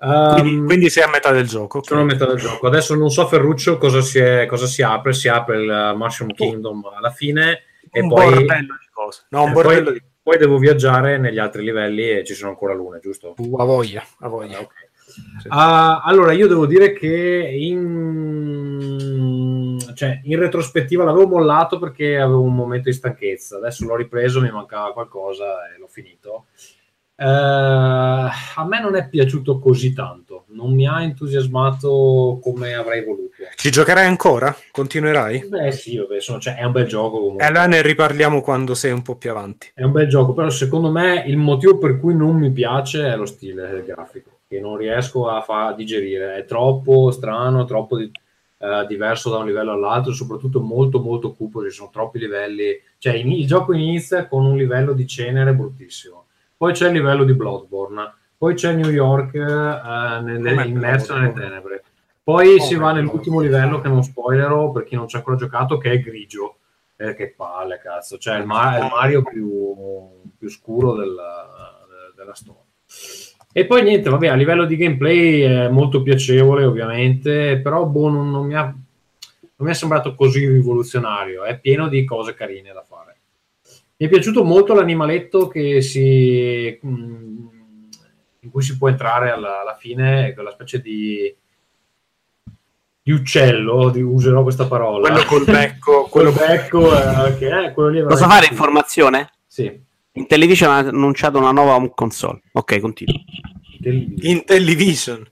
[0.00, 1.78] Quindi, Ehm, quindi sei a metà del gioco.
[1.78, 1.86] ok.
[1.86, 2.68] sono a metà del gioco.
[2.68, 5.12] Adesso non so Ferruccio cosa si, è- cosa si apre.
[5.12, 9.24] Si apre il uh, Mushroom Kingdom alla fine e un poi, bordello di cose.
[9.30, 12.50] No, un e bordello poi, di poi devo viaggiare negli altri livelli e ci sono
[12.50, 13.34] ancora l'una, giusto?
[13.56, 14.58] a voglia, a voglia.
[15.48, 17.48] Ah, allora, io devo dire che
[18.38, 23.56] in, cioè, in retrospettiva l'avevo mollato perché avevo un momento di stanchezza.
[23.56, 25.44] Adesso l'ho ripreso, mi mancava qualcosa
[25.74, 26.46] e l'ho finito.
[27.20, 33.26] Eh, a me non è piaciuto così tanto, non mi ha entusiasmato come avrei voluto.
[33.56, 34.54] Ci giocherai ancora?
[34.70, 35.46] Continuerai?
[35.48, 37.46] Beh, sì, vabbè, insomma, cioè, è un bel gioco E comunque.
[37.46, 39.70] allora ne riparliamo quando sei un po' più avanti.
[39.74, 43.16] È un bel gioco, però secondo me il motivo per cui non mi piace è
[43.16, 46.36] lo stile grafico, che non riesco a fa- digerire.
[46.36, 48.10] È troppo strano, troppo di-
[48.60, 52.76] eh, diverso da un livello all'altro, soprattutto molto molto cupo, ci sono troppi livelli.
[52.98, 56.17] Cioè in- il gioco inizia con un livello di cenere bruttissimo,
[56.58, 61.82] poi c'è il livello di Bloodborne, poi c'è New York eh, nelle- immerso nelle tenebre.
[62.22, 65.36] Poi Oh si va nell'ultimo livello che non spoilerò per chi non ci ha ancora
[65.36, 66.58] giocato, che è grigio.
[66.96, 68.18] Eh, che palle, cazzo.
[68.18, 69.74] Cioè, il, Ma- il Mario più,
[70.36, 71.78] più scuro della,
[72.14, 72.62] della storia.
[73.52, 78.30] E poi niente, vabbè, a livello di gameplay è molto piacevole, ovviamente, però boh, non,
[78.30, 81.44] non mi ha, non mi è sembrato così rivoluzionario.
[81.44, 83.07] È pieno di cose carine da fare.
[84.00, 86.88] Mi è piaciuto molto l'animaletto che si, mh,
[88.40, 91.34] in cui si può entrare alla, alla fine, quella specie di,
[93.02, 95.08] di uccello, di- userò questa parola.
[95.10, 97.98] Quello col becco, Col becco, eh, che è quello lì.
[97.98, 99.30] è Posso fare informazione?
[99.46, 99.86] Sì.
[100.12, 102.40] Intellivision ha annunciato una nuova console.
[102.52, 103.14] Ok, continua.
[104.20, 105.28] In television.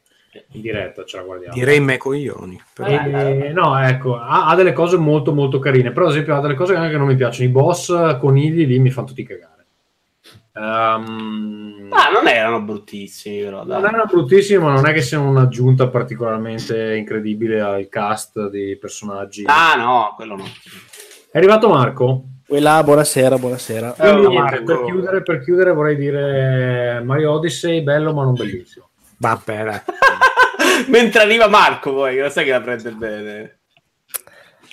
[0.53, 1.55] In diretta ce la guardiamo.
[1.55, 2.61] Direi me coglioni.
[2.73, 6.41] però- Eh, no, ecco, ha, ha delle cose molto molto carine, però ad esempio ha
[6.41, 7.49] delle cose anche che non mi piacciono.
[7.49, 9.55] I boss eh, conigli lì mi fanno tutti cagare.
[10.55, 13.65] Ehm, Ah, non erano bruttissimi, però.
[13.65, 13.81] dai.
[13.81, 19.45] non erano bruttissimi, ma non è che siano un'aggiunta particolarmente incredibile al cast di personaggi.
[19.47, 20.45] Ah, no, quello no.
[21.31, 22.25] È arrivato Marco?
[22.47, 23.91] Quella, buonasera, buonasera.
[23.99, 28.89] Quindi, niente, per, chiudere, per chiudere vorrei dire Mario Odyssey, bello ma non bellissimo.
[29.19, 29.81] Vabbè, dai.
[30.89, 33.59] Mentre arriva Marco, poi, lo sai che la prende bene.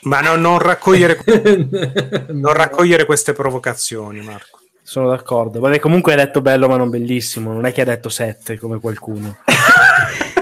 [0.04, 1.18] Ma no- non, raccogliere,
[2.32, 4.60] non raccogliere queste provocazioni, Marco.
[4.82, 5.60] Sono d'accordo.
[5.62, 8.80] Vabbè, comunque hai detto bello ma non bellissimo, non è che ha detto 7 come
[8.80, 9.38] qualcuno.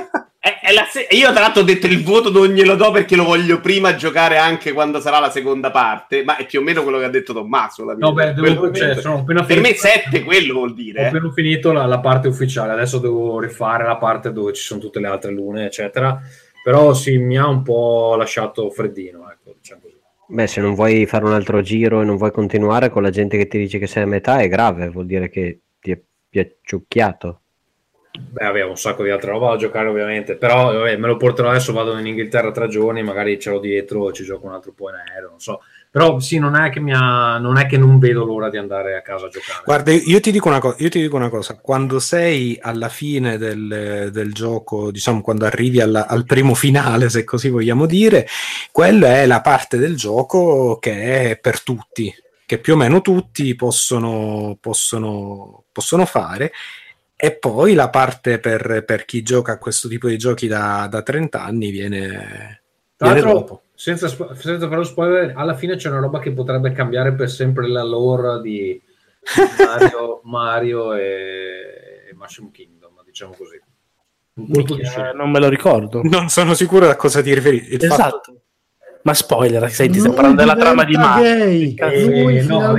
[0.90, 3.96] Se- Io, tra l'altro, ho detto il voto non glielo do perché lo voglio prima
[3.96, 6.24] giocare anche quando sarà la seconda parte.
[6.24, 7.84] Ma è più o meno quello che ha detto Tommaso.
[7.98, 11.00] No, beh, devo- cioè, sono appena per me finito- 7 quello vuol Ho dire.
[11.02, 11.06] eh.
[11.08, 15.00] appena finito la, la parte ufficiale, adesso devo rifare la parte dove ci sono tutte
[15.00, 16.20] le altre lune, eccetera.
[16.64, 19.96] Però sì, mi ha un po' lasciato freddino, ecco, diciamo così.
[20.28, 23.36] Beh, se non vuoi fare un altro giro e non vuoi continuare con la gente
[23.36, 26.00] che ti dice che sei a metà è grave, vuol dire che ti è
[26.30, 27.41] piaciucchiato.
[28.20, 30.36] Beh, avevo un sacco di altra roba da giocare, ovviamente.
[30.36, 31.74] Però vabbè, me lo porterò adesso.
[31.74, 34.96] Vado in Inghilterra tre giorni, magari ce l'ho dietro ci gioco un altro po' in
[34.96, 35.30] aereo.
[35.30, 35.62] Non so.
[35.90, 37.38] Però sì, non è ha...
[37.38, 39.62] non, è che non vedo l'ora di andare a casa a giocare.
[39.66, 44.10] Guarda, io ti dico una, co- ti dico una cosa, quando sei alla fine del,
[44.12, 48.26] del gioco, diciamo quando arrivi alla- al primo finale, se così vogliamo dire,
[48.72, 52.14] quella è la parte del gioco che è per tutti,
[52.46, 56.54] che più o meno tutti possono, possono, possono fare.
[57.24, 61.04] E poi la parte per, per chi gioca a questo tipo di giochi da, da
[61.04, 62.64] 30 anni viene,
[62.96, 63.62] Tra viene dopo.
[63.76, 67.68] senza, senza fare lo spoiler, alla fine c'è una roba che potrebbe cambiare per sempre
[67.68, 68.82] la lore di
[69.60, 73.62] Mario, Mario e, e Mushroom Kingdom, diciamo così.
[74.34, 76.02] Non me lo ricordo.
[76.02, 77.74] Non sono sicuro a cosa ti riferisci.
[77.74, 78.02] Il Esatto.
[78.02, 78.41] fatto-
[79.04, 81.26] Ma spoiler, senti, stiamo parlando della trama di Mario.
[81.26, 82.76] Eh, no,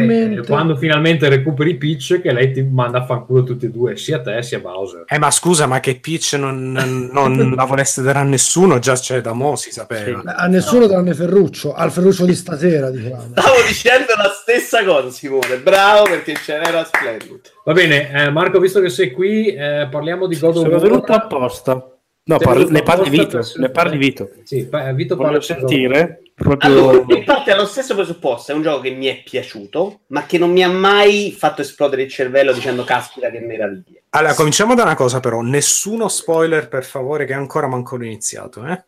[0.47, 4.41] quando finalmente recuperi Peach, che lei ti manda a fanculo tutti e due, sia te
[4.43, 5.05] sia Bowser.
[5.09, 6.71] Eh, ma scusa, ma che Peach non,
[7.13, 8.79] non- la vorreste dare a nessuno?
[8.79, 10.23] Già c'è da mo, si sapeva.
[10.25, 13.29] A nessuno tranne Ferruccio, al Ferruccio di stasera, diciamo.
[13.35, 15.57] Stavo dicendo la stessa cosa, Simone.
[15.63, 17.41] Bravo perché ce n'era splendido.
[17.65, 20.81] Va bene, eh, Marco, visto che sei qui, eh, parliamo di God of Sono War.
[20.81, 21.87] venuto apposta.
[22.25, 24.31] No, parli- ne parli Vito, per- ne parli Vito.
[24.45, 26.71] Sì, pa- Vito parla sentire proprio...
[26.71, 30.39] Allora, in parte allo stesso presupposto, è un gioco che mi è piaciuto, ma che
[30.39, 34.01] non mi ha mai fatto esplodere il cervello dicendo caspita che meraviglia.
[34.11, 35.41] Allora, cominciamo da una cosa, però.
[35.41, 38.85] Nessuno spoiler, per favore, che ancora manco l'ho iniziato, eh?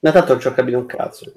[0.00, 1.32] Ma tanto non ci ho capito un cazzo.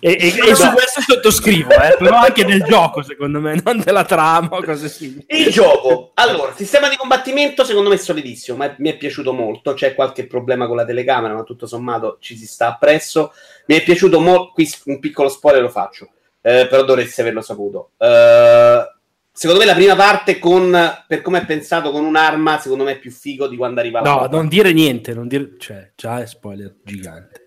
[0.00, 4.04] E, e- e su questo sottoscrivo, eh, però anche del gioco, secondo me, non della
[4.04, 5.24] trama o cose simili.
[5.28, 9.74] Il gioco, allora, sistema di combattimento secondo me è solidissimo, ma mi è piaciuto molto,
[9.74, 13.32] c'è qualche problema con la telecamera, ma tutto sommato ci si sta appresso.
[13.66, 16.10] Mi è piaciuto molto, qui un piccolo spoiler lo faccio,
[16.42, 17.92] eh, però dovreste averlo saputo.
[17.98, 18.92] Eh,
[19.32, 20.70] secondo me la prima parte con,
[21.08, 24.08] per come è pensato con un'arma, secondo me è più figo di quando arriva la
[24.08, 24.36] No, seconda.
[24.36, 25.54] non dire niente, non dire...
[25.58, 27.46] Cioè, già è spoiler gigante.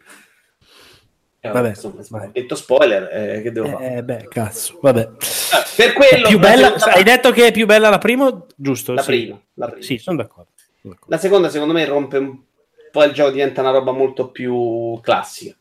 [1.43, 3.95] Eh, Vabbè, insomma, ho detto spoiler, eh, che devo fare?
[3.95, 5.09] Eh, beh, cazzo, vabbè.
[5.75, 8.93] Per quello, più la bella, seconda hai detto che è più bella la prima, giusto?
[8.93, 9.07] La Sì.
[9.07, 9.81] prima, la prima.
[9.81, 10.49] Sì, sono d'accordo.
[11.07, 12.37] La seconda, secondo me, rompe un
[12.91, 15.55] po' il gioco, diventa una roba molto più classica.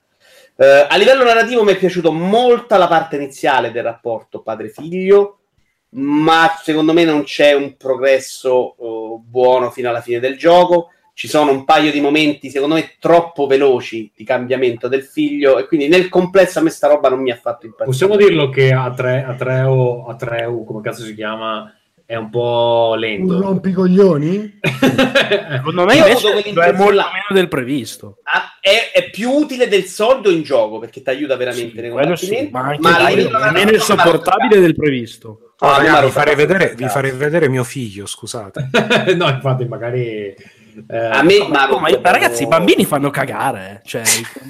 [0.57, 5.39] Eh, a livello narrativo mi è piaciuto molto la parte iniziale del rapporto padre-figlio,
[5.90, 10.90] ma secondo me non c'è un progresso eh, buono fino alla fine del gioco.
[11.21, 15.67] Ci sono un paio di momenti, secondo me, troppo veloci di cambiamento del figlio, e
[15.67, 17.91] quindi nel complesso a me sta roba non mi ha fatto impazzire.
[17.91, 21.71] Possiamo dirlo che a tre, a Treo, a Treu, come cazzo si chiama,
[22.07, 23.35] è un po' lento.
[23.35, 24.61] Un rompicoglioni?
[24.65, 27.11] Secondo me invece è molto là.
[27.13, 28.17] meno del previsto.
[28.23, 32.17] Ah, è, è più utile del soldo in gioco perché ti aiuta veramente nei Quello
[32.17, 32.51] sì, combattimenti.
[32.51, 35.53] ma anche ma livello è meno insopportabile del previsto.
[35.59, 38.71] Oh, Ah, raga, numero vi, farei vedere, vi farei vedere mio figlio, scusate.
[39.15, 40.35] no, infatti, magari.
[40.89, 43.89] Eh, A me, ma, No, ma io- ma ragazzi, i bambini fanno cagare, eh.
[43.89, 44.03] cioè,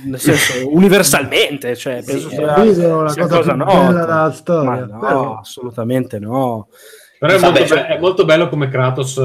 [0.04, 3.86] nel senso, universalmente, cioè, penso sia, sono la sia cosa più nota.
[3.86, 4.70] bella della storia.
[4.70, 6.68] Ma no, Però- assolutamente no.
[7.18, 9.20] Però è, Vabbè, molto, cioè- be- è molto bello come Kratos eh,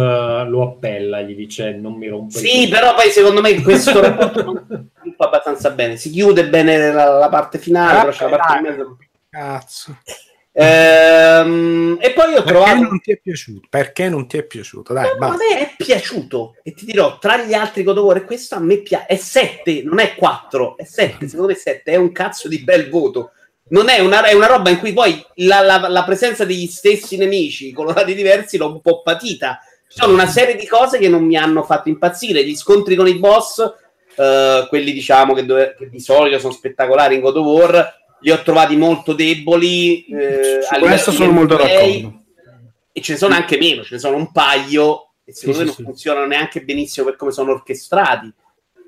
[0.49, 2.69] lo appella, gli dice non mi rompe il Sì, culo".
[2.77, 4.65] però poi secondo me questo rapporto non
[4.99, 5.95] sviluppa abbastanza bene.
[5.95, 8.97] Si chiude bene la, la parte finale, però c'è la parte di mezzo.
[9.29, 9.97] Cazzo.
[10.57, 12.81] Ehm, e poi ho Perché trovato.
[12.81, 13.67] non ti è piaciuto?
[13.69, 14.93] Perché non ti è piaciuto?
[14.93, 18.23] Dai, No, a me è piaciuto e ti dirò tra gli altri God of War
[18.25, 21.95] questo a me piace è 7 non è 4 è 7 secondo me 7 è
[21.97, 23.31] un cazzo di bel voto
[23.67, 27.17] non è una, è una roba in cui poi la, la- la presenza degli stessi
[27.17, 29.59] nemici colorati diversi l'ho un po' patita
[29.89, 33.07] ci sono una serie di cose che non mi hanno fatto impazzire gli scontri con
[33.07, 33.59] i boss
[34.17, 38.31] eh, quelli diciamo che, dove- che di solito sono spettacolari in God of War li
[38.31, 42.23] ho trovati molto deboli eh, questo sono molto gameplay d'accordo.
[42.91, 45.71] e ce ne sono anche meno, ce ne sono un paio e secondo Sì, me
[45.71, 45.83] sì, non sì.
[45.83, 48.33] funzionano neanche benissimo per come sono orchestrati.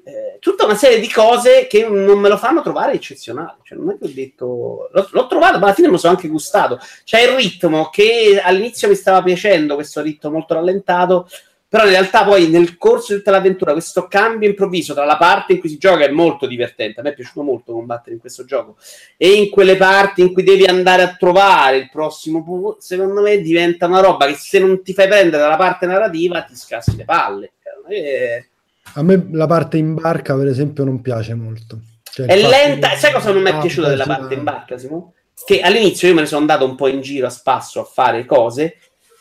[0.03, 3.57] Eh, tutta una serie di cose che non me lo fanno trovare eccezionale.
[3.63, 6.13] Cioè, non è che ho detto l'ho, l'ho trovato, ma alla fine me lo sono
[6.13, 6.79] anche gustato.
[7.03, 11.27] C'è il ritmo che all'inizio mi stava piacendo, questo ritmo molto rallentato.
[11.69, 15.51] Però in realtà poi nel corso di tutta l'avventura questo cambio improvviso tra la parte
[15.53, 18.45] in cui si gioca è molto divertente, a me è piaciuto molto combattere in questo
[18.45, 18.77] gioco
[19.17, 23.41] e in quelle parti in cui devi andare a trovare il prossimo pu- secondo me
[23.41, 27.03] diventa una roba che se non ti fai prendere dalla parte narrativa ti scassi le
[27.03, 27.51] palle
[27.89, 28.47] Eh,
[28.93, 31.79] A me la parte in barca, per esempio, non piace molto.
[32.03, 34.77] Cioè, è lenta che- sai cosa non mi è Ah, piaciuto della parte in barca
[34.77, 35.13] Simo?
[35.45, 38.25] che all'inizio io me ne sono andato un po' in giro a spasso a fare
[38.25, 38.77] cose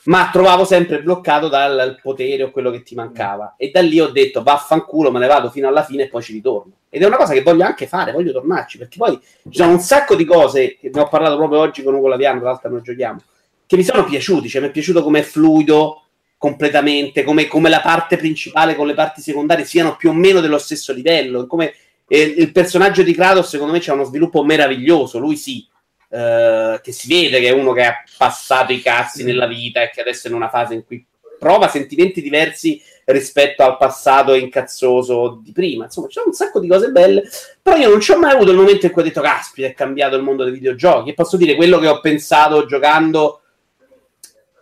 [0.07, 3.55] ma trovavo sempre bloccato dal potere o quello che ti mancava.
[3.57, 6.33] E da lì ho detto vaffanculo me ne vado fino alla fine e poi ci
[6.33, 6.73] ritorno.
[6.89, 9.81] Ed è una cosa che voglio anche fare voglio tornarci perché poi ci sono un
[9.81, 12.83] sacco di cose che ne ho parlato proprio oggi con Ugo Laviano tra l'altro noi
[12.83, 13.21] giochiamo
[13.67, 16.05] che mi sono piaciuti cioè mi è piaciuto come è fluido
[16.39, 20.59] completamente come, come la parte principale con le parti secondarie siano più o meno dello
[20.59, 21.75] stesso livello come
[22.09, 25.67] eh, il personaggio di Kratos secondo me c'è uno sviluppo meraviglioso lui sì
[26.09, 29.91] eh, che si vede che è uno che ha passato i cazzi nella vita e
[29.91, 31.05] che adesso è in una fase in cui
[31.39, 35.85] prova sentimenti diversi rispetto al passato incazzoso di prima.
[35.85, 37.29] Insomma, c'è un sacco di cose belle,
[37.63, 39.75] però io non ci ho mai avuto il momento in cui ho detto caspita, è
[39.75, 41.11] cambiato il mondo dei videogiochi.
[41.11, 43.43] E posso dire quello che ho pensato giocando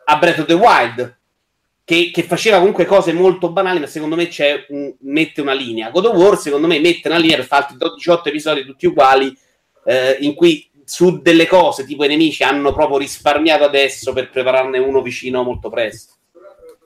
[0.04, 1.18] a Breath of the Wild,
[1.84, 5.90] che, che faceva comunque cose molto banali, ma secondo me c'è un- mette una linea.
[5.90, 9.36] God of War, secondo me, mette una linea per fare altri 18 episodi tutti uguali,
[9.86, 14.78] eh, in cui su delle cose, tipo i nemici, hanno proprio risparmiato adesso per prepararne
[14.78, 16.12] uno vicino molto presto.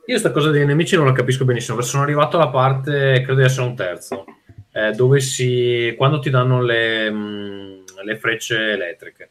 [0.07, 3.41] Io sta cosa dei nemici non la capisco benissimo, perché sono arrivato alla parte, credo
[3.41, 4.25] di essere un terzo,
[4.73, 9.31] eh, dove si, quando ti danno le, mh, le frecce elettriche,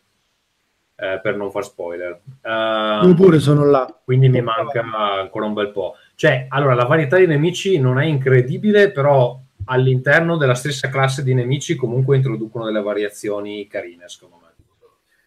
[0.95, 2.21] eh, per non far spoiler.
[2.41, 3.91] Eh, Io pure sono là.
[4.03, 5.95] Quindi mi manca ancora un bel po'.
[6.15, 11.33] Cioè, allora, la varietà di nemici non è incredibile, però all'interno della stessa classe di
[11.33, 14.46] nemici comunque introducono delle variazioni carine, secondo me,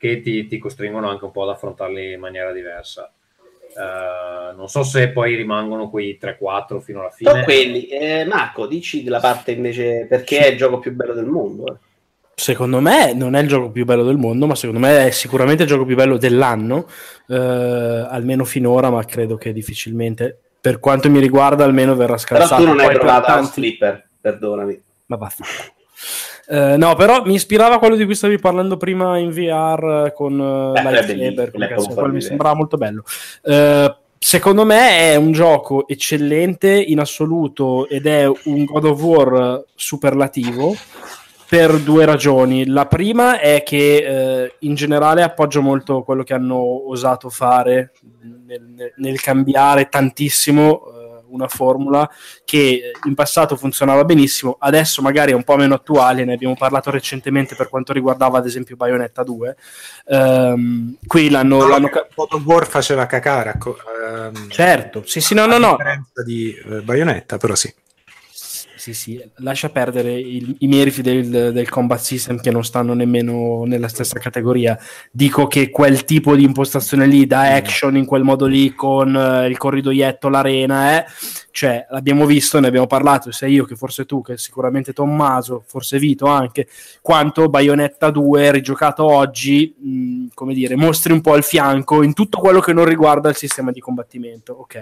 [0.00, 3.12] che ti, ti costringono anche un po' ad affrontarli in maniera diversa.
[3.76, 7.30] Eh, non so se poi rimangono quei 3-4 fino alla fine.
[7.30, 7.86] Sono quelli.
[7.86, 11.66] Eh, Marco, dici la parte invece perché è il gioco più bello del mondo.
[11.66, 11.76] eh.
[12.34, 15.64] Secondo me non è il gioco più bello del mondo, ma secondo me è sicuramente
[15.64, 16.86] il gioco più bello dell'anno,
[17.28, 22.62] eh, almeno finora, ma credo che difficilmente, per quanto mi riguarda, almeno verrà Però scalzato.
[22.62, 24.82] tu non hai provato tanti- Flipper, perdonami.
[25.06, 25.44] Ma basta.
[26.52, 30.36] Eh, no, però mi ispirava quello di cui stavi parlando prima in VR eh, con
[30.36, 31.52] uh, è Lightsaber,
[32.10, 33.04] mi sembrava molto bello.
[33.42, 39.64] Eh, secondo me è un gioco eccellente in assoluto ed è un God of War
[39.76, 40.74] superlativo
[41.48, 42.66] per due ragioni.
[42.66, 47.92] La prima è che eh, in generale appoggio molto quello che hanno osato fare
[48.44, 50.99] nel, nel- nel cambiare tantissimo eh,
[51.30, 52.08] una formula
[52.44, 56.90] che in passato funzionava benissimo, adesso magari è un po' meno attuale, ne abbiamo parlato
[56.90, 59.56] recentemente per quanto riguardava ad esempio Bayonetta 2.
[60.06, 63.54] Ehm, qui l'hanno, l'hanno ca- God of War faceva cacare.
[63.58, 63.76] co-
[64.06, 65.70] ehm, Certo, sì, sì, no, no, no.
[65.76, 67.72] differenza di eh, Bayonetta, però sì.
[68.80, 73.64] Sì, sì, lascia perdere il- i meriti del, del combat system che non stanno nemmeno
[73.66, 74.78] nella stessa categoria.
[75.12, 79.48] Dico che quel tipo di impostazione lì, da action in quel modo lì, con eh,
[79.48, 81.04] il corridoietto, l'arena, eh,
[81.50, 85.98] cioè l'abbiamo visto, ne abbiamo parlato, sia io che forse tu, che sicuramente Tommaso, forse
[85.98, 86.66] Vito anche,
[87.02, 92.38] quanto Bayonetta 2 rigiocato oggi, mh, come dire, mostri un po' il fianco in tutto
[92.38, 94.74] quello che non riguarda il sistema di combattimento, ok?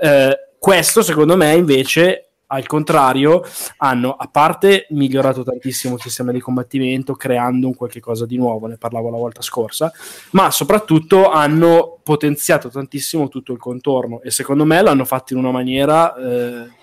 [0.00, 3.42] Eh, questo secondo me invece al contrario,
[3.78, 8.66] hanno a parte migliorato tantissimo il sistema di combattimento, creando un qualche cosa di nuovo,
[8.66, 9.92] ne parlavo la volta scorsa,
[10.30, 15.50] ma soprattutto hanno potenziato tantissimo tutto il contorno e secondo me l'hanno fatto in una
[15.50, 16.76] maniera eh,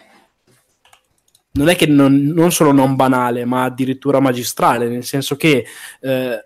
[1.55, 5.65] non è che non, non solo non banale, ma addirittura magistrale, nel senso che
[6.01, 6.44] eh,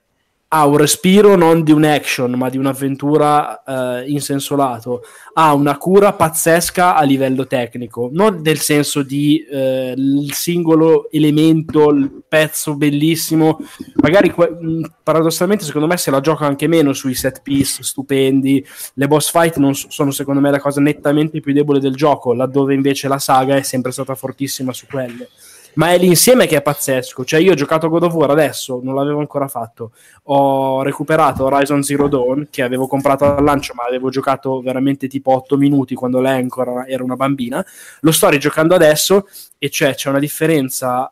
[0.52, 5.04] ha un respiro non di un action, ma di un'avventura eh, in senso lato.
[5.34, 11.92] Ha una cura pazzesca a livello tecnico, non nel senso di eh, il singolo elemento,
[11.92, 13.60] il pezzo bellissimo.
[14.02, 18.66] Magari mh, paradossalmente, secondo me, se la gioca anche meno sui set piece stupendi.
[18.96, 22.74] Le boss fight non sono, secondo me, la cosa nettamente più debole del gioco, laddove
[22.74, 25.30] invece la saga è sempre stata fortissima su quelle
[25.80, 27.24] ma è l'insieme che è pazzesco.
[27.24, 29.94] Cioè, io ho giocato God of War adesso, non l'avevo ancora fatto.
[30.24, 35.34] Ho recuperato Horizon Zero Dawn, che avevo comprato al lancio, ma avevo giocato veramente tipo
[35.34, 37.66] 8 minuti quando lei ancora era una bambina.
[38.02, 39.28] Lo sto rigiocando adesso,
[39.58, 41.10] e cioè c'è una differenza.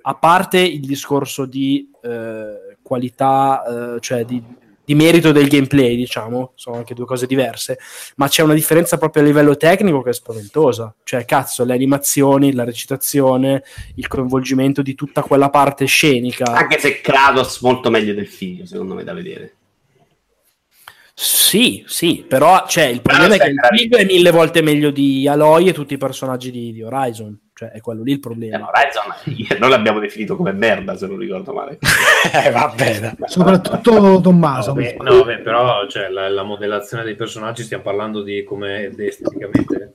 [0.00, 4.42] A parte il discorso di eh, qualità, eh, cioè di,
[4.88, 7.78] di merito del gameplay, diciamo, sono anche due cose diverse,
[8.16, 10.94] ma c'è una differenza proprio a livello tecnico che è spaventosa.
[11.04, 13.64] Cioè, cazzo, le animazioni, la recitazione,
[13.96, 16.46] il coinvolgimento di tutta quella parte scenica.
[16.46, 19.56] Anche se Kratos molto meglio del figlio, secondo me, da vedere.
[21.12, 25.28] Sì, sì, però cioè, il problema è che il figlio è mille volte meglio di
[25.28, 27.38] Aloy e tutti i personaggi di, di Horizon.
[27.58, 28.68] Cioè, è quello lì il problema.
[28.68, 31.80] Horizon noi l'abbiamo definito come merda, se non ricordo male.
[32.32, 33.16] eh, va bene.
[33.26, 34.74] Soprattutto Tommaso.
[34.74, 39.94] Beh, no, beh, però cioè, la, la modellazione dei personaggi stiamo parlando di come esteticamente.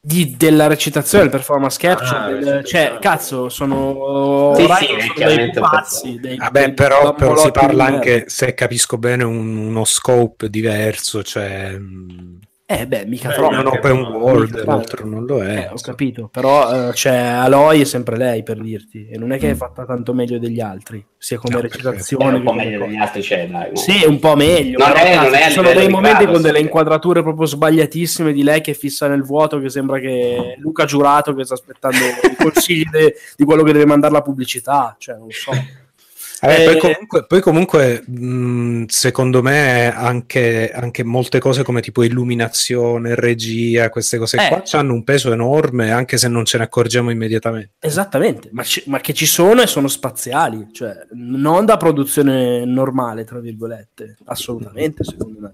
[0.00, 5.34] Di- della recitazione, del performance capture, Ah, del- cioè, cazzo, sono, Sì, Horizon sì, sono
[5.36, 7.96] dei pupazzi, dei- Vabbè, dei però, però si parla merda.
[7.98, 11.78] anche, se capisco bene, un- uno scope diverso, cioè...
[12.72, 13.56] Eh beh, mica Beh, troppo.
[13.58, 15.56] un open world, l'altro non lo è.
[15.56, 19.38] Eh, ho capito, però eh, cioè, Aloy è sempre lei per dirti, e non è
[19.38, 22.64] che è fatta tanto meglio degli altri, sia come È recitazione un che po' come
[22.64, 23.76] meglio degli altri c'è, dai.
[23.76, 24.78] Sì, un po' meglio.
[24.78, 26.62] Però, è- cazzo, non è ci sono dei momenti Kratos, con delle sì.
[26.62, 31.44] inquadrature proprio sbagliatissime di lei che fissa nel vuoto, che sembra che Luca Giurato che
[31.44, 35.50] sta aspettando i consigli de- di quello che deve mandare la pubblicità, cioè non so.
[36.40, 42.02] Vabbè, Eh, poi comunque, poi comunque, mh, secondo me anche, anche molte cose come tipo
[42.02, 44.48] illuminazione, regia, queste cose Eh.
[44.48, 47.72] qua hanno un peso enorme anche se non ce ne accorgiamo immediatamente.
[47.78, 53.24] Esattamente, ma, ci- ma che ci sono e sono spaziali, cioè non da produzione normale,
[53.24, 55.52] tra virgolette, assolutamente, secondo me.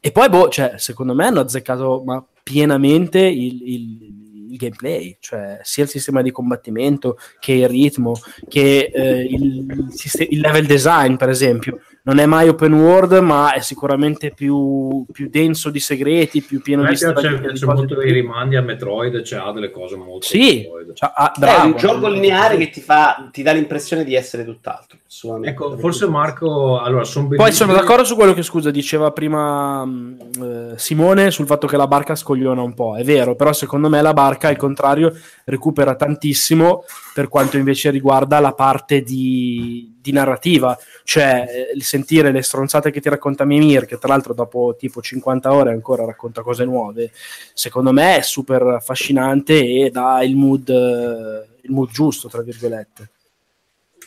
[0.00, 4.21] E poi, boh, cioè, secondo me hanno azzeccato ma pienamente il, il-
[4.52, 8.14] il gameplay, cioè sia il sistema di combattimento che il ritmo,
[8.48, 9.88] che eh, il,
[10.28, 11.80] il level design, per esempio.
[12.04, 16.84] Non è mai open world, ma è sicuramente più, più denso di segreti, più pieno
[16.84, 18.08] di storie, di piace molto così.
[18.08, 20.94] i rimandi a Metroid, cioè ha delle cose molto Sì, Metroid.
[20.94, 21.66] cioè, ah, è bravo.
[21.66, 24.98] un gioco lineare che ti, fa, ti dà l'impressione di essere tutt'altro.
[25.42, 30.16] Ecco, forse Marco, allora, sono Poi sono d'accordo su quello che scusa diceva prima mh,
[30.40, 34.02] eh, Simone sul fatto che la barca scogliona un po', è vero, però secondo me
[34.02, 35.14] la barca al contrario
[35.44, 36.84] recupera tantissimo
[37.14, 42.90] per quanto invece riguarda la parte di, di narrativa, cioè eh, il sentire le stronzate
[42.90, 47.12] che ti racconta Mimir, che tra l'altro dopo tipo 50 ore ancora racconta cose nuove,
[47.54, 53.10] secondo me è super affascinante e dà il mood, eh, il mood giusto, tra virgolette.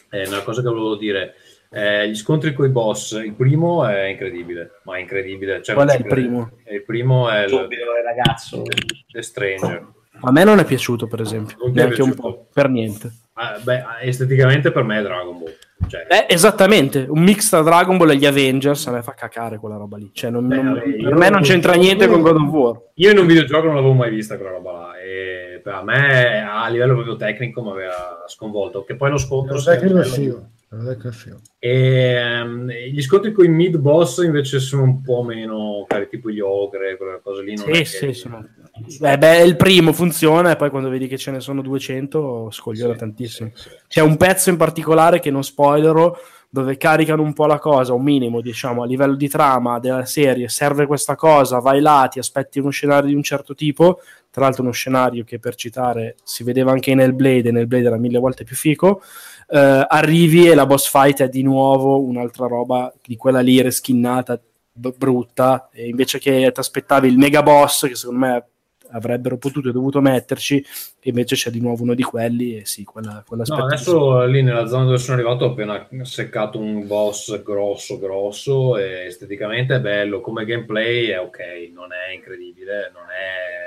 [0.09, 1.35] È una cosa che volevo dire.
[1.71, 5.61] Eh, gli scontri con i boss, il primo è incredibile, ma è incredibile.
[5.61, 6.15] Cioè, Qual è il crede.
[6.15, 6.51] primo?
[6.63, 8.63] Eh, Il primo è il, Subito, il ragazzo.
[9.11, 9.87] The Stranger.
[10.21, 13.11] A me non è piaciuto, per esempio, Non neanche un po', per niente.
[13.33, 15.53] Ah, beh, esteticamente per me è Dragon Ball.
[15.87, 19.57] Cioè, Eh, esattamente, un mix tra Dragon Ball e gli Avengers a me fa cacare
[19.57, 20.09] quella roba lì.
[20.13, 22.81] Cioè, non- Beh, non- vabbè, per me non c'entra niente con God of War.
[22.95, 26.67] Io in un videogioco non l'avevo mai vista quella roba là e per me a
[26.69, 30.47] livello proprio tecnico mi aveva sconvolto che poi lo scontro Lo figo.
[30.69, 31.39] Lo figo.
[31.59, 36.29] e ehm, gli scontri con i mid boss invece sono un po' meno cari, tipo
[36.29, 38.47] gli ogre quelle cose lì non è Sì, che- sì, sono...
[39.01, 42.95] Eh, beh, il primo funziona e poi quando vedi che ce ne sono 200 scogliona
[42.95, 43.51] tantissimo.
[43.87, 46.13] C'è un pezzo in particolare che non spoilerò,
[46.49, 50.49] dove caricano un po' la cosa, un minimo, diciamo, a livello di trama della serie,
[50.49, 53.99] serve questa cosa, vai là, ti aspetti uno scenario di un certo tipo,
[54.29, 57.97] tra l'altro uno scenario che per citare si vedeva anche in Hellblade, e Hellblade era
[57.97, 59.01] mille volte più fico,
[59.49, 64.39] eh, arrivi e la boss fight è di nuovo un'altra roba di quella lì reskinnata,
[64.71, 68.45] b- brutta, e invece che ti aspettavi il mega boss, che secondo me
[68.95, 70.57] avrebbero potuto e dovuto metterci,
[70.99, 74.41] e invece c'è di nuovo uno di quelli, e sì, quella, quell'aspetto No, adesso lì
[74.41, 79.79] nella zona dove sono arrivato ho appena seccato un boss grosso, grosso, e esteticamente è
[79.79, 81.39] bello, come gameplay è ok,
[81.73, 83.63] non è incredibile, non è...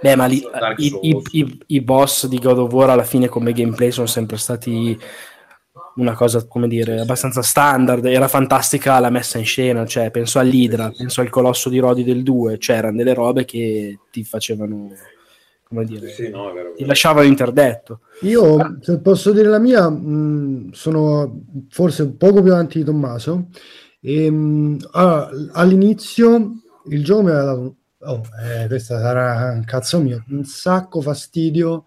[0.00, 0.44] Beh, ma lì,
[0.76, 4.36] i, i- i- i boss di God of War alla fine come gameplay sono sempre
[4.36, 4.98] stati
[5.96, 8.04] una cosa, come dire, abbastanza standard.
[8.06, 12.22] Era fantastica la messa in scena, cioè penso all'Idra, penso al Colosso di Rodi del
[12.22, 14.90] 2, c'erano delle robe che ti facevano,
[15.62, 16.72] come dire, Sì, no, vero.
[16.76, 18.00] ti lasciavano interdetto.
[18.22, 21.40] Io, se posso dire la mia, mh, sono
[21.70, 23.48] forse poco più avanti di Tommaso.
[24.00, 26.52] E, mh, allora, all'inizio
[26.88, 31.00] il gioco mi aveva dato, un- oh, eh, questa sarà un cazzo mio, un sacco
[31.00, 31.84] fastidio.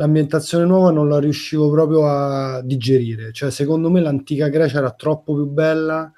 [0.00, 3.32] L'ambientazione nuova non la riuscivo proprio a digerire.
[3.32, 6.10] Cioè, secondo me l'antica Grecia era troppo più bella.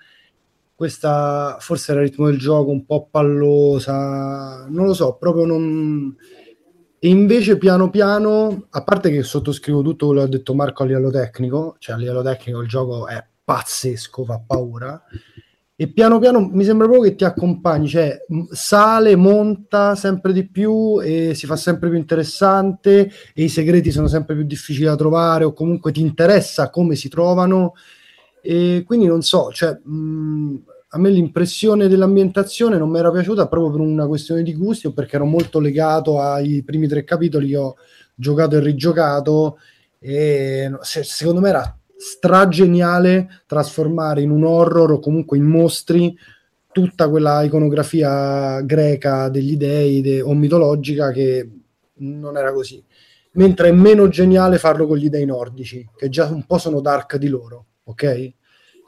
[0.73, 6.15] Questa forse era il ritmo del gioco un po' pallosa, non lo so, proprio non.
[6.97, 10.87] E invece piano piano, a parte che sottoscrivo tutto quello che ha detto Marco a
[10.87, 15.03] livello tecnico, cioè a livello tecnico il gioco è pazzesco, fa paura,
[15.83, 18.17] e piano piano mi sembra proprio che ti accompagni, cioè
[18.53, 24.07] sale, monta sempre di più e si fa sempre più interessante e i segreti sono
[24.07, 27.75] sempre più difficili da trovare o comunque ti interessa come si trovano.
[28.41, 33.73] E quindi non so, cioè mh, a me l'impressione dell'ambientazione non mi era piaciuta proprio
[33.73, 37.57] per una questione di gusti o perché ero molto legato ai primi tre capitoli che
[37.57, 37.75] ho
[38.15, 39.59] giocato e rigiocato
[39.99, 46.17] e secondo me era strageniale trasformare in un horror o comunque in mostri
[46.73, 51.49] tutta quella iconografia greca degli dei de- o mitologica che
[51.99, 52.83] non era così
[53.33, 57.17] mentre è meno geniale farlo con gli dei nordici che già un po' sono dark
[57.17, 58.33] di loro ok?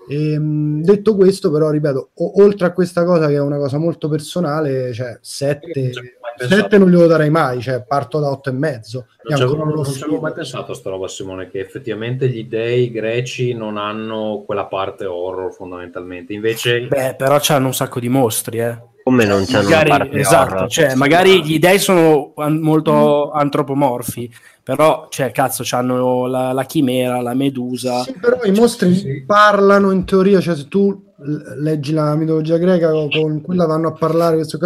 [0.08, 4.08] Ehm, detto questo, però, ripeto, o- oltre a questa cosa che è una cosa molto
[4.08, 5.90] personale, cioè 7,
[6.36, 6.78] pensato.
[6.78, 9.06] non glielo darei mai, cioè parto da 8 e mezzo.
[9.22, 12.28] Non ci ancora avevo, non ci avevo mai pensato a sta roba, Simone, che effettivamente
[12.28, 16.32] gli dei greci non hanno quella parte horror fondamentalmente.
[16.32, 18.92] Invece, Beh, però c'hanno un sacco di mostri, eh.
[19.04, 20.70] Come non c'hanno magari, una parte esatto, horror?
[20.70, 24.32] cioè, magari gli dei sono an- molto antropomorfi,
[24.62, 28.02] però, cioè, cazzo, c'hanno la, la chimera, la medusa.
[28.02, 31.12] Sì, però i mostri parlano in teoria, cioè se tu
[31.58, 34.58] leggi la mitologia greca con, quella vanno a parlare, questo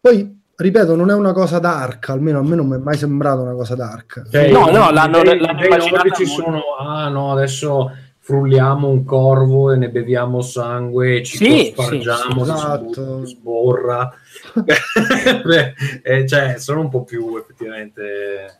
[0.00, 3.40] poi ripeto, non è una cosa dark, almeno a me non mi è mai sembrata
[3.40, 4.24] una cosa dark.
[4.30, 8.86] cioè, No, no, l'hanno- l'hanno i dei immaginata nordici molto- sono, ah no, adesso frulliamo
[8.88, 13.26] un corvo e ne beviamo sangue e ci Sì, spargiamo, sì, esatto.
[13.26, 14.12] sborra.
[15.44, 18.58] Beh, eh, cioè, sono un po' più effettivamente...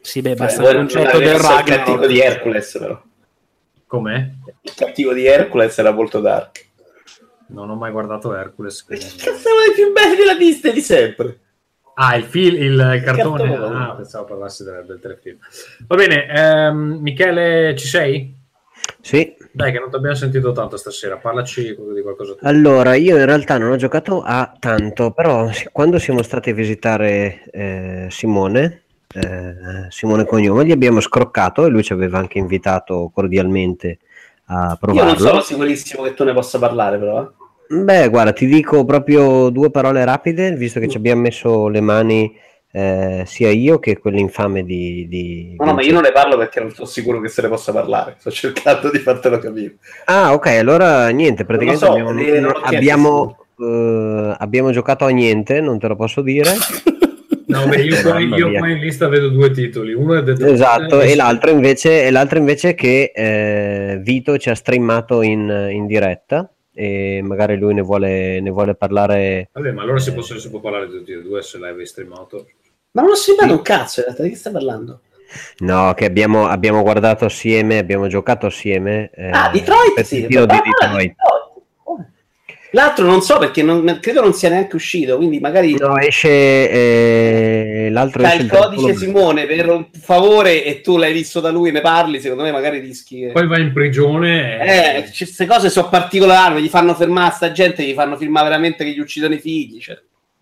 [0.00, 2.06] Sì, beh, Beh, basta voi il concetto del visto il cattivo Ragnarok.
[2.06, 3.02] di Hercules, però.
[3.86, 4.28] Com'è?
[4.60, 6.63] Il cattivo di Hercules era molto dark.
[7.48, 8.84] Non ho mai guardato Hercules.
[8.84, 11.38] che- Cazzo, uno dei più belli della Disney di sempre.
[11.96, 13.48] Ah, il, fil- il cartone.
[13.50, 13.76] cartone.
[13.84, 15.38] Ah, pensavo parlassi del, del telefilm.
[15.86, 18.34] Va bene, ehm, Michele, ci sei?
[19.00, 19.34] Sì.
[19.52, 21.18] Dai, che non ti abbiamo sentito tanto stasera.
[21.18, 22.34] Parlaci di qualcosa.
[22.34, 22.38] tu.
[22.46, 27.44] Allora, io in realtà non ho giocato a tanto, però quando siamo stati a visitare
[27.52, 28.82] eh, Simone,
[29.14, 33.98] eh, Simone Cognome, gli abbiamo scroccato e lui ci aveva anche invitato cordialmente
[34.46, 35.10] a Io provarlo.
[35.10, 37.22] non sono sicurissimo che tu ne possa parlare, però.
[37.22, 37.76] eh.
[37.76, 42.36] Beh, guarda, ti dico proprio due parole rapide, visto che ci abbiamo messo le mani
[42.70, 45.06] eh, sia io che quell'infame di...
[45.08, 47.48] di No, no, ma io non ne parlo perché non sono sicuro che se ne
[47.48, 48.16] possa parlare.
[48.18, 49.76] Sto cercando di fartelo capire.
[50.06, 55.78] Ah, ok, allora niente, praticamente so, abbiamo, eh, abbiamo, eh, abbiamo giocato a niente, non
[55.78, 56.50] te lo posso dire.
[57.46, 59.92] No, beh, io, qua, Mamma io qua in lista vedo due titoli.
[59.92, 64.54] Uno è Drone Esatto, e l'altro invece, e l'altro invece che eh, Vito ci ha
[64.54, 69.50] streamato in, in diretta e magari lui ne vuole, ne vuole parlare.
[69.52, 72.46] Vabbè, ma allora si, può, si può parlare di tutti e due se l'hai streamato.
[72.92, 75.00] Ma non ho streamato un cazzo, in realtà, di che stai parlando?
[75.58, 79.10] No, che abbiamo, abbiamo guardato assieme, abbiamo giocato assieme.
[79.14, 80.26] eh, Ah, Detroit, sì.
[80.26, 81.14] di Ah, ah, Detroit.
[82.74, 86.28] L'altro non so perché non- credo non sia neanche uscito, quindi magari No, esce
[86.70, 91.38] eh, l'altro c'ha esce il 31 codice Simone per un favore e tu l'hai visto
[91.40, 93.26] da lui e ne parli, secondo me magari rischi che...
[93.32, 94.58] Poi va in prigione.
[94.60, 98.84] e- Eh, queste cose sono particolari, gli fanno fermare sta gente, gli fanno firmare veramente
[98.84, 99.80] che gli uccidono i figli.
[99.80, 99.96] Cioè.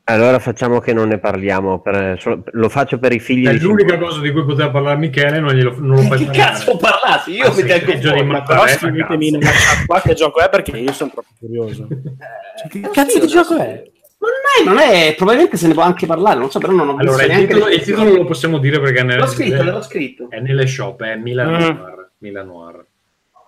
[0.05, 3.97] Allora facciamo che non ne parliamo, per- lo faccio per i figli È di l'unica
[3.99, 6.51] cosa di cui poteva parlare Michele, non, glielo, non lo fai Che parlare.
[6.51, 7.31] cazzo parlassi?
[7.37, 8.25] Io Ah, mi tengo fuori.
[8.25, 11.87] Mattarella, Però scrivetemi chat qua che gioco è perché io sono troppo curioso.
[11.89, 13.83] Cioè, che cazzo di gioco è?
[14.19, 16.89] Ma non è, non è, probabilmente se ne può anche parlare, non so, però non
[16.89, 19.21] ho visto Allora, il neanche titolo, le il titolo lo possiamo dire perché è, nelle-
[19.21, 20.27] L'ho scritto, l'ho scritto.
[20.31, 22.37] è nelle shop, è Milan Mm.
[22.47, 22.87] Noir.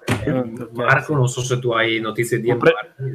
[0.06, 0.44] Noir.
[0.46, 2.72] Eh, Marco, non so se tu hai notizie di pre-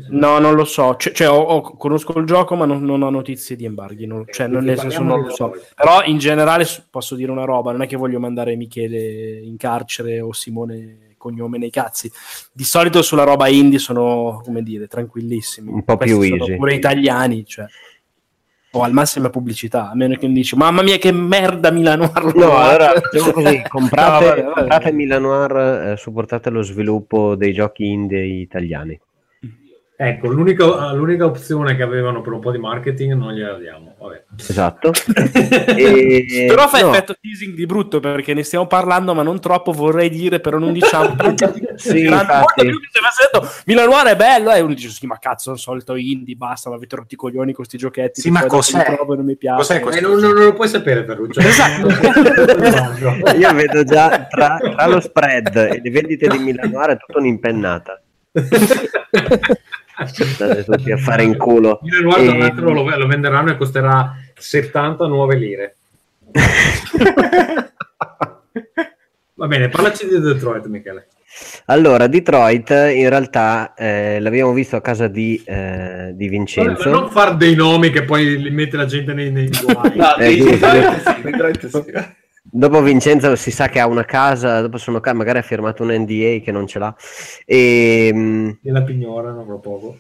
[0.10, 0.96] No, non lo so.
[0.96, 4.06] Cioè, cioè, ho- ho- conosco il gioco, ma non, non ho notizie di embarghi.
[4.06, 5.54] non- cioè, non, nel senso, non lo so.
[5.76, 10.20] Però in generale posso dire una roba: non è che voglio mandare Michele in carcere
[10.22, 12.10] o Simone cognome nei cazzi.
[12.54, 15.70] Di solito sulla roba indie sono, come dire, tranquillissimi.
[15.70, 16.56] Un po' Questi più sono easy.
[16.56, 17.66] Pure italiani, cioè.
[18.72, 22.56] O al massimo pubblicità, a meno che non dici mamma mia che merda Milano No,
[22.56, 24.54] allora diciamo così, comprate, No, vabbè, vabbè.
[24.60, 29.00] comprate Milanoir, eh, supportate lo sviluppo dei giochi indie italiani.
[30.02, 33.96] Ecco, l'unica, l'unica opzione che avevano per un po' di marketing non gliela diamo.
[34.00, 34.24] Vabbè.
[34.40, 34.92] Esatto.
[35.76, 39.74] E- Però fa no, effetto teasing di brutto perché ne stiamo parlando, ma non troppo
[39.74, 41.16] vorrei dire, però non diciamo.
[41.76, 42.66] Sì, infatti.
[42.66, 43.00] più che
[43.32, 46.76] detto Milano è bello, e uno dice sì, ma cazzo, il solito indie, basta, ma
[46.78, 48.22] avete rotti i coglioni con questi giochetti.
[48.22, 48.84] Sì, ma dopo cos'è?
[48.96, 49.58] provo non mi piace.
[49.58, 50.08] Cos'è Eh, questo?
[50.08, 51.42] non, non- non lo puoi sapere, Ferruccio.
[51.42, 51.88] Esatto.
[53.38, 58.02] Io vedo già tra, tra lo spread e le vendite di Milanoir è tutta un'impennata.
[60.00, 61.80] Andate tutti a fare in culo.
[61.82, 65.76] Noir, tra E- l'altro, lo, lo venderanno e costerà 70 nuove lire.
[69.36, 71.08] Va bene, parlaci di Detroit, Michele.
[71.66, 76.90] Allora, Detroit in realtà eh, l'abbiamo visto a casa di, eh, di Vincenzo.
[76.90, 79.96] non far dei nomi che poi li mette la gente nei, nei guai.
[79.96, 81.94] No, Eh, Detroit sì, Detroit sì.
[82.52, 85.92] Dopo Vincenzo si sa che ha una casa, dopo sono ca- magari ha firmato un
[85.92, 86.96] NDA che non ce l'ha.
[87.46, 90.00] E, mh, Gliela pignorano fra poco.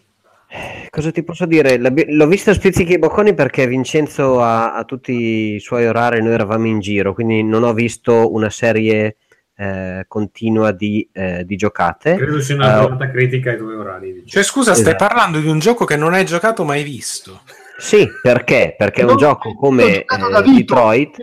[0.89, 1.77] cosa ti posso dire?
[1.77, 6.65] L'ho visto spizzichi e bocconi perché Vincenzo ha, ha tutti i suoi orari, noi eravamo
[6.65, 9.17] in giro, quindi non ho visto una serie
[9.55, 12.15] eh, continua di, eh, di giocate.
[12.15, 14.13] Credo sia una Eh, giornata critica ai tuoi orari.
[14.13, 14.25] dice.
[14.27, 15.05] Cioè, scusa, stai Esatto.
[15.05, 17.41] parlando di un gioco che non hai giocato mai visto.
[17.77, 18.73] Sì, perché?
[18.77, 20.05] Perché un Non- gioco come eh.
[20.45, 21.17] Detroit,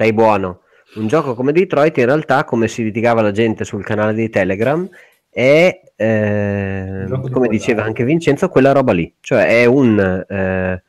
[0.00, 0.62] stai buono,
[0.94, 4.88] un gioco come Detroit in realtà, come si litigava la gente sul canale di Telegram,
[5.28, 9.14] è, eh, di come diceva anche Vincenzo, quella roba lì.
[9.20, 9.98] Cioè è un...
[10.26, 10.82] eh,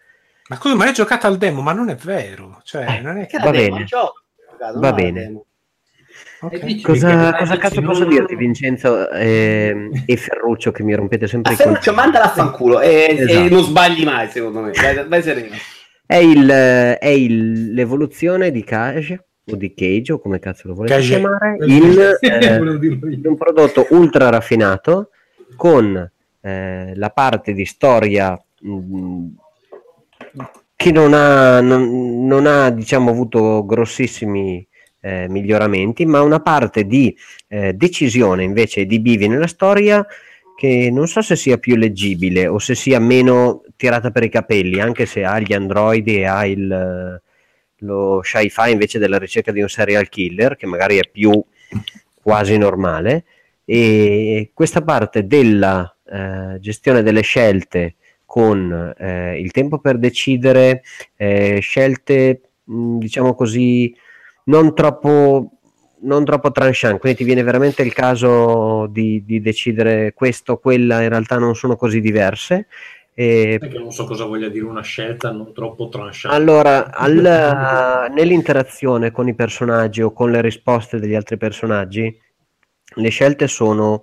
[0.47, 1.61] Ma scusa, ma hai giocato al demo?
[1.61, 2.61] Ma non è vero.
[2.63, 3.37] Cioè, non è che...
[3.37, 3.79] Va bene.
[3.81, 4.21] il gioco.
[4.49, 5.19] Giocato, Va bene.
[5.23, 5.45] demo.
[6.43, 6.53] Ok.
[6.53, 8.35] E dici, cosa cosa cazzo posso dirti.
[8.35, 13.23] Vincenzo ehm, e Ferruccio che mi rompete sempre i Ferruccio, mandala a fanculo e, e
[13.29, 13.49] Esatto.
[13.53, 14.71] non sbagli mai, secondo me.
[14.71, 15.55] Vai, vai sereno.
[16.11, 20.95] È, il, è il- l'evoluzione di Cage o di Cage o come cazzo lo volete
[20.95, 21.07] Cage.
[21.19, 22.55] chiamare in, eh,
[23.13, 25.11] in un prodotto ultra raffinato
[25.55, 26.11] con
[26.41, 29.25] eh, la parte di storia mh,
[30.75, 34.67] che non ha, non, non ha diciamo avuto grossissimi
[34.99, 37.15] eh, miglioramenti ma una parte di
[37.47, 40.05] eh, decisione invece di bivi nella storia
[40.61, 44.79] che non so se sia più leggibile o se sia meno tirata per i capelli
[44.79, 47.19] anche se ha gli androidi e ha il
[47.77, 51.31] lo sci-fi invece della ricerca di un serial killer che magari è più
[52.13, 53.23] quasi normale.
[53.65, 60.83] E questa parte della eh, gestione delle scelte con eh, il tempo per decidere
[61.15, 63.95] eh, scelte mh, diciamo così
[64.43, 65.53] non troppo
[66.01, 71.01] non troppo tranchant quindi ti viene veramente il caso di, di decidere questo o quella
[71.01, 72.67] in realtà non sono così diverse
[73.13, 76.33] e che non so cosa voglia dire una scelta non troppo tranchant.
[76.33, 82.17] allora, al- nell'interazione con i personaggi o con le risposte degli altri personaggi,
[82.95, 84.01] le scelte sono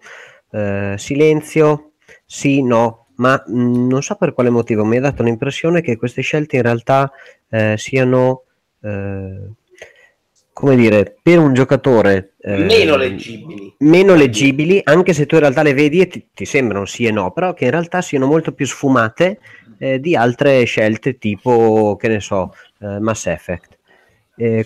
[0.50, 1.92] eh, silenzio,
[2.24, 6.22] sì, no, ma mh, non so per quale motivo mi ha dato l'impressione che queste
[6.22, 7.10] scelte in realtà
[7.48, 8.44] eh, siano,
[8.82, 9.48] eh,
[10.58, 13.74] come dire, per un giocatore eh, Meno leggibili.
[13.78, 17.12] meno leggibili, anche se tu in realtà le vedi e ti, ti sembrano sì e
[17.12, 19.38] no, però che in realtà siano molto più sfumate
[19.78, 23.76] eh, di altre scelte tipo, che ne so, eh, Mass Effect.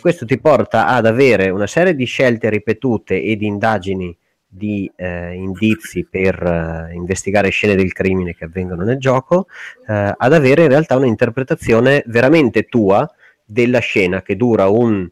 [0.00, 4.14] Questo ti porta ad avere una serie di scelte ripetute e di indagini
[4.46, 9.46] di eh, indizi per eh, investigare scene del crimine che avvengono nel gioco,
[9.88, 13.10] eh, ad avere in realtà un'interpretazione veramente tua
[13.44, 15.08] della scena che dura un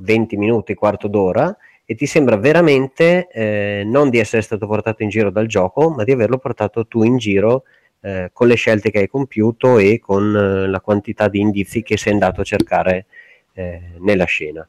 [0.00, 1.56] 20 minuti, quarto d'ora
[1.90, 6.04] e ti sembra veramente eh, non di essere stato portato in giro dal gioco, ma
[6.04, 7.64] di averlo portato tu in giro
[8.02, 11.96] eh, con le scelte che hai compiuto e con eh, la quantità di indizi che
[11.96, 13.06] sei andato a cercare
[13.54, 14.68] eh, nella scena.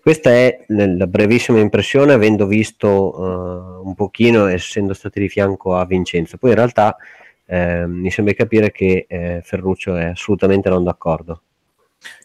[0.00, 5.84] Questa è la brevissima impressione avendo visto eh, un pochino, essendo stati di fianco a
[5.84, 6.38] Vincenzo.
[6.38, 6.96] Poi in realtà
[7.46, 9.06] eh, mi sembra capire che
[9.42, 11.42] Ferruccio è assolutamente non d'accordo.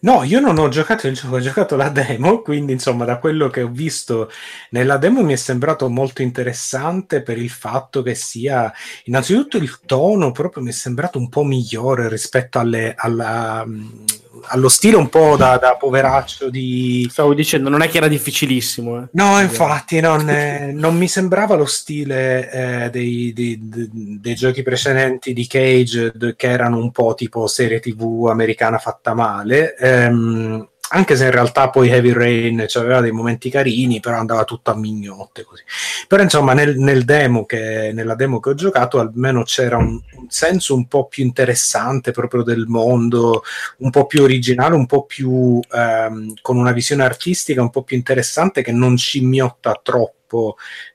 [0.01, 3.49] No, io non ho giocato il gioco, ho giocato la demo, quindi insomma da quello
[3.49, 4.29] che ho visto
[4.69, 8.71] nella demo mi è sembrato molto interessante per il fatto che sia
[9.05, 14.03] innanzitutto il tono proprio mi è sembrato un po' migliore rispetto alle, alla, mh,
[14.47, 17.07] allo stile un po' da, da poveraccio di...
[17.09, 18.97] Stavo dicendo, non è che era difficilissimo.
[19.03, 19.07] eh.
[19.11, 22.51] No, infatti non, eh, non mi sembrava lo stile
[22.85, 28.27] eh, dei, dei- dei- giochi precedenti di Cage che erano un po' tipo serie tv
[28.29, 29.75] americana fatta male.
[29.77, 34.71] ehm, anche se in realtà poi Heavy Rain aveva dei momenti carini, però andava tutto
[34.71, 35.63] a mignotte così.
[36.07, 40.25] Però insomma nel, nel demo che, nella demo che ho giocato almeno c'era un, un
[40.29, 43.43] senso un po' più interessante proprio del mondo,
[43.79, 47.97] un po' più originale, un po' più ehm, con una visione artistica un po' più
[47.97, 50.14] interessante che non scimmiotta troppo,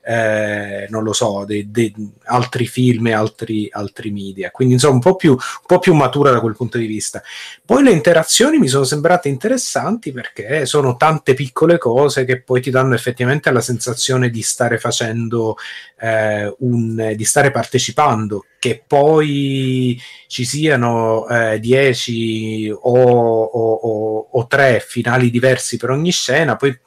[0.03, 1.93] eh, non lo so, dei, dei
[2.25, 4.51] altri film e altri, altri media.
[4.51, 7.21] Quindi insomma un po, più, un po' più matura da quel punto di vista.
[7.65, 12.69] Poi le interazioni mi sono sembrate interessanti perché sono tante piccole cose che poi ti
[12.69, 15.55] danno effettivamente la sensazione di stare facendo
[15.99, 24.83] eh, un, di stare partecipando, che poi ci siano eh, 10 o, o, o, 3
[24.85, 26.77] finali diversi per ogni scena, poi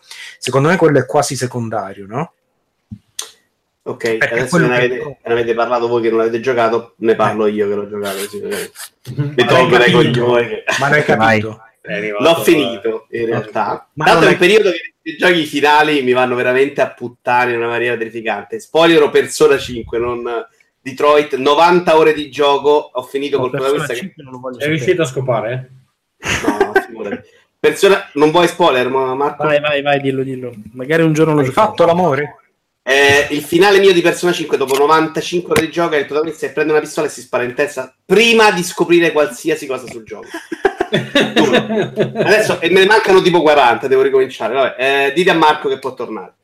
[0.45, 2.33] secondo me quello è quasi secondario, no?
[3.87, 7.15] Ok, adesso quello ne che- avete, ne avete parlato voi che non avete giocato, ne
[7.15, 8.19] parlo io che l'ho giocato.
[8.19, 8.43] Sì,
[9.17, 10.63] mi tolgo dai coglioni.
[10.81, 11.63] Ma l'hai capito?
[12.19, 13.89] L'ho finito in realtà.
[13.95, 17.53] Ma Tanto non è un periodo che i giochi finali mi vanno veramente a puttane
[17.53, 18.61] in una maniera terrificante.
[18.61, 20.47] Spoiler Persona 5, non
[20.81, 24.15] Detroit, 90 ore di gioco, ho finito col protagonista che
[24.59, 25.71] È riuscito a scopare?
[26.19, 27.29] No, figurati.
[27.69, 28.11] Persona...
[28.13, 29.45] Non vuoi spoiler, ma- Marco?
[29.45, 30.53] Vai, vai, vai, dillo, dillo.
[30.73, 31.67] Magari un giorno lo Hai giocherò.
[31.67, 32.37] fatto l'amore?
[32.83, 36.73] Eh, il finale mio di Persona 5 dopo 95 ore di gioco il protagonista prende
[36.73, 40.27] una pistola e si spara in testa prima di scoprire qualsiasi cosa sul gioco.
[40.93, 44.53] Adesso e me ne mancano tipo 40, devo ricominciare.
[44.53, 46.35] Vabbè, eh, dite a Marco che può tornare.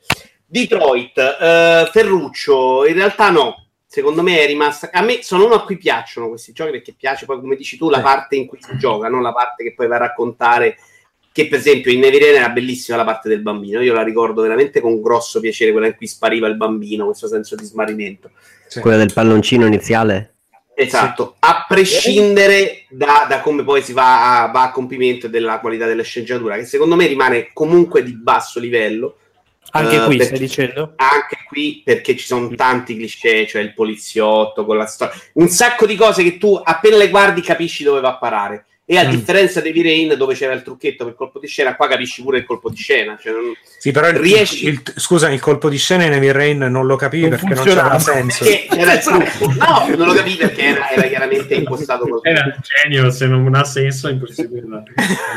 [0.46, 3.66] Detroit, eh, Ferruccio, in realtà no.
[3.86, 4.88] Secondo me è rimasta.
[4.90, 7.90] A me sono uno a cui piacciono questi giochi perché piace poi, come dici tu,
[7.90, 10.78] la parte in cui si gioca, non la parte che poi va a raccontare.
[11.32, 13.80] Che per esempio in Nevirene era bellissima la parte del bambino.
[13.80, 17.54] Io la ricordo veramente con grosso piacere, quella in cui spariva il bambino, questo senso
[17.54, 18.30] di smarrimento.
[18.80, 20.34] Quella del palloncino iniziale?
[20.74, 25.86] Esatto, a prescindere da, da come poi si va a, va a compimento della qualità
[25.86, 29.16] della sceneggiatura, che secondo me rimane comunque di basso livello.
[29.72, 30.92] Anche Eh, qui, perché- stai dicendo?
[30.96, 35.86] Anche qui perché ci sono tanti cliché, cioè il poliziotto con la storia, un sacco
[35.86, 38.64] di cose che tu appena le guardi capisci dove va a parare.
[38.90, 39.10] E a Mm.
[39.10, 42.38] differenza di V-Rain, dove c'era il trucchetto per il colpo di scena, qua capisci pure
[42.38, 43.16] il colpo di scena.
[43.22, 46.58] Cioè non- Sì, però il, riesci il- scusa, il colpo di scena in Heavy Rain
[46.58, 47.96] non lo capivi Non perché non funzionava.
[47.98, 48.44] c'era senso.
[48.68, 49.52] C'era il trucco.
[49.52, 52.26] No, non lo capì perché era, era chiaramente impostato così.
[52.28, 54.64] Era un genio, se non ha senso è impossibile.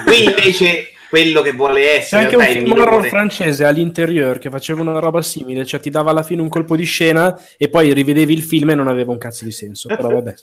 [0.06, 4.50] Qui invece quello che vuole C'è essere anche in un film horror francese all'interieur che
[4.50, 7.94] faceva una roba simile, cioè ti dava alla fine un colpo di scena e poi
[7.94, 9.90] rivedevi il film e non aveva un cazzo di senso.
[9.90, 10.34] Però vabbè,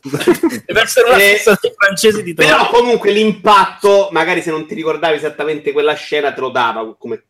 [0.64, 1.40] deve essere una Eh,
[1.76, 6.51] francesi di Però comunque l'impatto, magari se non ti ricordavi esattamente quella scena, te lo
[6.51, 7.24] dava come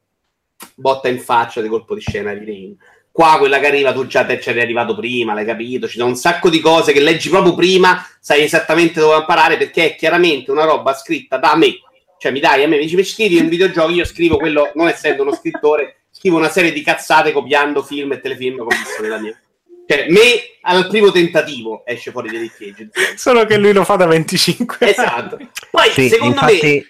[0.74, 2.76] botta in faccia di colpo di scena di Rain.
[3.10, 5.88] Qua quella che arriva, tu già te c'eri arrivato prima, l'hai capito?
[5.88, 9.92] Ci sono un sacco di cose che leggi proprio prima, sai esattamente dove imparare perché
[9.92, 11.78] è chiaramente una roba scritta da me.
[12.20, 14.88] Cioè, mi dai a me, mi dici, "Mi scrivi un videogioco, io scrivo quello, non
[14.88, 19.18] essendo uno scrittore, scrivo una serie di cazzate copiando film e telefilm ho visto nella
[19.18, 19.40] mia.
[19.86, 20.20] Cioè, me
[20.60, 22.90] al primo tentativo esce fuori dei Cage.
[23.16, 25.38] Solo che lui lo fa da 25 Esatto.
[25.70, 26.86] Poi, Sì, secondo me, infatti,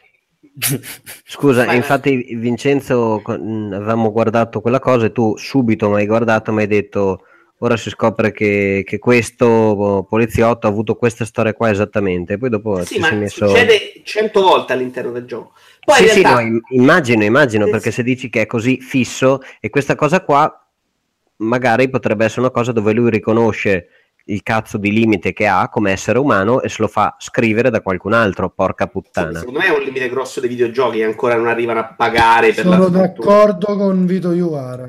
[1.24, 6.55] Scusa, Vai, infatti Vincenzo, avevamo guardato quella cosa e tu subito mi hai guardato e
[6.55, 7.24] mi hai detto
[7.62, 12.82] ora si scopre che, che questo poliziotto ha avuto questa storia qua esattamente poi dopo
[12.85, 13.47] sì, ti ma sei messo...
[13.49, 15.53] succede cento volte all'interno del gioco.
[15.85, 17.97] Poi Sì, in sì, realtà, no, im- immagino, immagino, Sì, perché sì.
[17.97, 20.55] se dici che è così fisso e questa cosa qua
[21.37, 23.89] magari potrebbe essere una cosa dove lui riconosce
[24.27, 27.81] il cazzo di limite che ha come essere umano e se lo fa scrivere da
[27.81, 29.39] qualcun altro, porca puttana.
[29.39, 32.65] secondo me è un limite grosso dei videogiochi che ancora non arrivano a pagare per
[32.65, 34.89] Sono d'accordo con Vito Iuvara.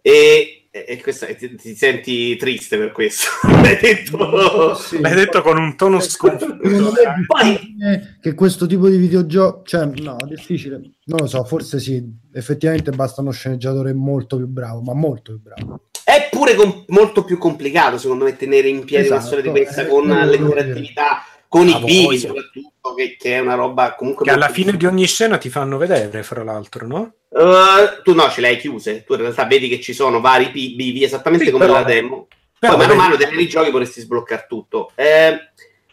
[0.00, 3.28] E, e- questa, ti, ti senti triste per questo.
[3.46, 4.76] L'hai detto.
[5.00, 6.56] L'hai detto con un tono sconfitto.
[6.60, 12.02] Difficile che questo tipo di videogioco, cioè no, è difficile, non lo so, forse sì,
[12.32, 15.80] effettivamente basta uno sceneggiatore molto più bravo, ma molto più bravo.
[16.02, 19.58] È pure com- molto più complicato, secondo me, tenere in piedi una Esatto, storia di
[19.62, 21.22] questa eh, con volevo l'interattività,
[21.54, 22.18] con i voglia.
[22.18, 25.76] soprattutto, che, che è una roba comunque Che alla fine di ogni scena ti fanno
[25.76, 27.14] vedere, fra l'altro, no?
[27.28, 29.04] Uh, tu no, ce le hai chiuse.
[29.04, 32.26] Tu in realtà vedi che ci sono vari bivi, esattamente Sì, come però- la demo.
[32.58, 34.90] Poi mano a mano ne rigiochi vorresti sbloccare tutto.
[34.94, 35.38] Eh,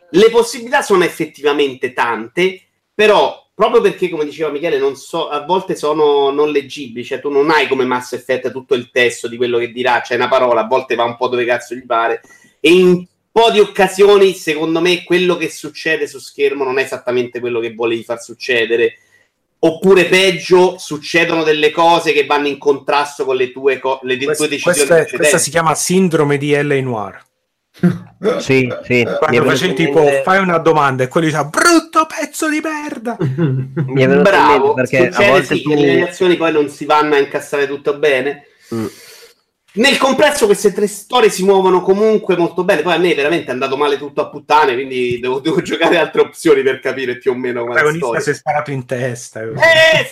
[0.10, 2.62] le possibilità sono effettivamente tante,
[2.94, 7.30] però proprio perché, come diceva Michele, non so, a volte sono non leggibili, cioè tu
[7.30, 10.62] non hai come Mass Effect tutto il testo di quello che dirà, c'è una parola,
[10.62, 12.22] a volte va un po' dove cazzo gli pare,
[12.60, 17.40] e in po' di occasioni, secondo me, quello che succede su schermo non è esattamente
[17.40, 18.98] quello che volevi far succedere.
[19.64, 24.26] Oppure peggio, succedono delle cose che vanno in contrasto con le tue, co- le tue
[24.26, 25.18] Questa, decisioni questa, precedenti.
[25.18, 26.82] questa si chiama sindrome di L.A.
[26.82, 27.26] Noir.
[28.38, 29.04] Sì, sì.
[29.18, 33.18] Quando facevi tipo fai una domanda e quello dice brutto pezzo di merda.
[33.20, 35.70] Mi è venuto Bravo, perché succede a volte sì, tu...
[35.70, 38.46] che le reazioni poi non si vanno a incassare tutto bene.
[38.76, 38.86] Mm.
[39.74, 42.82] Nel complesso queste tre storie si muovono comunque molto bene.
[42.82, 46.22] Poi a me veramente è andato male tutto a puttane, quindi devo, devo giocare altre
[46.22, 48.22] opzioni per capire più o meno Il quale protagonista storia.
[48.22, 49.42] si è sparato in testa.
[49.42, 50.10] Eh.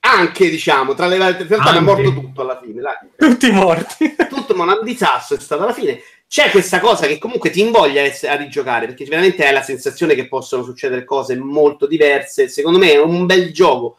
[0.00, 2.80] Anche diciamo, tra le varie in realtà è morto tutto alla fine.
[2.80, 2.94] Dai.
[3.16, 4.14] Tutti morti.
[4.28, 6.00] tutto ma un disastro è stato alla fine.
[6.28, 10.28] C'è questa cosa che comunque ti invoglia a rigiocare perché veramente hai la sensazione che
[10.28, 12.48] possono succedere cose molto diverse.
[12.48, 13.98] Secondo me è un bel gioco,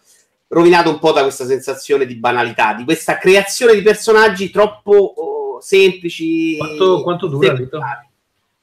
[0.50, 5.62] rovinato un po' da questa sensazione di banalità, di questa creazione di personaggi troppo oh,
[5.62, 6.58] semplici.
[6.58, 7.56] Quanto, quanto dura?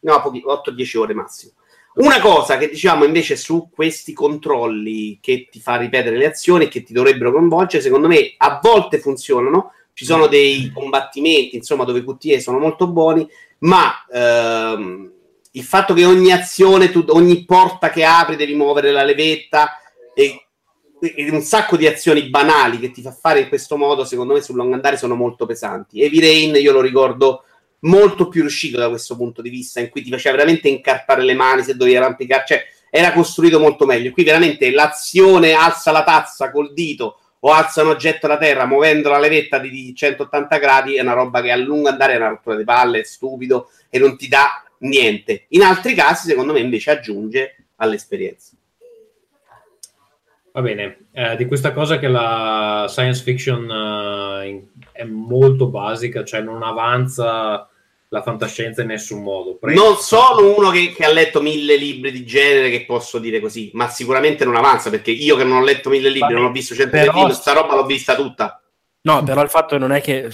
[0.01, 1.53] No, pochi, 8-10 ore massimo.
[1.95, 6.83] Una cosa che diciamo invece su questi controlli che ti fa ripetere le azioni che
[6.83, 9.73] ti dovrebbero coinvolgere, secondo me a volte funzionano.
[9.95, 13.27] Ci sono dei combattimenti, insomma, dove i QTE sono molto buoni,
[13.61, 15.11] ma ehm,
[15.53, 19.81] il fatto che ogni azione, tu- ogni porta che apri devi muovere la levetta
[20.15, 20.46] e
[20.99, 24.57] un sacco di azioni banali che ti fa fare in questo modo, secondo me sul
[24.57, 26.01] lungo andare sono molto pesanti.
[26.03, 27.45] Heavy Rain io lo ricordo
[27.81, 31.35] molto più riuscito da questo punto di vista, in cui ti faceva veramente incarpare le
[31.35, 34.11] mani se dovevi arrampicare, cioè era costruito molto meglio.
[34.11, 39.11] Qui veramente l'azione alza la tazza col dito o alza un oggetto da terra muovendo
[39.11, 42.57] la levetta di 180 gradi è una roba che a lungo andare è una rottura
[42.57, 45.45] di palle, è stupido e non ti dà niente.
[45.49, 48.56] In altri casi, secondo me, invece aggiunge all'esperienza.
[50.57, 56.41] Va bene, eh, di questa cosa che la science fiction eh, è molto basica, cioè
[56.41, 57.69] non avanza
[58.09, 59.57] la fantascienza in nessun modo.
[59.57, 59.79] Prego.
[59.79, 63.71] Non sono uno che, che ha letto mille libri di genere che posso dire così,
[63.75, 66.53] ma sicuramente non avanza perché io che non ho letto mille libri, Vabbè, non ho
[66.53, 68.59] visto cento però- film, sta roba l'ho vista tutta.
[69.07, 70.31] No, però il fatto non è che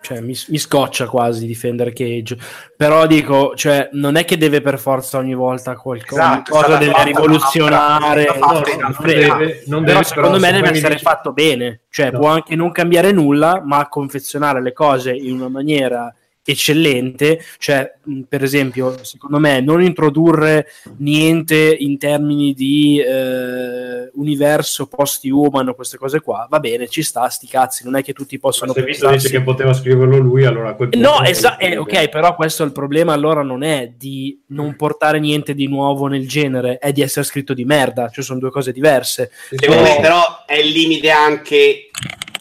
[0.00, 2.36] cioè, mi, mi scoccia quasi difendere Cage,
[2.76, 8.24] però dico, cioè, non è che deve per forza ogni volta qualcosa, Esatto, deve rivoluzionare.
[8.26, 9.26] fatta No, in no, Alfredo.
[9.26, 12.18] non deve- non però deve, secondo me deve essere dici- fatto bene, cioè No.
[12.20, 16.14] può anche non cambiare nulla, ma confezionare le cose in una maniera
[16.44, 17.92] eccellente, cioè
[18.28, 20.66] per esempio, secondo me non introdurre
[20.98, 27.28] niente in termini di eh, universo post-human o queste cose qua, va bene, ci sta,
[27.28, 30.70] sti cazzi, non è che tutti possono Se visto dice che poteva scriverlo lui, allora
[30.70, 31.08] a quel punto...
[31.08, 33.12] No, esa- eh, ok, però questo è il problema.
[33.12, 37.54] Allora non è di non portare niente di nuovo nel genere, è di essere scritto
[37.54, 38.08] di merda.
[38.08, 39.30] Cioè, sono due cose diverse.
[39.50, 41.90] Secondo Eh, me, però, è il limite anche.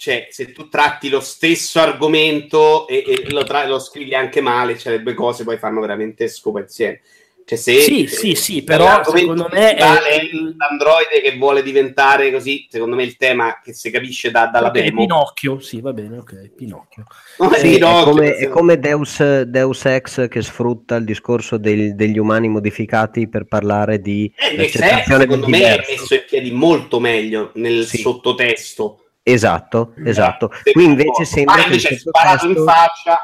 [0.04, 4.78] Cioè, se tu tratti lo stesso argomento e, e lo, tra- lo scrivi anche male,
[4.78, 7.00] cioè le due cose poi fanno veramente scopa insieme.
[7.46, 12.34] Cioè, se, Sì, sì, sì, però l'argomento secondo me è- è l'androide che vuole diventare
[12.34, 15.00] così, secondo me il tema che si capisce da- dalla ok, demo.
[15.04, 17.06] Pinocchio, sì, va bene, ok, Pinocchio.
[17.38, 21.06] Non è Sì, è Pinocchio, come, questo- è come Deus, Deus Ex che sfrutta il
[21.06, 25.92] discorso del- degli umani modificati per parlare di Eh, Deus Ex, secondo me è diverso.
[26.02, 28.98] messo in piedi molto meglio nel sottotesto.
[29.24, 30.52] Esatto, esatto.
[30.72, 32.72] Qui invece sembra Ah, che invece è sparato in sottotesto...
[32.82, 33.18] faccia.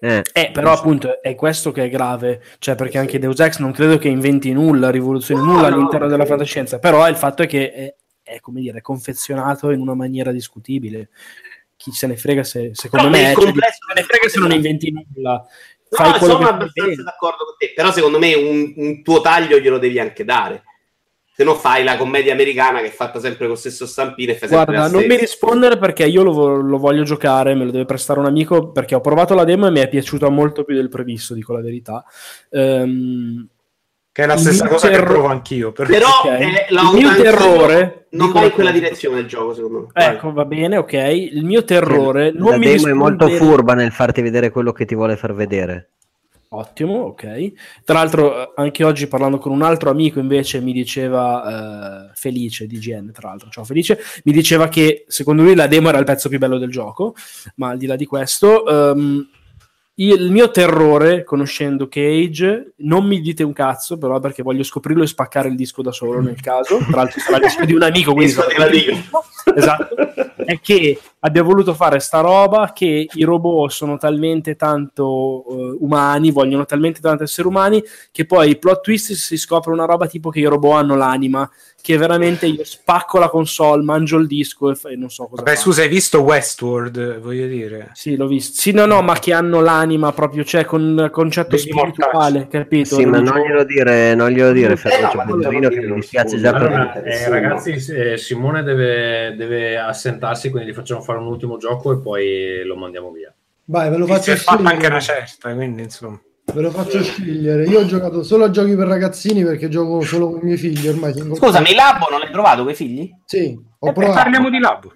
[0.00, 3.70] Eh, Eh, però appunto è questo che è grave, cioè perché anche Deus Ex non
[3.70, 6.10] credo che inventi nulla, rivoluzioni No, nulla no, all'interno no.
[6.10, 7.94] della fantascienza, però il fatto è che è,
[8.24, 11.10] è, come dire, confezionato in una maniera discutibile.
[11.76, 14.38] Chi se ne frega se, secondo No, me, nel cioè, complesso- se ne frega se
[14.40, 15.32] non inventi nulla.
[15.32, 17.02] No, sono che abbastanza bene.
[17.02, 20.62] d'accordo con te, però secondo me un, un tuo taglio glielo devi anche dare.
[21.42, 24.36] Se no fai la commedia americana che è fatta sempre con lo stesso stampino e
[24.36, 27.72] fai sempre Guarda, la non mi rispondere perché io lo, lo voglio giocare, me lo
[27.72, 30.76] deve prestare un amico perché ho provato la demo e mi è piaciuta molto più
[30.76, 32.04] del previsto, dico la verità.
[32.50, 33.48] Ehm,
[34.12, 35.72] Che è la stessa cosa che terro- provo anch'io.
[35.72, 35.86] Per...
[35.88, 36.26] Però Ok.
[36.26, 40.04] eh, Il mio terrore, non va la in quella direzione il gioco, secondo me.
[40.04, 40.92] Ecco, va bene, ok.
[40.92, 44.70] Il mio terrore non la mi demo è molto rispondere- furba nel farti vedere quello
[44.70, 45.88] che ti vuole far vedere.
[46.54, 47.52] Ottimo, ok.
[47.82, 52.66] Tra l'altro, eh, anche oggi parlando con un altro amico invece mi diceva, eh, Felice
[52.66, 56.04] di GN, tra l'altro, ciao Felice, mi diceva che secondo lui la demo era il
[56.04, 57.14] pezzo più bello del gioco,
[57.56, 59.28] ma al di là di questo, ehm,
[59.96, 65.06] il mio terrore, conoscendo Cage, non mi dite un cazzo, però perché voglio scoprirlo e
[65.06, 68.14] spaccare il disco da solo nel caso, tra l'altro sarà il disco di un amico,
[68.14, 69.24] quindi Disco sarà di un amico.
[69.54, 69.94] esatto,
[70.44, 76.30] è che abbia voluto fare sta roba che i robot sono talmente tanto eh, umani,
[76.30, 80.40] vogliono talmente tanto essere umani, che poi plot twist si scopre una roba tipo che
[80.40, 81.48] i robot hanno l'anima,
[81.82, 85.42] che veramente io spacco la console, mangio il disco e, fa- e non so cosa
[85.42, 85.56] fare.
[85.56, 87.18] scusa, hai visto Westworld?
[87.18, 87.90] Voglio dire.
[87.94, 88.60] Sì, l'ho visto.
[88.60, 92.94] Sì, no, no, ma che hanno l'anima proprio, cioè con concetto Degli spirituale, capito?
[92.94, 93.38] Sì, ma Religione.
[93.40, 96.52] non glielo dire, non glielo dire, Eh, Ferruccio, no, ma non che mi dispiace già
[96.52, 97.10] per Allora, lui.
[97.12, 101.98] eh, ragazzi, eh, Simone deve, deve assentarsi, quindi gli facciamo fare un ultimo gioco e
[101.98, 103.34] poi lo mandiamo via.
[103.64, 106.20] Vai, ve lo Si faccio è fatta anche una certa, quindi insomma.
[106.44, 107.64] Ve lo faccio scegliere.
[107.66, 110.86] Io ho giocato solo a giochi per ragazzini perché gioco solo con i miei figli
[110.88, 111.12] ormai.
[111.14, 113.08] Scusami, Labbo non l'hai provato con i figli?
[113.24, 114.14] Sì, ho E provato.
[114.14, 114.92] parliamo di Labo.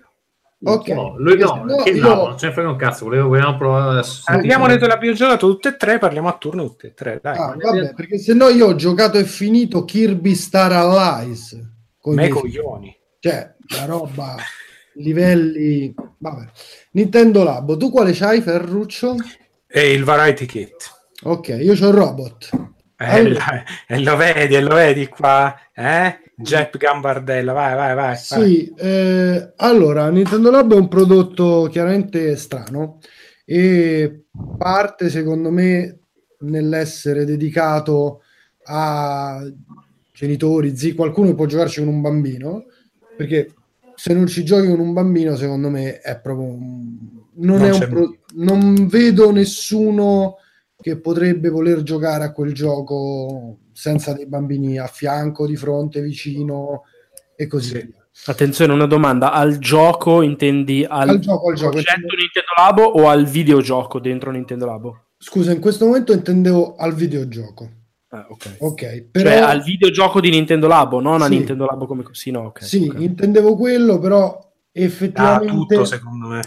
[0.64, 0.88] Ok.
[0.88, 3.56] No, lui no, No, che io- no, non ce ne frega un cazzo, volevo, volevamo
[3.58, 4.22] provare adesso.
[4.24, 7.20] Andiamo detto l'abbiamo giocato tutte e tre, parliamo a turno tutte e tre.
[7.22, 7.36] Dai.
[7.38, 11.56] Ah, vabbè, perché se no io ho giocato e finito Kirby Star Allies.
[12.00, 12.96] Con i Me coglioni.
[13.20, 14.34] Cioè, la roba,
[14.94, 15.94] livelli...
[16.18, 16.44] Vabbè.
[16.92, 19.14] Nintendo Labo, tu quale c'hai, Ferruccio?
[19.68, 20.94] E il Variety Kit.
[21.28, 22.50] Ok, io c'ho il robot.
[22.98, 26.20] Eh, Allora- e lo vedi, e lo vedi qua, eh?
[26.36, 28.16] Jeff Gambardella, vai, vai, vai.
[28.16, 28.16] vai.
[28.16, 32.98] Sì, eh, allora, Nintendo Lab è un prodotto chiaramente strano
[33.44, 34.24] e
[34.56, 35.98] parte, secondo me,
[36.40, 38.22] nell'essere dedicato
[38.64, 39.42] a
[40.12, 42.64] genitori, zii, qualcuno che può giocarci con un bambino,
[43.16, 43.52] perché
[43.94, 46.96] se non ci giochi con un bambino, secondo me è proprio un-
[47.38, 50.36] non, Non è un pro- non vedo nessuno
[50.86, 56.84] che potrebbe voler giocare a quel gioco senza dei bambini a fianco, di fronte, vicino
[57.34, 58.06] e così via.
[58.26, 59.32] Attenzione, una domanda.
[59.32, 64.30] Al gioco intendi al, Al gioco, al gioco, intendo- Nintendo Labo o al videogioco dentro
[64.30, 65.00] Nintendo Labo?
[65.18, 67.68] Scusa, in questo momento intendevo al videogioco.
[68.10, 68.56] Ah, ok.
[68.60, 71.32] Ok, però Cioè al videogioco di Nintendo Labo, non a Sì.
[71.32, 72.04] Nintendo Labo come...
[72.12, 72.62] Sì, no, ok.
[72.62, 73.00] sì, ok.
[73.00, 76.42] intendevo quello, però Ah, effettivamente tutto secondo me.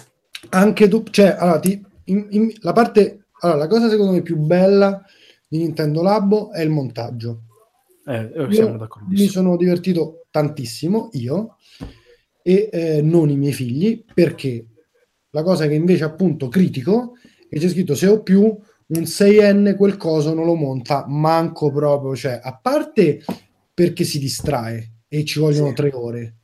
[0.52, 4.38] anche tu, cioè, allora, ti- in- in- la parte, allora, la cosa secondo me più
[4.38, 5.04] bella
[5.48, 7.44] di Nintendo Labo è il montaggio.
[8.06, 8.48] Eh, eh,
[9.08, 11.58] mi sono divertito tantissimo io
[12.42, 14.66] e eh, non i miei figli perché
[15.32, 17.14] la cosa che invece appunto critico
[17.48, 21.72] è che c'è scritto se ho più un 6enne quel coso non lo monta manco
[21.72, 23.24] proprio cioè a parte
[23.74, 26.39] perché si distrae e ci vogliono tre ore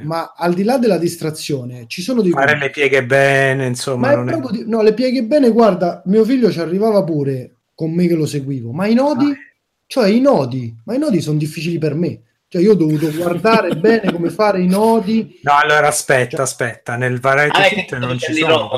[0.00, 4.12] ma al di là della distrazione ci sono dei Fare le pieghe bene, insomma, ma
[4.12, 4.32] è non è...
[4.32, 8.14] proprio di- no, le pieghe bene, guarda, mio figlio ci arrivava pure con me che
[8.14, 9.34] lo seguivo, ma i nodi,
[9.86, 12.22] cioè i nodi, ma i nodi sono difficili per me.
[12.48, 15.40] Cioè io ho dovuto guardare bene come fare i nodi.
[15.42, 18.68] No, allora aspetta, aspetta, nel Variety Ah, che non ci sono.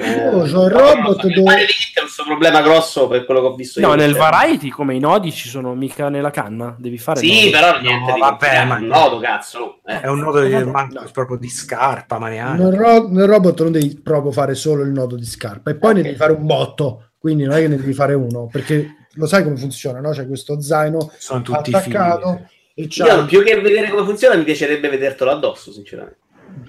[0.00, 0.44] Però.
[0.44, 1.54] Io c'ho il robot Il dove...
[1.54, 3.94] È questo problema grosso per quello che ho visto No, io.
[3.94, 7.50] nel Cioè, Variety come i nodi ci sono mica nella canna, devi fare Sì, nodi.
[7.50, 9.80] però niente No, di vabbè, ma- un nodo, cazzo.
[9.86, 10.00] Eh.
[10.00, 12.62] È un nodo di, manco proprio di scarpa maniale.
[12.62, 15.94] Nel, ro- nel robot non devi proprio fare solo il nodo di scarpa e poi
[15.94, 19.26] ne devi fare un botto, quindi non è che ne devi fare uno, perché lo
[19.26, 20.10] sai come funziona, no?
[20.10, 23.06] C'è questo zaino Sono tutti attaccato e c'ha...
[23.06, 26.18] Io più che vedere come funziona mi piacerebbe vedertelo addosso, sinceramente.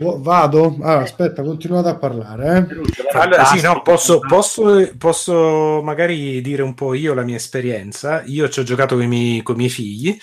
[0.01, 0.75] Vado?
[0.81, 2.67] Allora, aspetta, continuate a parlare.
[2.69, 3.17] Eh.
[3.17, 8.23] Allora, sì, no, posso, posso, posso magari dire un po' io la mia esperienza.
[8.25, 10.17] Io ci ho giocato con i miei, con i miei figli,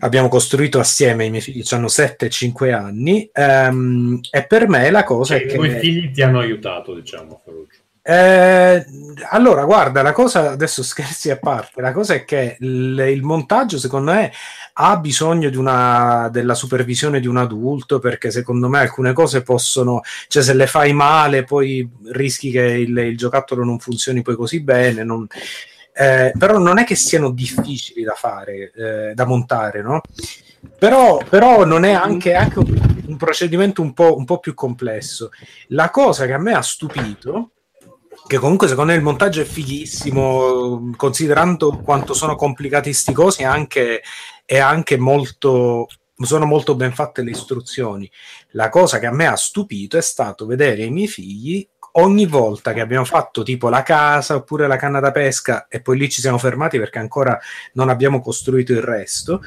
[0.00, 4.90] abbiamo costruito assieme, i miei figli hanno 7 e 5 anni, ehm, e per me
[4.90, 5.54] la cosa Cioè, è i che...
[5.54, 7.84] tuoi figli ti hanno aiutato, diciamo, Ferruccio.
[8.08, 8.86] Eh,
[9.30, 13.78] allora, guarda, la cosa adesso scherzi a parte, la cosa è che il, il montaggio,
[13.78, 14.30] secondo me,
[14.74, 20.42] ha bisogno una, della supervisione di un adulto perché secondo me alcune cose possono, cioè
[20.44, 25.02] se le fai male, poi rischi che il, il giocattolo non funzioni poi così bene.
[25.02, 25.26] non-
[25.98, 30.02] eh, però non è che siano difficili da fare, eh, da montare, no?
[30.78, 35.30] Però, però non è anche, anche un, un procedimento un po', un po' più complesso.
[35.68, 37.52] La cosa che a me ha stupito
[38.26, 43.46] che comunque secondo me il montaggio è fighissimo, considerando quanto sono complicati sti cosi, è
[43.46, 44.02] anche,
[44.44, 45.86] è anche molto,
[46.20, 48.10] sono molto ben fatte le istruzioni.
[48.50, 51.66] La cosa che a me ha stupito è stato vedere i miei figli
[51.98, 55.96] ogni volta che abbiamo fatto tipo la casa oppure la canna da pesca e poi
[55.96, 57.38] lì ci siamo fermati perché ancora
[57.72, 59.40] non abbiamo costruito il resto,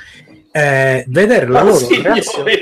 [0.52, 2.54] eh, vedere la loro reazione.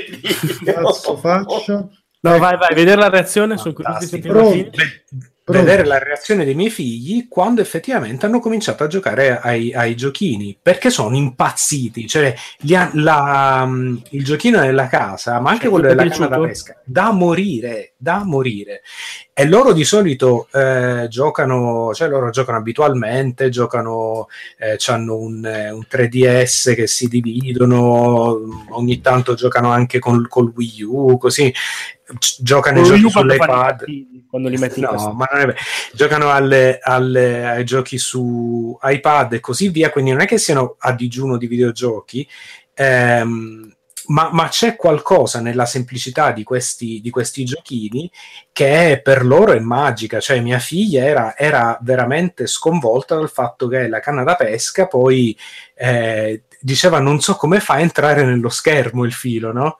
[0.64, 1.90] Cazzo faccio?
[2.20, 4.70] No, vai, vai, vedere la reazione, sono curioso di sentire
[5.52, 5.64] fine.
[5.64, 10.56] vedere la reazione dei miei figli quando effettivamente hanno cominciato a giocare ai, ai giochini
[10.60, 12.34] perché sono impazziti cioè
[12.74, 16.46] ha- la- mm, il giochino nella casa ma anche Cioè, quello della canna da piaciuto?
[16.48, 18.82] pesca da morire da morire
[19.32, 25.70] e loro di solito eh, giocano cioè loro giocano abitualmente giocano eh, hanno un, eh,
[25.70, 28.38] un 3DS che si dividono
[28.70, 31.52] ogni tanto giocano anche col, col Wii U così
[32.40, 33.84] giocano i Con giochi sull'iPad.
[34.28, 35.58] quando li metti in No, questo- ma non è vero.
[35.92, 40.76] Giocano alle- alle- ai giochi su iPad e così via, quindi non è che siano
[40.78, 42.26] a digiuno di videogiochi,
[42.74, 43.72] ehm,
[44.08, 48.10] ma, ma c'è qualcosa nella semplicità di questi, di questi giochini
[48.52, 50.18] che per loro è magica.
[50.18, 55.36] Cioè, mia figlia era, era veramente sconvolta dal fatto che la canna da pesca poi
[55.74, 59.76] eh, diceva non so come fa a entrare nello schermo il filo, no?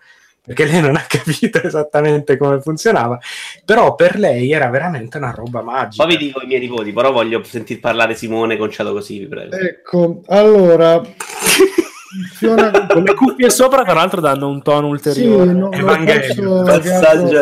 [0.48, 3.18] Perché lei non ha capito esattamente come funzionava,
[3.66, 6.04] però per lei era veramente una roba magica.
[6.04, 9.54] Poi vi dico i miei nipoti, però voglio sentir parlare Simone conciato così, vi prego.
[9.56, 11.02] Ecco, allora...
[11.02, 15.52] funziona Con le cuffie sopra, tra l'altro, danno un tono Sì, ulteriore.
[15.52, 17.40] no, non penso che Passaggio.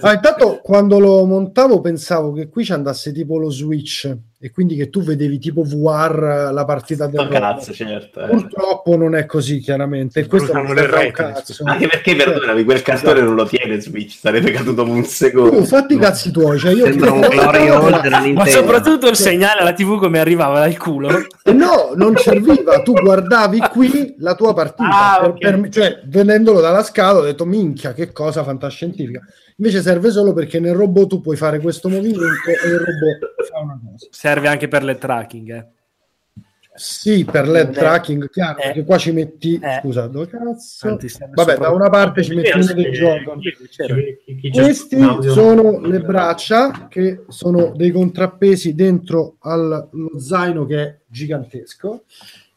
[0.00, 4.76] Ah, intanto quando lo montavo pensavo che qui ci andasse tipo lo Switch e quindi
[4.76, 8.20] che tu vedevi tipo VR la partita del Sto cazzo, certo.
[8.20, 8.28] eh.
[8.28, 10.20] Purtroppo non è così chiaramente.
[10.20, 11.64] E questo non serve un cazzo.
[11.64, 15.56] Anche perché, perdonami, quel cartone non lo tiene Switch, sarebbe caduto un secondo.
[15.56, 19.72] Tu fatti i cazzi tuoi, cioè io Sembra un Glory Ma soprattutto il segnale alla
[19.72, 21.08] TV come arrivava dal culo.
[21.42, 25.38] Eh No, non serviva, tu guardavi qui la tua partita, Ah, per- ok.
[25.60, 29.20] per- cioè vedendolo dalla scala ho detto minchia che cosa fantascientifica.
[29.60, 33.58] Invece serve solo perché nel robot tu puoi fare questo movimento e il robot fa
[33.58, 34.06] una cosa.
[34.10, 35.50] Serve anche per le tracking.
[35.52, 35.66] Eh.
[36.78, 39.80] Sì, per l'head Eh, tracking, chiaro, eh, perché qua ci metti, eh.
[39.80, 40.96] scusa, dove cazzo?
[41.34, 43.32] Vabbè, da una parte ci metti uno che gioca.
[44.52, 52.04] Questi sono le braccia che sono dei contrappesi dentro allo zaino che è gigantesco.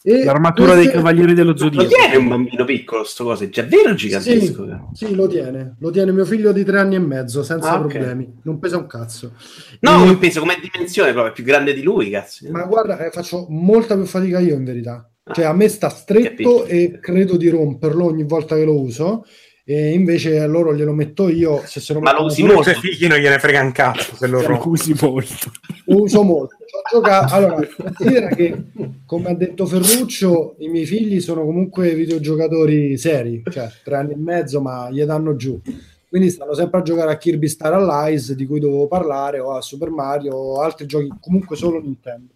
[0.03, 1.87] E L'armatura dei Cavalieri dello Lo Zodiaco.
[1.87, 4.89] tiene un bambino piccolo sto coso, è già vero gigantesco.
[4.93, 7.79] Sì, sì, lo tiene, lo tiene mio figlio di tre anni e mezzo senza Ah,
[7.79, 9.33] problemi, non pesa un cazzo.
[9.81, 12.49] No, E- come penso, come dimensione proprio, è più grande di lui, cazzo.
[12.49, 15.07] Ma guarda, eh, faccio molta più fatica io in verità.
[15.31, 19.23] Cioè, a me sta stretto e credo di romperlo ogni volta che lo uso.
[19.63, 21.61] E invece a loro glielo metto io.
[21.65, 22.71] Se se lo Ma lo usi molto?
[22.71, 25.51] I figli non gliene frega un cazzo se lo Lo usi molto.
[25.85, 26.55] Lo uso molto.
[26.91, 28.63] Giocato- Allora, considera che,
[29.05, 34.17] come ha detto Ferruccio, i miei figli sono comunque videogiocatori seri, cioè tre anni e
[34.17, 35.59] mezzo, ma gli danno giù.
[36.07, 39.61] Quindi stanno sempre a giocare a Kirby Star Allies, di cui dovevo parlare, o a
[39.61, 42.33] Super Mario, o altri giochi, comunque solo Nintendo.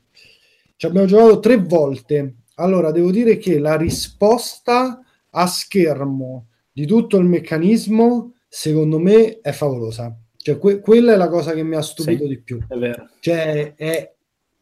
[0.77, 2.35] Ci abbiamo giocato tre volte.
[2.55, 5.01] Allora, devo dire che la risposta
[5.31, 10.17] a schermo di tutto il meccanismo, secondo me, è favolosa.
[10.37, 12.29] Cioè, que- quella è la cosa che mi ha stupito Sì.
[12.29, 12.59] di più.
[12.67, 13.09] È vero.
[13.19, 14.13] Cioè, è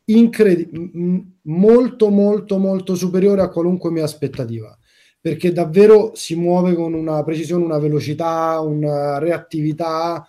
[0.05, 4.77] incredibile, molto, molto, molto superiore a qualunque mia aspettativa.
[5.21, 10.27] Perché davvero si muove con una precisione, una velocità, una reattività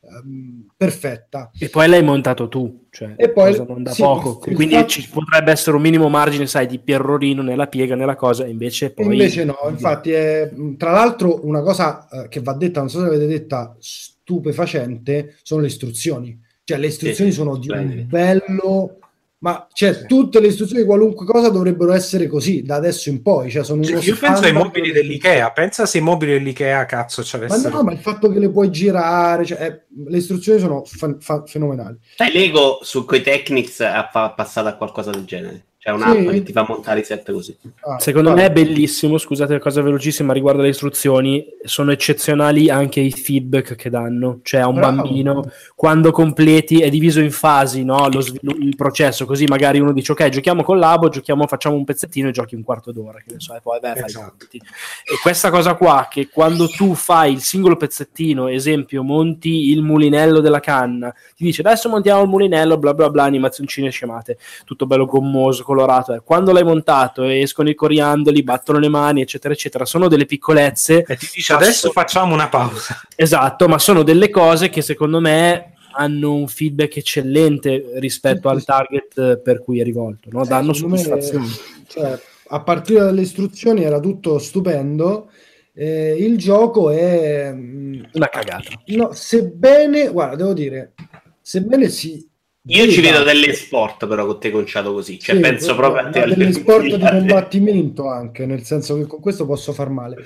[0.00, 1.52] ehm, perfetta.
[1.56, 4.38] E poi l'hai montato tu, cioè E poi- non da sì, poco.
[4.38, 8.44] Quindi fatto- ci potrebbe essere un minimo margine, sai, di perrorino nella piega, nella cosa,
[8.44, 9.04] invece poi...
[9.12, 13.04] Invece no, infatti è tra l'altro una cosa eh, che va detta, non so se
[13.04, 16.36] l'avete detta, stupefacente, sono le istruzioni.
[16.64, 18.02] Cioè le istruzioni Sì, sono di un splendide.
[18.04, 18.98] bello,
[19.42, 23.50] ma cioè tutte le istruzioni qualunque cosa dovrebbero essere così da adesso in poi.
[23.50, 27.24] Cioè, sono Cioè, io penso ai mobili delle dell'Ikea, pensa se i mobili dell'Ikea cazzo
[27.24, 27.76] ci Ma avessero.
[27.76, 31.42] no, ma il fatto che le puoi girare, cioè, eh, le istruzioni sono fa- fa-
[31.44, 31.98] fenomenali.
[32.16, 35.64] Sai, Lego su quei Technics ha fa- passato a qualcosa del genere.
[35.84, 36.26] C'è un'app Sì.
[36.26, 37.56] che ti fa montare i set così.
[37.80, 43.00] Ah, Secondo guarda, me è bellissimo, scusate, cosa velocissima riguardo alle istruzioni, sono eccezionali anche
[43.00, 45.02] i feedback che danno, cioè a un Bravo.
[45.02, 48.08] bambino quando completi è diviso in fasi, no?
[48.08, 51.82] Lo svilu- il processo, così magari uno dice ok, giochiamo con l'abo, giochiamo, facciamo un
[51.82, 54.28] pezzettino e giochi un quarto d'ora, che ne so, e poi beh, fai Esatto.
[54.28, 54.58] compiti.
[54.58, 60.38] E questa cosa qua, che quando tu fai il singolo pezzettino, esempio, monti il mulinello
[60.38, 65.06] della canna, ti dice adesso montiamo il mulinello, bla bla bla, animazioncine scemate, tutto bello
[65.06, 66.14] gommoso, colorato.
[66.14, 66.20] eh.
[66.22, 71.04] Quando l'hai montato e escono i coriandoli, battono le mani, eccetera, eccetera, sono delle piccolezze.
[71.06, 73.00] E ti dice adesso facciamo una pausa.
[73.16, 79.18] Esatto, ma sono delle cose che secondo me hanno un feedback eccellente rispetto al target
[79.18, 80.44] eh, per cui è rivolto, no?
[80.44, 81.46] danno secondo me, soddisfazione.
[81.86, 85.30] cioè, a partire dalle istruzioni era tutto stupendo.
[85.74, 88.70] eh, il gioco è mm, Una cagata.
[88.86, 90.94] no, sebbene, guarda, devo dire,
[91.40, 92.28] sebbene si
[92.66, 95.18] Io ci vedo delle sport però con te conciato così.
[95.18, 96.26] Cioè, Sì, penso proprio a te.
[96.34, 100.16] degli sport di combattimento anche, nel senso che con questo posso far male.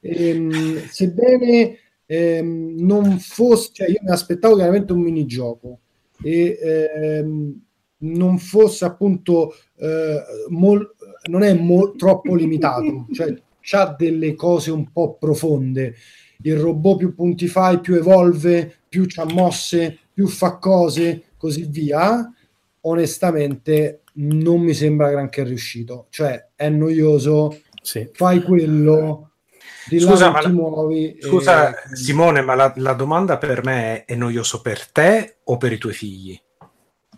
[0.00, 5.78] Ehm, sebbene ehm, non fosse, cioè io mi aspettavo chiaramente un minigioco
[6.22, 7.60] e ehm,
[7.98, 10.94] non fosse appunto eh, mol-
[11.30, 15.94] non è mo- troppo limitato, cioè c'ha delle cose un po' profonde.
[16.42, 22.26] Il robot più punti fai, più evolve, più c'ha mosse, più fa cose, così via
[22.86, 26.06] onestamente non mi sembra granché riuscito.
[26.08, 28.08] Cioè, è noioso, Sì.
[28.12, 29.32] fai quello,
[29.90, 31.16] di là Scusa, non ma ti la- muovi.
[31.20, 35.58] Scusa e- Simone, ma la, la domanda per me è, è noioso per te o
[35.58, 36.40] per i tuoi figli?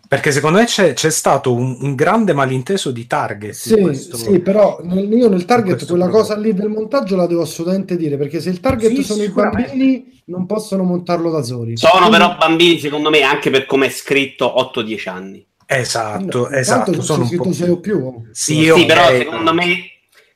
[0.07, 3.49] Perché secondo me c'è, c'è stato un, un grande malinteso di target.
[3.49, 6.27] in Sì, questo- sì, però nel- io nel target quella prodotto.
[6.27, 9.29] cosa lì del montaggio la devo assolutamente dire, perché se il target Sì, sono i
[9.29, 11.75] bambini non possono montarlo da soli.
[11.77, 15.45] Sono Quindi- però bambini, secondo me, anche per come è scritto, 8-10 anni.
[15.65, 17.01] Esatto, Intanto esatto.
[17.01, 17.35] Sono un po'...
[17.43, 18.23] scritto sei o più.
[18.31, 19.77] Sì, Sì, ok, però secondo me,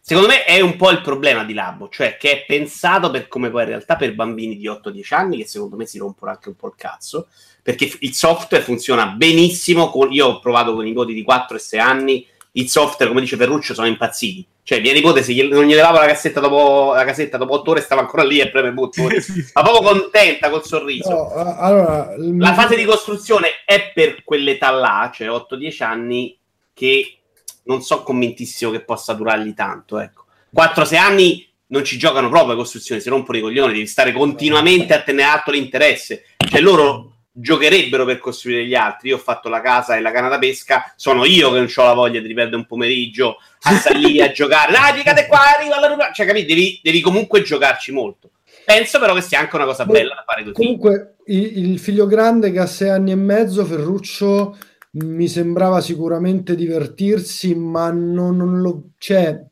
[0.01, 3.49] secondo me è un po' il problema di Labo, cioè che è pensato per come
[3.49, 6.55] poi in realtà per bambini di 8-10 anni, che secondo me si rompono anche un
[6.55, 7.27] po' il cazzo,
[7.61, 11.59] perché il software funziona benissimo, con- io ho provato con i nipoti di 4 e
[11.59, 14.45] 6 anni, il software, come dice Ferruccio, sono impazziti.
[14.63, 17.71] Cioè, mia nipote, se gli- non gli levavo la cassetta dopo, la cassetta dopo 8
[17.71, 19.15] ore, stava ancora lì e preme bottoni.
[19.53, 21.09] Ma proprio contenta, col sorriso.
[21.09, 26.37] No, allora, il La fase di costruzione è per quell'età là, cioè 8-10 anni,
[26.73, 27.17] che
[27.63, 29.99] non so convintissimo che possa durargli tanto.
[29.99, 30.25] Ecco.
[30.55, 34.93] 4-6 anni non ci giocano proprio a costruzione, si rompono i coglioni, devi stare continuamente
[34.93, 36.25] a tenere alto l'interesse.
[36.37, 39.09] Cioè loro giocherebbero per costruire gli altri.
[39.09, 41.83] Io ho fatto la casa e la canna da pesca, sono io che non ho
[41.83, 44.71] la voglia di riperdere un pomeriggio a lì a giocare.
[44.71, 46.11] Dai, piccate qua, arriva la ruba.
[46.11, 46.47] Cioè, capito?
[46.47, 48.31] Devi, devi comunque giocarci molto.
[48.65, 50.53] Penso però che sia anche una cosa bella da fare così.
[50.53, 54.57] Comunque, il, il figlio grande che ha sei anni e mezzo, Ferruccio,
[54.91, 58.89] mi sembrava sicuramente divertirsi, ma non, non lo...
[58.97, 59.45] Cioè,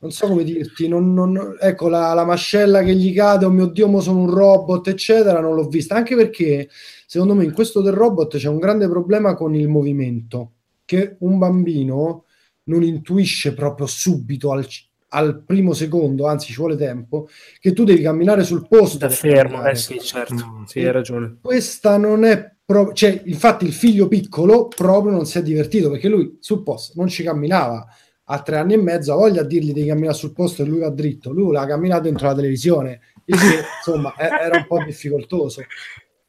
[0.00, 3.66] non so come dirti, non, non- ecco la, la mascella che gli cade, oh mio
[3.66, 6.68] Dio, mo sono un robot, eccetera, non l'ho vista, anche perché
[7.06, 10.52] secondo me in questo del robot c'è un grande problema con il movimento,
[10.86, 12.24] che un bambino
[12.64, 14.66] non intuisce proprio subito al,
[15.08, 18.96] al primo secondo, anzi ci vuole tempo, che tu devi camminare sul posto.
[18.96, 20.62] Da fermo, eh sì, certo.
[20.64, 21.36] Sì, hai ragione.
[21.42, 26.08] Questa non è proprio, cioè, infatti il figlio piccolo proprio non si è divertito perché
[26.08, 27.84] lui sul posto non ci camminava
[28.32, 30.78] a tre anni e mezzo, ha voglia a dirgli di camminare sul posto e lui
[30.80, 34.82] va dritto, lui voleva camminare dentro la televisione, il che insomma e- era un po'
[34.84, 35.62] difficoltoso.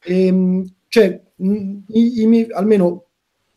[0.04, 3.04] Ehm, cioè, i- i miei- almeno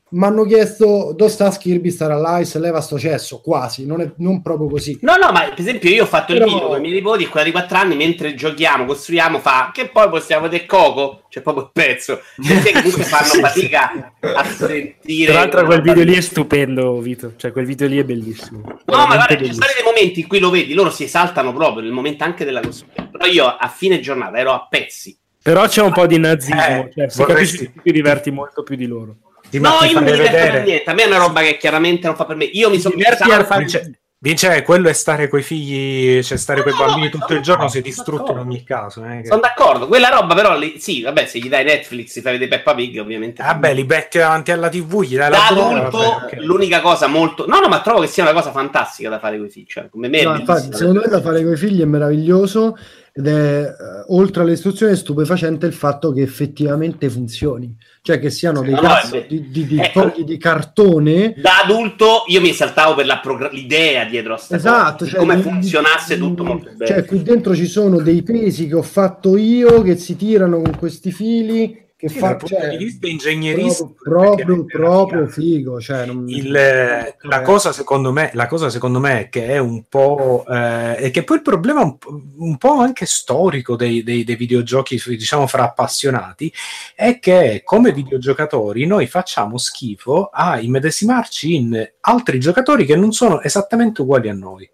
[0.07, 4.41] mi hanno chiesto dove sta Kirby Star Allies, leva sto cesso, quasi, non, è, non
[4.41, 4.99] proprio così.
[5.01, 7.23] No, no, ma per esempio io ho fatto il Però- video con i miei nipoti
[7.23, 11.41] e quella di 4 anni mentre giochiamo, costruiamo, fa che poi possiamo vedere Coco, c'è
[11.41, 15.31] proprio il pezzo, perché comunque fanno fatica a sentire.
[15.31, 17.33] Tra l'altro quel video lì è stupendo, Vito.
[17.35, 18.61] Cioè, quel video lì è bellissimo.
[18.85, 21.81] No, ma guarda, ci sono dei momenti in cui lo vedi, loro si esaltano proprio
[21.81, 23.09] nel momento anche della costruzione.
[23.11, 25.17] Però io a fine giornata ero a pezzi.
[25.41, 26.61] Però c'è un po' di nazismo.
[26.61, 29.15] Eh, cioè, se vorresti- capisci ti diverti molto più di loro.
[29.55, 30.89] Sì, no, io non mi diverto per niente.
[30.89, 32.45] A me è una roba che chiaramente non fa per me.
[32.45, 36.63] Io mi sono Diverti a fare- Vince, Vince, quello è stare coi figli, cioè stare
[36.63, 39.03] coi bambini tutto il giorno, sei distrutto in ogni caso.
[39.05, 42.21] eh, che- Sono d'accordo, quella roba però lì, sì, vabbè, se gli dai Netflix, ti
[42.21, 43.43] fai vedere Peppa Pig, ovviamente.
[43.43, 46.43] Vabbè, li betti davanti alla TV, gli dai la da droga, adulto, vabbè, ok.
[46.43, 47.45] l'unica cosa molto.
[47.45, 49.63] No, no, ma trovo che sia una cosa fantastica da fare così.
[49.67, 52.75] Cioè, come me, è No, infatti, secondo me da fare con i figli è meraviglioso
[53.17, 53.73] ed è eh,
[54.07, 58.87] oltre alle istruzioni stupefacente il fatto che effettivamente funzioni, cioè che siano dei No, no,
[58.89, 60.01] cazzo è- di, di- di ecco.
[60.01, 64.57] fogli di cartone Da adulto io mi esaltavo per la progra- l'idea dietro a sta
[64.57, 66.85] Esatto, cosa, cioè, come funzionasse tutto molto bene.
[66.93, 70.75] Cioè, qui dentro ci sono dei pesi che ho fatto io che si tirano con
[70.77, 75.81] questi fili che Sì, fa dal punto cioè, di vista ingegneristico, proprio, proprio, proprio figo.
[75.81, 79.57] Cioè, non- Il, eh, la, cosa secondo me, la cosa secondo me è che è
[79.57, 84.03] un po' eh, è che poi il problema un, po'- un po' anche storico dei,
[84.03, 86.51] dei- dei videogiochi diciamo fra appassionati
[86.95, 93.41] è che come videogiocatori noi facciamo schifo a immedesimarci in altri giocatori che non sono
[93.41, 94.69] esattamente uguali a noi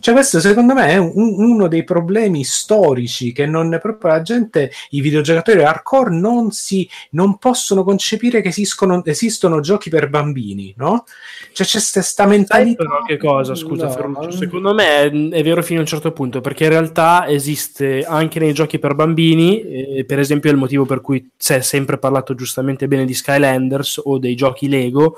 [0.00, 4.70] cioè questo secondo me è un- uno dei problemi storici che non proprio la gente,
[4.90, 11.04] i videogiocatori hardcore non si non possono concepire che esistono, esistono giochi per bambini, no?
[11.52, 12.84] Cioè c'è sta- sta Sai mentalità.
[12.84, 16.12] però che cosa, scusa No, Ferruccio, secondo me è, è vero fino a un certo
[16.12, 20.58] punto, perché in realtà esiste anche nei giochi per bambini, eh, per esempio è il
[20.58, 25.16] motivo per cui si è sempre parlato giustamente bene di Skylanders o dei giochi Lego,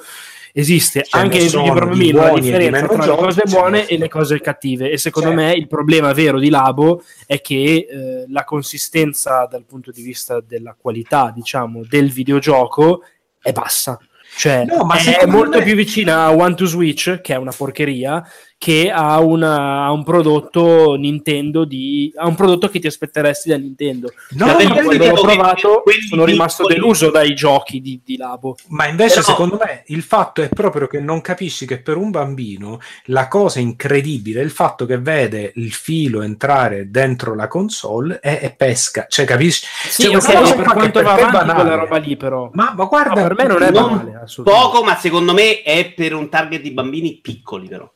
[0.52, 3.88] esiste ne anche per di bambini la differenza tra le cose buone sono.
[3.88, 5.44] e le cose cattive e secondo Certo.
[5.44, 10.40] me il problema vero di Labo è che eh, la consistenza dal punto di vista
[10.40, 13.02] della qualità, diciamo, del videogioco
[13.40, 13.98] è bassa.
[14.34, 18.24] Cioè, No, è molto me- più vicina a One to Switch, che è una porcheria,
[18.62, 23.56] che a, una- a un prodotto Nintendo di a un prodotto che ti aspetteresti da
[23.56, 24.12] Nintendo.
[24.36, 28.54] No, ma quando quelli- l'ho provato sono rimasto piccoli- deluso dai giochi di, di Labo.
[28.68, 32.10] Ma invece, Però- secondo me, il fatto è proprio che non capisci che per un
[32.12, 38.20] bambino la cosa incredibile è il fatto che vede il filo entrare dentro la console
[38.22, 39.06] e, e pesca.
[39.08, 39.66] Cioè, capisci?
[39.88, 41.60] Sì, Cioè, ok, questa cosa per qua che quanto per va avanti banale.
[41.60, 42.48] quella roba lì, però.
[42.52, 44.24] Ma, ma guarda, No, per me non è Non banale.
[44.44, 47.92] Poco, ma secondo me è per un target di bambini piccoli, però.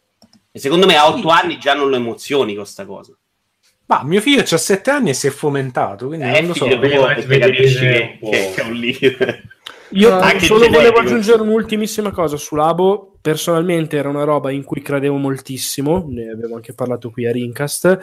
[0.56, 3.12] E secondo me a otto anni già non lo emozioni con sta cosa.
[3.88, 6.64] Ma mio figlio ha 7 anni e si è fomentato, quindi Eh, non lo so.
[6.64, 9.42] figlio tuo, e capisci che, che- che è un leader.
[9.90, 10.80] Io Anche solo genetico.
[10.82, 13.18] volevo aggiungere un'ultimissima cosa su Labo.
[13.20, 17.98] Personalmente era una roba in cui credevo moltissimo, ne abbiamo anche parlato qui a Rincast.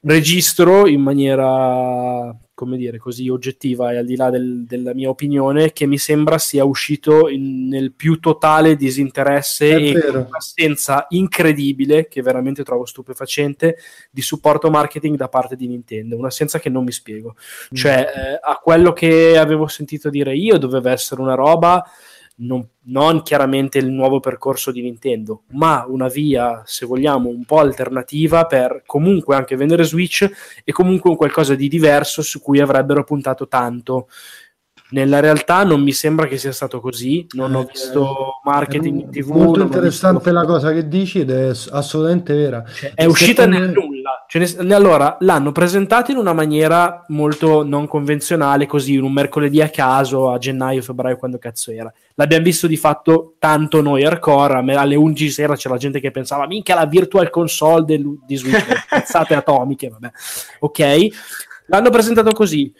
[0.00, 5.72] Registro in maniera, come dire, così oggettiva e al di là del- della mia opinione,
[5.72, 10.12] che mi sembra sia uscito in- nel più totale disinteresse È e vero.
[10.12, 13.76] con un'assenza incredibile, che veramente trovo stupefacente,
[14.10, 16.16] di supporto marketing da parte di Nintendo.
[16.16, 17.36] Un'assenza che non mi spiego.
[17.72, 21.82] Cioè, eh, a quello che avevo sentito dire io, doveva essere una roba
[22.36, 27.58] non, non chiaramente il nuovo percorso di Nintendo, ma una via, se vogliamo, un po'
[27.58, 30.28] alternativa per comunque anche vendere Switch
[30.64, 34.08] e comunque un qualcosa di diverso su cui avrebbero puntato tanto.
[34.92, 39.30] Nella realtà non mi sembra che sia stato così, non ho visto marketing in TV.
[39.30, 42.62] Molto interessante la cosa che dici ed è assolutamente vera.
[42.94, 44.26] è uscita nel me- nulla.
[44.34, 49.68] Ne- allora, l'hanno presentato in una maniera molto non convenzionale, così in un mercoledì a
[49.70, 51.92] caso, a gennaio, febbraio, quando cazzo era.
[52.14, 56.46] L'abbiamo visto di fatto tanto noi hardcore, alle 11 di sera c'era gente che pensava,
[56.46, 60.10] minchia la virtual console del- di Switch, cazzate atomiche, vabbè.
[60.60, 61.06] Ok?
[61.66, 62.72] L'hanno presentato così.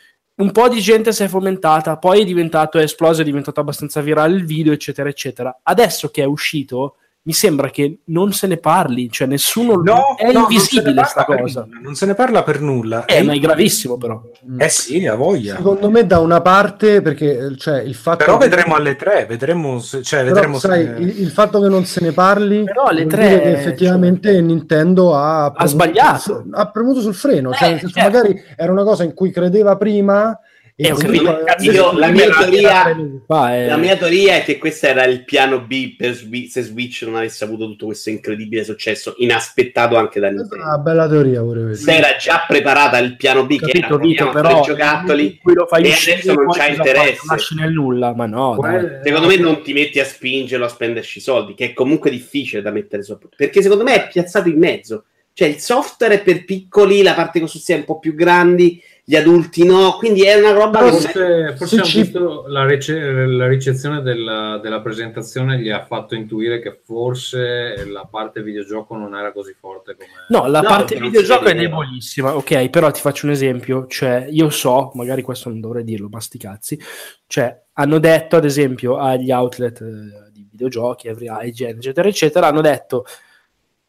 [0.43, 4.01] Un po' di gente si è fomentata, poi è diventato, è esploso, è diventato abbastanza
[4.01, 5.61] virale il video, eccetera, eccetera.
[5.63, 10.25] Adesso che è uscito, mi sembra che non se ne parli, cioè nessuno No, è
[10.33, 11.61] no, se invisibile parla sta per cosa.
[11.65, 13.05] nulla, Non se ne parla per nulla.
[13.05, 14.21] Eh, ma è gravissimo però.
[14.59, 15.55] Eh sì, ha voglia.
[15.55, 19.79] Secondo me da una parte, perché cioè, il fatto Però che- vedremo alle tre, vedremo,
[19.79, 22.85] se- cioè, Però, vedremo se- sai, il, il fatto che non se ne parli Però
[22.87, 26.19] alle tre, che effettivamente Nintendo ha, premuto sbagliato.
[26.19, 28.01] sul- ha premuto sul freno, cioè, Eh, certo.
[28.01, 30.37] magari era una cosa in cui credeva prima
[30.75, 33.67] Eh, capito, Io, la, mia teoria, eh.
[33.67, 37.17] la mia teoria è che questo era il piano B per Swi- se Switch non
[37.17, 40.65] avesse avuto tutto questo incredibile successo, inaspettato anche da Nintendo.
[40.65, 41.93] una bella teoria pure questa.
[41.93, 45.53] Se era già preparata il piano B, che era Capito, Vito, però tre giocattoli, qui
[45.53, 47.21] lo fai e adesso non c'ha interesse.
[47.27, 49.01] Lo lasci nel nulla, ma no, dai.
[49.05, 52.71] Secondo me non ti metti a spingerlo a spenderci soldi, che è comunque difficile da
[52.71, 53.29] mettere sopra.
[53.37, 55.05] Perché secondo me è piazzato in mezzo.
[55.35, 59.17] Cioè il software è per piccoli, la parte costruttiva è un po' più grandi, gli
[59.17, 63.01] adulti no, quindi è una roba che Forse, forse se ho ci- visto la, rece-
[63.27, 69.17] la ricezione della, della presentazione gli ha fatto intuire che forse la parte videogioco non
[69.17, 70.09] era così forte come...
[70.29, 74.51] No, la No, parte videogioco è debolissima, ok, però ti faccio un esempio, cioè io
[74.51, 76.81] so, magari questo non dovrei dirlo, ma sti cazzi,
[77.27, 82.61] cioè hanno detto ad esempio agli outlet eh, di videogiochi, Every IGN, eccetera, eccetera, hanno
[82.61, 83.05] detto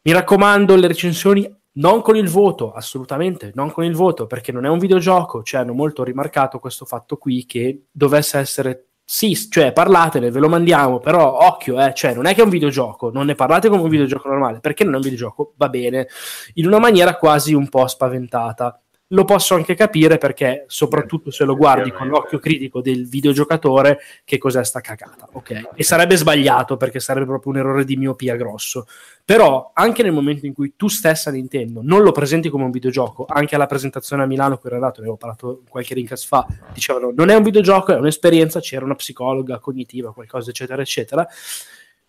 [0.06, 4.66] mi raccomando le recensioni non con il voto, assolutamente, non con il voto, perché non
[4.66, 9.74] è un videogioco, cioè hanno molto rimarcato questo fatto qui che dovesse essere sì, cioè
[9.74, 13.26] parlatene, ve lo mandiamo, però occhio, eh, cioè non è che è un videogioco, non
[13.26, 16.08] ne parlate come un videogioco normale, perché non è un videogioco, va bene,
[16.54, 18.83] in una maniera quasi un po' spaventata.
[19.14, 24.40] Lo posso anche capire perché, soprattutto se lo guardi con l'occhio critico del videogiocatore, che
[24.40, 25.70] cos'è sta cagata, ok?
[25.76, 28.88] E sarebbe sbagliato perché sarebbe proprio un errore di miopia grosso.
[29.24, 33.26] Però, anche nel momento in cui tu stessa Nintendo non lo presenti come un videogioco,
[33.28, 37.12] anche alla presentazione a Milano, che era andato, ne avevo parlato qualche rincas fa, dicevano
[37.16, 41.28] non è un videogioco, è un'esperienza, c'era una psicologa cognitiva, qualcosa, eccetera, eccetera.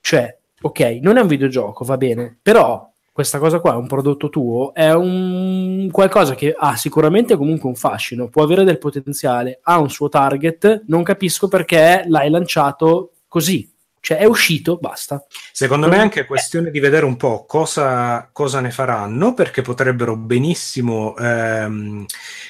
[0.01, 4.29] Cioè, ok, non è un videogioco, va bene, però questa cosa qua è un prodotto
[4.29, 9.79] tuo, è un qualcosa che ha sicuramente comunque un fascino, può avere del potenziale, ha
[9.79, 13.73] un suo target, non capisco perché l'hai lanciato così.
[14.01, 15.25] Cioè è uscito, basta.
[15.53, 20.17] Secondo me è anche questione di vedere un po' cosa, cosa ne faranno, perché potrebbero
[20.17, 22.05] benissimo ehm,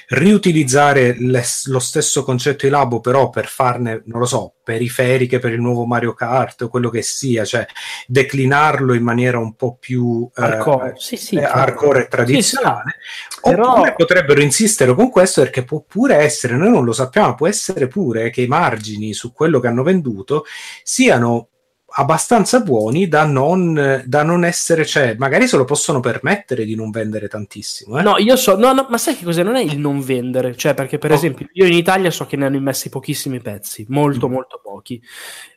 [0.07, 5.53] riutilizzare les- lo stesso concetto di Labo, però per farne, non lo so, periferiche per
[5.53, 7.65] il nuovo Mario Kart o quello che sia, cioè
[8.07, 10.93] declinarlo in maniera un po' più eh, Hardcore.
[10.97, 11.55] Sì, sì, eh, certo.
[11.57, 12.95] hardcore e Sì, tradizionale.
[13.29, 13.39] sì.
[13.41, 17.47] Però- Oppure potrebbero insistere con questo perché può pure essere, noi non lo sappiamo, può
[17.47, 20.45] essere pure che i margini su quello che hanno venduto
[20.83, 21.49] siano
[21.97, 26.91] abbastanza buoni da non, da non essere, cioè magari se lo possono permettere di non
[26.91, 27.99] vendere tantissimo.
[27.99, 28.01] Eh?
[28.01, 29.43] No, io so, no, no, ma sai che cos'è?
[29.43, 31.15] Non è il non vendere, cioè perché per Oh.
[31.15, 33.93] esempio io in Italia so che ne hanno immessi pochissimi pezzi, Mm.
[33.93, 35.01] molto molto pochi,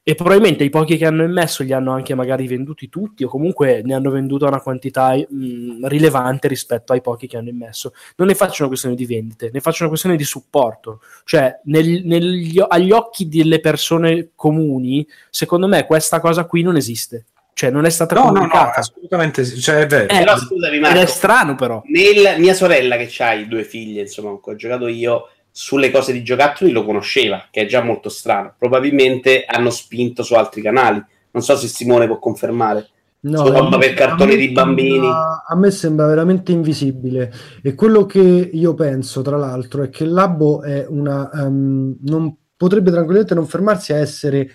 [0.05, 3.83] e probabilmente i pochi che hanno immesso li hanno anche magari venduti tutti o comunque
[3.85, 7.93] ne hanno venduto una quantità mh, rilevante rispetto ai pochi che hanno immesso.
[8.17, 12.03] Non ne faccio una questione di vendite, ne faccio una questione di supporto, cioè nel-
[12.07, 17.27] negli- agli occhi delle persone comuni, secondo me questa cosa qui non esiste.
[17.53, 18.79] Cioè, non è stata No, no, no, comunicata.
[18.81, 20.13] assolutamente, sì, cioè è vero.
[20.15, 21.83] Eh, Però scusami, Marco, ed è strano però.
[21.87, 26.71] Nel, mia sorella che ha due figlie, insomma, ho giocato io, sulle cose di giocattoli
[26.71, 28.55] lo conosceva, che è già molto strano.
[28.57, 31.03] Probabilmente hanno spinto su altri canali.
[31.33, 32.89] Non so se Simone può confermare.
[33.21, 34.91] No, roba per cartoni di bambini.
[35.01, 37.33] sembra- a me sembra veramente invisibile.
[37.61, 41.29] E quello che io penso, tra l'altro, è che il Labo è una.
[41.33, 44.49] ehm, non potrebbe tranquillamente non fermarsi a essere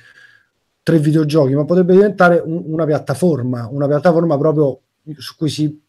[0.84, 4.80] tre videogiochi, ma potrebbe diventare un- una piattaforma, una piattaforma proprio
[5.18, 5.82] su cui si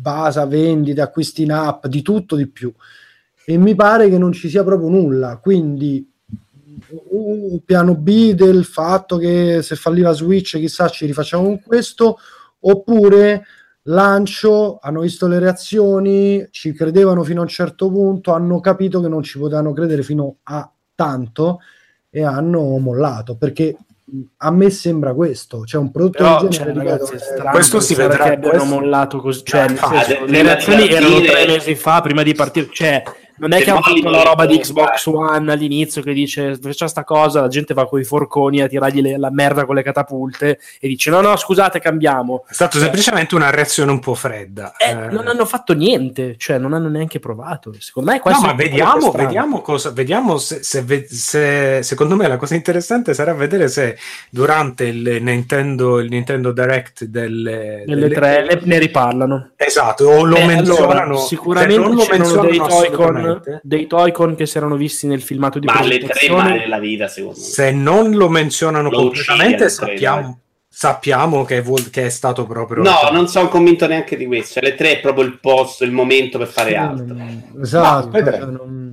[0.00, 2.72] basa vendite, acquisti in app, di tutto di più.
[3.44, 5.38] E mi pare che non ci sia proprio nulla.
[5.38, 6.08] Quindi
[7.10, 12.18] un piano B del fatto che se falliva Switch chissà ci rifacciamo con questo
[12.60, 13.44] oppure
[13.82, 19.08] lancio hanno visto le reazioni ci credevano fino a un certo punto hanno capito che
[19.08, 21.60] non ci potevano credere fino a tanto
[22.10, 23.76] e hanno mollato perché
[24.38, 27.50] a me sembra questo c'è un prodotto Però, del cioè, genere ragazzi, ripeto, è strano
[27.50, 29.44] questo si vedrà, che abbiano questo- mollato così.
[29.44, 32.68] Cioè, Ah, senso, le reazioni di erano tre mesi fa, prima di partire.
[32.70, 33.02] Cioè,
[33.38, 37.04] non è che hanno fatto la roba di Xbox One all'inizio che dice faccia sta
[37.04, 40.58] cosa, la gente va con i forconi a tirargli le- la merda con le catapulte
[40.80, 42.44] e dice no no scusate cambiamo.
[42.48, 44.74] È stato semplicemente una reazione un po' fredda.
[44.76, 47.72] Eh, Eh, non hanno fatto niente, cioè non hanno neanche provato.
[47.78, 51.06] Secondo me No, questo ma è quello che è vediamo, vediamo, cosa, vediamo se, se
[51.08, 53.96] se- secondo me la cosa interessante sarà vedere se
[54.30, 59.50] durante il Nintendo, il Nintendo Direct delle, Nelle delle- tre ne, ne riparlano.
[59.56, 63.14] esatto, o lo Beh, menzionano, allora, se sicuramente non lo menzionano dei Toy-Con,
[63.62, 66.42] dei Toy-Con che si erano visti nel filmato di Ma alle tre presentazione.
[66.50, 67.44] mai nella vita, secondo me.
[67.44, 70.38] se non lo menzionano Lo completamente uccide, sappiamo,
[70.68, 74.58] sappiamo che, vuol- che è stato proprio No, non sono convinto neanche di questo.
[74.58, 77.16] Alle tre è proprio il posto, il momento per fare altro.
[77.62, 78.50] esatto vedremo.
[78.50, 78.84] non-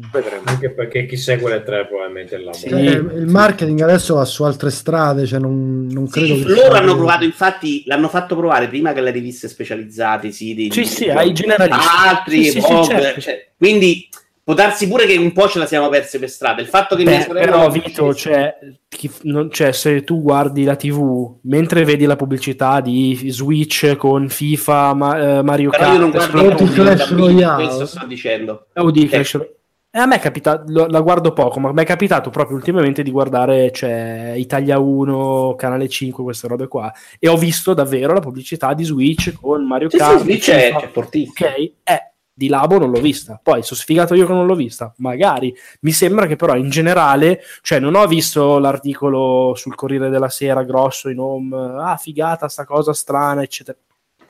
[0.46, 2.68] Anche perché chi segue le tre probabilmente è il lavoro.
[2.70, 2.80] cioè,
[3.18, 7.24] il marketing adesso va su altre strade cioè non, non credo che Loro hanno provato,
[7.24, 11.88] infatti, l'hanno fatto provare prima che le riviste specializzate, Sì, di- sì, ai generalisti.
[12.06, 13.22] altri, Sì, sì, sì, Vogue, certo.
[13.22, 14.08] cioè, quindi
[14.44, 16.62] può darsi pure che un po' ce la siamo perse per strada.
[16.62, 18.56] Il fatto che mia Beh, sorella però Vito, cioè,
[18.90, 24.28] chi- non- cioè, se tu guardi la TV mentre vedi la pubblicità di Switch con
[24.30, 27.64] FIFA, ma- eh, Mario Però Kart, io non guardo Clash Royale.
[27.66, 28.68] questo sto dicendo.
[28.76, 29.58] Oh, di Cioè, Clash Royale.
[29.96, 33.04] Eh, a me è capitato, lo- la guardo poco, ma mi è capitato proprio ultimamente
[33.04, 36.92] di guardare cioè, Italia 1, Canale 5, queste robe qua.
[37.20, 40.20] E ho visto davvero la pubblicità di Switch con Mario Sì, sì, Kart.
[40.22, 41.48] Switch è- c'è fortissimo.
[41.48, 43.40] Ok, eh, di Labo non l'ho vista.
[43.42, 45.56] Poi sono sfigato io che non l'ho vista, magari.
[45.82, 50.64] Mi sembra che però in generale, cioè non ho visto l'articolo sul Corriere della Sera
[50.64, 53.78] grosso in home, ah figata, sta cosa strana, eccetera.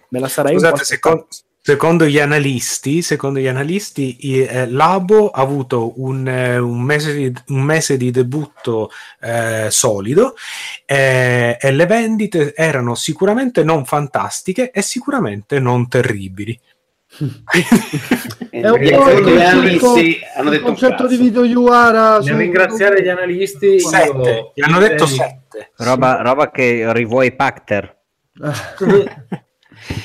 [0.09, 1.27] Me la sarei Scusate, secondo,
[1.59, 7.33] secondo gli analisti, secondo gli analisti eh, Labo ha avuto un, eh, un mese, di,
[7.47, 8.91] un mese di debutto
[9.21, 10.35] eh, solido
[10.85, 16.59] eh, e le vendite erano sicuramente non fantastiche e sicuramente non terribili.
[18.49, 21.17] È un po' il me hanno detto un concetto di.
[21.17, 25.71] Vito Iuara Nel su- ringraziare gli analisti, Sette, io- gli hanno detto eh, sette.
[25.77, 28.01] Roba, roba che rivuoi Pacter.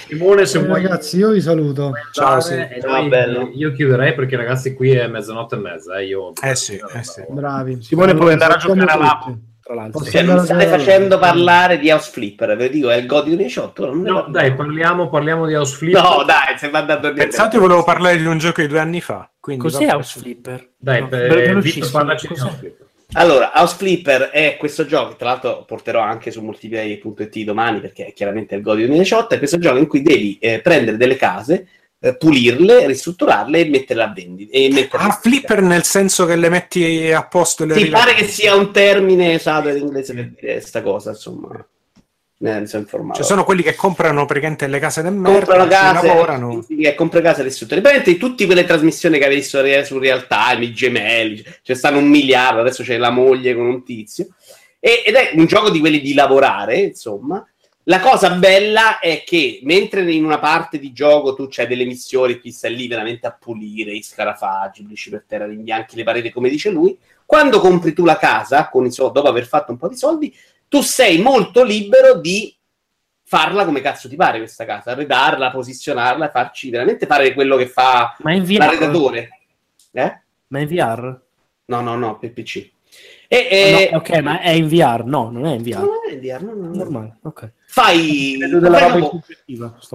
[0.08, 2.56] Simone, se Eh, vuoi ragazzi io vi saluto Ciao, sì.
[2.80, 3.50] Ciao, bello.
[3.54, 5.98] Io chiuderei perché ragazzi qui è mezzanotte e mezza.
[5.98, 6.32] Eh, io...
[6.42, 7.24] Eh sì, eh sì.
[7.28, 8.96] bravi Simone può andare a giocare a.
[8.96, 9.38] Labo,
[9.68, 10.02] tra l'altro.
[10.02, 10.82] Cioè, non andare state giocare?
[10.84, 13.84] facendo parlare di House Flipper, ve lo dico, è il Godi 2018.
[13.86, 14.32] Non ne No, parliamo.
[14.32, 15.94] dai, parliamo, parliamo di House Flip.
[15.94, 18.78] No, dai, se va andando a Pensate, io volevo parlare di un gioco di due
[18.78, 19.30] anni fa.
[19.38, 19.92] Quindi Cos'è vabbè.
[19.92, 20.70] House Flipper?
[20.78, 22.40] Dai, No, per- Vito, parlaci di?
[22.40, 22.86] House Flip.
[23.12, 28.06] Allora, House Flipper è questo gioco, che tra l'altro porterò anche su multiplayer.it domani perché
[28.06, 31.66] è chiaramente il Godi 2018, è questo gioco in cui devi eh, prendere delle case,
[32.18, 34.56] pulirle, ristrutturarle e metterle a vendita.
[34.56, 38.14] E metterle Ah, flipper nel senso che le metti a posto e le Sì, pare
[38.14, 41.66] che sia un termine usato in inglese per dire questa cosa, insomma.
[42.40, 43.18] Ne sono informato.
[43.18, 46.64] Cioè, sono quelli che comprano praticamente le case del merda, comprano ci case, lavorano.
[46.64, 47.80] sì, che compra case e strutture.
[47.80, 52.06] Praticamente tutte quelle trasmissioni che avevi visto su Real Time, i gemelli, c'è stanno un
[52.06, 54.28] miliardo, adesso c'è la moglie con un tizio.
[54.78, 57.44] E- ed è un gioco di quelli di lavorare, insomma.
[57.88, 62.38] La cosa bella è che mentre in una parte di gioco tu c'hai delle missioni,
[62.38, 66.50] qui stai lì veramente a pulire i scarafaggi, pulisci per terra, rimbianchi le pareti, come
[66.50, 69.88] dice lui, quando compri tu la casa, con i soldi, dopo aver fatto un po'
[69.88, 70.36] di soldi,
[70.68, 72.54] tu sei molto libero di
[73.24, 78.14] farla come cazzo ti pare questa casa, arredarla, posizionarla, farci veramente fare quello che fa
[78.18, 78.58] Ma in VR?
[78.58, 79.30] l'arredatore.
[79.92, 80.20] Eh?
[80.48, 81.20] Ma in VR?
[81.64, 82.70] No, no, no, per PC.
[83.28, 85.04] E, e- No, ok, ma è in VR?
[85.04, 85.80] No, non è in VR.
[85.80, 86.74] Non è in VR, no, no, no.
[86.74, 87.52] Normale, ok.
[87.66, 88.38] Fai.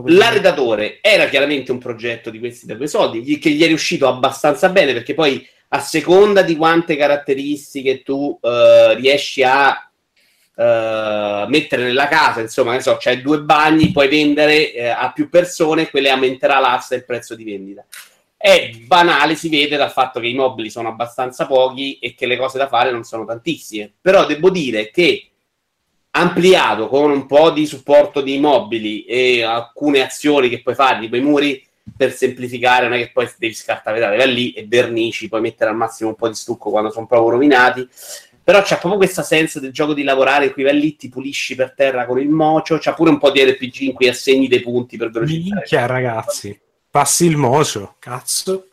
[0.06, 4.70] L'arredatore era chiaramente un progetto di questi da quei soldi, che gli è riuscito abbastanza
[4.70, 9.90] bene perché poi a seconda di quante caratteristiche tu eh, riesci a
[10.56, 15.30] eh, mettere nella casa, insomma, ne so, c'hai due bagni, puoi vendere eh, a più
[15.30, 17.84] persone, quelle aumenterà l'asta e il prezzo di vendita.
[18.46, 22.36] È banale, si vede dal fatto che i mobili sono abbastanza pochi e che le
[22.36, 23.94] cose da fare non sono tantissime.
[24.02, 25.30] Però devo dire che
[26.10, 31.16] ampliato con un po' di supporto di immobili e alcune azioni che puoi fare, tipo
[31.16, 31.66] i muri
[31.96, 35.70] per semplificare, non è che poi devi scartare vetrate, vai lì e vernici, puoi mettere
[35.70, 37.88] al massimo un po' di stucco quando sono proprio rovinati.
[38.44, 42.06] Però c'è proprio questa senso del gioco di lavorare in lì, ti pulisci per terra
[42.06, 45.12] con il mocio, c'ha pure un po' di RPG in cui assegni dei punti per
[45.12, 45.56] velocizzare.
[45.56, 46.60] Minchia, ragazzi.
[46.94, 48.68] Passi il mocio, cazzo.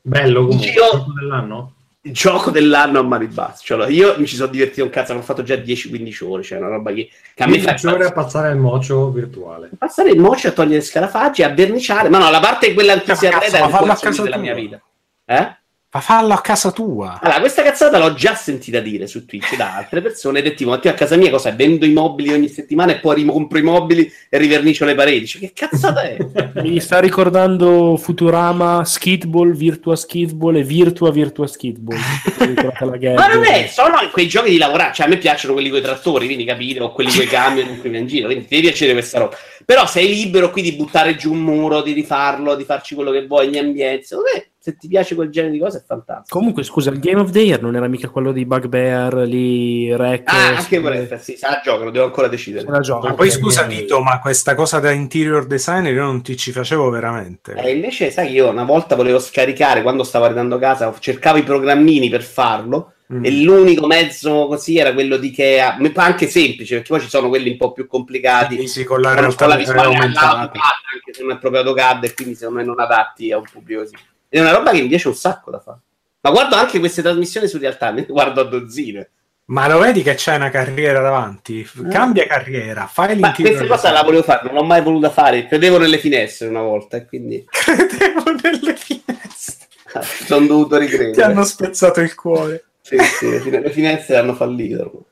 [0.00, 0.70] Bello comunque.
[0.70, 1.72] Io- Gioco dell'anno?
[2.00, 3.62] Il gioco dell'anno a mani basse.
[3.64, 6.66] Cioè, io mi ci sono divertito un cazzo, l'ho fatto già 10-15 ore, cioè una
[6.66, 9.70] roba che, che a me fa 15 ore a passare il mocio virtuale.
[9.78, 12.08] passare il mocio a togliere le scarafaggi, a verniciare.
[12.08, 14.34] Ma no, la parte quella entusiasta cazzo, è ma il fallo a consumo casa della
[14.34, 14.44] tua.
[14.44, 14.82] mia vita.
[15.26, 15.56] Eh?
[15.94, 17.20] Ma fallo a casa tua.
[17.22, 20.70] Allora, questa cazzata l'ho già sentita dire su Twitch da altre persone ed è tipo,
[20.70, 21.52] ma te a casa mia cosa?
[21.52, 25.24] Vendo i mobili ogni settimana e poi ricompro i mobili e rivernicio le pareti.
[25.24, 26.16] Cioè, che cazzata è?
[26.62, 31.96] Mi sta ricordando Futurama, Skidball, Virtua Skidball e Virtua Virtua Skidball.
[33.14, 34.92] Ma non è, sono quei giochi di lavorare.
[34.92, 37.68] Cioè, a me piacciono quelli con i trattori, quindi capire, o quelli con i camion
[37.68, 38.26] in cui in giro.
[38.26, 39.36] Quindi ti deve piacere questa roba.
[39.64, 43.24] Però sei libero qui di buttare giù un muro, di rifarlo, di farci quello che
[43.28, 44.06] vuoi, gli ambienti.
[44.06, 46.38] Secondo me, se ti piace quel genere di cose, è fantastico.
[46.38, 50.22] Comunque, scusa, il Game of the Year non era mica quello di Bugbear, lì, Rec...
[50.32, 52.66] Ah, anche quella, sì, sa gioco, lo devo ancora decidere.
[52.66, 52.80] Ma
[53.12, 57.52] poi scusa Vito, ma questa cosa da interior designer io non ti ci facevo veramente.
[57.52, 61.42] E invece, sai, che io una volta volevo scaricare quando stavo arredando casa, cercavo i
[61.42, 62.94] programmini per farlo.
[63.12, 63.22] Mm.
[63.22, 67.28] E l'unico mezzo così era quello di Ikea, ma anche semplice, perché poi ci sono
[67.28, 68.60] quelli un po' più complicati.
[68.60, 70.30] Sì, sì, con la realtà con la visuale aumentata.
[70.30, 70.60] all'AutoCAD,
[70.94, 73.82] anche se non è proprio AutoCAD, e quindi secondo me non adatti a un pubblico
[73.82, 73.94] così.
[74.34, 75.78] Ed è una roba che mi piace un sacco da fare.
[76.22, 79.08] Ma guardo anche queste trasmissioni su realtà, ne guardo a dozzine.
[79.46, 81.64] Ma lo vedi che c'è una carriera davanti?
[81.88, 85.46] Cambia carriera, fai Ma questa cosa la volevo fare, non l'ho mai voluta fare.
[85.46, 89.68] Credevo nelle finestre una volta, e quindi Credevo nelle finestre.
[90.26, 91.12] sono dovuto ricredere.
[91.12, 92.64] Ti hanno spezzato il cuore.
[92.80, 95.04] Sì, sì, le finestre hanno fallito.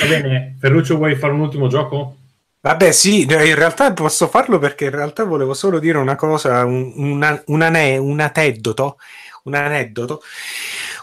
[0.00, 2.16] Va bene, Ferruccio, vuoi fare un ultimo gioco?
[2.66, 6.92] Vabbè, sì, in realtà posso farlo perché in realtà volevo solo dire una cosa, un,
[6.96, 8.96] una- un ane- un aneddoto,
[9.44, 10.20] un aneddoto,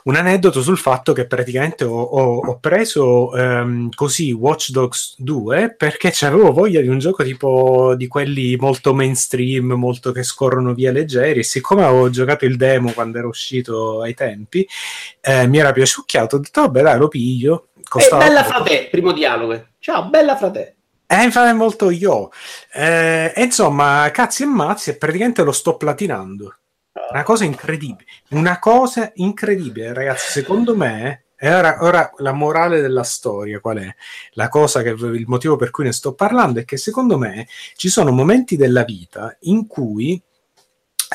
[0.03, 5.74] un aneddoto sul fatto che praticamente ho, ho- ho preso ehm, così Watch Dogs 2
[5.74, 10.92] perché avevo voglia di un gioco tipo di quelli molto mainstream, molto che scorrono via
[10.92, 14.67] leggeri e siccome avevo giocato il demo quando era uscito ai tempi,
[15.22, 17.67] eh, mi era piaciucchiato, ho detto vabbè dai lo piglio.
[17.77, 18.66] E costava bella poco.
[18.66, 19.67] frate, primo dialogo.
[19.80, 20.73] Ciao, bella frate.
[21.14, 22.32] Eh, infatti è molto io.
[22.74, 26.56] Eh, insomma, cazzi e mazzi, e praticamente lo sto platinando.
[27.11, 28.09] Una cosa incredibile.
[28.30, 30.32] Una cosa incredibile, ragazzi.
[30.32, 33.95] Secondo me, e ora, ora la morale della storia qual è?
[34.32, 37.90] La cosa che il motivo per cui ne sto parlando è che secondo me ci
[37.90, 40.19] sono momenti della vita in cui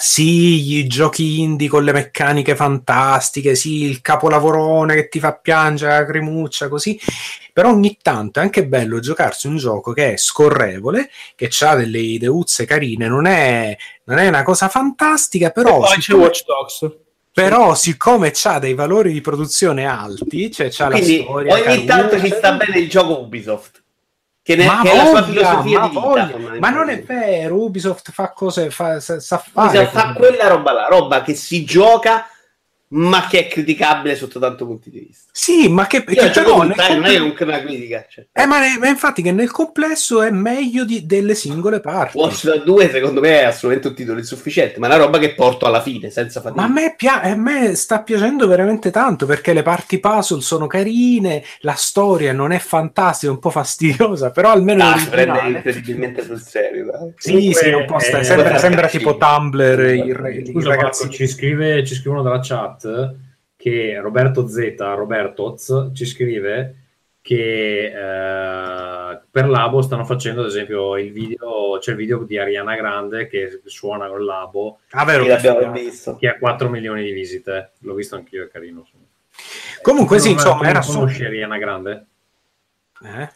[0.00, 5.98] sì, i giochi indie con le meccaniche fantastiche, sì, il capolavorone che ti fa piangere
[5.98, 6.98] la cremuccia, così,
[7.52, 11.98] però ogni tanto è anche bello giocarsi un gioco che è scorrevole, che ha delle
[11.98, 15.78] ideuzze carine, non è, non è una cosa fantastica, però...
[15.78, 16.96] poi c'è siccome- Watch Dogs.
[17.32, 21.54] Però, siccome ha dei valori di produzione alti, cioè c'ha la Quindi storia.
[21.54, 23.82] ogni caruta, tanto ci sta bene il gioco Ubisoft.
[24.48, 26.00] Che, ne- ma che è la sua voglia, filosofia ma di vita.
[26.06, 26.58] voglia.
[26.58, 29.68] Ma non è vero, Ubisoft fa cose, fa, sa, sa fare.
[29.68, 32.26] Ubisoft fa quella roba là, roba che si gioca
[32.90, 35.30] ma che è criticabile sotto tanto punti di vista.
[35.32, 38.06] Sì, ma che, Io che il però non, nel non è una critica.
[38.08, 38.26] Cioè.
[38.32, 42.16] eh, ma, ne- ma infatti che nel complesso è meglio di- delle singole parti.
[42.16, 45.34] Watch Dogs 2 secondo me è assolutamente un titolo insufficiente, ma è una roba che
[45.34, 46.60] porto alla fine, senza fatica.
[46.60, 50.66] Ma a me, pia- a me sta piacendo veramente tanto perché le parti puzzle sono
[50.66, 56.24] carine, la storia non è fantastica, è un po' fastidiosa, però almeno Ah, prende incredibilmente
[56.24, 56.86] sul serio.
[56.90, 57.12] dai.
[57.16, 61.02] Sì, sì, un po' sta- sembra, eh, sembra tipo Tumblr, il, il Scusa, ragazzi.
[61.02, 62.77] Marco, ci, scrive, ci scrivono dalla chat
[63.56, 66.74] che Roberto Z, Robertoz, ci scrive
[67.20, 72.74] che eh, per Labo stanno facendo ad esempio il video, c'è il video di Ariana
[72.76, 76.16] Grande che suona con Labo Ah, vero, Sì, l'abbiamo questo- visto.
[76.16, 78.86] che ha 4 milioni di visite, l'ho visto anch'io, è carino.
[79.82, 80.98] Comunque sì, Tu non- insomma, era solo...
[81.00, 82.06] conosci Ariana Grande?
[83.02, 83.28] Eh?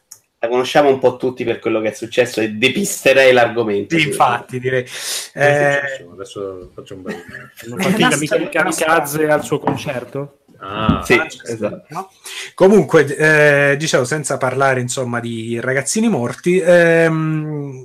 [0.43, 3.97] La conosciamo un po' tutti per quello che è successo e depisterei l'argomento.
[3.97, 4.81] Sì, infatti, direi.
[4.81, 4.89] Eh,
[5.35, 6.11] è successo?
[6.13, 7.25] Adesso faccio un bel...
[7.67, 10.39] Non fa mica mica kamikaze al suo concerto?
[10.59, 11.85] Ah, Sì, Manchester, esatto.
[11.91, 12.11] no?
[12.55, 17.81] Comunque, eh, dicevo, senza parlare insomma di ragazzini morti, ehm,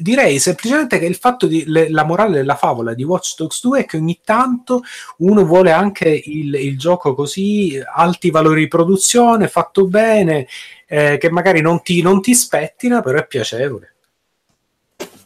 [0.00, 3.80] direi semplicemente che il fatto di le- la morale della favola di Watch Dogs 2
[3.80, 4.82] è che ogni tanto
[5.18, 10.46] uno vuole anche il, il gioco così, alti valori di produzione, fatto bene,
[10.86, 13.94] eh, che magari non ti, non ti spettina, però è piacevole.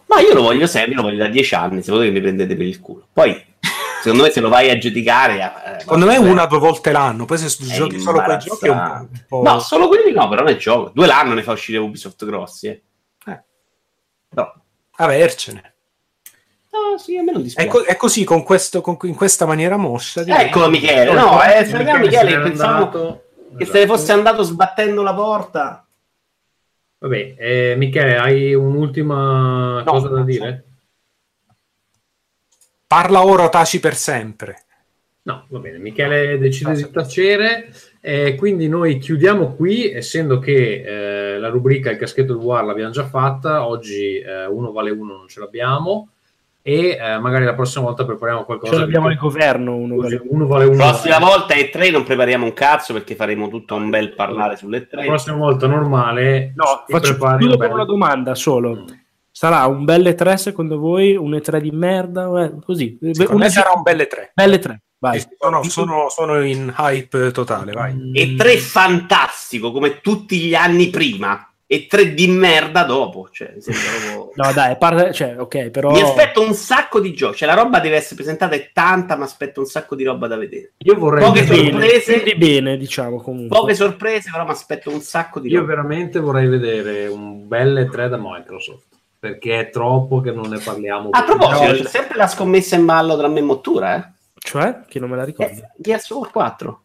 [0.07, 2.57] Ma io lo voglio sempre, lo voglio da dieci anni, se volete che mi prendete
[2.57, 3.09] per il culo.
[3.13, 3.45] Poi,
[4.03, 5.35] secondo me se lo vai a giudicare...
[5.77, 8.67] eh, Secondo me una o due volte l'anno, poi se È giochi solo quei giochi
[8.67, 8.93] è un po'...
[9.11, 10.93] un po'- No, solo quelli no, però nel gioco.
[10.95, 12.81] Due l'anno ne fa uscire Ubisoft grossi, eh.
[14.37, 14.53] No.
[14.97, 15.75] Avercene.
[16.71, 17.69] No, sì, a me non È, dispiace.
[17.69, 20.23] co- è così, con questo, con- in questa maniera mossa.
[20.23, 20.47] direi.
[20.47, 23.25] Eccolo Michele, No, no, no, eh, Michele Michele, pensavo andato.
[23.57, 25.87] che se ne fosse andato sbattendo la porta.
[26.99, 30.65] Vabbè, eh, Michele, hai un'ultima cosa da dire?
[32.87, 34.65] Parla ora o taci per sempre.
[35.23, 37.73] No, va bene, Michele decide di tacere,
[38.09, 40.83] eh, quindi noi chiudiamo qui, essendo che
[41.35, 45.17] eh, la rubrica Il caschetto del War l'abbiamo già fatta, oggi eh, uno vale uno
[45.17, 46.11] non ce l'abbiamo
[46.63, 48.75] e eh, magari la prossima volta prepariamo qualcosa.
[48.75, 49.75] Ce l'abbiamo il governo.
[49.75, 50.77] Uno vale- uno vale uno.
[50.77, 54.79] Prossima volta è tre, non prepariamo un cazzo perché faremo tutto un bel parlare sulle
[54.79, 55.07] La tre.
[55.07, 56.53] prossima volta normale.
[56.55, 58.85] No, faccio chiudo bel- una domanda solo.
[59.33, 61.15] Sarà un belle 3 secondo voi?
[61.15, 62.45] Un E3 di merda?
[62.45, 62.99] Eh, Così.
[63.13, 64.31] Secondo me sarà un belle 3.
[64.33, 65.23] Belle 3, vai.
[65.39, 68.11] Sono, sono- sono in hype totale, vai.
[68.15, 73.29] E tre fantastico come tutti gli anni prima e tre di merda dopo.
[73.33, 75.91] Cioè, proprio- No, dai, parla- cioè, ok, però...
[75.91, 77.39] Mi aspetto un sacco di giochi.
[77.39, 80.37] Cioè, la roba deve essere presentata è tanta, ma aspetto un sacco di roba da
[80.37, 80.73] vedere.
[80.79, 83.59] Io vorrei Poche Bene, sorprese, quindi bene, diciamo comunque.
[83.59, 85.75] poche sorprese, però mi aspetto un sacco di Io roba.
[85.75, 88.85] veramente vorrei vedere un belle 3 da Microsoft,
[89.19, 91.09] perché è troppo che non ne parliamo.
[91.11, 94.15] A proposito, No, c'è sempre la scommessa in ballo tra me e Mottura, eh?
[94.47, 94.83] Cioè?
[94.87, 95.61] Che non me la ricordo.
[95.77, 96.81] Gears of War 4.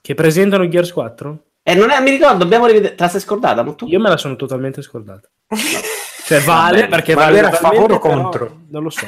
[0.00, 1.38] Che presentano Gears 4?
[1.62, 2.94] Eh, non è, mi ricordo, dobbiamo rivedere.
[2.94, 3.90] Te la sei scordata, Mottura?
[3.90, 5.28] Io me la sono totalmente scordata.
[6.24, 8.62] Cioè vale Vabbè, perché ma vale era a favore o contro?
[8.70, 9.06] Non lo so.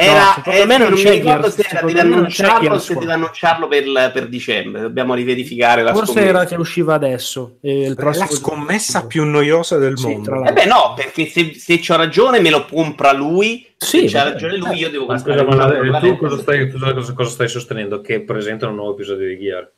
[0.00, 3.06] Era, secondo eh, me non non c'è mi ricordo se era annunciarlo o se deve
[3.06, 3.12] 4.
[3.22, 4.80] annunciarlo per, per dicembre.
[4.82, 6.28] Dobbiamo riverificare la Forse scommessa.
[6.28, 7.58] era che usciva adesso.
[7.60, 8.24] E prossimo...
[8.24, 10.44] la scommessa più noiosa del Sì, mondo.
[10.44, 13.66] Eh beh, no, perché se, se c'ho ragione me lo compra lui.
[13.76, 17.12] Sì, se c'ha ragione lui, io devo comprare scusa, ma tu cosa stai, cosa- cosa-
[17.14, 18.00] cosa stai sostenendo?
[18.00, 19.70] Che presentano un nuovo episodio di Gear?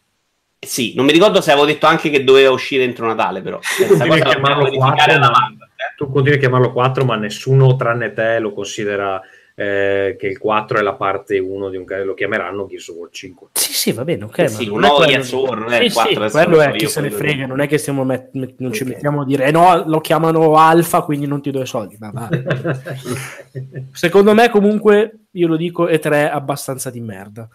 [0.59, 3.59] Eh Sì, non mi ricordo se avevo detto anche che doveva uscire entro Natale, però.
[3.59, 5.57] Tu Questa continui, cosa a la dobbiamo chiamarlo verificare 4, alla ma, mano.
[5.97, 9.21] tu continui a chiamarlo 4, ma nessuno tranne te lo considera
[9.55, 13.09] eh, che il 4 è la parte 1 di un lo chiameranno Gears of War
[13.11, 13.49] 5.
[13.53, 14.39] Sì, sì, va bene, ok.
[14.39, 16.31] Eh ma sì, non un è Gears of War, non è Sì, il 4, sì,
[16.31, 18.89] quello è, chi se ne frega, non è che stiamo met- met- non ci Ok.
[18.89, 21.97] mettiamo a dire, eh no, lo chiamano alfa, quindi non ti do i soldi.
[21.99, 22.29] Ma va.
[23.93, 27.49] Secondo me, comunque, io lo dico, E3 abbastanza di merda.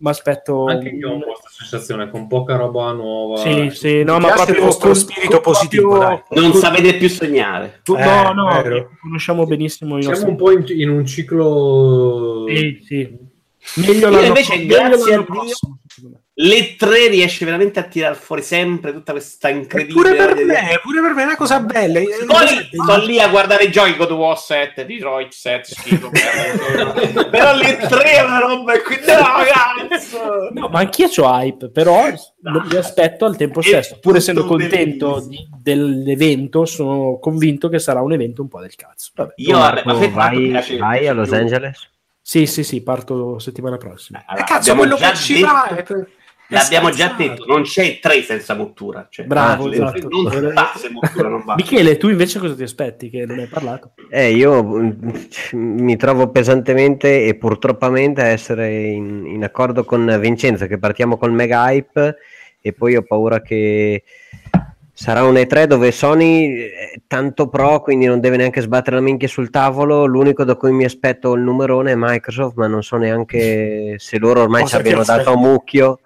[0.00, 0.66] Ma aspetto...
[0.66, 3.38] Anche io ho un po' questa sensazione, con poca roba nuova.
[3.38, 6.94] Sì, sì, no, Mi ma proprio il vostro con- spirito con- positivo, proprio- Non sapete
[6.96, 7.80] più sognare.
[7.82, 10.30] tu- Eh, no, no, conosciamo benissimo i Siamo nostri...
[10.30, 12.44] un po' in, in un ciclo...
[12.48, 13.18] Sì, sì.
[13.76, 15.78] Meglio Io l'anno, invece, meglio grazie l'anno a Dio, prossimo.
[16.40, 20.00] Le 3 riesce veramente a tirar fuori sempre tutta questa incredibile.
[20.00, 21.98] Pure per me, pure per me è una cosa bella.
[21.98, 26.10] Poi sto lì a guardare i giochi God of War 7, Detroit 7, schifo.
[27.28, 30.48] però le 3 è una roba e quindi no, cazzo!
[30.52, 32.08] No, ma anch'io ho hype, però
[32.42, 33.98] lo- mi aspetto al tempo stesso.
[34.00, 39.10] Pur essendo contento di- dell'evento, sono convinto che sarà un evento un po' del cazzo.
[39.14, 39.32] Vabbè.
[39.38, 41.90] Io vabbè, ma Marco, mi vai, vai a Los Angeles?
[42.22, 44.22] Sì, sì, sì, parto settimana prossima.
[44.26, 45.66] Allora, Eh, cazzo, quello che ci detto- va.
[45.68, 46.17] è per- è
[46.50, 49.06] L'abbiamo già detto, non c'è 3 senza mottura.
[49.10, 50.08] Cioè, Bravo, esatto.
[50.08, 50.30] Non
[50.76, 51.54] se mottura non va.
[51.56, 53.10] Michele, tu invece cosa ti aspetti?
[53.10, 53.92] Che non hai parlato?
[54.08, 54.90] Eh, io mm,
[55.52, 61.32] mi trovo pesantemente e purtroppamente a essere in, in accordo con Vincenzo che partiamo col
[61.32, 62.16] mega hype
[62.60, 64.04] e poi ho paura che
[64.92, 69.28] sarà un E3 dove Sony è tanto pro quindi non deve neanche sbattere la minchia
[69.28, 73.94] sul tavolo l'unico da cui mi aspetto il numerone è Microsoft ma non so neanche
[73.98, 76.00] se loro ormai ci abbiano dato un mucchio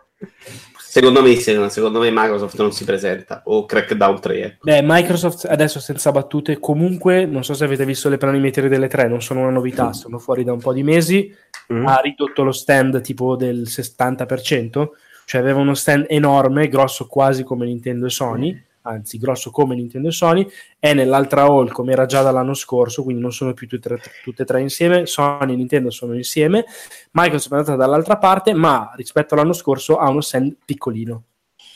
[0.79, 3.41] Secondo me, secondo me Microsoft non si presenta.
[3.47, 4.43] O Crackdown 3.
[4.43, 4.59] ecco.
[4.65, 9.09] Beh, Microsoft adesso senza battute, comunque, non so se avete visto le planimetrie delle tre,
[9.09, 11.35] non sono una novità, sono fuori da un po' di mesi,
[11.73, 11.87] Mm.
[11.87, 14.91] ha ridotto lo stand tipo del 60%,
[15.25, 20.09] cioè aveva uno stand enorme, grosso quasi come Nintendo e Sony, anzi grosso come Nintendo
[20.09, 20.47] e Sony,
[20.79, 24.11] è nell'altra hall come era già dall'anno scorso, quindi non sono più tutte, e tre-
[24.23, 26.65] tutte e tre insieme, Sony e Nintendo sono insieme,
[27.13, 31.25] Microsoft è andata dall'altra parte, ma rispetto all'anno scorso ha uno stand piccolino,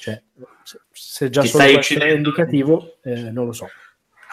[0.01, 0.23] cioè
[0.93, 3.67] se, già Ti solo questo è indicativo, eh, non lo so.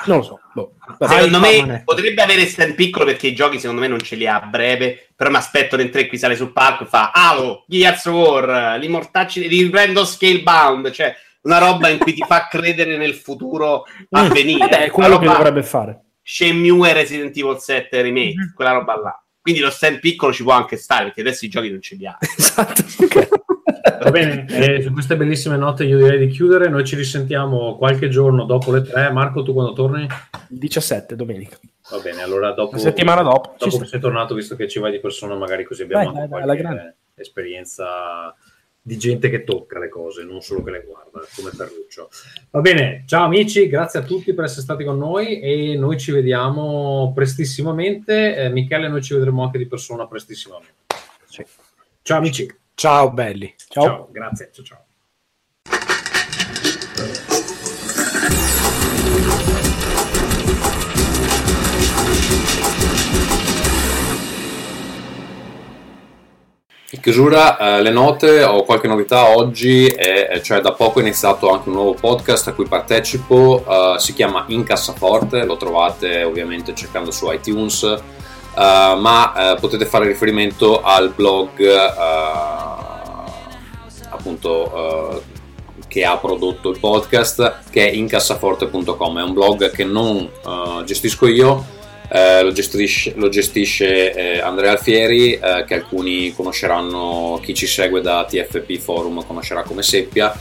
[0.06, 0.40] Non lo so.
[0.54, 0.74] boh.
[1.00, 4.28] Secondo Hype, me potrebbe avere stand piccolo perché i giochi secondo me non ce li
[4.28, 5.10] ha a breve.
[5.16, 8.88] Però mi aspetto 3 qui sale sul palco e fa Halo, Gears of War, li
[8.88, 10.92] mortacci riprendo Scalebound.
[10.92, 14.60] Cioè una roba in cui ti fa credere nel futuro a Mm, venire.
[14.60, 16.00] vabbè, è quello che dovrebbe fare.
[16.22, 18.54] Shenmue Resident Evil 7 Remake, Mhm.
[18.56, 19.24] quella roba là.
[19.42, 22.06] Quindi lo stand piccolo ci può anche stare, perché adesso i giochi non ce li
[22.06, 22.18] ha.
[24.04, 26.70] Va bene, eh, su queste bellissime note io direi di chiudere.
[26.70, 29.12] Noi ci risentiamo qualche giorno dopo le tre.
[29.12, 30.04] Marco, tu quando torni?
[30.50, 31.58] Il 17, domenica.
[31.92, 33.56] Va bene, allora dopo, La settimana dopo.
[33.58, 36.46] Dopo che sei tornato, visto che ci vai di persona, magari così abbiamo Dai, anche
[36.46, 38.34] dai, dai, esperienza
[38.86, 42.10] di gente che tocca le cose, non solo che le guarda, come Ferruccio.
[42.52, 46.12] Va bene, ciao amici, grazie a tutti per essere stati con noi e noi ci
[46.12, 48.36] vediamo prestissimamente.
[48.36, 50.82] Eh, Michele, noi ci vedremo anche di persona prestissimamente.
[52.02, 52.54] Ciao amici.
[52.76, 53.56] Ciao belli.
[53.70, 54.52] Ciao, grazie.
[54.52, 54.84] Ciao, ciao.
[66.94, 71.50] In chiusura, eh, le note, ho qualche novità oggi, e cioè da poco è iniziato
[71.50, 76.76] anche un nuovo podcast a cui partecipo, eh, si chiama In Cassaforte, lo trovate ovviamente
[76.76, 78.00] cercando su iTunes, eh,
[78.56, 81.94] ma eh, potete fare riferimento al blog eh,
[84.10, 85.22] appunto eh,
[85.88, 90.30] che ha prodotto il podcast che è incassaforte.com, è un blog che non
[90.86, 91.66] gestisco io,
[92.10, 98.02] eh, lo gestisce, lo gestisce, eh, Andrea Alfieri, eh, che alcuni conosceranno, chi ci segue
[98.02, 100.34] da TFP Forum conoscerà come Seppia.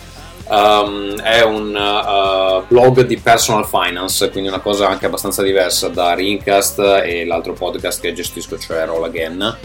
[0.44, 6.14] Um, è un uh, blog di personal finance, quindi una cosa anche abbastanza diversa da
[6.14, 9.56] Rincast e l'altro podcast che gestisco, cioè Roll Again.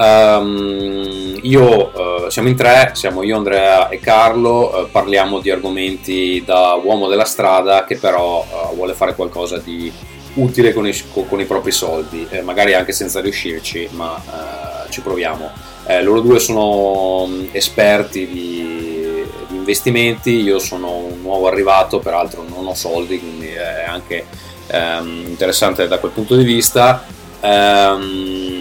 [0.00, 6.42] Um, io, eh, siamo in tre, siamo io, Andrea e Carlo, eh, parliamo di argomenti
[6.42, 9.92] da uomo della strada che però eh, vuole fare qualcosa di
[10.34, 10.94] utile con i,
[11.28, 15.50] con i propri soldi, eh, magari anche senza riuscirci, ma eh, ci proviamo.
[15.86, 22.44] Eh, loro due sono mm, esperti di, di investimenti, io sono un nuovo arrivato, peraltro
[22.48, 24.26] non ho soldi, quindi è anche
[24.68, 27.04] ehm, interessante da quel punto di vista.
[27.40, 28.60] Ehm,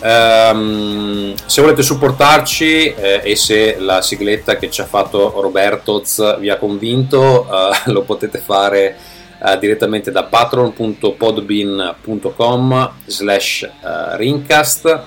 [0.00, 6.50] Ehm, se volete supportarci eh, e se la sigletta che ci ha fatto Robertoz vi
[6.50, 8.96] ha convinto, eh, lo potete fare
[9.44, 15.00] eh, direttamente da patron.podbean.com slash eh, rincast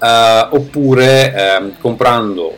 [0.00, 2.56] eh, oppure ehm, comprando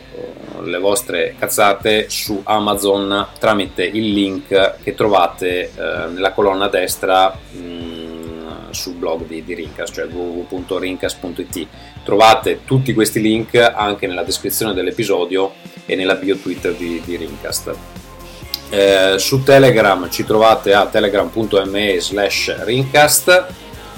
[0.63, 8.02] le vostre cazzate su Amazon tramite il link che trovate nella colonna destra mh,
[8.73, 11.67] sul blog di, di Rincast, cioè www.rincast.it.
[12.03, 15.53] Trovate tutti questi link anche nella descrizione dell'episodio
[15.85, 17.75] e nella bio Twitter di, di Rincast.
[18.69, 23.45] Eh, su Telegram ci trovate a telegram.me slash Rincast,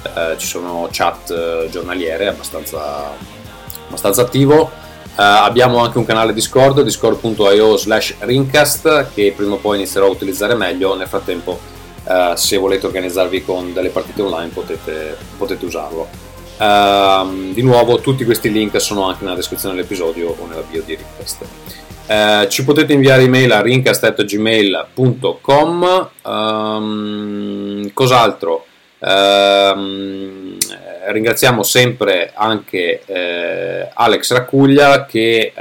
[0.03, 3.13] eh, ci sono chat eh, giornaliere abbastanza,
[3.87, 4.69] abbastanza attivo.
[5.17, 10.09] Eh, abbiamo anche un canale Discord, discord.io slash Rincast, che prima o poi inizierò a
[10.09, 10.93] utilizzare meglio.
[10.97, 11.57] Nel frattempo,
[12.07, 16.07] eh, se volete organizzarvi con delle partite online, potete, potete usarlo.
[16.57, 20.95] Ehm, di nuovo, tutti questi link sono anche nella descrizione dell'episodio o nella bio di
[20.95, 21.45] Rincast.
[22.07, 28.65] Eh, ci potete inviare email a rincast.gmail.com Ehm, cos'altro?
[28.99, 30.57] Ehm,
[31.07, 35.53] ringraziamo sempre anche eh, Alex Raccuglia che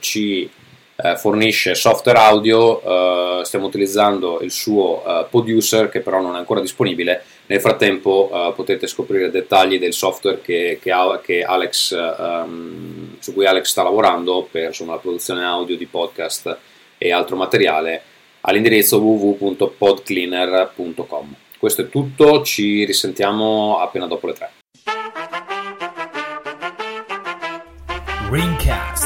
[0.00, 0.50] ci
[0.96, 6.38] eh, fornisce software audio, eh, stiamo utilizzando il suo eh, producer che però non è
[6.38, 13.16] ancora disponibile, nel frattempo eh, potete scoprire dettagli del software che, che che Alex, ehm,
[13.18, 16.56] su cui Alex sta lavorando per insomma, la produzione audio di podcast
[16.98, 18.02] e altro materiale
[18.40, 21.34] all'indirizzo www.podcleaner.com.
[21.58, 24.50] Questo è tutto, ci risentiamo appena dopo le tre.
[28.30, 29.05] Ringcast.